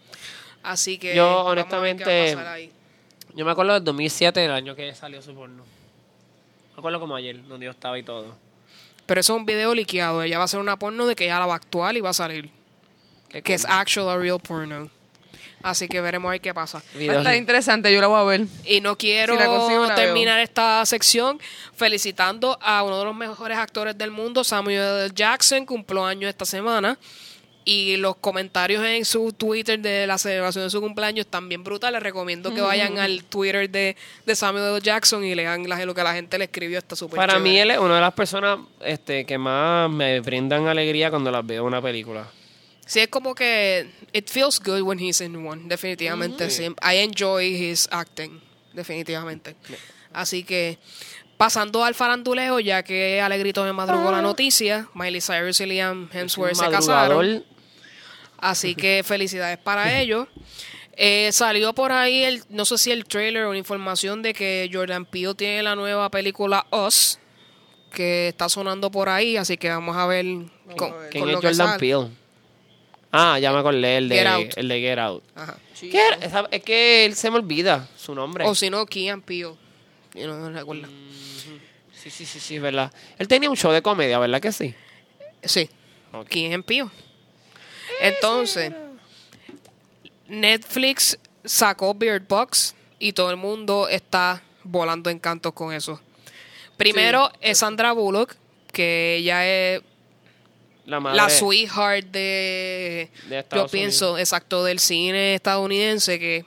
Así 0.63 0.97
que 0.97 1.15
Yo, 1.15 1.25
vamos 1.25 1.51
a 1.51 1.55
ver 1.55 1.65
qué 1.65 1.71
va 1.71 1.77
a 1.77 1.81
honestamente, 1.81 2.35
pasar 2.35 2.47
ahí. 2.53 2.71
Yo 3.35 3.45
me 3.45 3.51
acuerdo 3.51 3.73
del 3.75 3.83
2007, 3.83 4.43
el 4.45 4.51
año 4.51 4.75
que 4.75 4.93
salió 4.95 5.21
su 5.21 5.33
porno. 5.35 5.63
Me 6.75 6.79
acuerdo 6.79 6.99
como 6.99 7.15
ayer, 7.15 7.41
donde 7.47 7.65
yo 7.65 7.71
estaba 7.71 7.97
y 7.99 8.03
todo. 8.03 8.35
Pero 9.05 9.21
eso 9.21 9.33
es 9.33 9.39
un 9.39 9.45
video 9.45 9.73
liqueado. 9.75 10.23
Ella 10.23 10.37
va 10.37 10.43
a 10.43 10.45
hacer 10.45 10.59
una 10.59 10.77
porno 10.77 11.05
de 11.07 11.15
que 11.15 11.25
ella 11.25 11.39
la 11.39 11.45
va 11.45 11.53
a 11.53 11.57
actuar 11.57 11.95
y 11.95 12.01
va 12.01 12.09
a 12.09 12.13
salir. 12.13 12.49
Que 13.29 13.53
es 13.53 13.65
actual 13.65 14.09
a 14.09 14.17
real 14.17 14.39
porno. 14.39 14.89
Así 15.61 15.87
que 15.89 15.99
veremos 16.01 16.29
a 16.29 16.31
ver 16.31 16.41
qué 16.41 16.53
pasa. 16.53 16.77
Va 16.79 16.83
a 16.95 16.97
Videos- 16.97 17.17
estar 17.17 17.35
interesante, 17.35 17.93
yo 17.93 17.99
la 17.99 18.07
voy 18.07 18.19
a 18.19 18.23
ver. 18.23 18.47
Y 18.65 18.79
no 18.81 18.97
quiero 18.97 19.33
Si 19.33 19.39
la 19.39 19.45
consigo, 19.47 19.85
la 19.85 19.95
terminar 19.95 20.39
esta 20.39 20.85
sección 20.85 21.39
felicitando 21.75 22.57
a 22.61 22.83
uno 22.83 22.99
de 22.99 23.05
los 23.05 23.15
mejores 23.15 23.57
actores 23.57 23.97
del 23.97 24.11
mundo, 24.11 24.43
Samuel 24.43 24.77
L. 25.05 25.11
Jackson, 25.13 25.65
cumplió 25.65 26.05
años 26.05 26.29
esta 26.29 26.45
semana. 26.45 26.97
Y 27.65 27.97
los 27.97 28.15
comentarios 28.15 28.83
en 28.83 29.05
su 29.05 29.31
Twitter 29.33 29.77
de 29.79 30.07
la 30.07 30.17
celebración 30.17 30.63
de 30.63 30.69
su 30.71 30.81
cumpleaños 30.81 31.25
están 31.25 31.47
bien 31.49 31.63
brutales. 31.63 32.01
recomiendo 32.01 32.51
que 32.53 32.61
vayan 32.61 32.97
al 32.97 33.25
Twitter 33.25 33.69
de, 33.69 33.95
de 34.25 34.35
Samuel 34.35 34.63
L. 34.63 34.81
Jackson 34.81 35.23
y 35.23 35.35
lean 35.35 35.67
la- 35.69 35.85
lo 35.85 35.93
que 35.93 36.01
la 36.01 36.13
gente 36.13 36.37
le 36.39 36.45
escribió. 36.45 36.79
Está 36.79 36.95
súper 36.95 37.17
Para 37.17 37.37
mí 37.37 37.49
chévere. 37.51 37.61
él 37.61 37.71
es 37.71 37.77
una 37.79 37.95
de 37.95 38.01
las 38.01 38.13
personas 38.13 38.59
este, 38.81 39.25
que 39.25 39.37
más 39.37 39.89
me 39.91 40.19
brindan 40.21 40.67
alegría 40.67 41.09
cuando 41.11 41.29
las 41.31 41.45
veo 41.45 41.61
en 41.61 41.67
una 41.67 41.81
película. 41.81 42.27
Sí, 42.89 43.01
es 43.01 43.07
como 43.07 43.35
que 43.35 43.87
it 44.13 44.31
feels 44.31 44.59
good 44.59 44.81
when 44.81 44.97
he's 44.97 45.21
in 45.21 45.35
one, 45.45 45.67
definitivamente. 45.67 46.49
Sí, 46.49 46.63
I 46.81 46.95
enjoy 46.95 47.53
his 47.53 47.87
acting, 47.91 48.41
definitivamente. 48.73 49.55
Así 50.11 50.43
que 50.43 50.79
pasando 51.37 51.83
al 51.83 51.93
faranduleo, 51.93 52.59
ya 52.59 52.81
que 52.81 53.21
Alegrito 53.21 53.63
me 53.63 53.73
madrugó 53.73 54.11
la 54.11 54.23
noticia, 54.23 54.89
Miley 54.95 55.21
Cyrus 55.21 55.61
y 55.61 55.67
Liam 55.67 56.09
Hemsworth 56.11 56.55
se 56.55 56.67
casaron. 56.71 57.45
Así 58.39 58.73
que 58.73 59.03
felicidades 59.05 59.59
para 59.59 59.99
ellos. 60.01 60.27
Eh, 60.93 61.29
salió 61.31 61.75
por 61.75 61.91
ahí, 61.91 62.23
el, 62.23 62.41
no 62.49 62.65
sé 62.65 62.79
si 62.79 62.89
el 62.89 63.05
trailer 63.05 63.43
o 63.43 63.51
la 63.51 63.59
información 63.59 64.23
de 64.23 64.33
que 64.33 64.67
Jordan 64.73 65.05
Peele 65.05 65.35
tiene 65.35 65.61
la 65.61 65.75
nueva 65.75 66.09
película 66.09 66.65
Us, 66.71 67.19
que 67.93 68.29
está 68.29 68.49
sonando 68.49 68.89
por 68.89 69.09
ahí, 69.09 69.37
así 69.37 69.57
que 69.57 69.69
vamos 69.69 69.95
a 69.95 70.07
ver 70.07 70.25
con. 70.75 70.91
¿Quién 71.11 71.21
con 71.21 71.29
es 71.29 71.35
lo 71.35 71.39
que 71.39 71.47
Jordan 71.49 71.67
sale. 71.67 71.79
Peele? 71.79 72.18
Ah, 73.11 73.39
ya 73.39 73.51
me 73.51 73.59
acordé, 73.59 73.97
el 73.97 74.09
de 74.09 74.15
Get 74.17 74.27
Out. 74.27 74.57
El 74.57 74.67
de 74.67 74.79
Get 74.81 74.99
Out. 74.99 75.23
Ajá. 75.35 75.57
¿Qué 75.79 75.97
era? 76.07 76.15
Esa- 76.17 76.47
Es 76.51 76.63
que 76.63 77.05
él 77.05 77.15
se 77.15 77.31
me 77.31 77.37
olvida 77.37 77.87
su 77.97 78.13
nombre. 78.13 78.45
O 78.45 78.53
si 78.53 78.69
no, 78.69 78.85
Kian 78.85 79.21
Peele. 79.21 79.55
Yo 80.13 80.27
no 80.27 80.49
recuerdo. 80.51 80.87
Sí, 81.93 82.09
sí, 82.09 82.25
sí, 82.25 82.39
sí, 82.39 82.55
es 82.57 82.61
verdad. 82.61 82.93
Él 83.17 83.27
tenía 83.27 83.49
un 83.49 83.57
show 83.57 83.71
de 83.71 83.81
comedia, 83.81 84.19
¿verdad 84.19 84.39
que 84.41 84.51
sí? 84.51 84.73
Sí. 85.43 85.69
Ok. 86.13 86.27
Kian 86.29 86.63
Peele. 86.63 86.89
Entonces, 88.01 88.71
Netflix 90.27 91.17
sacó 91.43 91.93
Beard 91.93 92.27
Box 92.27 92.75
y 92.99 93.13
todo 93.13 93.31
el 93.31 93.37
mundo 93.37 93.87
está 93.89 94.41
volando 94.63 95.09
en 95.09 95.19
cantos 95.19 95.53
con 95.53 95.73
eso. 95.73 95.99
Primero 96.77 97.31
es 97.41 97.57
Sandra 97.59 97.91
Bullock, 97.91 98.35
que 98.71 99.17
ella 99.17 99.45
es 99.47 99.81
La 100.89 100.99
madre. 100.99 101.17
la 101.17 101.29
sweetheart 101.29 102.05
de, 102.07 103.09
De 103.29 103.45
yo 103.55 103.67
pienso, 103.67 104.17
exacto, 104.17 104.63
del 104.63 104.79
cine 104.79 105.35
estadounidense, 105.35 106.19
que 106.19 106.45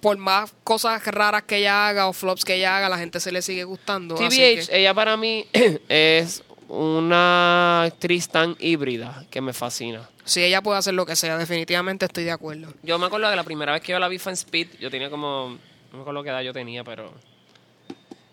por 0.00 0.16
más 0.16 0.52
cosas 0.64 1.04
raras 1.06 1.42
que 1.42 1.58
ella 1.58 1.88
haga 1.88 2.06
o 2.08 2.12
flops 2.12 2.44
que 2.44 2.54
ella 2.54 2.76
haga, 2.76 2.88
la 2.88 2.98
gente 2.98 3.20
se 3.20 3.30
le 3.32 3.42
sigue 3.42 3.64
gustando. 3.64 4.14
así 4.16 4.24
TBH, 4.28 4.68
que- 4.68 4.78
ella 4.80 4.94
para 4.94 5.16
mí 5.16 5.46
es 5.88 6.42
una 6.68 7.82
actriz 7.84 8.28
tan 8.28 8.56
híbrida 8.58 9.24
que 9.30 9.40
me 9.40 9.52
fascina. 9.52 10.08
si 10.24 10.42
ella 10.42 10.62
puede 10.62 10.78
hacer 10.78 10.94
lo 10.94 11.04
que 11.06 11.16
sea, 11.16 11.36
definitivamente 11.36 12.06
estoy 12.06 12.24
de 12.24 12.30
acuerdo. 12.30 12.72
Yo 12.82 12.98
me 12.98 13.06
acuerdo 13.06 13.28
que 13.30 13.36
la 13.36 13.44
primera 13.44 13.72
vez 13.72 13.82
que 13.82 13.92
yo 13.92 13.98
la 13.98 14.08
vi 14.08 14.18
fue 14.18 14.32
en 14.32 14.34
Speed, 14.36 14.68
yo 14.80 14.90
tenía 14.90 15.10
como, 15.10 15.58
no 15.90 15.96
me 15.98 16.00
acuerdo 16.00 16.22
qué 16.22 16.30
edad 16.30 16.40
yo 16.42 16.52
tenía, 16.52 16.82
pero 16.82 17.12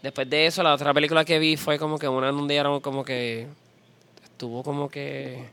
después 0.02 0.30
de 0.30 0.46
eso 0.46 0.64
la 0.64 0.74
otra 0.74 0.94
película 0.94 1.26
que 1.26 1.38
vi 1.40 1.58
fue 1.58 1.78
como 1.78 2.00
que 2.00 2.08
una 2.08 2.32
donde 2.32 2.54
ella 2.54 2.62
era 2.62 2.80
como 2.80 3.04
que 3.04 3.48
estuvo 4.40 4.64
como 4.64 4.88
que 4.90 5.50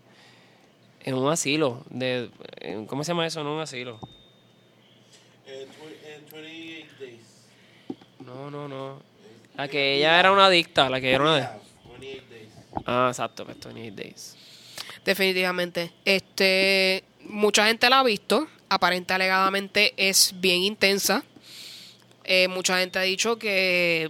en 1.03 1.14
un 1.14 1.28
asilo, 1.28 1.82
de, 1.91 2.30
en- 2.61 2.87
¿cómo 2.87 3.03
se 3.03 3.09
llama 3.11 3.26
eso? 3.26 3.41
En 3.41 3.49
un 3.49 3.61
asilo. 3.61 3.99
En 5.45 5.68
20 5.68 6.14
en 6.14 6.43
28 6.45 6.93
days. 7.01 7.47
No, 8.24 8.49
no, 8.49 8.68
no. 8.68 9.03
La 9.57 9.66
que 9.66 9.97
ella 9.97 10.20
era 10.20 10.30
una 10.30 10.47
adicta, 10.47 10.89
la 10.89 11.01
que 11.01 11.11
era 11.11 11.20
una... 11.24 11.37
Yeah, 11.39 11.59
28 11.99 12.24
days. 12.30 12.49
Ah, 12.87 13.09
exacto, 13.11 13.45
pues 13.45 13.59
28 13.59 13.97
Days. 13.97 14.37
Definitivamente. 15.05 15.91
Este, 16.05 17.03
mucha 17.24 17.66
gente 17.66 17.91
la 17.91 17.99
ha 18.01 18.05
visto. 18.05 18.47
Aparente 18.68 19.14
alegadamente 19.14 19.95
es 19.97 20.32
bien 20.37 20.62
intensa. 20.62 21.24
Eh, 22.22 22.47
mucha 22.47 22.78
gente 22.78 23.01
ha 23.01 23.03
dicho 23.03 23.37
que 23.37 24.09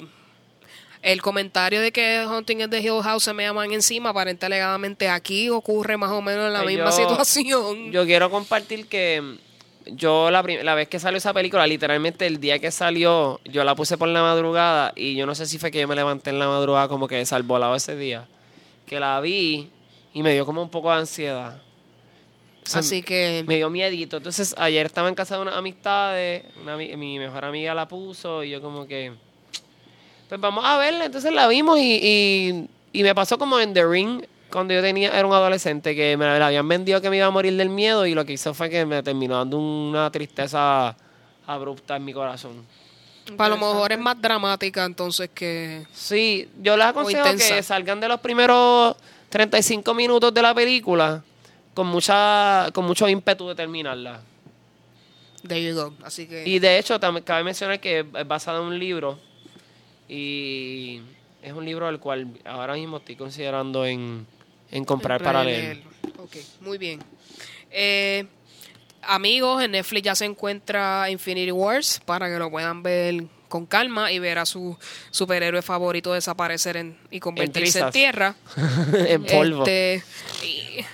el 1.12 1.22
comentario 1.22 1.80
de 1.80 1.92
que 1.92 2.26
Hunting 2.26 2.62
at 2.62 2.70
the 2.70 2.80
Hill 2.80 3.00
House 3.02 3.24
se 3.24 3.32
me 3.32 3.44
llaman 3.44 3.72
encima, 3.72 4.10
aparente 4.10 4.46
alegadamente 4.46 5.08
aquí 5.08 5.48
ocurre 5.50 5.96
más 5.96 6.10
o 6.10 6.20
menos 6.20 6.52
la 6.52 6.62
Pues 6.62 6.74
misma 6.76 6.90
yo- 6.90 6.96
situación. 6.96 7.92
Yo 7.92 8.04
quiero 8.04 8.28
compartir 8.30 8.88
que 8.88 9.36
yo 9.86 10.32
la, 10.32 10.42
la 10.42 10.74
vez 10.74 10.88
que 10.88 10.98
salió 10.98 11.18
esa 11.18 11.32
película, 11.32 11.64
literalmente 11.66 12.26
el 12.26 12.40
día 12.40 12.58
que 12.58 12.72
salió, 12.72 13.40
yo 13.44 13.62
la 13.62 13.76
puse 13.76 13.96
por 13.96 14.08
la 14.08 14.20
madrugada 14.20 14.92
y 14.96 15.14
yo 15.14 15.26
no 15.26 15.34
sé 15.36 15.46
si 15.46 15.58
fue 15.58 15.70
que 15.70 15.80
yo 15.80 15.86
me 15.86 15.94
levanté 15.94 16.30
en 16.30 16.40
la 16.40 16.48
madrugada 16.48 16.88
como 16.88 17.06
que 17.06 17.24
salvolado 17.24 17.76
ese 17.76 17.96
día. 17.96 18.26
Que 18.84 18.98
la 18.98 19.20
vi 19.20 19.70
y 20.12 20.22
me 20.24 20.32
dio 20.34 20.44
como 20.44 20.60
un 20.60 20.70
poco 20.70 20.90
de 20.90 20.96
ansiedad. 20.98 21.62
O 22.64 22.68
sea, 22.68 22.80
Así 22.80 23.02
que 23.04 23.44
me 23.46 23.56
dio 23.56 23.70
miedito. 23.70 24.16
Entonces, 24.16 24.56
ayer 24.58 24.86
estaba 24.86 25.08
en 25.08 25.14
casa 25.14 25.36
de 25.36 25.42
unas 25.42 25.54
amistades, 25.54 26.42
una 26.60 26.76
mi 26.76 27.18
mejor 27.20 27.44
amiga 27.44 27.72
la 27.74 27.86
puso 27.86 28.42
y 28.42 28.50
yo 28.50 28.60
como 28.60 28.88
que, 28.88 29.12
pues 30.28 30.40
vamos 30.40 30.64
a 30.64 30.78
verla. 30.78 31.04
Entonces 31.04 31.32
la 31.32 31.48
vimos 31.48 31.78
y, 31.78 32.00
y, 32.02 32.68
y 32.92 33.02
me 33.02 33.14
pasó 33.14 33.38
como 33.38 33.58
en 33.60 33.74
The 33.74 33.86
Ring, 33.86 34.22
cuando 34.50 34.74
yo 34.74 34.82
tenía 34.82 35.16
era 35.16 35.26
un 35.26 35.32
adolescente, 35.32 35.94
que 35.94 36.16
me 36.16 36.24
la 36.24 36.46
habían 36.46 36.66
vendido 36.68 37.00
que 37.00 37.10
me 37.10 37.18
iba 37.18 37.26
a 37.26 37.30
morir 37.30 37.56
del 37.56 37.68
miedo 37.68 38.06
y 38.06 38.14
lo 38.14 38.24
que 38.24 38.32
hizo 38.32 38.54
fue 38.54 38.70
que 38.70 38.86
me 38.86 39.02
terminó 39.02 39.36
dando 39.36 39.58
una 39.58 40.10
tristeza 40.10 40.96
abrupta 41.46 41.96
en 41.96 42.04
mi 42.04 42.12
corazón. 42.12 42.64
a 43.36 43.48
lo 43.48 43.56
mejor 43.56 43.92
es 43.92 43.98
más 43.98 44.20
dramática 44.20 44.84
entonces 44.84 45.30
que... 45.32 45.86
Sí, 45.92 46.48
yo 46.60 46.76
les 46.76 46.86
aconsejo 46.86 47.24
que 47.36 47.62
salgan 47.62 48.00
de 48.00 48.08
los 48.08 48.20
primeros 48.20 48.96
35 49.28 49.94
minutos 49.94 50.32
de 50.32 50.42
la 50.42 50.54
película 50.54 51.22
con 51.74 51.88
mucha 51.88 52.68
con 52.72 52.86
mucho 52.86 53.08
ímpetu 53.08 53.48
de 53.48 53.54
terminarla. 53.54 54.20
There 55.46 55.62
you 55.62 55.74
go. 55.74 55.92
Así 56.02 56.26
que... 56.26 56.44
Y 56.46 56.58
de 56.58 56.78
hecho, 56.78 56.98
también 56.98 57.24
cabe 57.24 57.44
mencionar 57.44 57.78
que 57.78 58.00
es 58.00 58.26
basado 58.26 58.62
en 58.62 58.68
un 58.68 58.78
libro. 58.78 59.18
Y 60.08 61.00
es 61.42 61.52
un 61.52 61.64
libro 61.64 61.86
al 61.86 62.00
cual 62.00 62.28
ahora 62.44 62.74
mismo 62.74 62.98
estoy 62.98 63.16
considerando 63.16 63.84
en, 63.86 64.26
en 64.70 64.84
comprar 64.84 65.22
para 65.22 65.44
leer. 65.44 65.82
Ok, 66.18 66.36
muy 66.60 66.78
bien. 66.78 67.00
Eh, 67.70 68.26
amigos, 69.02 69.62
en 69.62 69.72
Netflix 69.72 70.04
ya 70.04 70.14
se 70.14 70.24
encuentra 70.24 71.10
Infinity 71.10 71.52
Wars 71.52 72.00
para 72.04 72.28
que 72.28 72.38
lo 72.38 72.50
puedan 72.50 72.82
ver 72.82 73.24
con 73.48 73.66
calma 73.66 74.10
y 74.10 74.18
ver 74.18 74.38
a 74.38 74.46
su 74.46 74.76
superhéroe 75.10 75.62
favorito 75.62 76.12
desaparecer 76.12 76.76
en, 76.76 76.98
y 77.10 77.20
convertirse 77.20 77.80
en, 77.80 77.90
tierra. 77.90 78.34
en 78.92 79.24
polvo. 79.24 79.64
Este, 79.66 80.02
y, 80.44 80.84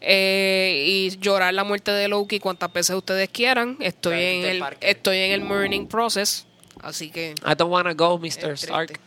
eh, 0.00 0.84
y 0.86 1.18
llorar 1.18 1.54
la 1.54 1.64
muerte 1.64 1.90
de 1.90 2.08
Loki 2.08 2.38
cuantas 2.38 2.72
veces 2.72 2.96
ustedes 2.96 3.28
quieran. 3.30 3.76
Estoy 3.80 4.22
en 4.22 4.44
el 4.44 4.64
estoy 4.80 5.18
en 5.18 5.32
el 5.32 5.40
mourning 5.40 5.86
process, 5.86 6.46
así 6.82 7.10
que 7.10 7.34
I 7.44 7.54
don't 7.56 7.70
wanna 7.70 7.94
go, 7.94 8.18
Mr. 8.18 8.56
Stark. 8.56 9.00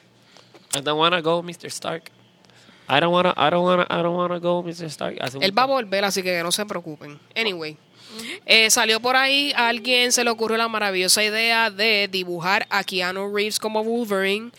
I 0.74 0.82
don't 0.82 0.97
wanna 0.97 1.22
go, 1.22 1.43
Mr. 1.43 1.69
Stark. 1.69 2.11
I 2.88 2.99
don't 2.99 3.11
wanna, 3.11 3.34
I 3.38 3.49
don't 3.49 3.63
wanna, 3.63 3.88
I 3.89 4.01
don't 4.01 4.15
wanna 4.15 4.39
go, 4.39 4.63
Mr. 4.63 4.89
Stark. 4.89 5.17
Hace 5.22 5.38
Él 5.39 5.57
va 5.57 5.63
a 5.63 5.67
volver, 5.67 6.03
así 6.03 6.22
que 6.24 6.41
no 6.43 6.51
se 6.51 6.65
preocupen. 6.65 7.19
Anyway, 7.36 7.78
eh, 8.45 8.69
salió 8.69 8.99
por 8.99 9.15
ahí, 9.15 9.53
a 9.55 9.69
alguien 9.69 10.11
se 10.11 10.24
le 10.24 10.30
ocurrió 10.30 10.57
la 10.57 10.67
maravillosa 10.67 11.24
idea 11.24 11.69
de 11.69 12.09
dibujar 12.11 12.67
a 12.69 12.84
Keanu 12.84 13.34
Reeves 13.34 13.59
como 13.59 13.84
Wolverine 13.84 14.51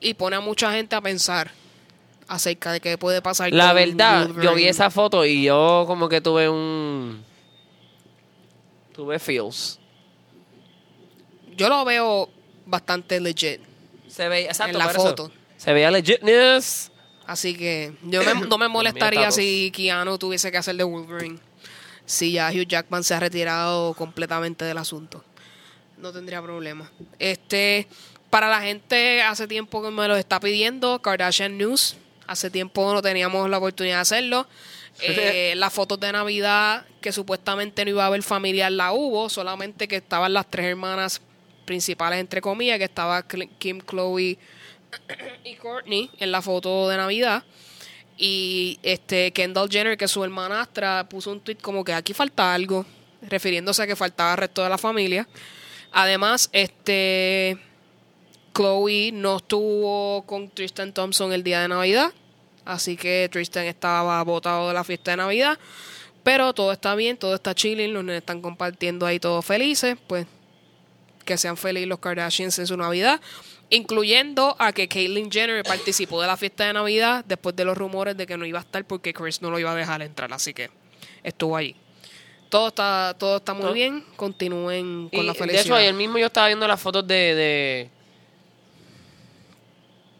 y 0.00 0.14
pone 0.14 0.36
a 0.36 0.40
mucha 0.40 0.72
gente 0.72 0.96
a 0.96 1.00
pensar 1.00 1.50
acerca 2.28 2.72
de 2.72 2.80
qué 2.80 2.98
puede 2.98 3.22
pasar. 3.22 3.52
La 3.52 3.68
con 3.68 3.76
verdad, 3.76 4.30
yo 4.42 4.54
vi 4.54 4.66
esa 4.66 4.90
foto 4.90 5.24
y 5.24 5.44
yo 5.44 5.84
como 5.86 6.08
que 6.08 6.20
tuve 6.20 6.48
un... 6.48 7.24
Tuve 8.94 9.18
feels. 9.18 9.78
Yo 11.56 11.68
lo 11.68 11.84
veo 11.84 12.30
bastante 12.66 13.18
legit. 13.20 13.60
Se 14.08 14.28
veía, 14.28 14.48
exacto, 14.48 14.78
En 14.78 14.84
la 14.84 14.90
eso. 14.90 15.00
foto. 15.02 15.32
Se 15.56 15.72
veía 15.72 15.90
legitness. 15.90 16.90
Así 17.26 17.54
que 17.56 17.92
yo 18.02 18.22
me- 18.22 18.46
no 18.46 18.58
me 18.58 18.68
molestaría 18.68 19.30
si 19.30 19.70
Keanu 19.74 20.18
tuviese 20.18 20.50
que 20.52 20.58
hacer 20.58 20.76
de 20.76 20.84
Wolverine. 20.84 21.38
Si 22.04 22.32
ya 22.32 22.50
Hugh 22.50 22.68
Jackman 22.68 23.02
se 23.02 23.14
ha 23.14 23.20
retirado 23.20 23.94
completamente 23.94 24.64
del 24.64 24.78
asunto. 24.78 25.24
No 25.98 26.12
tendría 26.12 26.40
problema. 26.42 26.90
Este, 27.18 27.88
para 28.30 28.48
la 28.48 28.60
gente, 28.60 29.22
hace 29.22 29.48
tiempo 29.48 29.82
que 29.82 29.90
me 29.90 30.06
lo 30.06 30.14
está 30.16 30.38
pidiendo, 30.38 31.00
Kardashian 31.02 31.56
News. 31.58 31.96
Hace 32.28 32.50
tiempo 32.50 32.92
no 32.92 33.02
teníamos 33.02 33.48
la 33.50 33.58
oportunidad 33.58 33.96
de 33.96 34.00
hacerlo. 34.02 34.46
Eh, 34.98 35.52
las 35.56 35.74
fotos 35.74 36.00
de 36.00 36.10
Navidad, 36.10 36.86
que 37.02 37.12
supuestamente 37.12 37.84
no 37.84 37.90
iba 37.90 38.04
a 38.04 38.06
haber 38.06 38.22
familiar, 38.22 38.72
la 38.72 38.94
hubo, 38.94 39.28
solamente 39.28 39.86
que 39.88 39.96
estaban 39.96 40.32
las 40.32 40.50
tres 40.50 40.64
hermanas 40.64 41.20
principales, 41.66 42.18
entre 42.18 42.40
comillas, 42.40 42.78
que 42.78 42.84
estaba 42.84 43.22
Kim, 43.58 43.82
Chloe 43.82 44.38
y 45.44 45.54
Courtney 45.56 46.10
en 46.18 46.32
la 46.32 46.40
foto 46.40 46.88
de 46.88 46.96
Navidad. 46.96 47.44
Y 48.16 48.78
este 48.82 49.32
Kendall 49.32 49.68
Jenner, 49.68 49.98
que 49.98 50.08
su 50.08 50.24
hermanastra, 50.24 51.06
puso 51.08 51.30
un 51.32 51.40
tweet 51.40 51.56
como 51.56 51.84
que 51.84 51.92
aquí 51.92 52.14
falta 52.14 52.54
algo, 52.54 52.86
refiriéndose 53.20 53.82
a 53.82 53.86
que 53.86 53.96
faltaba 53.96 54.32
el 54.32 54.38
resto 54.38 54.62
de 54.62 54.70
la 54.70 54.78
familia. 54.78 55.28
Además, 55.92 56.48
este 56.52 57.58
Chloe 58.54 59.12
no 59.12 59.36
estuvo 59.36 60.24
con 60.26 60.48
Tristan 60.48 60.94
Thompson 60.94 61.32
el 61.32 61.42
día 61.42 61.60
de 61.60 61.68
Navidad, 61.68 62.12
así 62.64 62.96
que 62.96 63.28
Tristan 63.30 63.66
estaba 63.66 64.22
botado 64.24 64.68
de 64.68 64.74
la 64.74 64.84
fiesta 64.84 65.10
de 65.10 65.18
Navidad. 65.18 65.58
Pero 66.22 66.52
todo 66.54 66.72
está 66.72 66.94
bien, 66.94 67.16
todo 67.16 67.34
está 67.34 67.54
chilling, 67.54 67.92
los 67.92 68.08
están 68.08 68.40
compartiendo 68.42 69.06
ahí 69.06 69.20
todos 69.20 69.44
felices, 69.44 69.96
pues 70.06 70.26
que 71.26 71.36
sean 71.36 71.58
felices 71.58 71.88
los 71.88 71.98
Kardashians 71.98 72.58
en 72.58 72.66
su 72.66 72.76
Navidad, 72.78 73.20
incluyendo 73.68 74.56
a 74.58 74.72
que 74.72 74.88
Caitlyn 74.88 75.30
Jenner 75.30 75.62
participó 75.62 76.20
de 76.22 76.26
la 76.26 76.38
fiesta 76.38 76.66
de 76.66 76.72
Navidad 76.72 77.24
después 77.26 77.54
de 77.54 77.66
los 77.66 77.76
rumores 77.76 78.16
de 78.16 78.26
que 78.26 78.38
no 78.38 78.46
iba 78.46 78.58
a 78.58 78.62
estar 78.62 78.82
porque 78.86 79.12
Chris 79.12 79.42
no 79.42 79.50
lo 79.50 79.58
iba 79.58 79.72
a 79.72 79.74
dejar 79.74 80.00
entrar, 80.00 80.32
así 80.32 80.54
que 80.54 80.70
estuvo 81.22 81.54
allí. 81.56 81.76
Todo 82.48 82.68
está, 82.68 83.14
todo 83.18 83.38
está 83.38 83.52
muy 83.52 83.74
bien, 83.74 84.04
continúen 84.14 85.08
con 85.10 85.20
Y, 85.20 85.26
la 85.26 85.32
de 85.32 85.38
felicidad. 85.38 85.64
hecho, 85.64 85.74
ayer 85.74 85.92
mismo 85.92 86.16
yo 86.16 86.26
estaba 86.26 86.46
viendo 86.46 86.66
las 86.66 86.80
fotos 86.80 87.06
de, 87.06 87.34
de, 87.34 87.90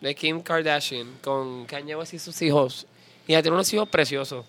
de 0.00 0.14
Kim 0.14 0.42
Kardashian 0.42 1.18
con 1.22 1.64
Kanye 1.66 1.94
West 1.94 2.14
y 2.14 2.18
sus 2.18 2.42
hijos. 2.42 2.86
Y 3.28 3.32
ella 3.32 3.42
tiene 3.42 3.54
unos 3.54 3.72
hijos 3.72 3.88
preciosos. 3.88 4.44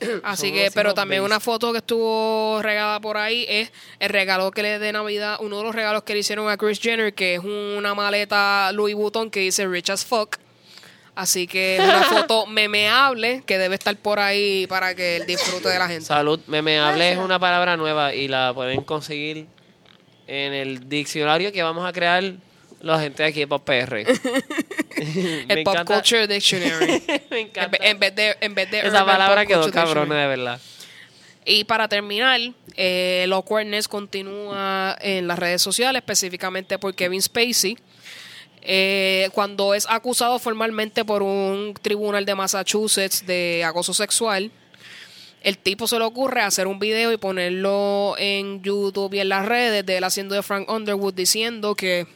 Así 0.22 0.52
que, 0.52 0.70
pero 0.74 0.94
también 0.94 1.22
una 1.22 1.40
foto 1.40 1.72
que 1.72 1.78
estuvo 1.78 2.60
regada 2.62 3.00
por 3.00 3.16
ahí 3.16 3.44
es 3.48 3.72
el 3.98 4.08
regalo 4.08 4.50
que 4.50 4.62
le 4.62 4.78
de 4.78 4.92
Navidad, 4.92 5.38
uno 5.40 5.58
de 5.58 5.64
los 5.64 5.74
regalos 5.74 6.02
que 6.04 6.14
le 6.14 6.20
hicieron 6.20 6.48
a 6.48 6.56
Chris 6.56 6.80
Jenner, 6.80 7.14
que 7.14 7.34
es 7.34 7.40
una 7.40 7.94
maleta 7.94 8.70
Louis 8.72 8.94
Vuitton 8.94 9.30
que 9.30 9.40
dice 9.40 9.66
Rich 9.66 9.90
as 9.90 10.04
fuck. 10.04 10.36
Así 11.14 11.46
que 11.46 11.76
es 11.76 11.82
una 11.82 12.02
foto 12.04 12.46
memeable 12.46 13.42
que 13.44 13.58
debe 13.58 13.74
estar 13.74 13.94
por 13.96 14.20
ahí 14.20 14.66
para 14.68 14.94
que 14.94 15.16
él 15.16 15.26
disfrute 15.26 15.68
de 15.68 15.78
la 15.78 15.88
gente. 15.88 16.04
Salud, 16.04 16.40
memeable 16.46 17.12
es 17.12 17.18
una 17.18 17.38
palabra 17.38 17.76
nueva 17.76 18.14
y 18.14 18.28
la 18.28 18.52
pueden 18.54 18.82
conseguir 18.82 19.46
en 20.26 20.52
el 20.54 20.88
diccionario 20.88 21.52
que 21.52 21.62
vamos 21.62 21.86
a 21.86 21.92
crear 21.92 22.22
la 22.80 22.98
gente 23.00 23.22
de 23.22 23.28
aquí 23.28 23.40
de 23.40 23.46
Pop 23.48 23.64
PR. 23.64 23.94
El 23.96 25.64
Pop 25.64 25.74
encanta- 25.74 25.84
Culture 25.94 26.26
Dictionary. 26.26 27.02
Me 27.30 27.40
en, 27.40 27.46
encanta. 27.48 27.78
ve- 27.78 27.88
en 27.90 27.98
vez 27.98 28.14
de, 28.14 28.36
en 28.40 28.54
vez 28.54 28.70
de 28.70 28.78
Esa 28.80 28.88
Urban 28.88 29.06
palabra 29.06 29.42
Pop 29.42 29.48
quedó 29.48 29.62
Culture 29.62 29.74
cabrona, 29.84 30.00
Dictionary. 30.14 30.22
de 30.30 30.36
verdad. 30.36 30.60
Y 31.44 31.64
para 31.64 31.88
terminar, 31.88 32.38
eh, 32.76 33.22
el 33.24 33.32
awkwardness 33.32 33.88
continúa 33.88 34.96
en 35.00 35.26
las 35.26 35.38
redes 35.38 35.62
sociales, 35.62 36.00
específicamente 36.00 36.78
por 36.78 36.94
Kevin 36.94 37.22
Spacey. 37.22 37.76
Eh, 38.62 39.30
cuando 39.32 39.72
es 39.74 39.86
acusado 39.88 40.38
formalmente 40.38 41.02
por 41.04 41.22
un 41.22 41.72
tribunal 41.80 42.26
de 42.26 42.34
Massachusetts 42.34 43.24
de 43.26 43.64
acoso 43.64 43.94
sexual, 43.94 44.50
el 45.42 45.56
tipo 45.56 45.86
se 45.88 45.98
le 45.98 46.04
ocurre 46.04 46.42
hacer 46.42 46.66
un 46.66 46.78
video 46.78 47.10
y 47.10 47.16
ponerlo 47.16 48.14
en 48.18 48.62
YouTube 48.62 49.14
y 49.14 49.20
en 49.20 49.30
las 49.30 49.46
redes 49.46 49.86
de 49.86 49.96
él 49.96 50.04
haciendo 50.04 50.34
de 50.34 50.42
Frank 50.42 50.68
Underwood 50.70 51.14
diciendo 51.14 51.74
que 51.74 52.06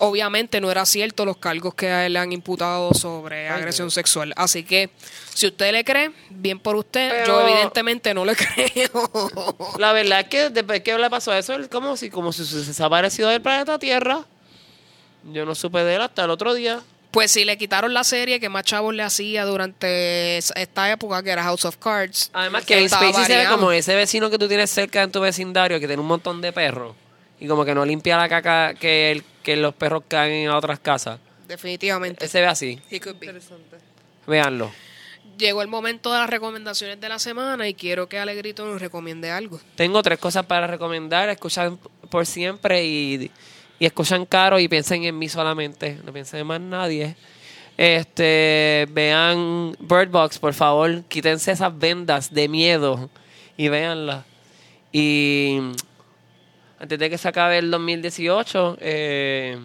obviamente 0.00 0.60
no 0.60 0.70
era 0.70 0.84
cierto 0.84 1.24
los 1.24 1.36
cargos 1.36 1.74
que 1.74 1.88
a 1.88 2.04
él 2.06 2.14
le 2.14 2.18
han 2.18 2.32
imputado 2.32 2.92
sobre 2.94 3.48
agresión 3.48 3.90
sexual. 3.90 4.32
Así 4.36 4.64
que 4.64 4.90
si 5.32 5.46
usted 5.46 5.72
le 5.72 5.84
cree, 5.84 6.10
bien 6.30 6.58
por 6.58 6.76
usted. 6.76 7.24
Yo 7.26 7.40
evidentemente 7.46 8.12
no 8.12 8.24
le 8.24 8.34
creo. 8.36 9.10
La 9.78 9.92
verdad 9.92 10.20
es 10.20 10.26
que 10.28 10.50
después 10.50 10.80
que 10.82 10.98
le 10.98 11.08
pasó 11.08 11.32
eso, 11.32 11.54
él 11.54 11.68
como 11.68 11.96
si, 11.96 12.10
como 12.10 12.32
si 12.32 12.44
se 12.44 12.56
desaparecido 12.58 13.28
del 13.28 13.40
planeta 13.40 13.78
Tierra. 13.78 14.24
Yo 15.32 15.44
no 15.44 15.54
supe 15.54 15.84
de 15.84 15.94
él 15.96 16.00
hasta 16.00 16.24
el 16.24 16.30
otro 16.30 16.54
día. 16.54 16.80
Pues 17.10 17.32
si 17.32 17.44
le 17.44 17.58
quitaron 17.58 17.92
la 17.92 18.04
serie 18.04 18.38
que 18.38 18.48
más 18.48 18.62
chavos 18.64 18.94
le 18.94 19.02
hacía 19.02 19.44
durante 19.44 20.38
es- 20.38 20.52
esta 20.54 20.90
época, 20.92 21.22
que 21.22 21.30
era 21.30 21.42
House 21.42 21.64
of 21.64 21.76
Cards. 21.76 22.30
Además 22.32 22.64
que 22.64 22.88
Spacey 22.88 23.24
se 23.24 23.36
ve 23.36 23.46
como 23.50 23.72
ese 23.72 23.94
vecino 23.96 24.30
que 24.30 24.38
tú 24.38 24.46
tienes 24.46 24.70
cerca 24.70 25.02
en 25.02 25.10
tu 25.10 25.20
vecindario 25.20 25.80
que 25.80 25.86
tiene 25.88 26.00
un 26.00 26.06
montón 26.08 26.40
de 26.40 26.52
perros 26.52 26.94
y 27.40 27.48
como 27.48 27.64
que 27.64 27.74
no 27.74 27.84
limpia 27.84 28.16
la 28.16 28.28
caca 28.28 28.74
que, 28.74 29.10
el- 29.10 29.24
que 29.42 29.56
los 29.56 29.74
perros 29.74 30.04
caen 30.08 30.46
en 30.46 30.50
otras 30.50 30.78
casas. 30.78 31.18
Definitivamente. 31.46 32.24
Ese 32.24 32.40
ve 32.40 32.46
así. 32.46 32.80
Interesante. 32.90 33.78
Véanlo. 34.26 34.70
Llegó 35.36 35.62
el 35.62 35.68
momento 35.68 36.12
de 36.12 36.18
las 36.18 36.30
recomendaciones 36.30 37.00
de 37.00 37.08
la 37.08 37.18
semana 37.18 37.66
y 37.66 37.74
quiero 37.74 38.08
que 38.08 38.18
Alegrito 38.18 38.66
nos 38.66 38.80
recomiende 38.80 39.30
algo. 39.30 39.60
Tengo 39.74 40.02
tres 40.02 40.18
cosas 40.18 40.44
para 40.46 40.66
recomendar. 40.66 41.28
Escuchan 41.28 41.78
por 42.10 42.26
siempre 42.26 42.84
y, 42.84 43.30
y 43.78 43.86
escuchan 43.86 44.26
caro 44.26 44.58
y 44.58 44.68
piensen 44.68 45.04
en 45.04 45.18
mí 45.18 45.28
solamente. 45.28 45.98
No 46.04 46.12
piensen 46.12 46.40
en 46.40 46.46
más 46.46 46.60
nadie. 46.60 47.16
Este, 47.76 48.86
vean 48.90 49.74
Bird 49.80 50.10
Box, 50.10 50.38
por 50.38 50.52
favor. 50.52 51.02
Quítense 51.04 51.52
esas 51.52 51.76
vendas 51.78 52.32
de 52.32 52.46
miedo 52.46 53.08
y 53.56 53.68
véanla. 53.68 54.26
Y 54.92 55.58
antes 56.80 56.98
de 56.98 57.10
que 57.10 57.18
se 57.18 57.28
acabe 57.28 57.58
el 57.58 57.70
2018, 57.70 58.78
eh, 58.80 59.58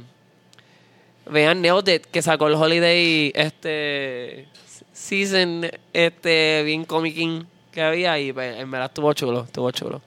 vean 1.30 1.64
It, 1.66 2.06
que 2.08 2.22
sacó 2.22 2.48
el 2.48 2.56
Holiday 2.56 3.32
este 3.34 4.48
season 4.92 5.70
este 5.94 6.64
bien 6.64 6.84
comiquín 6.84 7.48
que 7.72 7.82
había 7.82 8.20
y 8.20 8.34
pues, 8.34 8.60
en 8.60 8.70
verdad 8.70 8.88
estuvo 8.88 9.14
chulo, 9.14 9.46
estuvo 9.46 9.72
chulo. 9.72 10.02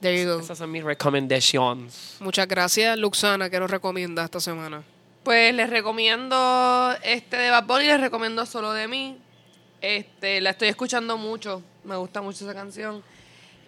There 0.00 0.18
you 0.18 0.30
go. 0.30 0.40
Esas 0.40 0.56
son 0.56 0.70
mis 0.70 0.82
recomendations. 0.82 2.16
Muchas 2.20 2.48
gracias, 2.48 2.96
Luxana, 2.96 3.50
que 3.50 3.58
nos 3.60 3.70
recomienda 3.70 4.24
esta 4.24 4.40
semana. 4.40 4.82
Pues 5.24 5.52
les 5.54 5.68
recomiendo 5.68 6.94
este 7.02 7.36
de 7.36 7.50
Bad 7.50 7.64
Bunny, 7.64 7.86
les 7.86 8.00
recomiendo 8.00 8.46
Solo 8.46 8.72
de 8.72 8.88
mí. 8.88 9.18
Este, 9.80 10.40
la 10.40 10.50
estoy 10.50 10.68
escuchando 10.68 11.18
mucho, 11.18 11.62
me 11.84 11.96
gusta 11.96 12.22
mucho 12.22 12.44
esa 12.44 12.54
canción. 12.54 13.02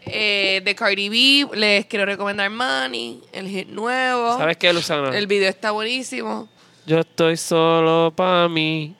Eh, 0.06 0.62
de 0.64 0.74
Cardi 0.74 1.08
B, 1.08 1.56
les 1.56 1.86
quiero 1.86 2.06
recomendar 2.06 2.50
Money, 2.50 3.20
el 3.32 3.48
hit 3.48 3.68
nuevo. 3.68 4.38
¿Sabes 4.38 4.56
qué, 4.56 4.72
Luzana? 4.72 5.16
El 5.16 5.26
video 5.26 5.48
está 5.48 5.70
buenísimo. 5.70 6.48
Yo 6.86 7.00
estoy 7.00 7.36
solo 7.36 8.12
para 8.16 8.48
mí, 8.48 8.94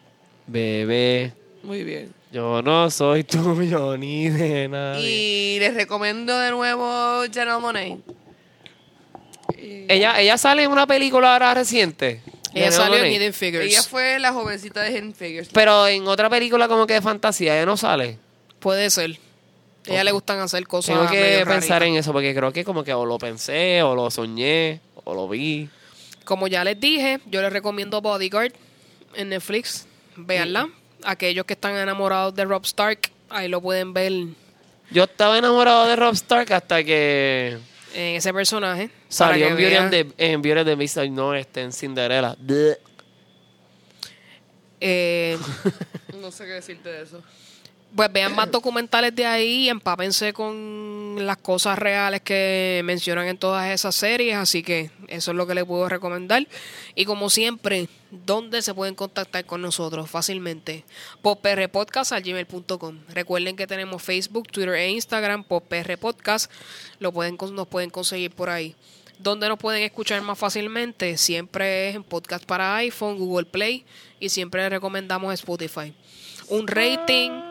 bebé. 0.47 1.33
Muy 1.63 1.83
bien. 1.85 2.13
Yo 2.33 2.63
no 2.63 2.91
soy 2.91 3.25
tuyo 3.25 3.97
ni 3.99 4.29
de 4.29 4.69
nadie. 4.69 5.03
Y 5.03 5.59
les 5.59 5.75
recomiendo 5.75 6.39
de 6.39 6.51
nuevo 6.51 7.23
General 7.33 7.61
Monet. 7.61 7.99
Ella, 9.59 10.21
ella 10.21 10.39
sale 10.39 10.63
en 10.63 10.71
una 10.71 10.87
película 10.87 11.33
ahora 11.33 11.55
reciente. 11.55 12.23
Ella 12.55 12.73
salió 12.73 13.03
en. 13.03 13.13
Hidden 13.13 13.33
Figures. 13.33 13.67
Ella 13.67 13.83
fue 13.83 14.19
la 14.19 14.33
jovencita 14.33 14.83
de 14.83 14.91
Hidden 14.93 15.15
Figures. 15.15 15.49
Pero 15.53 15.87
en 15.87 16.07
otra 16.07 16.31
película 16.31 16.69
como 16.69 16.87
que 16.87 16.95
de 16.95 17.03
fantasía, 17.03 17.57
ella 17.57 17.67
no 17.67 17.77
sale. 17.77 18.19
Puede 18.59 18.91
ser. 18.91 19.19
A 19.91 19.95
ella 19.95 20.05
le 20.05 20.13
gustan 20.13 20.39
hacer 20.39 20.67
cosas 20.67 20.97
Tengo 20.97 21.11
que 21.11 21.45
pensar 21.47 21.83
en 21.83 21.97
eso 21.97 22.13
porque 22.13 22.35
creo 22.35 22.53
que 22.53 22.65
como 22.65 22.85
que 22.85 22.95
o 22.95 23.05
lo 23.05 23.19
pensé, 23.19 23.83
o 23.83 23.95
lo 23.95 24.11
soñé, 24.11 24.81
o 25.05 25.15
lo 25.15 25.29
vi. 25.29 25.69
Como 26.25 26.47
ya 26.47 26.63
les 26.65 26.79
dije, 26.79 27.21
yo 27.27 27.43
les 27.43 27.53
recomiendo 27.53 28.01
Bodyguard 28.01 28.53
en 29.15 29.31
Netflix. 29.31 29.87
Véanla. 30.17 30.69
Aquellos 31.03 31.45
que 31.45 31.55
están 31.55 31.77
enamorados 31.77 32.35
de 32.35 32.45
Rob 32.45 32.65
Stark, 32.65 33.11
ahí 33.31 33.49
lo 33.49 33.61
pueden 33.61 33.93
ver 33.93 34.13
en 34.13 34.37
Yo 34.91 35.05
estaba 35.05 35.39
enamorado 35.39 35.87
de 35.87 35.97
Rob 35.97 36.15
Stark 36.15 36.53
hasta 36.53 36.85
que 36.85 37.59
ese 37.95 38.33
personaje. 38.33 38.91
salió 39.09 39.49
en 39.49 39.57
Beauty, 39.57 39.77
and 39.77 39.91
the, 39.91 40.07
en 40.19 40.43
Beauty 40.43 40.61
and 40.61 40.69
the 40.69 40.75
Beast, 40.77 40.99
y 40.99 41.11
no 41.11 41.35
este, 41.35 41.63
en 41.63 41.73
Cinderella. 41.73 42.37
Eh, 44.81 45.39
No 46.21 46.31
sé 46.31 46.45
qué 46.45 46.53
decirte 46.53 46.89
de 46.91 47.03
eso. 47.03 47.23
Pues 47.95 48.13
vean 48.13 48.35
más 48.35 48.51
documentales 48.51 49.15
de 49.15 49.27
ahí 49.27 49.65
y 49.65 49.69
empápense 49.69 50.33
con 50.33 51.17
las 51.19 51.37
cosas 51.39 51.79
reales 51.79 52.21
que 52.21 52.83
mencionan 52.85 53.27
en 53.27 53.37
todas 53.37 53.71
esas 53.71 53.95
series. 53.97 54.37
Así 54.37 54.63
que 54.63 54.91
eso 55.09 55.31
es 55.33 55.37
lo 55.37 55.47
que 55.47 55.55
les 55.55 55.65
puedo 55.65 55.89
recomendar. 55.89 56.47
Y 56.95 57.05
como 57.05 57.31
siempre, 57.31 57.89
¿dónde 58.11 58.63
se 58.63 58.75
pueden 58.75 58.95
contactar 58.95 59.45
con 59.45 59.61
nosotros? 59.61 60.09
Fácilmente. 60.09 60.85
poprpodcast.gmail.com 61.23 62.99
Recuerden 63.09 63.57
que 63.57 63.67
tenemos 63.67 64.03
Facebook, 64.03 64.49
Twitter 64.51 64.75
e 64.75 64.91
Instagram, 64.91 65.45
poprpodcast. 65.45 66.51
Lo 67.01 67.13
pueden, 67.13 67.37
nos 67.53 67.67
pueden 67.67 67.91
conseguir 67.91 68.31
por 68.31 68.51
ahí. 68.51 68.77
¿Dónde 69.19 69.49
nos 69.49 69.59
pueden 69.59 69.83
escuchar 69.83 70.23
más 70.23 70.39
fácilmente? 70.39 71.19
Siempre 71.19 71.91
es 71.91 71.97
en 71.97 72.05
podcast 72.05 72.45
para 72.47 72.77
iPhone, 72.77 73.19
Google 73.19 73.45
Play 73.45 73.85
y 74.19 74.31
siempre 74.31 74.63
les 74.63 74.71
recomendamos 74.71 75.35
Spotify. 75.35 75.93
Un 76.49 76.67
rating 76.67 77.50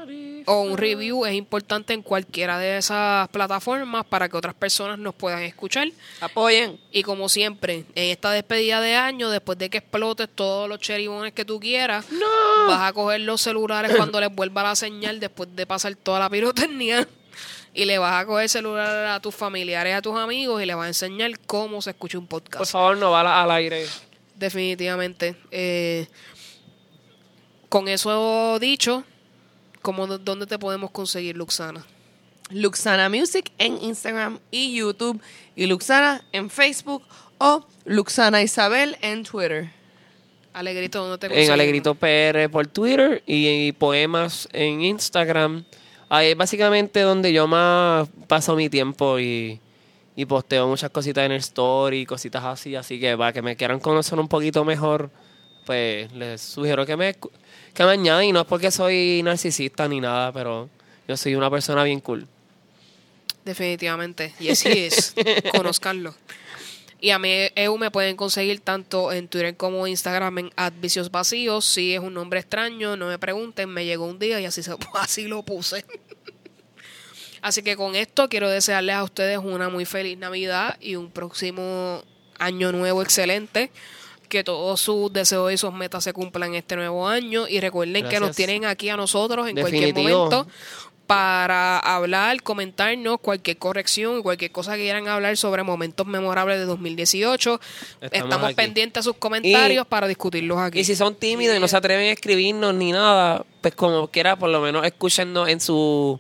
o 0.52 0.62
un 0.62 0.80
review 0.80 1.28
es 1.28 1.36
importante 1.36 1.94
en 1.94 2.02
cualquiera 2.02 2.58
de 2.58 2.78
esas 2.78 3.30
plataformas 3.30 4.04
para 4.04 4.28
que 4.28 4.36
otras 4.36 4.56
personas 4.56 4.98
nos 4.98 5.14
puedan 5.14 5.44
escuchar. 5.44 5.90
Apoyen. 6.22 6.80
Y 6.92 7.04
como 7.04 7.30
siempre, 7.30 7.86
en 7.94 8.10
esta 8.10 8.32
despedida 8.32 8.82
de 8.82 8.96
año, 8.96 9.30
después 9.30 9.60
de 9.60 9.70
que 9.70 9.78
explotes 9.78 10.28
todos 10.34 10.68
los 10.68 10.80
cheribones 10.80 11.34
que 11.34 11.46
tú 11.46 11.60
quieras, 11.60 12.04
vas 12.68 12.82
a 12.82 12.94
coger 12.94 13.22
los 13.22 13.42
celulares 13.42 13.96
cuando 13.96 14.20
les 14.20 14.34
vuelva 14.34 14.64
la 14.64 14.76
señal 14.76 15.20
después 15.20 15.56
de 15.56 15.68
pasar 15.68 15.94
toda 15.94 16.18
la 16.18 16.32
pirotecnia. 16.32 17.08
Y 17.72 17.86
le 17.86 18.00
vas 18.00 18.24
a 18.24 18.26
coger 18.26 18.46
el 18.46 18.50
celular 18.50 19.06
a 19.06 19.20
tus 19.20 19.36
familiares, 19.36 19.96
a 19.96 20.02
tus 20.02 20.18
amigos 20.18 20.64
y 20.64 20.66
le 20.66 20.74
vas 20.74 20.86
a 20.86 20.88
enseñar 20.88 21.32
cómo 21.46 21.80
se 21.84 21.92
escucha 21.92 22.18
un 22.18 22.26
podcast. 22.26 22.58
Por 22.58 22.68
favor, 22.68 22.98
no 22.98 23.12
va 23.12 23.44
al 23.44 23.52
aire. 23.52 23.86
Definitivamente. 24.34 25.36
Eh, 25.52 26.08
con 27.70 27.88
eso 27.88 28.58
dicho, 28.58 29.04
¿cómo, 29.82 30.08
¿dónde 30.08 30.46
te 30.46 30.60
podemos 30.60 30.92
conseguir, 30.92 31.36
Luxana? 31.36 31.86
Luxana 32.52 33.10
Music 33.10 33.52
en 33.58 33.82
Instagram 33.82 34.40
y 34.52 34.76
YouTube. 34.76 35.22
Y 35.56 35.68
Luxana 35.68 36.24
en 36.32 36.50
Facebook 36.50 37.04
o 37.38 37.66
Luxana 37.86 38.42
Isabel 38.42 38.98
en 39.02 39.24
Twitter. 39.24 39.70
Alegrito, 40.54 41.02
¿dónde 41.02 41.18
te 41.18 41.28
En 41.28 41.32
conseguimos? 41.32 41.54
Alegrito 41.54 41.96
PR 41.96 42.50
por 42.50 42.68
Twitter 42.68 43.24
y, 43.26 43.68
y 43.68 43.72
poemas 43.72 44.50
en 44.52 44.82
Instagram. 44.82 45.64
Ahí 46.10 46.30
es 46.32 46.38
básicamente 46.38 47.02
donde 47.02 47.32
yo 47.32 47.48
más 47.48 48.08
paso 48.28 48.56
mi 48.56 48.68
tiempo 48.68 49.20
y, 49.20 49.62
y 50.16 50.26
posteo 50.26 50.68
muchas 50.68 50.90
cositas 50.90 51.24
en 51.26 51.32
el 51.32 51.40
story, 51.40 52.06
cositas 52.06 52.44
así. 52.44 52.76
Así 52.76 53.00
que 53.00 53.16
para 53.16 53.32
que 53.32 53.42
me 53.42 53.56
quieran 53.56 53.80
conocer 53.80 54.20
un 54.20 54.28
poquito 54.28 54.66
mejor, 54.66 55.12
pues 55.66 56.12
les 56.14 56.42
sugiero 56.42 56.86
que 56.86 56.98
me, 56.98 57.16
que 57.74 57.84
me 57.84 57.92
añadan. 57.92 58.26
Y 58.26 58.32
no 58.32 58.42
es 58.42 58.48
porque 58.48 58.72
soy 58.72 59.22
narcisista 59.24 59.88
ni 59.88 60.00
nada, 60.00 60.32
pero 60.32 60.70
yo 61.08 61.18
soy 61.18 61.36
una 61.36 61.50
persona 61.50 61.84
bien 61.84 62.00
cool. 62.00 62.28
Definitivamente. 63.46 64.34
Y 64.40 64.50
así 64.50 64.70
es. 64.70 65.16
Conozcanlo. 65.56 66.14
Y 67.02 67.12
a 67.12 67.20
mí, 67.20 67.32
EU 67.56 67.78
me 67.78 67.92
pueden 67.92 68.18
conseguir 68.18 68.60
tanto 68.60 69.14
en 69.14 69.30
Twitter 69.30 69.56
como 69.56 69.88
Instagram 69.88 70.38
en 70.38 70.52
Advicios 70.58 71.10
Vacíos. 71.12 71.66
Si 71.66 71.94
es 71.94 72.00
un 72.02 72.14
nombre 72.14 72.42
extraño, 72.42 72.98
no 72.98 73.08
me 73.08 73.18
pregunten. 73.18 73.70
Me 73.70 73.86
llegó 73.86 74.06
un 74.06 74.20
día 74.20 74.40
y 74.42 74.46
así, 74.46 74.62
se, 74.62 74.76
así 74.96 75.28
lo 75.28 75.44
puse. 75.44 75.86
Así 77.42 77.64
que 77.64 77.78
con 77.78 77.96
esto 77.96 78.28
quiero 78.28 78.50
desearles 78.50 78.96
a 78.96 79.04
ustedes 79.04 79.38
una 79.38 79.70
muy 79.70 79.86
feliz 79.86 80.18
Navidad 80.18 80.78
y 80.82 80.96
un 80.96 81.10
próximo 81.10 82.04
año 82.38 82.74
nuevo 82.74 83.02
excelente. 83.02 83.72
Que 84.30 84.44
todos 84.44 84.80
sus 84.80 85.12
deseos 85.12 85.52
y 85.52 85.58
sus 85.58 85.74
metas 85.74 86.04
se 86.04 86.14
cumplan 86.14 86.56
este 86.56 86.76
nuevo 86.76 87.08
año. 87.08 87.48
Y 87.48 87.60
recuerden 87.60 88.08
que 88.08 88.20
nos 88.20 88.36
tienen 88.36 88.64
aquí 88.66 88.88
a 88.90 88.96
nosotros 88.96 89.48
en 89.50 89.60
cualquier 89.60 89.94
momento 89.94 90.48
para 91.10 91.80
hablar, 91.80 92.44
comentarnos 92.44 93.20
cualquier 93.20 93.58
corrección, 93.58 94.22
cualquier 94.22 94.52
cosa 94.52 94.76
que 94.76 94.82
quieran 94.84 95.08
hablar 95.08 95.36
sobre 95.38 95.64
momentos 95.64 96.06
memorables 96.06 96.60
de 96.60 96.66
2018. 96.66 97.60
Estamos 98.00 98.30
Estamos, 98.30 98.54
pendientes 98.54 99.02
a 99.02 99.04
sus 99.04 99.16
comentarios 99.18 99.86
Y- 99.88 99.90
para 99.90 100.08
discutirlos 100.08 100.60
aquí. 100.60 100.82
Y 100.82 100.84
si 100.84 100.96
son 100.96 101.16
tímidos 101.16 101.58
y 101.58 101.60
no 101.60 101.68
se 101.68 101.78
atreven 101.78 102.10
a 102.10 102.12
escribirnos 102.12 102.76
ni 102.76 102.92
nada, 102.92 103.44
pues 103.62 103.74
como 103.74 104.08
quiera, 104.10 104.38
por 104.38 104.52
lo 104.52 104.62
menos 104.62 104.86
escúchenos 104.86 105.50
en 105.50 105.60
sus 105.60 106.20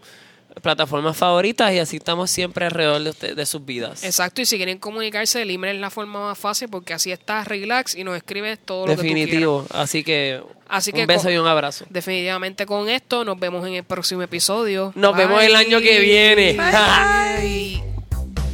plataformas 0.60 1.16
favoritas 1.18 1.72
y 1.74 1.80
así 1.80 1.98
estamos 1.98 2.30
siempre 2.32 2.66
alrededor 2.66 3.04
de, 3.04 3.10
usted- 3.12 3.36
de 3.36 3.46
sus 3.46 3.64
vidas. 3.66 4.04
Exacto, 4.04 4.42
y 4.42 4.46
si 4.46 4.58
quieren 4.58 4.78
comunicarse, 4.80 5.42
el 5.42 5.50
email 5.52 5.76
es 5.76 5.82
la 5.82 5.90
forma 5.90 6.20
más 6.22 6.38
fácil 6.38 6.70
porque 6.70 6.94
así 6.94 7.12
está 7.12 7.44
relax 7.44 7.96
y 7.96 8.04
nos 8.04 8.16
escribes 8.18 8.60
todo 8.64 8.88
lo 8.88 8.92
que 8.92 8.96
tú 8.98 9.02
quieras. 9.02 9.16
Definitivo. 9.26 9.66
Así 9.72 10.04
que 10.04 10.42
Así 10.68 10.92
un 10.92 10.98
que 10.98 11.06
beso 11.06 11.24
con- 11.24 11.34
y 11.34 11.38
un 11.38 11.48
abrazo. 11.48 11.86
Definitivamente 11.90 12.66
con 12.66 12.90
esto, 12.90 13.26
nos 13.26 13.40
vemos 13.40 13.66
en 13.68 13.74
el 13.76 13.84
próximo 13.84 14.22
episodio. 14.22 14.92
Nos 14.96 15.16
vemos 15.16 15.42
el 15.44 15.56
año 15.56 15.80
que 15.80 16.00
viene. 16.00 16.54
Bye. 16.54 17.84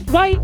Bye. 0.11 0.39